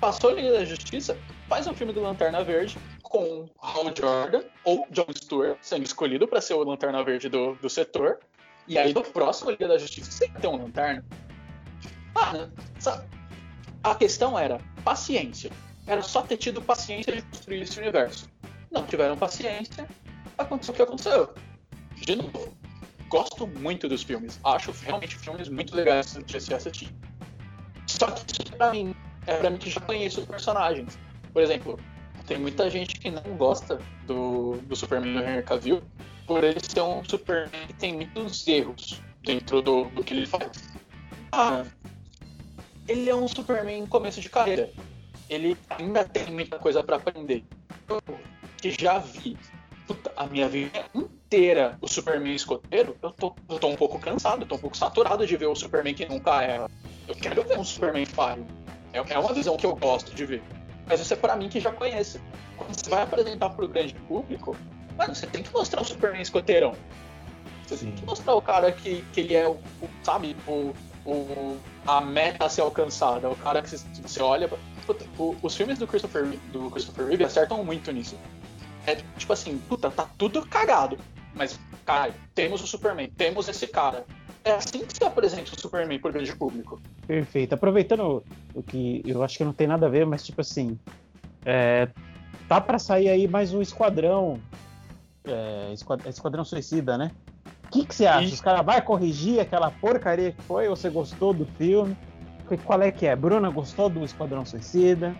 Passou 0.00 0.30
a 0.30 0.34
Liga 0.34 0.52
da 0.54 0.64
Justiça, 0.64 1.16
faz 1.48 1.66
um 1.66 1.74
filme 1.74 1.92
do 1.92 2.00
Lanterna 2.00 2.44
Verde 2.44 2.76
com 3.02 3.48
Hal 3.60 3.84
Jordan 3.96 4.42
ou 4.64 4.86
John 4.90 5.06
Stewart 5.16 5.58
sendo 5.62 5.84
escolhido 5.84 6.28
para 6.28 6.40
ser 6.40 6.54
o 6.54 6.62
Lanterna 6.62 7.02
Verde 7.02 7.28
do, 7.28 7.54
do 7.54 7.70
setor. 7.70 8.18
E 8.66 8.76
aí, 8.76 8.92
no 8.92 9.02
próximo 9.02 9.50
Liga 9.50 9.66
da 9.66 9.78
Justiça, 9.78 10.10
você 10.10 10.28
tem 10.28 10.50
um 10.50 10.56
Lanterna. 10.56 11.02
Ah, 12.14 12.48
sabe? 12.78 13.08
A 13.82 13.94
questão 13.94 14.38
era 14.38 14.60
paciência. 14.84 15.50
Era 15.86 16.02
só 16.02 16.20
ter 16.20 16.36
tido 16.36 16.60
paciência 16.60 17.16
de 17.16 17.22
construir 17.22 17.62
esse 17.62 17.78
universo. 17.78 18.28
Não 18.70 18.84
tiveram 18.84 19.16
paciência, 19.16 19.88
aconteceu 20.36 20.74
o 20.74 20.76
que 20.76 20.82
aconteceu. 20.82 21.34
De 21.96 22.14
novo, 22.14 22.54
gosto 23.08 23.46
muito 23.46 23.88
dos 23.88 24.02
filmes. 24.02 24.38
Acho 24.44 24.70
realmente 24.82 25.16
filmes 25.16 25.48
muito 25.48 25.74
legais 25.74 26.12
de 26.12 26.40
se 26.40 26.52
assistir. 26.52 26.94
Só 27.86 28.10
que 28.10 28.20
isso 28.30 28.52
pra 28.54 28.70
mim, 28.70 28.94
é 29.26 29.38
pra 29.38 29.48
mim 29.48 29.56
que 29.56 29.70
já 29.70 29.80
conheço 29.80 30.20
os 30.20 30.26
personagens. 30.26 30.98
Por 31.32 31.42
exemplo, 31.42 31.78
tem 32.26 32.38
muita 32.38 32.68
gente 32.70 32.98
que 32.98 33.10
não 33.10 33.22
gosta 33.36 33.80
do, 34.06 34.56
do 34.62 34.76
Superman 34.76 35.14
do 35.14 35.20
Henry 35.20 35.42
Cavill 35.42 35.82
por 36.26 36.44
ele 36.44 36.60
ser 36.60 36.82
um 36.82 37.02
Superman 37.04 37.66
que 37.66 37.72
tem 37.74 37.94
muitos 37.94 38.46
erros 38.46 39.00
dentro 39.22 39.62
do, 39.62 39.84
do 39.84 40.04
que 40.04 40.14
ele 40.14 40.26
faz. 40.26 40.50
Ah, 41.32 41.64
ele 42.86 43.08
é 43.08 43.14
um 43.14 43.28
Superman 43.28 43.82
em 43.82 43.86
começo 43.86 44.20
de 44.20 44.28
carreira. 44.28 44.70
Ele 45.28 45.56
ainda 45.70 46.04
tem 46.04 46.26
muita 46.32 46.58
coisa 46.58 46.82
pra 46.82 46.96
aprender. 46.96 47.44
Eu, 47.88 48.00
que 48.56 48.70
já 48.70 48.98
vi 48.98 49.36
puta, 49.88 50.12
a 50.16 50.26
minha 50.26 50.48
vida 50.48 50.84
inteira 50.94 51.78
o 51.80 51.88
Superman 51.88 52.34
escoteiro, 52.34 52.96
eu 53.02 53.10
tô, 53.10 53.34
eu 53.48 53.58
tô 53.58 53.68
um 53.68 53.76
pouco 53.76 53.98
cansado, 53.98 54.44
tô 54.44 54.54
um 54.56 54.58
pouco 54.58 54.76
saturado 54.76 55.26
de 55.26 55.36
ver 55.36 55.46
o 55.46 55.54
Superman 55.54 55.94
que 55.94 56.06
nunca 56.06 56.42
erra. 56.42 56.70
Eu 57.08 57.14
quero 57.14 57.42
ver 57.42 57.58
um 57.58 57.64
Superman 57.64 58.04
falho. 58.04 58.46
É, 58.92 58.98
é 58.98 59.18
uma 59.18 59.32
visão 59.32 59.56
que 59.56 59.64
eu 59.64 59.74
gosto 59.74 60.14
de 60.14 60.26
ver. 60.26 60.42
Mas 60.88 61.00
isso 61.00 61.12
é 61.12 61.16
pra 61.16 61.36
mim 61.36 61.48
que 61.48 61.60
já 61.60 61.70
conheço. 61.72 62.20
Quando 62.56 62.74
você 62.74 62.88
vai 62.90 63.02
apresentar 63.02 63.50
pro 63.50 63.68
grande 63.68 63.94
público, 63.94 64.56
mano, 64.96 65.14
você 65.14 65.26
tem 65.26 65.42
que 65.42 65.52
mostrar 65.52 65.82
o 65.82 65.84
Superman 65.84 66.22
escoteirão. 66.22 66.72
Você 67.66 67.76
tem 67.84 67.92
que 67.92 68.04
mostrar 68.06 68.34
o 68.34 68.40
cara 68.42 68.72
que, 68.72 69.02
que 69.12 69.20
ele 69.20 69.34
é 69.36 69.46
o, 69.46 69.52
o- 69.52 69.88
sabe, 70.02 70.34
o, 70.46 70.72
o, 71.04 71.58
a 71.86 72.00
meta 72.00 72.46
a 72.46 72.48
ser 72.48 72.62
alcançada. 72.62 73.28
O 73.28 73.36
cara 73.36 73.60
que 73.62 73.68
você, 73.70 73.76
você 74.02 74.22
olha. 74.22 74.48
Puta, 74.86 75.04
o- 75.18 75.36
os 75.42 75.54
filmes 75.54 75.78
do 75.78 75.86
Christopher, 75.86 76.24
do 76.50 76.70
Christopher 76.70 77.06
Reeve 77.06 77.24
acertam 77.24 77.62
muito 77.62 77.92
nisso. 77.92 78.16
É 78.86 78.96
tipo 79.18 79.32
assim, 79.34 79.58
puta, 79.68 79.90
tá 79.90 80.08
tudo 80.16 80.46
cagado. 80.46 80.98
Mas, 81.34 81.60
cara, 81.84 82.14
temos 82.34 82.62
o 82.62 82.66
Superman, 82.66 83.10
temos 83.10 83.46
esse 83.48 83.66
cara. 83.66 84.06
É 84.48 84.52
assim 84.54 84.78
que 84.78 84.96
se 84.96 85.04
apresenta 85.04 85.54
o 85.54 85.60
Superman 85.60 85.98
pro 85.98 86.10
grande 86.10 86.34
público. 86.34 86.80
Perfeito. 87.06 87.52
Aproveitando 87.54 88.24
o 88.54 88.62
que 88.62 89.02
eu 89.04 89.22
acho 89.22 89.36
que 89.36 89.44
não 89.44 89.52
tem 89.52 89.66
nada 89.66 89.84
a 89.84 89.88
ver, 89.90 90.06
mas 90.06 90.24
tipo 90.24 90.40
assim, 90.40 90.78
é, 91.44 91.86
tá 92.48 92.58
pra 92.58 92.78
sair 92.78 93.10
aí 93.10 93.28
mais 93.28 93.52
um 93.52 93.60
esquadrão, 93.60 94.40
é, 95.26 95.70
esquad- 95.74 96.06
esquadrão 96.06 96.46
suicida, 96.46 96.96
né? 96.96 97.10
O 97.66 97.70
que, 97.70 97.84
que 97.84 97.94
você 97.94 98.06
acha? 98.06 98.28
Ih. 98.28 98.32
Os 98.32 98.40
caras 98.40 98.64
vão 98.64 98.80
corrigir 98.80 99.38
aquela 99.38 99.70
porcaria 99.70 100.32
que 100.32 100.40
foi? 100.44 100.66
Ou 100.66 100.74
você 100.74 100.88
gostou 100.88 101.34
do 101.34 101.44
filme? 101.44 101.94
Qual 102.64 102.80
é 102.80 102.90
que 102.90 103.06
é? 103.06 103.14
Bruna 103.14 103.50
gostou 103.50 103.90
do 103.90 104.02
Esquadrão 104.02 104.46
Suicida? 104.46 105.14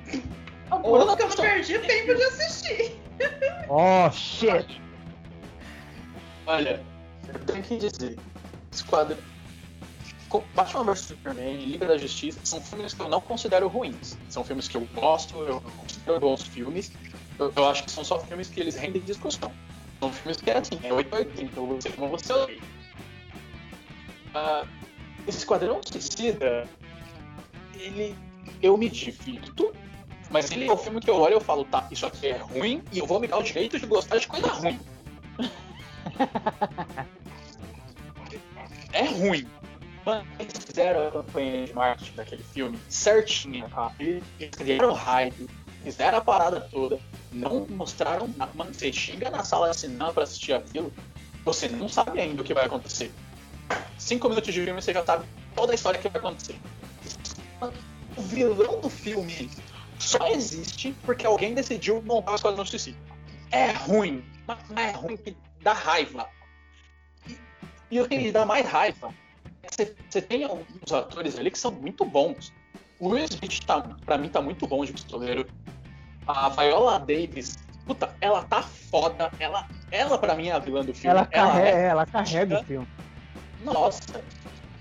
Ou 0.70 0.80
que 0.80 0.88
eu 0.88 1.04
não 1.04 1.16
perdi 1.36 1.78
tempo 1.80 2.14
de 2.14 2.22
assistir. 2.22 2.96
Oh, 3.68 4.10
shit! 4.10 4.80
Olha, 6.46 6.82
eu 7.28 7.34
tenho 7.44 7.62
que 7.62 7.76
dizer, 7.76 8.16
Esquadrão. 8.72 9.18
Batman 10.54 10.84
vs 10.84 11.00
Superman 11.00 11.56
Liga 11.56 11.86
da 11.86 11.96
Justiça 11.96 12.38
são 12.44 12.60
filmes 12.60 12.92
que 12.92 13.00
eu 13.00 13.08
não 13.08 13.20
considero 13.20 13.66
ruins. 13.66 14.18
São 14.28 14.44
filmes 14.44 14.68
que 14.68 14.76
eu 14.76 14.86
gosto, 14.94 15.38
eu 15.38 15.60
considero 15.60 16.20
bons 16.20 16.42
filmes. 16.42 16.92
Eu, 17.38 17.52
eu 17.56 17.68
acho 17.68 17.84
que 17.84 17.90
são 17.90 18.04
só 18.04 18.18
filmes 18.18 18.48
que 18.48 18.60
eles 18.60 18.76
rendem 18.76 19.00
discussão. 19.02 19.50
São 20.00 20.12
filmes 20.12 20.36
que 20.40 20.50
é 20.50 20.58
assim, 20.58 20.78
é 20.82 20.92
880, 20.92 21.60
ou 21.60 21.66
você 21.68 21.90
como 21.90 22.08
você 22.08 22.32
odeia. 22.32 22.60
Ah, 24.34 24.66
esse 25.26 25.38
Esquadrão 25.38 25.80
Suicida, 25.82 26.68
ele. 27.74 28.14
Eu 28.62 28.76
me 28.76 28.88
divirto, 28.88 29.72
mas 30.30 30.50
ele 30.50 30.66
é 30.66 30.72
o 30.72 30.76
filme 30.76 31.00
que 31.00 31.08
eu 31.08 31.16
olho 31.16 31.34
e 31.34 31.36
eu 31.36 31.40
falo, 31.40 31.64
tá, 31.64 31.86
isso 31.90 32.04
aqui 32.06 32.28
é 32.28 32.38
ruim 32.38 32.82
e 32.92 32.98
eu 32.98 33.06
vou 33.06 33.20
me 33.20 33.28
dar 33.28 33.38
o 33.38 33.42
direito 33.42 33.78
de 33.78 33.86
gostar 33.86 34.18
de 34.18 34.26
coisa 34.26 34.48
ruim. 34.48 34.80
é 38.92 39.04
ruim. 39.04 39.46
Eles 40.38 40.64
fizeram 40.64 41.08
a 41.08 41.10
campanha 41.10 41.66
de 41.66 41.74
marketing 41.74 42.14
daquele 42.14 42.42
filme 42.42 42.78
certinha, 42.88 43.68
cara. 43.68 43.92
Eles 43.98 44.24
criaram 44.56 44.94
hype, 44.94 45.48
fizeram 45.82 46.18
a 46.18 46.20
parada 46.20 46.60
toda, 46.60 46.98
não 47.30 47.66
mostraram 47.68 48.28
nada. 48.36 48.50
Mano, 48.54 48.72
você 48.72 48.92
chega 48.92 49.30
na 49.30 49.44
sala 49.44 49.70
de 49.70 49.76
cinema 49.76 50.12
pra 50.12 50.22
assistir 50.22 50.54
aquilo, 50.54 50.92
você 51.44 51.68
não 51.68 51.88
sabe 51.88 52.20
ainda 52.20 52.40
o 52.40 52.44
que 52.44 52.54
vai 52.54 52.64
acontecer. 52.64 53.12
Cinco 53.98 54.28
minutos 54.30 54.54
de 54.54 54.62
filme 54.62 54.80
você 54.80 54.94
já 54.94 55.04
sabe 55.04 55.26
toda 55.54 55.72
a 55.72 55.74
história 55.74 56.00
que 56.00 56.08
vai 56.08 56.18
acontecer. 56.18 56.56
O 58.16 58.22
vilão 58.22 58.80
do 58.80 58.88
filme 58.88 59.50
só 59.98 60.28
existe 60.28 60.94
porque 61.04 61.26
alguém 61.26 61.54
decidiu 61.54 62.00
montar 62.02 62.32
o 62.32 62.34
Esquadrão 62.36 62.64
Suicida. 62.64 62.96
É 63.50 63.72
ruim, 63.72 64.24
mas 64.46 64.58
mas 64.70 64.94
é 64.94 64.96
ruim 64.96 65.16
que 65.16 65.36
dá 65.60 65.72
raiva. 65.72 66.26
E, 67.90 68.00
o 68.00 68.08
que 68.08 68.18
me 68.18 68.30
dá 68.32 68.44
mais 68.44 68.66
raiva 68.66 69.12
é 69.62 69.68
que 69.68 69.94
você- 70.10 70.20
tem 70.22 70.44
alguns 70.44 70.92
atores 70.92 71.38
ali 71.38 71.50
que 71.50 71.58
são 71.58 71.70
muito 71.70 72.04
bons. 72.04 72.52
O 73.00 73.08
Will 73.10 73.24
Smith, 73.24 73.60
tá, 73.64 73.80
pra 74.04 74.18
mim, 74.18 74.28
tá 74.28 74.40
muito 74.42 74.66
bom 74.66 74.84
de 74.84 74.92
pistoleiro. 74.92 75.46
A 76.26 76.48
Viola 76.50 76.98
Davis, 76.98 77.56
puta, 77.86 78.14
ela 78.20 78.42
tá 78.42 78.60
foda. 78.62 79.30
Ela, 79.38 79.66
ela 79.90 80.18
pra 80.18 80.34
mim, 80.34 80.48
é 80.48 80.52
a 80.52 80.58
vilã 80.58 80.84
do 80.84 80.92
filme. 80.92 81.16
Ela, 81.16 81.26
carrega, 81.26 81.78
é 81.78 81.84
ela 81.86 82.04
carrega 82.06 82.60
o 82.60 82.64
filme. 82.64 82.88
nossa, 83.64 84.22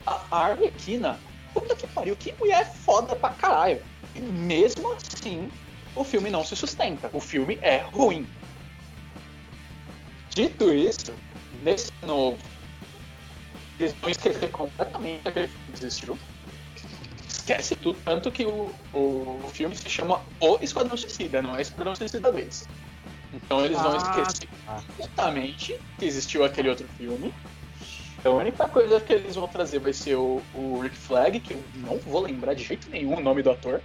a 0.06 0.22
a 0.32 0.46
Arlequina, 0.48 1.18
puta 1.54 1.76
que 1.76 1.88
pariu, 1.88 2.16
que 2.16 2.34
mulher 2.34 2.66
foda 2.74 3.16
pra 3.16 3.30
caralho. 3.30 3.82
E 4.16 4.20
mesmo 4.20 4.92
assim, 4.94 5.50
o 5.96 6.04
filme 6.04 6.30
não 6.30 6.44
se 6.44 6.56
sustenta. 6.56 7.10
O 7.14 7.20
filme 7.20 7.58
é 7.62 7.78
ruim. 7.78 8.28
Dito 10.30 10.72
isso, 10.74 11.14
nesse 11.64 11.92
novo, 12.04 12.38
eles 13.80 13.94
vão 13.94 14.10
esquecer 14.10 14.52
completamente 14.52 15.28
aquele 15.28 15.48
filme 15.48 15.66
que 15.68 15.86
existiu. 15.86 16.18
Esquece 17.28 17.76
tudo, 17.76 17.98
tanto 18.04 18.32
que 18.32 18.46
o, 18.46 18.74
o, 18.94 19.50
filme 19.54 19.76
se 19.76 19.90
chama 19.90 20.22
O 20.40 20.58
Esquadrão 20.62 20.98
Suicida, 20.98 21.42
não 21.42 21.56
é 21.56 21.62
Esquadrão 21.62 21.96
Suicida 21.96 22.32
2. 22.32 22.68
Então 23.34 23.64
eles 23.64 23.80
vão 23.80 23.94
Ah, 23.94 23.98
esquecer 23.98 24.50
tá. 24.66 24.76
completamente 24.76 25.80
que 25.98 26.06
existiu 26.06 26.44
aquele 26.44 26.70
outro 26.70 26.88
filme. 26.98 27.34
Então 28.20 28.34
a 28.34 28.42
única 28.42 28.68
coisa 28.68 29.00
que 29.00 29.14
eles 29.14 29.36
vão 29.36 29.48
trazer 29.48 29.80
vai 29.80 29.94
ser 29.94 30.16
o, 30.16 30.42
o 30.54 30.80
Rick 30.80 30.98
Flag, 30.98 31.40
que 31.40 31.54
eu 31.54 31.64
não 31.76 31.98
vou 32.00 32.22
lembrar 32.22 32.54
de 32.54 32.64
jeito 32.64 32.90
nenhum 32.90 33.18
o 33.18 33.22
nome 33.22 33.44
do 33.44 33.52
ator. 33.52 33.82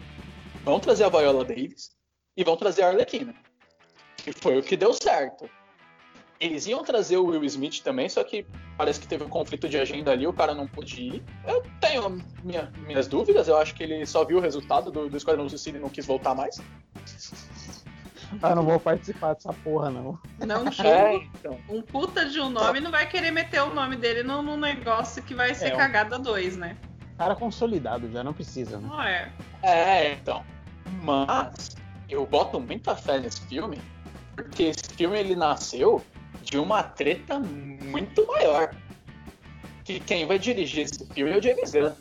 Vão 0.65 0.81
trazer 0.81 1.05
a 1.05 1.09
Viola 1.09 1.45
Davis 1.45 1.91
e 2.37 2.43
vão 2.43 2.57
trazer 2.57 2.83
a 2.83 2.89
Arlequina. 2.89 3.35
Que 4.17 4.33
foi 4.33 4.59
o 4.59 4.63
que 4.63 4.77
deu 4.77 4.95
certo. 4.95 5.49
Eles 6.43 6.67
iam 6.67 6.83
trazer 6.83 7.19
o 7.19 7.27
Will 7.27 7.45
Smith 7.45 7.83
também, 7.85 8.09
só 8.09 8.25
que 8.25 8.45
parece 8.77 8.99
que 8.99 9.07
teve 9.07 9.23
um 9.23 9.29
conflito 9.29 9.69
de 9.69 9.79
agenda 9.79 10.11
ali, 10.11 10.27
o 10.27 10.33
cara 10.33 10.53
não 10.57 10.67
pôde 10.67 11.01
ir. 11.01 11.23
Eu 11.47 11.63
tenho 11.81 12.21
minha, 12.43 12.69
minhas 12.85 13.07
dúvidas, 13.07 13.47
eu 13.47 13.57
acho 13.57 13.73
que 13.77 13.85
ele 13.85 14.05
só 14.05 14.25
viu 14.25 14.39
o 14.39 14.41
resultado 14.41 14.91
do, 14.91 15.09
do 15.09 15.17
Esquadrão 15.17 15.49
Suicida 15.49 15.79
e 15.79 15.81
não 15.81 15.89
quis 15.89 16.05
voltar 16.05 16.35
mais. 16.35 16.61
Ah, 18.43 18.57
não 18.57 18.65
vou 18.65 18.81
participar 18.81 19.35
dessa 19.35 19.53
porra, 19.53 19.89
não. 19.91 20.19
Não 20.45 20.65
É, 20.85 21.15
então. 21.15 21.59
Um 21.69 21.81
puta 21.81 22.25
de 22.25 22.41
um 22.41 22.51
nome 22.51 22.81
não 22.81 22.91
vai 22.91 23.07
querer 23.09 23.31
meter 23.31 23.63
o 23.63 23.73
nome 23.73 23.95
dele 23.95 24.25
num, 24.25 24.43
num 24.43 24.57
negócio 24.57 25.23
que 25.23 25.35
vai 25.35 25.55
ser 25.55 25.69
É, 25.69 25.75
um- 25.75 25.77
cagada 25.77 26.19
dois, 26.19 26.57
né? 26.57 26.77
Cara 27.19 27.37
consolidado 27.37 28.11
já, 28.11 28.25
não 28.25 28.33
precisa, 28.33 28.79
né? 28.79 28.89
Não 28.89 29.01
é. 29.01 29.33
É, 29.63 30.13
então. 30.15 30.43
Mas 31.05 31.77
eu 32.09 32.27
boto 32.27 32.59
muita 32.59 32.97
fé 32.97 33.21
nesse 33.21 33.43
filme, 33.43 33.79
porque 34.35 34.65
esse 34.65 34.93
filme 34.97 35.17
ele 35.19 35.37
nasceu 35.37 36.03
de 36.53 36.59
uma 36.59 36.83
treta 36.83 37.39
muito 37.39 38.27
maior. 38.27 38.77
Que 39.85 39.99
quem 39.99 40.27
vai 40.27 40.39
dirigir 40.39 40.85
esse 40.85 41.07
filme 41.07 41.33
é 41.33 41.39
o 41.39 41.43
James 41.43 41.73
Gunn. 41.73 41.93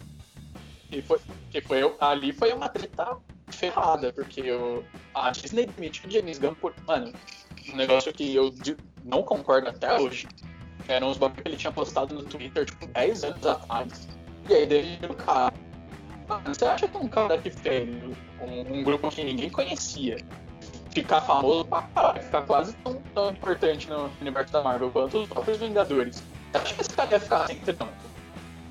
Que 0.90 1.02
foi, 1.02 1.20
que 1.50 1.62
foi 1.62 1.96
ali 2.02 2.34
foi 2.34 2.52
uma 2.52 2.68
treta 2.68 3.18
ferrada, 3.48 4.12
porque 4.12 4.52
o, 4.52 4.84
a 5.16 5.32
Disney 5.32 5.68
demitiu 5.68 6.10
o 6.10 6.12
James 6.12 6.38
Gunn 6.38 6.54
por. 6.56 6.74
Mano, 6.86 7.14
um 7.72 7.78
negócio 7.78 8.12
que 8.12 8.36
eu 8.36 8.54
não 9.06 9.24
concordo 9.24 9.70
até 9.70 9.98
hoje. 9.98 10.28
Eram 10.90 11.12
uns 11.12 11.18
bagulho 11.18 11.44
que 11.44 11.48
ele 11.48 11.56
tinha 11.56 11.72
postado 11.72 12.14
no 12.14 12.24
Twitter, 12.24 12.66
tipo, 12.66 12.88
10 12.88 13.24
anos 13.24 13.46
atrás. 13.46 14.10
E 14.50 14.54
aí 14.54 14.66
daí 14.66 15.00
o 15.10 15.14
cara. 15.14 15.54
Mano, 16.28 16.44
você 16.54 16.66
acha 16.66 16.90
que 16.90 16.98
um 16.98 17.08
cara 17.08 17.38
que 17.38 17.50
fez 17.50 17.88
um, 18.42 18.80
um 18.80 18.84
grupo 18.84 19.10
que 19.12 19.24
ninguém 19.24 19.50
conhecia 19.50 20.18
ficar 20.92 21.22
famoso 21.22 21.66
pra 21.66 21.82
caralho, 21.84 22.24
ficar 22.24 22.42
quase 22.44 22.74
tão, 22.74 23.02
tão 23.14 23.30
importante 23.32 23.90
no 23.90 24.12
universo 24.20 24.52
da 24.52 24.62
Marvel 24.62 24.92
quanto 24.92 25.20
os 25.20 25.30
próprios 25.30 25.58
Vingadores? 25.58 26.24
Acha 26.54 26.74
que 26.74 26.82
esse 26.82 26.90
cara 26.90 27.12
ia 27.12 27.20
ficar 27.20 27.48
sem 27.48 27.60
trampo? 27.60 27.88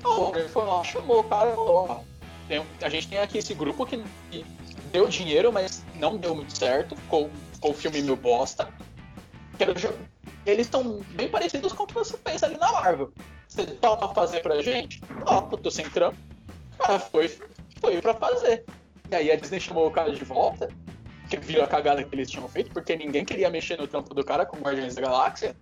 Não, 0.03 0.35
ele 0.35 0.47
foi 0.47 0.65
lá, 0.65 0.83
chamou 0.83 1.19
o 1.19 1.23
cara 1.23 1.53
falou, 1.53 1.87
ó, 1.89 2.01
a 2.81 2.89
gente 2.89 3.07
tem 3.07 3.19
aqui 3.19 3.37
esse 3.37 3.53
grupo 3.53 3.85
que, 3.85 4.03
deu 4.91 5.07
dinheiro, 5.07 5.51
mas 5.51 5.83
não 5.95 6.17
deu 6.17 6.35
muito 6.35 6.55
certo, 6.57 6.95
ficou, 6.95 7.29
ficou 7.53 7.71
o 7.71 7.73
filme 7.73 8.01
meio 8.01 8.15
bosta. 8.15 8.67
Quero 9.57 9.73
Eles 10.45 10.67
estão 10.67 11.01
bem 11.11 11.29
parecidos 11.29 11.71
com 11.73 11.83
o 11.83 11.87
que 11.87 11.93
você 11.93 12.17
fez 12.17 12.43
ali 12.43 12.57
na 12.57 12.71
Marvel. 12.71 13.11
Você 13.47 13.65
topa 13.65 14.13
fazer 14.13 14.41
pra 14.41 14.61
gente? 14.61 15.01
Topa, 15.25 15.57
tô 15.57 15.71
sem 15.71 15.89
trampo. 15.89 16.17
O 16.75 16.77
cara 16.83 16.99
foi, 16.99 17.27
foi 17.79 18.01
pra 18.01 18.13
fazer. 18.13 18.65
E 19.09 19.15
aí 19.15 19.31
a 19.31 19.35
Disney 19.35 19.59
chamou 19.59 19.87
o 19.87 19.91
cara 19.91 20.11
de 20.11 20.23
volta, 20.23 20.69
que 21.37 21.45
viu 21.45 21.63
a 21.63 21.67
cagada 21.67 22.03
que 22.03 22.13
eles 22.13 22.29
tinham 22.29 22.47
feito, 22.47 22.71
porque 22.71 22.95
ninguém 22.95 23.23
queria 23.23 23.49
mexer 23.49 23.77
no 23.77 23.87
trampo 23.87 24.13
do 24.13 24.23
cara 24.23 24.45
com 24.45 24.57
Guardiões 24.57 24.95
da 24.95 25.01
Galáxia. 25.01 25.55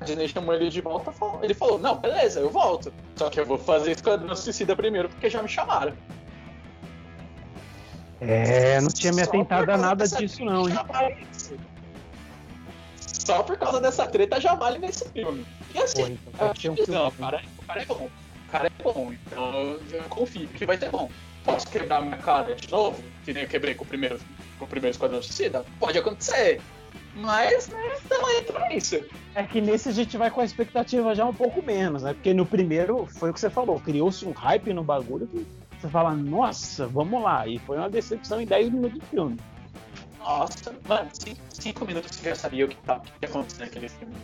A 0.00 0.04
Disney 0.04 0.28
chamou 0.28 0.54
ele 0.54 0.68
de 0.68 0.80
volta 0.80 1.12
ele 1.42 1.54
falou, 1.54 1.78
não, 1.78 1.96
beleza, 1.96 2.40
eu 2.40 2.50
volto. 2.50 2.92
Só 3.14 3.30
que 3.30 3.38
eu 3.38 3.46
vou 3.46 3.58
fazer 3.58 3.92
Esquadrão 3.92 4.34
Suicida 4.34 4.74
primeiro, 4.74 5.08
porque 5.08 5.30
já 5.30 5.42
me 5.42 5.48
chamaram. 5.48 5.92
É, 8.20 8.80
não 8.80 8.88
tinha 8.88 9.12
me 9.12 9.22
atentado 9.22 9.70
a 9.70 9.76
nada 9.76 10.06
disso, 10.06 10.44
não, 10.44 10.68
hein? 10.68 10.76
Só 12.96 13.42
por 13.42 13.56
causa 13.56 13.80
dessa 13.80 14.06
treta 14.06 14.40
já 14.40 14.54
vale 14.54 14.78
nesse 14.78 15.08
filme. 15.10 15.46
E 15.74 15.78
assim, 15.78 16.16
Pô, 16.16 16.30
então 16.30 16.46
vai 16.46 16.54
ter 16.54 16.68
um 16.68 16.74
não, 16.74 16.84
filme. 16.84 17.06
o 17.06 17.12
cara, 17.12 17.42
o 17.58 17.66
cara 17.66 17.82
é 17.82 17.84
bom. 17.84 18.08
O 18.48 18.50
cara 18.50 18.66
é 18.66 18.82
bom, 18.82 19.12
então 19.12 19.78
eu 19.90 20.02
confio 20.08 20.48
que 20.48 20.66
vai 20.66 20.76
ser 20.76 20.90
bom. 20.90 21.08
Posso 21.44 21.68
quebrar 21.68 22.00
minha 22.02 22.16
cara 22.18 22.54
de 22.54 22.70
novo, 22.70 23.02
que 23.24 23.32
nem 23.32 23.42
eu 23.44 23.48
quebrei 23.48 23.74
com 23.74 23.84
o 23.84 23.86
primeiro, 23.86 24.18
com 24.58 24.64
o 24.64 24.68
primeiro 24.68 24.94
Esquadrão 24.94 25.20
Suicida? 25.22 25.64
Pode 25.80 25.98
acontecer. 25.98 26.60
Mas, 27.14 27.68
né, 27.68 27.92
estamos 27.94 28.28
aí 28.28 28.42
pra 28.42 28.74
isso. 28.74 29.04
É 29.34 29.42
que 29.42 29.60
nesse 29.60 29.88
a 29.88 29.92
gente 29.92 30.16
vai 30.16 30.30
com 30.30 30.40
a 30.40 30.44
expectativa 30.44 31.14
já 31.14 31.24
um 31.26 31.34
pouco 31.34 31.62
menos, 31.62 32.02
né? 32.02 32.14
Porque 32.14 32.32
no 32.32 32.46
primeiro 32.46 33.06
foi 33.06 33.30
o 33.30 33.34
que 33.34 33.40
você 33.40 33.50
falou, 33.50 33.78
criou-se 33.80 34.24
um 34.24 34.32
hype 34.32 34.72
no 34.72 34.82
bagulho 34.82 35.26
que 35.26 35.46
você 35.80 35.88
fala, 35.88 36.14
nossa, 36.14 36.86
vamos 36.86 37.22
lá. 37.22 37.46
E 37.46 37.58
foi 37.58 37.76
uma 37.76 37.90
decepção 37.90 38.40
em 38.40 38.46
10 38.46 38.70
minutos 38.70 38.98
de 39.00 39.06
filme. 39.06 39.36
Nossa, 40.20 40.74
mano, 40.88 41.10
cinco, 41.12 41.40
cinco 41.52 41.84
minutos 41.84 42.16
você 42.16 42.28
já 42.30 42.34
sabia 42.36 42.64
o 42.64 42.68
que, 42.68 42.76
tá, 42.76 42.96
o 42.98 43.00
que 43.00 43.10
ia 43.22 43.28
acontecer 43.28 43.60
naquele 43.64 43.88
filme. 43.88 44.14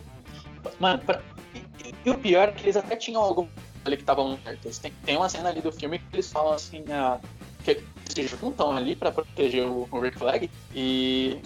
Mano, 0.79 0.99
pra- 0.99 1.21
e, 1.53 1.57
e- 1.89 1.93
e 2.05 2.09
o 2.09 2.17
pior 2.17 2.47
é 2.49 2.51
que 2.53 2.63
eles 2.65 2.77
até 2.77 2.95
tinham 2.95 3.21
algum 3.21 3.47
ali 3.85 3.97
que 3.97 4.03
estavam 4.03 4.37
certos. 4.43 4.77
Tem, 4.77 4.93
tem 5.05 5.17
uma 5.17 5.29
cena 5.29 5.49
ali 5.49 5.61
do 5.61 5.71
filme 5.71 5.99
que 5.99 6.05
eles 6.13 6.31
falam 6.31 6.53
assim, 6.53 6.83
ah, 6.91 7.19
que 7.63 7.83
se 8.13 8.27
juntam 8.27 8.75
ali 8.75 8.95
pra 8.95 9.11
proteger 9.11 9.65
o, 9.65 9.87
o 9.91 9.99
Rick 9.99 10.17
Flag 10.17 10.49
e, 10.73 11.39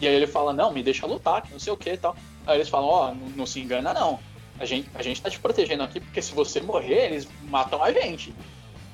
e 0.00 0.06
aí 0.06 0.14
ele 0.14 0.26
fala, 0.26 0.52
não, 0.52 0.72
me 0.72 0.82
deixa 0.82 1.06
lutar, 1.06 1.42
que 1.42 1.52
não 1.52 1.58
sei 1.58 1.72
o 1.72 1.76
que 1.76 1.90
e 1.90 1.96
tal. 1.96 2.16
Aí 2.46 2.56
eles 2.56 2.68
falam, 2.68 2.88
ó, 2.88 3.14
não, 3.14 3.28
não 3.30 3.46
se 3.46 3.60
engana 3.60 3.92
não. 3.92 4.18
A 4.58 4.64
gente, 4.64 4.90
a 4.94 5.02
gente 5.02 5.22
tá 5.22 5.30
te 5.30 5.38
protegendo 5.38 5.82
aqui 5.82 6.00
porque 6.00 6.20
se 6.20 6.34
você 6.34 6.60
morrer, 6.60 7.06
eles 7.06 7.28
matam 7.42 7.82
a 7.82 7.92
gente. 7.92 8.34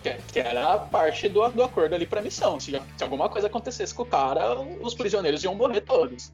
Que, 0.02 0.14
que 0.30 0.38
era 0.38 0.78
parte 0.78 1.28
do, 1.30 1.48
do 1.48 1.62
acordo 1.62 1.94
ali 1.94 2.06
pra 2.06 2.20
missão. 2.20 2.60
Se, 2.60 2.70
se 2.72 3.02
alguma 3.02 3.28
coisa 3.28 3.46
acontecesse 3.46 3.94
com 3.94 4.02
o 4.02 4.06
cara, 4.06 4.60
os 4.60 4.94
prisioneiros 4.94 5.42
iam 5.42 5.54
morrer 5.54 5.80
todos. 5.80 6.30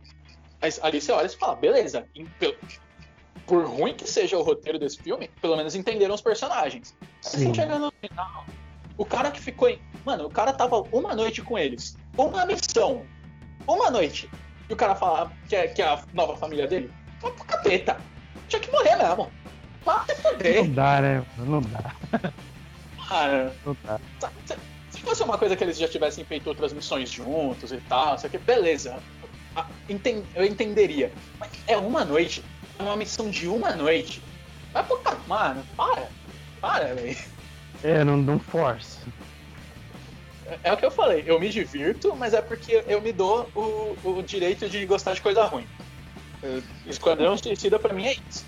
Mas 0.61 0.83
ali 0.83 1.01
você 1.01 1.13
olha 1.13 1.27
e 1.27 1.31
fala, 1.31 1.55
beleza. 1.55 2.07
Por 3.51 3.65
ruim 3.67 3.93
que 3.95 4.09
seja 4.09 4.39
o 4.39 4.43
roteiro 4.43 4.79
desse 4.79 4.97
filme, 5.03 5.29
pelo 5.43 5.57
menos 5.57 5.75
entenderam 5.75 6.15
os 6.15 6.21
personagens. 6.21 6.95
Aí 7.03 7.09
Sim. 7.21 7.47
você 7.49 7.55
chega 7.55 7.81
no 7.81 7.93
final, 8.01 8.47
o 8.97 9.05
cara 9.05 9.29
que 9.33 9.41
ficou 9.41 9.69
em. 9.69 9.81
Mano, 10.05 10.27
o 10.27 10.31
cara 10.31 10.53
tava 10.53 10.81
uma 10.93 11.17
noite 11.17 11.43
com 11.43 11.59
eles. 11.59 11.97
Uma 12.17 12.47
missão. 12.47 13.03
Uma 13.67 13.91
noite. 13.91 14.31
E 14.69 14.73
o 14.73 14.77
cara 14.77 14.95
fala 14.95 15.33
que 15.49 15.57
é, 15.57 15.67
que 15.67 15.83
é 15.83 15.85
a 15.89 16.01
nova 16.15 16.37
família 16.37 16.69
dele. 16.69 16.93
Vai 17.21 17.33
pro 17.33 17.45
capeta. 17.45 17.97
Tinha 18.49 18.61
que 18.61 18.71
morrer 18.71 18.95
mesmo. 18.95 19.29
Vai 19.85 20.07
se 20.07 20.15
foder. 20.23 20.65
Não 20.65 20.73
dá, 20.73 21.01
né? 21.01 21.25
Não 21.39 21.61
dá, 21.61 21.93
Cara, 23.09 23.53
não 23.67 23.77
dá. 23.85 23.99
se- 24.47 24.57
se 24.91 25.01
fosse 25.01 25.23
uma 25.25 25.37
coisa 25.37 25.57
que 25.57 25.65
eles 25.65 25.77
já 25.77 25.89
tivessem 25.89 26.25
feito 26.25 26.47
outras 26.47 26.73
missões 26.73 27.11
juntos 27.11 27.73
e 27.73 27.79
tal, 27.89 28.15
isso 28.15 28.27
aqui, 28.27 28.39
beleza. 28.39 28.97
Ah, 29.57 29.67
Eu 30.37 30.45
entenderia. 30.47 31.11
Mas 31.41 31.51
é 31.67 31.77
uma 31.77 32.05
noite. 32.05 32.45
É 32.81 32.83
uma 32.83 32.97
missão 32.97 33.29
de 33.29 33.47
uma 33.47 33.77
noite. 33.77 34.23
Vai 34.73 34.83
pro 34.85 34.99
cap... 34.99 35.21
Mano, 35.29 35.63
para. 35.77 36.09
Para, 36.61 36.95
velho. 36.95 37.17
É, 37.85 38.03
não, 38.03 38.17
não 38.17 38.39
força. 38.39 39.01
É 40.65 40.73
o 40.73 40.77
que 40.77 40.85
eu 40.85 40.91
falei, 40.91 41.23
eu 41.27 41.39
me 41.39 41.49
divirto, 41.49 42.17
mas 42.17 42.35
é 42.35 42.41
porque 42.41 42.83
eu 42.89 43.01
me 43.01 43.13
dou 43.13 43.49
o, 43.55 44.19
o 44.19 44.23
direito 44.23 44.69
de 44.69 44.85
gostar 44.87 45.13
de 45.15 45.21
coisa 45.21 45.45
ruim. 45.45 45.67
Esquadrão 46.87 47.37
Suicida 47.37 47.79
pra 47.79 47.93
mim 47.93 48.07
é 48.07 48.15
isso. 48.15 48.47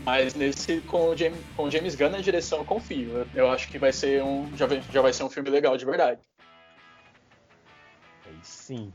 Mas 0.00 0.34
nesse, 0.34 0.82
com 0.82 1.08
o 1.08 1.16
James, 1.16 1.40
com 1.56 1.64
o 1.64 1.70
James 1.70 1.94
Gunn 1.94 2.10
na 2.10 2.20
direção, 2.20 2.58
eu 2.58 2.64
confio. 2.64 3.10
Eu, 3.10 3.26
eu 3.34 3.50
acho 3.50 3.68
que 3.68 3.78
vai 3.78 3.92
ser 3.92 4.22
um. 4.22 4.54
Já 4.56 4.66
vai, 4.66 4.82
já 4.92 5.00
vai 5.00 5.12
ser 5.12 5.24
um 5.24 5.30
filme 5.30 5.48
legal 5.48 5.76
de 5.78 5.86
verdade. 5.86 6.20
Aí 8.26 8.38
sim. 8.42 8.92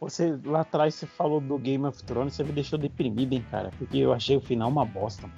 Você 0.00 0.38
lá 0.44 0.60
atrás 0.60 0.94
você 0.94 1.06
falou 1.06 1.40
do 1.40 1.58
Game 1.58 1.84
of 1.84 2.02
Thrones, 2.04 2.34
você 2.34 2.44
me 2.44 2.52
deixou 2.52 2.78
deprimido, 2.78 3.32
hein, 3.32 3.44
cara? 3.50 3.70
Porque 3.78 3.98
eu 3.98 4.12
achei 4.12 4.36
o 4.36 4.40
final 4.40 4.68
uma 4.68 4.84
bosta. 4.84 5.28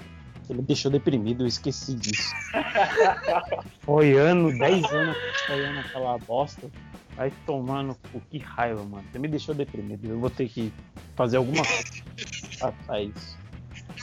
Você 0.42 0.52
me 0.54 0.62
deixou 0.62 0.90
deprimido, 0.90 1.44
eu 1.44 1.46
esqueci 1.46 1.94
disso. 1.94 2.34
Foi 3.80 4.14
ano, 4.16 4.56
10 4.58 4.84
anos 4.92 5.16
saindo 5.46 5.80
aquela 5.80 6.18
bosta. 6.18 6.68
Vai 7.16 7.32
tomando 7.46 7.96
cu, 8.12 8.20
que 8.30 8.38
raiva, 8.38 8.82
mano. 8.84 9.04
Você 9.10 9.18
me 9.18 9.28
deixou 9.28 9.54
deprimido. 9.54 10.06
Eu 10.08 10.18
vou 10.18 10.30
ter 10.30 10.48
que 10.48 10.72
fazer 11.16 11.36
alguma 11.38 11.64
coisa 11.64 11.84
pra 12.58 12.72
pra 12.72 13.02
isso. 13.02 13.38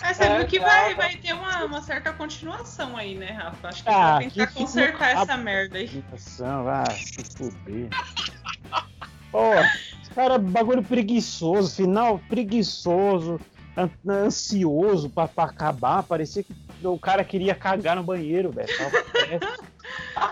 É, 0.04 0.14
você 0.14 0.24
É, 0.24 0.38
viu 0.38 0.48
que 0.48 0.60
vai, 0.60 0.96
vai 0.96 1.16
ter 1.18 1.34
uma, 1.34 1.66
uma 1.66 1.82
certa 1.82 2.14
continuação 2.14 2.96
aí, 2.96 3.16
né, 3.16 3.32
Rafa? 3.32 3.70
Acho 3.70 3.84
que 3.84 3.90
Ah, 3.90 4.14
vai 4.14 4.30
tentar 4.30 4.48
que 4.48 4.54
consertar 4.54 5.10
essa 5.12 5.38
merda 5.38 5.78
aí. 5.78 6.04
Nossa, 6.12 6.62
vai 6.64 6.96
se 6.96 7.24
fuder. 7.36 7.90
Pô, 9.32 9.52
os 9.52 9.97
cara 10.18 10.40
bagulho 10.40 10.82
preguiçoso, 10.82 11.76
final 11.76 12.20
preguiçoso, 12.28 13.40
an- 13.78 13.90
ansioso 14.10 15.12
pra, 15.12 15.28
pra 15.28 15.44
acabar. 15.44 16.02
Parecia 16.02 16.44
que 16.44 16.52
o 16.84 16.98
cara 16.98 17.24
queria 17.24 17.54
cagar 17.54 17.96
no 17.96 18.04
banheiro, 18.04 18.52
velho. 18.52 18.68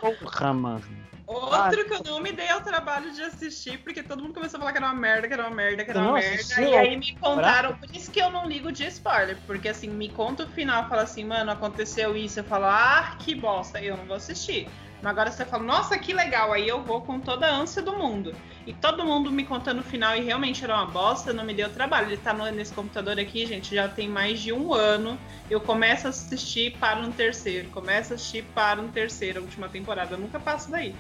Porra, 0.02 0.54
mano. 0.54 0.84
Outro 1.28 1.86
que 1.86 1.94
eu 1.94 2.02
não 2.06 2.20
me 2.20 2.32
dei 2.32 2.50
ao 2.50 2.62
trabalho 2.62 3.12
de 3.12 3.22
assistir, 3.22 3.80
porque 3.80 4.02
todo 4.04 4.22
mundo 4.22 4.34
começou 4.34 4.58
a 4.58 4.62
falar 4.62 4.72
que 4.72 4.78
era 4.78 4.88
uma 4.88 5.00
merda, 5.00 5.28
que 5.28 5.34
era 5.34 5.48
uma 5.48 5.56
merda, 5.56 5.84
que 5.84 5.90
era 5.92 6.00
uma 6.00 6.14
merda. 6.14 6.36
assistiu? 6.36 6.70
E 6.70 6.76
aí 6.76 6.98
me 6.98 7.16
contaram, 7.20 7.76
por 7.76 7.90
isso 7.96 8.12
que 8.12 8.20
eu 8.20 8.30
não 8.32 8.48
ligo 8.48 8.72
de 8.72 8.86
spoiler, 8.86 9.38
porque 9.48 9.70
assim, 9.70 9.90
me 9.90 10.10
conta 10.10 10.44
o 10.44 10.48
final, 10.48 10.88
fala 10.88 11.02
assim, 11.02 11.26
mano, 11.26 11.50
aconteceu 11.52 12.16
isso, 12.16 12.40
eu 12.40 12.44
falo, 12.44 12.66
ah, 12.66 13.16
que 13.20 13.34
bosta, 13.34 13.82
eu 13.82 13.98
não 13.98 14.06
vou 14.06 14.16
assistir. 14.18 14.68
Mas 15.02 15.12
agora 15.12 15.32
você 15.32 15.46
fala, 15.46 15.64
nossa, 15.64 15.98
que 16.00 16.14
legal, 16.14 16.52
aí 16.52 16.68
eu 16.68 16.82
vou 16.82 17.02
com 17.02 17.20
toda 17.20 17.46
a 17.46 17.56
ânsia 17.56 17.82
do 17.82 17.94
mundo. 17.94 18.34
E 18.66 18.74
todo 18.74 19.06
mundo 19.06 19.32
me 19.32 19.44
contando 19.46 19.80
o 19.80 19.84
final 19.84 20.16
e 20.16 20.22
realmente 20.22 20.64
era 20.64 20.74
uma 20.76 20.86
bosta, 20.88 21.32
não 21.32 21.44
me 21.44 21.54
deu 21.54 21.70
trabalho. 21.70 22.08
Ele 22.08 22.18
tá 22.18 22.34
no- 22.34 22.50
nesse 22.50 22.74
computador 22.74 23.20
aqui, 23.20 23.46
gente, 23.46 23.76
já 23.76 23.88
tem 23.88 24.10
mais 24.10 24.40
de 24.40 24.52
um 24.52 24.74
ano. 24.74 25.18
Eu 25.50 25.62
começo 25.62 26.08
a 26.08 26.10
assistir 26.10 26.76
para 26.80 27.00
um 27.00 27.12
terceiro, 27.12 27.70
começo 27.70 28.14
a 28.14 28.16
assistir 28.16 28.44
para 28.56 28.82
um 28.82 28.88
terceiro, 28.88 29.40
a 29.40 29.42
última 29.44 29.70
temporada. 29.70 30.16
Eu 30.16 30.18
nunca 30.20 30.40
passo 30.40 30.72
daí. 30.72 30.96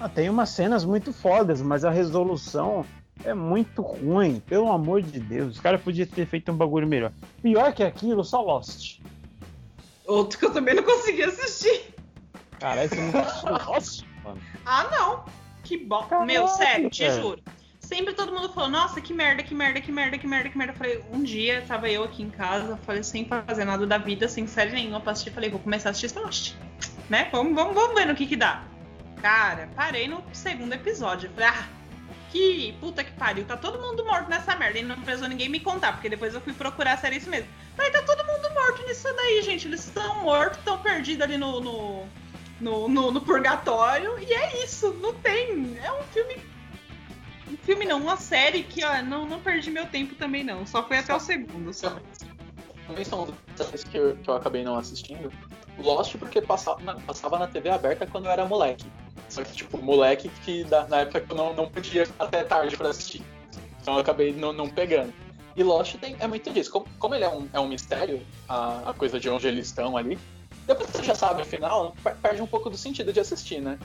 Ah, 0.00 0.08
tem 0.08 0.28
umas 0.28 0.50
cenas 0.50 0.84
muito 0.84 1.12
fodas, 1.12 1.62
mas 1.62 1.84
a 1.84 1.90
resolução 1.90 2.84
É 3.24 3.32
muito 3.32 3.80
ruim, 3.82 4.40
pelo 4.46 4.70
amor 4.70 5.00
de 5.02 5.18
Deus. 5.18 5.54
Os 5.54 5.60
caras 5.60 5.80
podiam 5.80 6.06
ter 6.06 6.26
feito 6.26 6.52
um 6.52 6.54
bagulho 6.56 6.86
melhor. 6.86 7.10
Pior 7.42 7.72
que 7.72 7.82
aquilo, 7.82 8.22
só 8.22 8.40
Lost. 8.42 9.00
Outro 10.06 10.38
que 10.38 10.44
eu 10.44 10.52
também 10.52 10.74
não 10.74 10.82
consegui 10.82 11.22
assistir. 11.24 11.94
Caralho, 12.60 12.88
você 12.88 13.00
não 13.00 13.20
assistiu 13.20 13.52
Lost, 13.52 14.02
mano? 14.24 14.40
Ah, 14.64 14.84
não. 14.90 15.24
Que 15.62 15.76
bom. 15.76 16.06
Meu, 16.24 16.46
sério, 16.48 16.88
te 16.90 17.04
cara. 17.04 17.20
juro. 17.20 17.42
Sempre 17.80 18.14
todo 18.14 18.32
mundo 18.32 18.52
falou, 18.52 18.68
nossa, 18.68 19.00
que 19.00 19.14
merda, 19.14 19.44
que 19.44 19.54
merda, 19.54 19.80
que 19.80 19.92
merda, 19.92 20.18
que 20.18 20.26
merda, 20.26 20.48
que 20.48 20.58
merda. 20.58 20.72
Eu 20.72 20.76
falei, 20.76 21.04
um 21.12 21.22
dia 21.22 21.64
tava 21.68 21.88
eu 21.88 22.02
aqui 22.02 22.22
em 22.22 22.30
casa, 22.30 22.76
falei, 22.84 23.02
sem 23.02 23.24
fazer 23.24 23.64
nada 23.64 23.86
da 23.86 23.96
vida, 23.96 24.26
sem 24.28 24.46
série 24.46 24.72
nenhuma 24.72 25.00
pra 25.00 25.12
assistir. 25.12 25.30
Falei, 25.30 25.50
vou 25.50 25.60
começar 25.60 25.90
a 25.90 25.92
assistir 25.92 26.18
Lost. 26.18 26.54
Né? 27.08 27.28
Vamos, 27.30 27.54
vamos, 27.54 27.74
vamos 27.74 27.94
ver 27.94 28.06
no 28.06 28.14
que 28.16 28.26
que 28.26 28.34
dá. 28.34 28.64
Cara, 29.22 29.68
parei 29.76 30.08
no 30.08 30.22
segundo 30.32 30.72
episódio. 30.72 31.30
Falei, 31.30 31.48
ah, 31.48 31.68
que 32.30 32.76
puta 32.80 33.04
que 33.04 33.12
pariu. 33.12 33.44
Tá 33.44 33.56
todo 33.56 33.80
mundo 33.80 34.04
morto 34.04 34.28
nessa 34.28 34.56
merda. 34.56 34.78
E 34.78 34.82
não 34.82 35.00
precisou 35.00 35.28
ninguém 35.28 35.48
me 35.48 35.60
contar, 35.60 35.92
porque 35.92 36.08
depois 36.08 36.34
eu 36.34 36.40
fui 36.40 36.52
procurar 36.52 36.94
a 36.94 36.96
série 36.96 37.18
isso 37.18 37.30
mesmo. 37.30 37.48
Falei, 37.76 37.92
tá 37.92 38.02
todo 38.02 38.26
mundo 38.26 38.52
morto 38.52 38.84
nisso 38.86 39.08
daí, 39.14 39.42
gente. 39.42 39.68
Eles 39.68 39.86
estão 39.86 40.22
mortos, 40.22 40.58
estão 40.58 40.78
perdidos 40.78 41.22
ali 41.22 41.38
no, 41.38 41.60
no, 41.60 42.06
no, 42.60 42.88
no- 42.88 43.10
no 43.10 43.20
purgatório. 43.20 44.18
E 44.18 44.32
é 44.32 44.64
isso, 44.64 44.92
não 44.94 45.12
tem. 45.14 45.76
É 45.82 45.92
um 45.92 46.02
filme. 46.04 46.36
Um 47.50 47.56
filme 47.58 47.84
não, 47.84 47.98
uma 48.00 48.16
série 48.16 48.62
que, 48.64 48.84
ó, 48.84 49.02
não, 49.02 49.24
não 49.24 49.40
perdi 49.40 49.70
meu 49.70 49.86
tempo 49.86 50.14
também, 50.16 50.42
não. 50.42 50.66
Só 50.66 50.82
foi 50.82 50.98
até 50.98 51.14
o 51.14 51.20
segundo. 51.20 51.72
Só. 51.72 51.96
Também 52.86 53.04
são 53.04 53.28
séries 53.56 53.84
que 53.84 53.96
eu, 53.96 54.16
que 54.16 54.28
eu 54.28 54.34
acabei 54.34 54.62
não 54.64 54.76
assistindo. 54.76 55.32
Lost 55.78 56.16
porque 56.16 56.40
passava 56.40 56.80
na, 56.82 56.94
passava 56.94 57.38
na 57.38 57.46
TV 57.46 57.68
aberta 57.70 58.06
quando 58.06 58.26
eu 58.26 58.30
era 58.32 58.44
moleque. 58.46 58.86
Só 59.28 59.42
que, 59.44 59.52
tipo, 59.52 59.78
moleque 59.78 60.28
que 60.44 60.64
da- 60.64 60.86
na 60.88 60.98
época 61.00 61.20
que 61.20 61.30
eu 61.32 61.36
não, 61.36 61.52
não 61.54 61.68
podia 61.68 62.06
até 62.18 62.42
tarde 62.44 62.76
pra 62.76 62.88
assistir. 62.90 63.22
Então 63.80 63.94
eu 63.94 64.00
acabei 64.00 64.32
não, 64.32 64.52
não 64.52 64.68
pegando. 64.68 65.12
E 65.56 65.62
Lost 65.62 65.96
tem, 65.96 66.16
é 66.18 66.26
muito 66.26 66.50
disso. 66.50 66.70
Como, 66.70 66.86
como 66.98 67.14
ele 67.14 67.24
é 67.24 67.28
um, 67.28 67.48
é 67.52 67.60
um 67.60 67.68
mistério, 67.68 68.20
a, 68.48 68.90
a 68.90 68.94
coisa 68.94 69.18
de 69.20 69.28
onde 69.28 69.46
eles 69.46 69.66
estão 69.66 69.96
ali, 69.96 70.18
depois 70.66 70.90
que 70.90 70.96
você 70.98 71.04
já 71.04 71.14
sabe 71.14 71.42
o 71.42 71.44
final, 71.44 71.94
per- 72.02 72.16
perde 72.16 72.42
um 72.42 72.46
pouco 72.46 72.68
do 72.70 72.76
sentido 72.76 73.12
de 73.12 73.20
assistir, 73.20 73.60
né? 73.60 73.78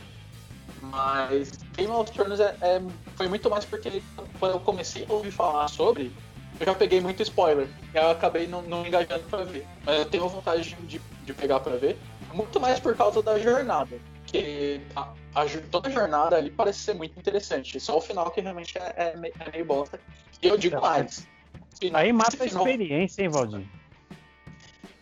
Mas 0.81 1.51
Game 1.75 1.91
of 1.91 2.11
Thrones 2.11 2.39
é, 2.39 2.55
é- 2.61 2.81
foi 3.15 3.27
muito 3.27 3.49
mais 3.49 3.65
porque 3.65 4.01
quando 4.39 4.53
eu 4.53 4.59
comecei 4.59 5.05
a 5.07 5.13
ouvir 5.13 5.31
falar 5.31 5.67
sobre, 5.67 6.11
eu 6.59 6.65
já 6.65 6.73
peguei 6.73 6.99
muito 6.99 7.21
spoiler. 7.21 7.67
E 7.93 7.97
eu 7.97 8.09
acabei 8.09 8.47
não, 8.47 8.61
não 8.63 8.85
engajando 8.85 9.23
pra 9.29 9.43
ver. 9.43 9.65
Mas 9.85 9.99
eu 9.99 10.05
tenho 10.05 10.27
vontade 10.27 10.75
de, 10.87 10.99
de, 11.25 11.33
pegar 11.33 11.59
pra 11.59 11.75
ver. 11.75 11.97
Muito 12.33 12.59
mais 12.59 12.79
por 12.79 12.95
causa 12.95 13.21
da 13.21 13.37
jornada. 13.37 13.97
Que 14.25 14.81
a, 14.95 15.09
a 15.35 15.45
toda 15.69 15.89
a 15.89 15.91
jornada 15.91 16.35
ali 16.37 16.49
parece 16.49 16.79
ser 16.79 16.93
muito 16.95 17.17
interessante. 17.19 17.79
Só 17.79 17.97
o 17.97 18.01
final 18.01 18.31
que 18.31 18.41
realmente 18.41 18.77
é, 18.77 18.93
é 19.13 19.17
meio, 19.17 19.33
é 19.39 19.51
meio 19.51 19.65
bosta. 19.65 19.99
E 20.41 20.47
eu 20.47 20.57
digo 20.57 20.79
mais. 20.81 21.27
se- 21.73 21.91
Aí 21.93 22.11
mata 22.13 22.35
a 22.43 22.47
final- 22.47 22.65
experiência, 22.67 23.21
hein, 23.21 23.29
Valdir? 23.29 23.65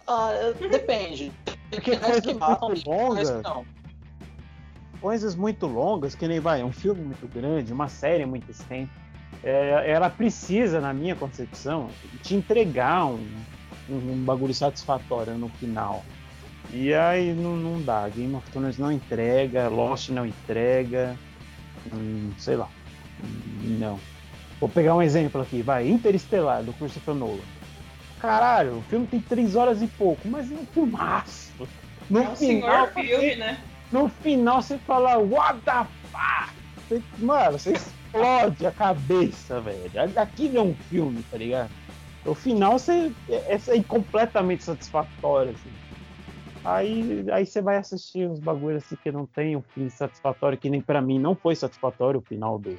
Ah, 0.07 0.31
depende. 0.71 1.31
Porque 1.69 1.97
coisas 1.97 2.25
muito 2.25 2.57
coisas 2.57 2.83
longas. 2.85 3.29
Coisas 5.01 5.35
muito 5.35 5.65
longas, 5.65 6.15
que 6.15 6.27
nem 6.27 6.39
vai, 6.39 6.63
um 6.63 6.71
filme 6.71 7.01
muito 7.01 7.27
grande, 7.33 7.71
uma 7.71 7.87
série 7.87 8.25
muito 8.25 8.49
extensa. 8.51 8.91
é, 9.43 9.89
ela 9.89 10.09
precisa, 10.09 10.81
na 10.81 10.93
minha 10.93 11.15
concepção, 11.15 11.89
te 12.21 12.35
entregar 12.35 13.05
um, 13.05 13.25
um, 13.89 14.13
um 14.13 14.23
bagulho 14.25 14.53
satisfatório 14.53 15.37
no 15.37 15.47
final. 15.49 16.03
E 16.71 16.93
aí 16.93 17.33
não, 17.33 17.55
não 17.55 17.81
dá. 17.81 18.09
Game 18.09 18.35
of 18.35 18.49
Thrones 18.51 18.77
não 18.77 18.91
entrega, 18.91 19.69
Lost 19.69 20.09
não 20.09 20.25
entrega. 20.25 21.17
hum, 21.93 22.31
sei 22.37 22.55
lá. 22.57 22.67
Não. 23.63 23.99
Vou 24.59 24.67
pegar 24.69 24.95
um 24.95 25.01
exemplo 25.01 25.41
aqui, 25.41 25.61
vai. 25.61 25.87
Interestelar, 25.89 26.61
do 26.63 26.73
Christopher 26.73 27.15
Nolan. 27.15 27.39
Caralho, 28.19 28.79
o 28.79 28.81
filme 28.83 29.07
tem 29.07 29.21
três 29.21 29.55
horas 29.55 29.81
e 29.81 29.87
pouco, 29.87 30.27
mas 30.27 30.51
é 30.51 30.55
um 30.55 30.65
filmaço. 30.65 31.48
No 32.09 32.19
É 32.23 32.29
um 32.29 32.35
final, 32.35 32.87
filme, 32.87 33.35
né? 33.35 33.57
no 33.91 34.09
final 34.09 34.61
você 34.61 34.77
fala, 34.79 35.17
what 35.17 35.59
the 35.61 35.85
fuck? 36.11 37.03
Mano, 37.19 37.59
você 37.59 37.73
explode 37.73 38.65
a 38.65 38.71
cabeça, 38.71 39.61
velho. 39.61 39.91
Aquilo 40.15 40.57
é 40.57 40.61
um 40.61 40.73
filme, 40.73 41.23
tá 41.29 41.37
ligado? 41.37 41.69
O 42.25 42.33
final 42.33 42.79
você 42.79 43.11
é, 43.29 43.53
é 43.53 43.83
completamente 43.83 44.63
satisfatório, 44.63 45.51
assim. 45.51 45.71
Aí, 46.65 47.25
aí 47.31 47.45
você 47.45 47.61
vai 47.61 47.77
assistir 47.77 48.27
uns 48.27 48.39
bagulhos 48.39 48.83
assim 48.83 48.97
que 49.01 49.11
não 49.11 49.25
tem 49.25 49.55
um 49.55 49.61
fim 49.61 49.89
satisfatório, 49.89 50.57
que 50.57 50.69
nem 50.69 50.81
pra 50.81 51.01
mim 51.01 51.17
não 51.17 51.33
foi 51.33 51.55
satisfatório 51.55 52.19
o 52.19 52.23
final 52.23 52.59
do, 52.59 52.77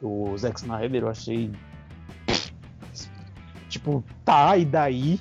do 0.00 0.36
Zack 0.36 0.58
Snyder, 0.60 1.02
eu 1.02 1.08
achei. 1.08 1.50
Tipo, 3.68 4.02
tá, 4.24 4.56
e 4.56 4.64
daí? 4.64 5.20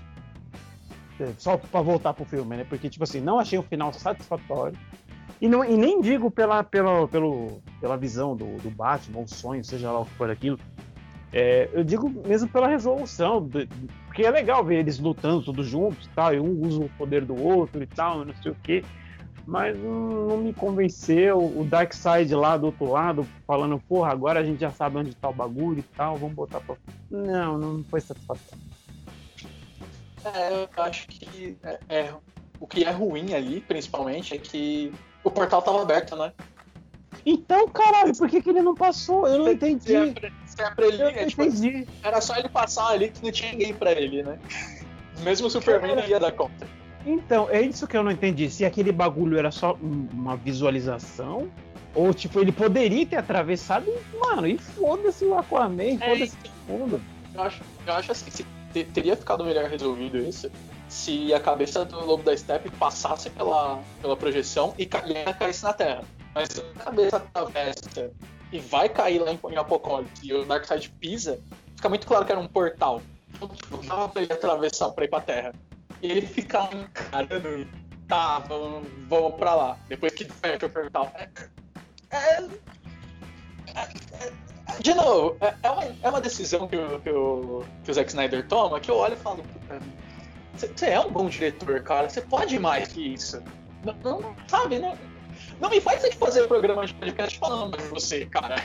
Só 1.38 1.58
pra 1.58 1.82
voltar 1.82 2.14
pro 2.14 2.26
filme, 2.26 2.58
né? 2.58 2.66
Porque, 2.68 2.90
tipo 2.90 3.04
assim, 3.04 3.22
não 3.22 3.40
achei 3.40 3.58
o 3.58 3.64
final 3.64 3.92
satisfatório. 3.94 4.78
E, 5.40 5.48
não, 5.48 5.64
e 5.64 5.78
nem 5.78 6.02
digo 6.02 6.32
pela, 6.32 6.64
pela, 6.64 7.08
pelo, 7.08 7.62
pela 7.80 7.96
visão 7.96 8.36
do, 8.36 8.58
do 8.58 8.72
Batman, 8.72 9.20
ou 9.20 9.28
sonho, 9.28 9.64
seja 9.64 9.92
lá 9.92 10.00
o 10.00 10.06
que 10.06 10.14
for 10.14 10.30
aquilo. 10.30 10.60
É, 11.32 11.70
eu 11.74 11.84
digo 11.84 12.10
mesmo 12.26 12.48
pela 12.48 12.68
resolução, 12.68 13.48
porque 14.06 14.24
é 14.24 14.32
legal 14.32 14.64
ver 14.64 14.80
eles 14.80 14.98
lutando 14.98 15.44
todos 15.44 15.68
juntos 15.68 16.10
tal, 16.16 16.34
e 16.34 16.40
um 16.40 16.62
usa 16.66 16.84
o 16.84 16.90
poder 16.98 17.26
do 17.26 17.36
outro 17.36 17.84
e 17.84 17.86
tal, 17.86 18.26
não 18.26 18.34
sei 18.42 18.52
o 18.52 18.58
quê. 18.64 18.84
Mas 19.46 19.78
não, 19.80 20.38
me 20.38 20.54
convenceu. 20.54 21.38
O 21.38 21.64
Darkseid 21.64 22.34
lá 22.36 22.58
do 22.58 22.66
outro 22.66 22.92
lado, 22.92 23.26
falando, 23.46 23.80
porra, 23.88 24.12
agora 24.12 24.42
a 24.42 24.44
gente 24.44 24.60
já 24.60 24.72
sabe 24.72 24.98
onde 24.98 25.16
tá 25.16 25.30
o 25.30 25.34
bagulho 25.34 25.80
e 25.80 25.84
tal, 25.96 26.18
vamos 26.18 26.36
botar 26.36 26.60
pra. 26.60 26.76
Não, 27.10 27.58
não 27.58 27.84
foi 27.86 28.02
satisfatório. 28.02 28.62
É, 30.26 30.54
eu 30.76 30.84
acho 30.84 31.08
que 31.08 31.58
é, 31.64 31.80
é- 31.90 32.14
o 32.60 32.68
que 32.68 32.84
é 32.84 32.92
ruim 32.92 33.34
ali, 33.34 33.62
principalmente, 33.62 34.34
é 34.36 34.38
que 34.38 34.92
o 35.24 35.30
portal 35.32 35.62
tava 35.62 35.82
aberto, 35.82 36.16
né? 36.16 36.34
Então, 37.26 37.68
caralho, 37.70 38.16
por 38.16 38.30
que, 38.30 38.42
que 38.42 38.50
ele 38.50 38.62
não 38.62 38.76
passou? 38.76 39.28
Eu 39.28 39.40
não 39.40 39.46
Se 39.46 39.50
é 39.52 39.54
entendi. 39.54 40.14
pra, 40.14 40.30
se 40.46 40.62
é 40.62 40.70
pra 40.72 40.86
ele, 40.86 41.02
Eu 41.04 41.08
é, 41.10 41.26
tipo, 41.26 41.44
entendi. 41.44 41.88
era 42.04 42.22
só 42.22 42.36
ele 42.38 42.50
passar 42.50 42.88
ali 42.90 43.10
que 43.10 43.24
não 43.24 43.32
tinha 43.32 43.52
ninguém 43.52 43.74
pra 43.74 43.92
ele, 43.92 44.24
né? 44.24 44.40
Mesmo 45.24 45.48
o 45.48 45.50
Superman 45.50 45.96
não 45.96 46.08
ia 46.08 46.20
dar 46.20 46.32
conta. 46.32 46.68
Então, 47.06 47.50
é 47.50 47.62
isso 47.62 47.88
que 47.88 47.96
eu 47.98 48.04
não 48.04 48.12
entendi. 48.12 48.50
Se 48.50 48.66
aquele 48.66 48.92
bagulho 48.92 49.38
era 49.38 49.50
só 49.52 49.74
um- 49.82 50.08
uma 50.14 50.36
visualização, 50.36 51.50
ou 51.96 52.14
tipo, 52.14 52.40
ele 52.40 52.52
poderia 52.52 53.06
ter 53.06 53.16
atravessado 53.18 53.92
mano, 54.20 54.46
e 54.48 54.58
foda-se 54.58 55.26
o 55.26 55.38
Aquaman, 55.38 55.84
É, 55.84 55.98
foda-se 55.98 56.38
o 56.68 56.72
mundo. 56.72 57.02
Eu 57.34 57.42
acho, 57.44 57.62
eu 57.86 57.94
acho 57.94 58.12
assim, 58.12 58.30
se 58.30 58.46
te- 58.84 58.92
teria 58.92 59.16
ficado 59.16 59.44
melhor 59.44 59.66
resolvido 59.70 60.18
isso 60.18 60.50
se 60.88 61.34
a 61.34 61.40
cabeça 61.40 61.84
do 61.84 62.00
Lobo 62.06 62.24
da 62.24 62.36
Steppe 62.36 62.70
passasse 62.72 63.30
pela, 63.30 63.82
pela 64.02 64.16
projeção 64.16 64.74
e 64.78 64.86
ca- 64.86 65.04
e 65.06 65.14
ela 65.14 65.34
caísse 65.34 65.64
na 65.64 65.74
Terra. 65.74 66.04
Mas 66.34 66.50
se 66.50 66.62
a 66.62 66.80
cabeça 66.84 67.18
atravessa 67.18 68.12
e 68.52 68.60
vai 68.60 68.88
cair 68.88 69.20
lá 69.20 69.32
em, 69.32 69.40
em 69.52 69.58
Apocalipse 69.58 70.26
e 70.26 70.34
o 70.34 70.46
Darkseid 70.46 70.90
pisa, 71.00 71.40
fica 71.76 71.90
muito 71.90 72.08
claro 72.08 72.26
que 72.26 72.32
era 72.32 72.40
um 72.40 72.48
portal. 72.48 73.02
Então, 73.34 73.50
tipo, 73.50 73.78
dava 73.86 74.08
pra 74.10 74.22
ele 74.22 74.32
atravessar 74.34 74.90
pra 74.92 75.06
ir 75.06 75.10
pra 75.10 75.22
Terra. 75.22 75.54
E 76.02 76.12
ele 76.12 76.22
fica 76.28 76.70
encarando 76.74 77.68
tá, 78.08 78.40
vamos, 78.40 78.88
vamos 79.10 79.36
pra 79.36 79.54
lá. 79.56 79.78
Depois 79.90 80.14
que 80.14 80.24
fecha 80.26 80.66
o 80.66 80.70
portal. 80.70 81.12
É, 81.16 81.28
é- 82.12 82.48
é- 83.76 84.28
é- 84.28 84.47
de 84.80 84.94
novo, 84.94 85.38
é, 85.42 85.54
é 85.64 85.70
uma, 85.72 85.84
é 86.04 86.10
uma 86.10 86.22
decisão 86.22 86.68
que 86.68 86.76
o, 86.76 87.00
que, 87.00 87.10
o, 87.10 87.64
que 87.84 87.92
o 87.92 87.94
Zack 87.94 88.10
Snyder 88.10 88.48
toma 88.48 88.80
que 88.80 88.92
eu 88.92 88.96
olho 88.98 89.14
e 89.14 89.18
falo, 89.18 89.44
"Puta, 89.44 89.80
você 90.56 90.86
é 90.88 91.00
um 91.00 91.12
bom 91.12 91.28
diretor, 91.30 91.82
cara. 91.84 92.10
Você 92.10 92.22
pode 92.22 92.58
mais 92.60 92.88
que 92.90 93.14
isso. 93.14 93.42
Não, 93.84 93.94
não- 94.20 94.36
sabe, 94.48 94.80
não, 94.80 94.98
não 95.62 95.70
me 95.70 95.80
faz 95.80 96.02
ter 96.02 96.10
que 96.10 96.18
fazer 96.18 96.48
programa 96.48 96.86
de 96.86 96.94
podcast 96.96 97.38
falando 97.40 97.78
de 97.78 97.84
você, 97.86 98.26
cara. 98.26 98.56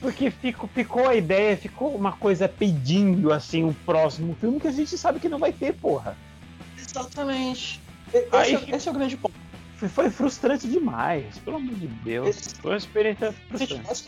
Porque 0.00 0.30
ficou, 0.30 0.68
ficou 0.68 1.08
a 1.08 1.14
ideia, 1.14 1.56
ficou 1.56 1.94
uma 1.94 2.12
coisa 2.12 2.48
pedindo, 2.48 3.32
assim, 3.32 3.64
um 3.64 3.72
próximo 3.72 4.36
filme 4.40 4.60
que 4.60 4.68
a 4.68 4.72
gente 4.72 4.96
sabe 4.98 5.18
que 5.18 5.28
não 5.28 5.38
vai 5.38 5.52
ter, 5.52 5.72
porra. 5.74 6.16
Exatamente. 6.78 7.80
Esse, 8.12 8.28
Aí- 8.36 8.54
é, 8.70 8.76
esse 8.76 8.88
é 8.88 8.90
o 8.90 8.94
grande 8.94 9.16
ponto. 9.16 9.34
Foi, 9.88 10.08
frustrante 10.08 10.68
demais, 10.68 11.38
pelo 11.38 11.56
amor 11.56 11.74
de 11.74 11.86
Deus. 11.88 12.28
Esse- 12.28 12.54
Foi 12.56 12.70
uma 12.72 12.76
experiência 12.78 13.34
frustrante. 13.48 14.04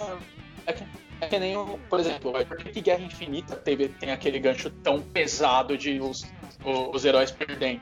É 0.66 0.72
que, 0.72 0.84
é 1.20 1.26
que 1.28 1.38
nem, 1.38 1.54
por 1.88 2.00
exemplo, 2.00 2.32
por 2.32 2.56
que 2.58 2.80
Guerra 2.80 3.02
Infinita 3.02 3.56
teve, 3.56 3.88
tem 3.88 4.10
aquele 4.10 4.38
gancho 4.38 4.68
tão 4.70 5.00
pesado 5.00 5.78
de 5.78 6.00
os, 6.00 6.24
o- 6.64 6.90
os 6.94 7.04
heróis 7.04 7.30
perdendo? 7.30 7.80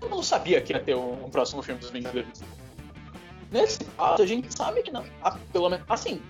Todo 0.00 0.10
mundo 0.10 0.22
sabia 0.24 0.60
que 0.60 0.72
ia 0.72 0.80
ter 0.80 0.94
um, 0.96 1.24
um 1.26 1.30
próximo 1.30 1.62
filme 1.62 1.80
dos 1.80 1.90
Vingadores. 1.90 2.42
Nesse 3.52 3.78
caso, 3.96 4.22
a 4.22 4.26
gente 4.26 4.52
sabe 4.56 4.82
que 4.82 4.90
não. 4.90 5.04
ah, 5.22 5.38
pelo 5.52 5.68
menos, 5.70 5.86
assim, 5.88 6.20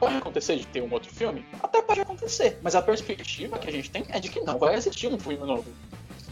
pode 0.00 0.16
acontecer 0.16 0.56
de 0.56 0.66
ter 0.66 0.82
um 0.82 0.90
outro 0.92 1.12
filme? 1.14 1.44
Até 1.62 1.82
pode 1.82 2.00
acontecer, 2.00 2.58
mas 2.62 2.74
a 2.74 2.80
perspectiva 2.82 3.58
que 3.58 3.68
a 3.68 3.72
gente 3.72 3.90
tem 3.90 4.04
é 4.08 4.18
de 4.18 4.30
que 4.30 4.40
não 4.40 4.58
vai 4.58 4.74
existir 4.74 5.08
um 5.08 5.18
filme 5.18 5.46
novo. 5.46 5.70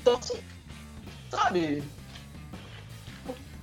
Então, 0.01 0.17
assim, 0.17 0.39
sabe? 1.31 1.83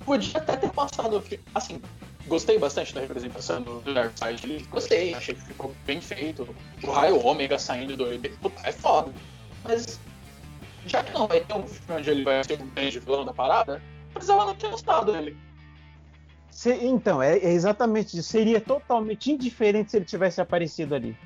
Podia 0.04 0.38
até 0.38 0.56
ter 0.56 0.70
passado. 0.70 1.22
Assim, 1.54 1.82
gostei 2.28 2.58
bastante 2.58 2.94
da 2.94 3.00
representação 3.00 3.62
do, 3.62 3.80
Darkseid 3.80 4.44
ali. 4.44 4.62
Gostei, 4.70 5.14
achei 5.14 5.34
que 5.34 5.40
ficou 5.40 5.74
bem 5.86 6.00
feito. 6.00 6.46
O 6.82 6.90
raio 6.90 7.18
ômega 7.24 7.58
saindo 7.58 7.96
do 7.96 8.12
EB, 8.12 8.28
puta, 8.40 8.60
é 8.64 8.72
foda. 8.72 9.12
Mas 9.64 9.98
já 10.86 11.02
que 11.02 11.12
não 11.12 11.26
vai 11.26 11.40
ter 11.40 11.54
um 11.54 11.66
filme 11.66 12.00
onde 12.00 12.10
ele 12.10 12.24
vai 12.24 12.44
ser 12.44 12.60
o 12.60 12.66
grande 12.66 12.98
vilão 13.00 13.24
da 13.24 13.32
parada, 13.32 13.82
precisava 14.12 14.44
não 14.44 14.54
ter 14.54 14.70
gostado 14.70 15.12
dele. 15.12 15.36
Se- 16.50 16.74
então, 16.84 17.22
é, 17.22 17.38
é 17.38 17.52
exatamente 17.52 18.18
isso. 18.18 18.28
Seria 18.28 18.60
totalmente 18.60 19.30
indiferente 19.30 19.90
se 19.90 19.96
ele 19.96 20.04
tivesse 20.04 20.40
aparecido 20.40 20.94
ali. 20.94 21.16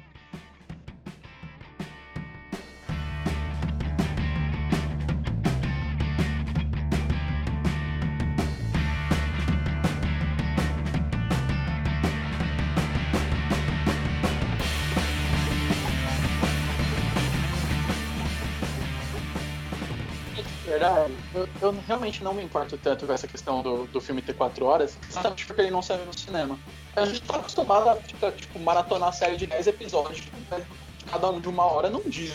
Eu, 21.63 21.73
realmente 21.87 22.23
não 22.25 22.35
me 22.35 22.43
importo 22.43 22.77
tanto 22.77 23.07
com 23.07 23.13
essa 23.13 23.27
questão 23.29 23.63
do, 23.63 23.87
do 23.87 24.01
filme 24.01 24.21
ter 24.21 24.35
quatro 24.35 24.67
horas, 24.67 24.99
exatamente 25.09 25.47
porque 25.47 25.63
ele 25.63 25.71
não 25.71 25.81
saiu 25.83 26.05
no 26.05 26.17
cinema. 26.19 26.59
A 26.97 27.07
gente 27.07 27.23
tá 27.23 27.37
acostumado 27.37 27.89
a 27.89 27.97
ficar, 27.97 28.33
tipo, 28.33 28.59
maratonar 28.59 29.09
a 29.09 29.13
série 29.13 29.37
de 29.37 29.47
10 29.47 29.67
episódios, 29.67 30.27
né, 30.51 30.67
cada 31.11 31.31
um 31.31 31.41
de 31.41 31.49
uma 31.49 31.65
hora 31.65 31.89
num 31.89 32.03
dia. 32.09 32.35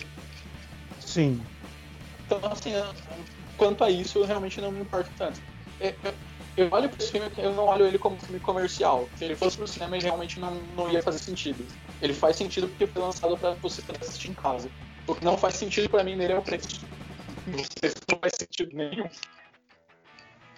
Sim. 0.99 1.45
Então, 2.25 2.39
assim, 2.51 2.71
quanto 3.57 3.83
a 3.83 3.89
isso, 3.89 4.17
eu 4.19 4.25
realmente 4.25 4.59
não 4.59 4.71
me 4.71 4.81
importo 4.81 5.11
tanto. 5.17 5.39
Eu, 5.79 5.93
eu- 6.03 6.13
eu 6.57 6.69
olho 6.71 6.89
pra 6.89 6.97
esse 6.99 7.11
filme, 7.11 7.29
eu 7.37 7.53
não 7.53 7.65
olho 7.65 7.85
ele 7.85 7.99
como 7.99 8.19
filme 8.19 8.39
comercial. 8.39 9.07
Se 9.15 9.25
ele 9.25 9.35
fosse 9.35 9.57
pro 9.57 9.67
cinema, 9.67 9.95
ele 9.95 10.05
realmente 10.05 10.39
não, 10.39 10.55
não 10.75 10.91
ia 10.91 11.03
fazer 11.03 11.19
sentido. 11.19 11.63
Ele 12.01 12.13
faz 12.15 12.35
sentido 12.35 12.67
porque 12.67 12.87
foi 12.87 13.01
lançado 13.01 13.37
pra 13.37 13.55
você 13.61 13.83
assistir 14.01 14.31
em 14.31 14.33
casa. 14.33 14.69
O 15.05 15.13
que 15.13 15.23
não 15.23 15.37
faz 15.37 15.55
sentido 15.55 15.87
pra 15.87 16.03
mim 16.03 16.15
nele 16.15 16.33
é 16.33 16.37
o 16.39 16.41
preço. 16.41 16.87
Não 17.47 17.63
sei 17.79 17.89
se 17.89 17.95
não 18.09 18.19
faz 18.19 18.33
sentido 18.37 18.75
nenhum. 18.75 19.07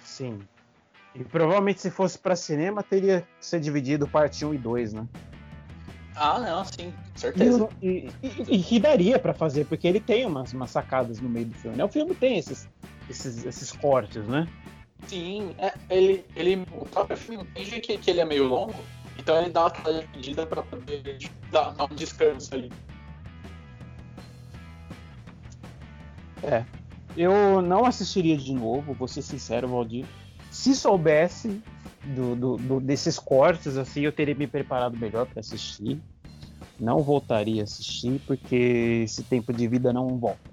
Sim. 0.03 0.41
E 1.15 1.23
provavelmente 1.23 1.81
se 1.81 1.89
fosse 1.89 2.17
pra 2.17 2.35
cinema, 2.35 2.83
teria 2.83 3.21
que 3.21 3.45
ser 3.45 3.59
dividido 3.59 4.07
parte 4.07 4.45
1 4.45 4.53
e 4.53 4.57
2, 4.57 4.93
né? 4.93 5.07
Ah, 6.15 6.39
não, 6.39 6.65
sim, 6.65 6.93
certeza. 7.15 7.69
e, 7.81 8.09
e- 8.21 8.55
e 8.57 8.63
que 8.63 8.77
daria 8.79 9.17
pra 9.17 9.33
fazer, 9.33 9.65
porque 9.65 9.87
ele 9.87 10.01
tem 10.01 10.25
umas, 10.25 10.51
umas 10.51 10.69
sacadas 10.69 11.21
no 11.21 11.29
meio 11.29 11.45
do 11.45 11.55
filme. 11.55 11.77
né? 11.77 11.85
O 11.85 11.87
filme 11.87 12.13
tem 12.13 12.37
esses, 12.37 12.67
esses, 13.09 13.45
esses 13.45 13.71
cortes, 13.71 14.27
né? 14.27 14.45
Sim, 15.07 15.55
é, 15.57 15.73
ele, 15.89 16.25
ele, 16.35 16.65
o 16.73 16.85
próprio 16.85 17.15
filme 17.17 17.43
entende 17.43 17.79
que, 17.79 17.97
que 17.97 18.11
ele 18.11 18.19
é 18.19 18.25
meio 18.25 18.45
longo, 18.45 18.75
então 19.17 19.41
ele 19.41 19.49
dá 19.49 19.67
aquela 19.67 20.03
medida 20.13 20.45
pra 20.45 20.61
poder 20.61 21.17
tipo, 21.17 21.33
dar, 21.51 21.71
dar 21.71 21.85
um 21.85 21.95
descanso 21.95 22.53
ali. 22.53 22.69
Eu 27.17 27.61
não 27.61 27.85
assistiria 27.85 28.37
de 28.37 28.53
novo, 28.53 28.93
vou 28.93 29.07
ser 29.07 29.21
sincero, 29.21 29.67
Valdir. 29.67 30.05
Se 30.51 30.73
soubesse 30.75 31.61
do, 32.03 32.35
do- 32.35 32.57
do- 32.57 32.79
desses 32.79 33.19
cortes, 33.19 33.77
assim, 33.77 34.01
eu 34.01 34.11
teria 34.11 34.35
me 34.35 34.47
preparado 34.47 34.97
melhor 34.97 35.25
pra 35.25 35.39
assistir. 35.41 35.99
Não 36.79 36.99
voltaria 37.01 37.61
a 37.61 37.65
assistir, 37.65 38.21
porque 38.25 39.01
esse 39.03 39.23
tempo 39.23 39.51
de 39.51 39.67
vida 39.67 39.91
não 39.91 40.07
volta. 40.17 40.49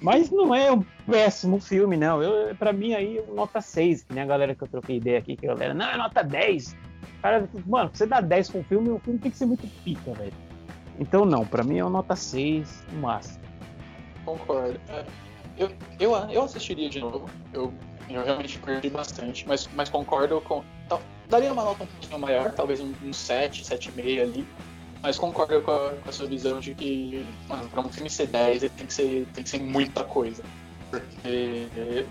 Mas 0.00 0.30
não 0.30 0.54
é 0.54 0.70
um 0.72 0.82
péssimo 1.06 1.60
filme, 1.60 1.96
não. 1.96 2.22
Eu, 2.22 2.54
pra 2.54 2.72
mim, 2.72 2.94
aí, 2.94 3.20
nota 3.34 3.60
6, 3.60 4.04
que 4.04 4.14
nem 4.14 4.22
a 4.22 4.26
galera 4.26 4.54
que 4.54 4.62
eu 4.62 4.68
troquei 4.68 4.96
ideia 4.96 5.18
aqui, 5.18 5.36
que 5.36 5.46
a 5.46 5.50
galera, 5.54 5.74
não, 5.74 5.86
é 5.86 5.96
nota 5.96 6.22
10. 6.22 6.76
Cara, 7.20 7.48
mano, 7.66 7.90
você 7.92 8.06
dar 8.06 8.22
10 8.22 8.48
pra 8.50 8.60
um 8.60 8.64
filme, 8.64 8.88
o 8.90 8.98
filme 9.00 9.18
tem 9.18 9.30
que 9.30 9.36
ser 9.36 9.44
muito 9.46 9.66
pica, 9.84 10.12
velho. 10.14 10.32
Então, 10.98 11.24
não, 11.26 11.44
pra 11.44 11.62
mim 11.64 11.78
é 11.78 11.84
uma 11.84 11.90
nota 11.90 12.16
6 12.16 12.82
no 12.92 13.00
máximo. 13.00 13.39
Concordo. 14.30 14.80
É, 14.88 15.04
Eu, 15.58 15.70
eu, 15.98 16.14
eu 16.30 16.42
assistiria 16.42 16.88
de 16.88 17.00
novo. 17.00 17.28
Eu, 17.52 17.72
eu 18.08 18.24
realmente 18.24 18.58
perdi 18.58 18.88
bastante, 18.88 19.46
mas, 19.46 19.68
mas 19.74 19.88
concordo 19.88 20.40
com. 20.40 20.62
daria 21.28 21.52
uma 21.52 21.64
nota 21.64 21.84
um 21.84 21.86
pouquinho 21.86 22.18
maior, 22.18 22.52
talvez 22.52 22.80
um, 22.80 22.92
um 23.02 23.12
7, 23.12 23.64
7,5 23.64 24.22
ali. 24.22 24.46
Mas 25.02 25.18
concordo 25.18 25.60
com 25.62 25.70
a, 25.70 25.90
com 25.92 26.10
a 26.10 26.12
sua 26.12 26.26
visão 26.26 26.60
de 26.60 26.74
que, 26.74 27.24
mano, 27.48 27.68
pra 27.70 27.80
um 27.80 27.88
filme 27.90 28.10
ser 28.10 28.26
10, 28.26 28.62
ele 28.62 28.72
tem 28.74 28.86
que 28.86 28.92
ser, 28.92 29.26
tem 29.34 29.42
que 29.42 29.50
ser 29.50 29.60
muita 29.60 30.04
coisa. 30.04 30.42
Porque. 30.90 32.06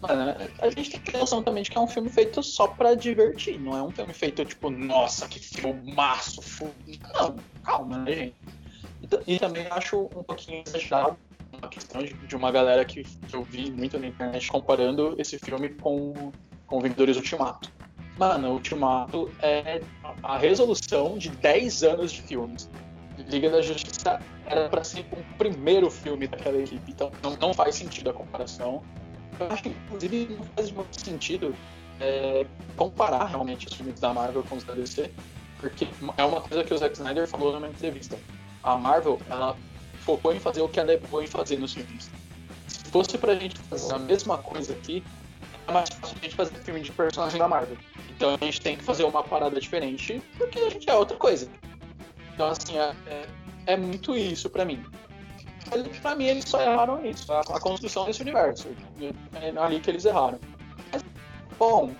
Mano, 0.00 0.34
a 0.58 0.68
gente 0.70 0.90
tem 0.90 1.00
que 1.00 1.12
ter 1.12 1.18
noção 1.18 1.44
também 1.44 1.62
de 1.62 1.70
que 1.70 1.78
é 1.78 1.80
um 1.80 1.86
filme 1.86 2.08
feito 2.08 2.42
só 2.42 2.66
pra 2.66 2.94
divertir. 2.94 3.60
Não 3.60 3.76
é 3.76 3.82
um 3.82 3.92
filme 3.92 4.12
feito 4.12 4.44
tipo, 4.44 4.68
nossa, 4.68 5.28
que 5.28 5.38
filmaço. 5.38 6.42
fu-". 6.42 6.74
Não, 7.14 7.36
calma, 7.62 7.98
né, 7.98 8.12
gente? 8.12 8.36
E, 9.26 9.34
e 9.34 9.38
também 9.38 9.66
acho 9.68 10.00
um 10.00 10.24
pouquinho 10.24 10.62
exagerado 10.66 11.16
uma 11.62 11.68
questão 11.68 12.02
de, 12.02 12.12
de 12.12 12.36
uma 12.36 12.50
galera 12.50 12.84
que, 12.84 13.06
eu 13.32 13.42
vi 13.44 13.70
muito 13.70 13.98
na 13.98 14.08
internet 14.08 14.48
comparando 14.48 15.14
esse 15.18 15.38
filme 15.38 15.68
com, 15.68 16.32
com 16.66 16.80
Vingadores 16.80 17.16
Ultimato. 17.16 17.72
Mano, 18.18 18.52
Ultimato 18.52 19.30
é 19.40 19.80
a 20.22 20.36
resolução 20.36 21.16
de 21.16 21.30
10 21.30 21.84
anos 21.84 22.12
de 22.12 22.22
filmes. 22.22 22.68
Liga 23.28 23.48
da 23.50 23.62
Justiça 23.62 24.20
era 24.46 24.68
pra 24.68 24.82
ser 24.82 25.06
o 25.12 25.36
primeiro 25.38 25.88
filme 25.90 26.26
daquela 26.26 26.58
equipe, 26.58 26.90
então 26.90 27.12
não, 27.22 27.36
não 27.36 27.54
faz 27.54 27.76
sentido 27.76 28.10
a 28.10 28.12
comparação. 28.12 28.82
Eu 29.38 29.46
acho 29.46 29.62
que, 29.62 29.68
inclusive, 29.68 30.34
não 30.36 30.44
faz 30.56 30.70
muito 30.72 31.00
sentido 31.00 31.54
é, 32.00 32.44
comparar 32.76 33.26
realmente 33.26 33.68
os 33.68 33.74
filmes 33.74 34.00
da 34.00 34.12
Marvel 34.12 34.42
com 34.42 34.56
os 34.56 34.64
da 34.64 34.74
DC, 34.74 35.10
porque 35.60 35.86
é 36.16 36.24
uma 36.24 36.40
coisa 36.40 36.64
que 36.64 36.74
o 36.74 36.78
Zack 36.78 36.94
Snyder 36.94 37.28
falou 37.28 37.52
numa 37.52 37.68
entrevista. 37.68 38.18
A 38.62 38.76
Marvel, 38.76 39.20
ela 39.30 39.56
focou 40.04 40.34
em 40.34 40.40
fazer 40.40 40.60
o 40.60 40.68
que 40.68 40.78
ela 40.78 40.92
é 40.92 40.96
boa 40.96 41.24
em 41.24 41.26
fazer 41.26 41.58
nos 41.58 41.74
filmes. 41.74 42.10
Se 42.68 42.90
fosse 42.90 43.16
pra 43.18 43.34
gente 43.34 43.58
fazer 43.58 43.94
a 43.94 43.98
mesma 43.98 44.38
coisa 44.38 44.72
aqui, 44.72 45.02
é 45.66 45.72
mais 45.72 45.88
fácil 45.88 46.16
a 46.20 46.24
gente 46.24 46.34
fazer 46.34 46.54
filme 46.56 46.80
de 46.80 46.92
personagem 46.92 47.38
da 47.38 47.48
Marvel. 47.48 47.76
Então 48.10 48.36
a 48.40 48.44
gente 48.44 48.60
tem 48.60 48.76
que 48.76 48.84
fazer 48.84 49.04
uma 49.04 49.22
parada 49.22 49.60
diferente, 49.60 50.22
porque 50.36 50.58
a 50.58 50.70
gente 50.70 50.88
é 50.88 50.94
outra 50.94 51.16
coisa. 51.16 51.48
Então, 52.34 52.48
assim, 52.48 52.76
é, 52.76 52.94
é, 53.06 53.26
é 53.66 53.76
muito 53.76 54.16
isso 54.16 54.48
pra 54.50 54.64
mim. 54.64 54.82
Pra 56.02 56.14
mim, 56.14 56.24
eles 56.24 56.44
só 56.44 56.60
erraram 56.60 57.00
nisso, 57.00 57.32
a, 57.32 57.40
a 57.40 57.60
construção 57.60 58.04
desse 58.04 58.20
universo. 58.20 58.68
É 59.34 59.58
ali 59.58 59.80
que 59.80 59.90
eles 59.90 60.04
erraram. 60.04 60.38
Mas, 60.92 61.04
bom, 61.58 61.94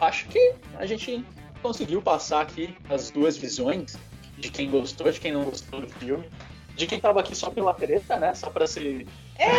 acho 0.00 0.28
que 0.28 0.54
a 0.76 0.86
gente 0.86 1.24
conseguiu 1.62 2.02
passar 2.02 2.42
aqui 2.42 2.76
as 2.90 3.10
duas 3.10 3.36
visões 3.36 3.96
de 4.38 4.50
quem 4.50 4.70
gostou, 4.70 5.10
de 5.10 5.18
quem 5.18 5.32
não 5.32 5.44
gostou 5.44 5.80
do 5.80 5.88
filme 5.88 6.28
de 6.76 6.86
quem 6.86 7.00
tava 7.00 7.20
aqui 7.20 7.34
só 7.34 7.50
pela 7.50 7.74
treta, 7.74 8.16
né? 8.18 8.34
Só 8.34 8.50
pra 8.50 8.66
ser. 8.66 9.06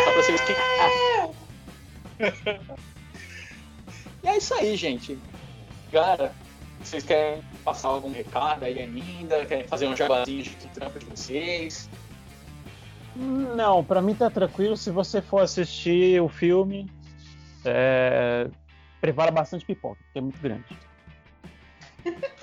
Só 0.04 0.12
pra 0.12 0.22
ser 0.22 0.34
esquentado. 0.34 1.34
e 4.22 4.28
é 4.28 4.36
isso 4.36 4.54
aí, 4.54 4.76
gente. 4.76 5.18
Cara, 5.92 6.32
vocês 6.80 7.04
querem 7.04 7.42
passar 7.64 7.88
algum 7.88 8.12
recado 8.12 8.64
aí 8.64 8.78
ainda? 8.78 9.44
Querem 9.46 9.66
fazer 9.66 9.86
um 9.86 9.96
jabazinho 9.96 10.42
de 10.42 10.50
trampo 10.74 10.98
de 10.98 11.06
vocês? 11.06 11.88
Não, 13.16 13.84
pra 13.84 14.02
mim 14.02 14.14
tá 14.14 14.28
tranquilo. 14.28 14.76
Se 14.76 14.90
você 14.90 15.22
for 15.22 15.40
assistir 15.40 16.20
o 16.20 16.28
filme, 16.28 16.90
é, 17.64 18.48
prepara 19.00 19.30
bastante 19.30 19.64
pipoca, 19.64 20.00
porque 20.04 20.18
é 20.18 20.22
muito 20.22 20.40
grande. 20.40 20.64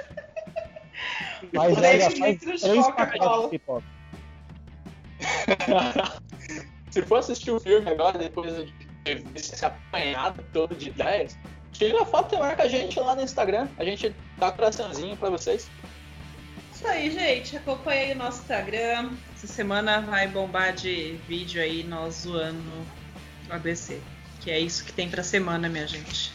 Mas 1.53 1.77
olha, 1.77 2.11
faz 2.11 2.39
três 2.39 2.87
pacotes 2.87 3.41
de 3.43 3.49
pipoca. 3.49 4.00
Se 6.91 7.01
for 7.03 7.19
assistir 7.19 7.51
o 7.51 7.59
filme 7.59 7.89
agora, 7.89 8.17
depois 8.17 8.53
de 8.53 8.73
ter 9.03 9.23
esse 9.33 9.65
apanhado 9.65 10.43
todo 10.51 10.75
de 10.75 10.89
ideias, 10.89 11.37
tira 11.71 12.01
a 12.01 12.05
foto 12.05 12.35
e 12.35 12.37
marca 12.37 12.63
a 12.63 12.67
gente 12.67 12.99
lá 12.99 13.15
no 13.15 13.21
Instagram. 13.21 13.67
A 13.77 13.85
gente 13.85 14.13
dá 14.37 14.51
coraçãozinho 14.51 15.15
pra 15.15 15.29
vocês. 15.29 15.69
Isso 16.73 16.87
aí, 16.87 17.11
gente. 17.11 17.55
Acompanha 17.55 18.01
aí 18.01 18.11
o 18.11 18.15
nosso 18.15 18.41
Instagram. 18.41 19.11
Essa 19.35 19.47
semana 19.47 20.01
vai 20.01 20.27
bombar 20.27 20.73
de 20.73 21.17
vídeo 21.27 21.61
aí 21.61 21.83
nós 21.83 22.23
zoando 22.23 22.59
o 23.49 23.53
ABC. 23.53 24.01
Que 24.41 24.51
é 24.51 24.59
isso 24.59 24.83
que 24.83 24.91
tem 24.91 25.09
pra 25.09 25.23
semana, 25.23 25.69
minha 25.69 25.87
gente. 25.87 26.33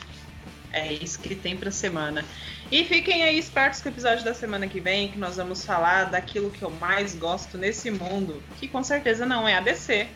É 0.72 0.92
isso 0.92 1.18
que 1.18 1.34
tem 1.34 1.56
pra 1.56 1.70
semana. 1.70 2.24
E 2.70 2.84
fiquem 2.84 3.22
aí 3.22 3.38
espertos 3.38 3.80
com 3.80 3.88
o 3.88 3.92
episódio 3.92 4.24
da 4.24 4.34
semana 4.34 4.66
que 4.66 4.80
vem, 4.80 5.08
que 5.08 5.18
nós 5.18 5.36
vamos 5.36 5.64
falar 5.64 6.04
daquilo 6.04 6.50
que 6.50 6.62
eu 6.62 6.70
mais 6.70 7.14
gosto 7.14 7.56
nesse 7.56 7.90
mundo, 7.90 8.42
que 8.58 8.66
com 8.66 8.82
certeza 8.82 9.24
não 9.24 9.46
é 9.46 9.56
ABC. 9.56 10.08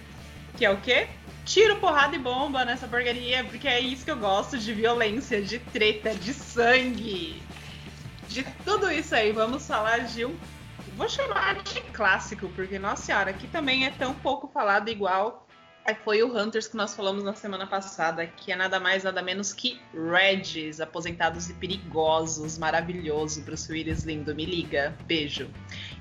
Que 0.56 0.64
é 0.64 0.70
o 0.70 0.76
quê? 0.78 1.06
Tiro, 1.44 1.76
porrada 1.76 2.16
e 2.16 2.18
bomba 2.18 2.64
nessa 2.64 2.88
porcaria, 2.88 3.44
porque 3.44 3.68
é 3.68 3.78
isso 3.78 4.04
que 4.04 4.10
eu 4.10 4.16
gosto 4.16 4.58
de 4.58 4.74
violência, 4.74 5.40
de 5.40 5.58
treta, 5.58 6.12
de 6.12 6.34
sangue 6.34 7.40
de 8.30 8.44
tudo 8.64 8.90
isso 8.90 9.14
aí, 9.14 9.32
vamos 9.32 9.66
falar 9.66 9.98
de 10.04 10.24
um. 10.24 10.36
Vou 10.96 11.08
chamar 11.08 11.56
de 11.62 11.80
clássico, 11.92 12.48
porque, 12.50 12.78
nossa 12.78 13.02
senhora, 13.02 13.30
aqui 13.30 13.48
também 13.48 13.84
é 13.86 13.90
tão 13.90 14.14
pouco 14.14 14.46
falado 14.46 14.88
igual 14.88 15.46
foi 16.04 16.22
o 16.22 16.36
Hunters 16.36 16.68
que 16.68 16.76
nós 16.76 16.94
falamos 16.94 17.24
na 17.24 17.34
semana 17.34 17.66
passada, 17.66 18.26
que 18.26 18.52
é 18.52 18.56
nada 18.56 18.78
mais, 18.78 19.02
nada 19.02 19.22
menos 19.22 19.52
que 19.52 19.80
Regis, 19.92 20.80
aposentados 20.80 21.50
e 21.50 21.54
perigosos, 21.54 22.58
maravilhoso, 22.58 23.42
Bruce 23.42 23.70
Willis 23.72 24.04
lindo, 24.04 24.34
me 24.34 24.44
liga, 24.44 24.94
beijo. 25.06 25.50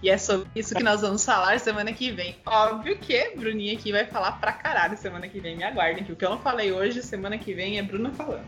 E 0.04 0.10
é 0.10 0.18
sobre 0.18 0.48
isso 0.56 0.76
que 0.76 0.84
nós 0.84 1.02
vamos 1.02 1.26
falar 1.26 1.60
semana 1.60 1.92
que 1.94 2.12
vem. 2.12 2.38
Óbvio 2.46 2.98
que 3.00 3.36
Bruninha 3.36 3.74
aqui 3.74 3.92
vai 3.92 4.06
falar 4.06 4.34
pra 4.34 4.54
caralho 4.54 4.98
semana 4.98 5.28
que 5.28 5.40
vem, 5.40 5.58
me 5.58 5.64
aguardem, 5.64 6.04
que 6.04 6.12
o 6.12 6.16
que 6.16 6.26
eu 6.26 6.30
não 6.30 6.40
falei 6.40 6.72
hoje, 6.72 7.02
semana 7.02 7.38
que 7.38 7.54
vem 7.54 7.80
é 7.80 7.82
Bruna 7.82 8.12
falando. 8.12 8.46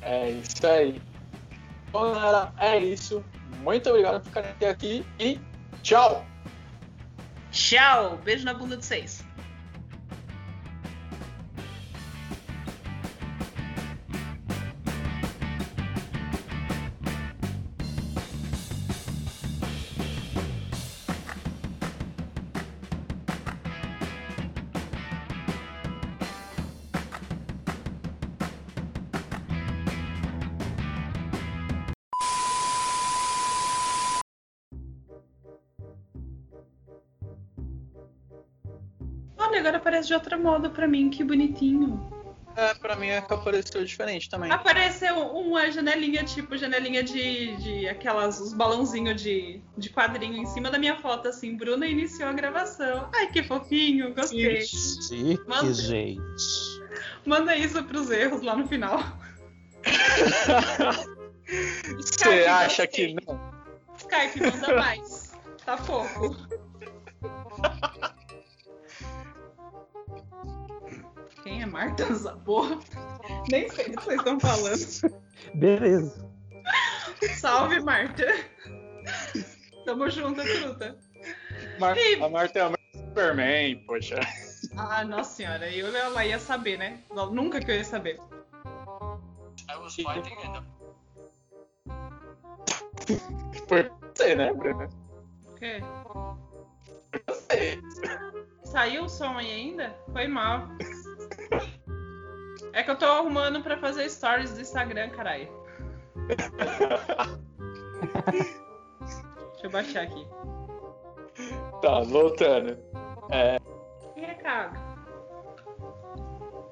É 0.00 0.30
isso 0.30 0.66
aí. 0.66 1.02
Bom, 1.90 2.14
galera, 2.14 2.52
é 2.58 2.78
isso. 2.78 3.24
Muito 3.62 3.90
obrigado 3.90 4.20
por 4.20 4.28
ficarem 4.28 4.50
até 4.50 4.68
aqui 4.70 5.04
e 5.18 5.40
tchau! 5.82 6.24
Tchau! 7.50 8.18
Beijo 8.24 8.44
na 8.44 8.54
bunda 8.54 8.76
de 8.76 8.84
vocês. 8.84 9.25
Olha, 39.56 39.60
agora 39.60 39.76
aparece 39.78 40.08
de 40.08 40.14
outra 40.14 40.36
moda 40.36 40.68
pra 40.68 40.86
mim, 40.86 41.08
que 41.08 41.24
bonitinho. 41.24 42.12
É, 42.54 42.74
pra 42.74 42.94
mim 42.96 43.08
é 43.08 43.20
que 43.22 43.32
apareceu 43.32 43.82
diferente 43.84 44.28
também. 44.28 44.50
Apareceu 44.50 45.16
uma 45.18 45.70
janelinha, 45.70 46.22
tipo 46.24 46.56
janelinha 46.58 47.02
de, 47.02 47.56
de 47.56 47.88
aquelas, 47.88 48.38
os 48.38 48.52
balãozinhos 48.52 49.20
de, 49.20 49.62
de 49.78 49.88
quadrinho 49.90 50.36
em 50.36 50.46
cima 50.46 50.70
da 50.70 50.78
minha 50.78 50.96
foto, 50.96 51.28
assim. 51.28 51.56
Bruna 51.56 51.86
iniciou 51.86 52.28
a 52.28 52.32
gravação. 52.34 53.08
Ai, 53.14 53.30
que 53.30 53.42
fofinho, 53.42 54.14
gostei. 54.14 54.60
Chique, 54.62 55.40
Manda- 55.46 55.72
gente. 55.72 56.20
Manda 57.24 57.56
isso 57.56 57.82
pros 57.84 58.10
erros 58.10 58.42
lá 58.42 58.54
no 58.56 58.66
final. 58.68 59.00
Você 61.96 62.44
acha 62.46 62.86
que 62.86 63.14
não? 63.14 63.40
Skype, 63.96 64.50
manda 64.50 64.74
mais. 64.76 65.32
Tá 65.64 65.76
fofo. 65.76 66.45
Marta 71.76 72.04
essa 72.04 72.32
porra? 72.38 72.78
Nem 73.50 73.68
sei 73.68 73.90
do 73.90 73.98
que 73.98 74.04
vocês 74.04 74.18
estão 74.18 74.40
falando. 74.40 75.20
Beleza. 75.56 76.26
Salve, 77.38 77.80
Marta. 77.80 78.24
Tamo 79.84 80.08
junto, 80.08 80.42
truta. 80.42 80.98
Mar- 81.78 81.98
Ih. 81.98 82.22
A 82.22 82.30
Marta 82.30 82.58
é 82.58 82.62
a 82.62 82.72
Superman, 82.94 83.84
poxa. 83.86 84.18
Ah, 84.78 85.04
nossa 85.04 85.34
senhora, 85.36 85.70
eu 85.70 85.94
ela 85.94 86.24
ia 86.24 86.38
saber, 86.38 86.78
né? 86.78 87.02
Nunca 87.30 87.60
que 87.60 87.70
eu 87.70 87.74
ia 87.76 87.84
saber. 87.84 88.18
Por 93.68 93.90
você, 94.14 94.34
né, 94.34 94.50
Bruna? 94.54 94.88
O 95.46 95.54
quê? 95.56 95.82
Por 97.10 97.22
você. 97.26 97.78
Saiu 98.64 99.04
o 99.04 99.08
som 99.08 99.36
aí 99.36 99.50
ainda? 99.50 99.94
Foi 100.12 100.26
mal. 100.26 100.68
É 102.76 102.82
que 102.82 102.90
eu 102.90 102.98
tô 102.98 103.06
arrumando 103.06 103.62
pra 103.62 103.78
fazer 103.78 104.06
stories 104.10 104.52
do 104.52 104.60
Instagram, 104.60 105.08
caralho. 105.08 105.48
Deixa 108.30 109.64
eu 109.66 109.70
baixar 109.70 110.02
aqui. 110.02 110.26
Tá, 111.80 112.00
voltando. 112.02 112.76
Que 114.14 114.20
recado? 114.20 114.78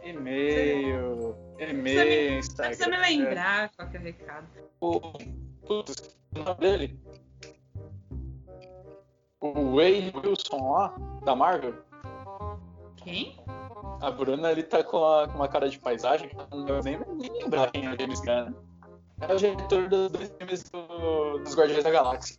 E-mail. 0.02 1.34
E-mail, 1.58 1.82
me- 1.82 2.38
Instagram. 2.38 2.68
Precisa 2.76 2.90
me 2.90 2.98
lembrar 2.98 3.70
qual 3.74 3.88
que 3.88 3.96
é 3.96 4.00
o 4.00 4.02
recado. 4.02 4.46
O, 4.82 5.00
putz, 5.66 6.18
o 6.36 6.38
nome 6.38 6.60
dele? 6.60 7.00
O 9.40 9.76
Wayne 9.76 10.12
Wilson 10.14 10.70
lá, 10.70 10.94
da 11.24 11.34
Marvel. 11.34 11.74
Quem? 13.04 13.36
A 14.00 14.10
Bruna 14.10 14.50
ele 14.50 14.62
tá 14.62 14.82
com, 14.82 15.04
a- 15.04 15.28
com 15.28 15.34
uma 15.36 15.48
cara 15.48 15.68
de 15.68 15.78
paisagem 15.78 16.28
que 16.28 16.34
eu 16.36 16.46
não 16.50 16.66
vou 16.66 16.82
nem, 16.82 16.98
nem 17.16 17.32
lembrar 17.42 17.70
quem 17.70 17.86
é 17.86 17.92
o 17.94 17.98
James 17.98 18.20
Gunn. 18.20 18.52
É 19.20 19.32
o 19.32 19.36
diretor 19.36 19.88
dos 19.88 20.10
dois 20.10 20.32
filmes 20.36 20.62
do- 20.70 21.38
dos 21.38 21.54
Guardiões 21.56 21.84
da 21.84 21.90
Galáxia. 21.90 22.36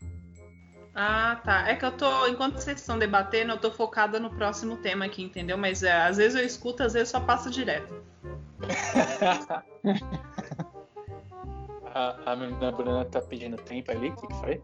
Ah, 0.94 1.42
tá. 1.44 1.68
É 1.68 1.76
que 1.76 1.86
eu 1.86 1.92
tô, 1.92 2.28
enquanto 2.28 2.58
vocês 2.58 2.80
estão 2.80 2.98
debatendo, 2.98 3.52
eu 3.54 3.58
tô 3.60 3.72
focada 3.72 4.20
no 4.20 4.30
próximo 4.30 4.78
tema 4.78 5.06
aqui, 5.06 5.24
entendeu? 5.24 5.58
Mas 5.58 5.84
é, 5.84 5.92
às 5.92 6.18
vezes 6.18 6.38
eu 6.40 6.46
escuto, 6.46 6.84
às 6.84 6.94
vezes 6.94 7.10
só 7.10 7.20
passa 7.20 7.50
direto. 7.50 7.94
a, 11.94 12.32
a 12.32 12.36
menina 12.36 12.72
Bruna 12.72 13.06
tá 13.06 13.22
pedindo 13.22 13.58
tempo 13.58 13.92
ali, 13.92 14.10
o 14.10 14.16
que, 14.16 14.28
que 14.28 14.34
foi? 14.36 14.62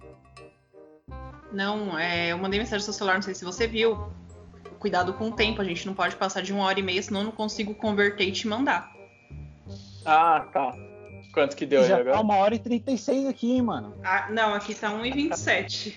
Não, 1.52 1.98
é, 2.00 2.32
eu 2.32 2.38
mandei 2.38 2.60
mensagem 2.60 2.78
no 2.80 2.84
seu 2.86 2.94
celular, 2.94 3.16
não 3.16 3.22
sei 3.22 3.34
se 3.36 3.44
você 3.44 3.68
viu. 3.68 4.10
Cuidado 4.82 5.14
com 5.14 5.30
o 5.30 5.32
tempo, 5.32 5.62
a 5.62 5.64
gente 5.64 5.86
não 5.86 5.94
pode 5.94 6.16
passar 6.16 6.42
de 6.42 6.52
uma 6.52 6.66
hora 6.66 6.80
e 6.80 6.84
meia, 6.84 7.02
senão 7.04 7.20
eu 7.22 7.26
não 7.26 7.32
consigo 7.32 7.76
converter 7.76 8.24
e 8.26 8.32
te 8.32 8.48
mandar. 8.48 8.92
Ah, 10.04 10.44
tá. 10.52 10.74
Quanto 11.32 11.56
que 11.56 11.68
deu 11.68 11.82
aí 11.84 11.88
Já 11.88 12.00
agora? 12.00 12.16
tá 12.16 12.22
uma 12.22 12.36
hora 12.38 12.56
e 12.56 12.60
36 12.60 13.28
aqui, 13.28 13.52
hein, 13.54 13.62
mano. 13.62 13.94
Ah, 14.04 14.28
não, 14.32 14.56
aqui 14.56 14.74
tá 14.74 14.90
1,27. 14.90 15.96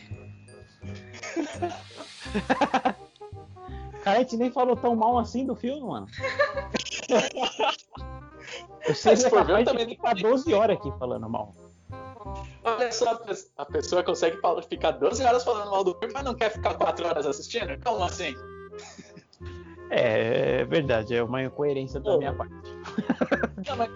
Cara, 4.05 4.19
a 4.19 4.21
gente 4.21 4.37
nem 4.37 4.51
falou 4.53 4.77
tão 4.77 4.95
mal 4.95 5.19
assim 5.19 5.47
do 5.47 5.57
filme, 5.57 5.81
mano. 5.81 6.07
Eu 8.87 8.95
sei 8.95 9.17
Se 9.17 9.23
que 9.23 9.27
é 9.29 9.31
for 9.31 9.47
ver, 9.47 9.61
eu 9.61 9.65
também 9.65 9.89
ficar 9.89 10.15
12 10.15 10.53
horas 10.53 10.77
aqui 10.77 10.93
falando 10.99 11.27
mal. 11.27 11.55
Olha 12.63 12.93
só, 12.93 13.13
a 13.13 13.17
pe- 13.17 13.47
a 13.57 13.65
pessoa 13.65 14.03
consegue 14.05 14.39
ficar 14.69 14.91
12 14.91 15.25
horas 15.25 15.43
falando 15.43 15.71
mal 15.71 15.83
do 15.83 15.95
filme, 15.99 16.13
mas 16.13 16.23
não 16.23 16.35
quer 16.35 16.51
ficar 16.51 16.75
4 16.75 17.07
horas 17.07 17.25
assistindo? 17.25 17.83
Como 17.83 18.05
assim? 18.05 18.35
É, 19.91 20.61
é 20.61 20.65
verdade, 20.65 21.15
é 21.15 21.23
uma 21.23 21.43
incoerência 21.43 22.01
da 22.01 22.17
minha 22.19 22.35
parte. 22.35 22.55
Não, 23.69 23.77
mas- 23.77 23.91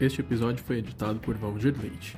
Este 0.00 0.20
episódio 0.20 0.64
foi 0.64 0.78
editado 0.78 1.20
por 1.20 1.36
Valdir 1.36 1.74
Leite. 1.80 2.16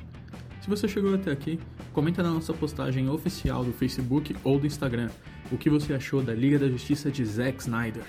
Se 0.62 0.68
você 0.70 0.88
chegou 0.88 1.14
até 1.14 1.30
aqui, 1.30 1.60
comenta 1.94 2.24
na 2.24 2.30
nossa 2.30 2.52
postagem 2.52 3.08
oficial 3.08 3.64
do 3.64 3.72
Facebook 3.72 4.36
ou 4.42 4.58
do 4.58 4.66
Instagram 4.66 5.08
o 5.52 5.56
que 5.56 5.70
você 5.70 5.94
achou 5.94 6.20
da 6.20 6.34
Liga 6.34 6.58
da 6.58 6.68
Justiça 6.68 7.10
de 7.10 7.24
Zack 7.24 7.60
Snyder. 7.60 8.04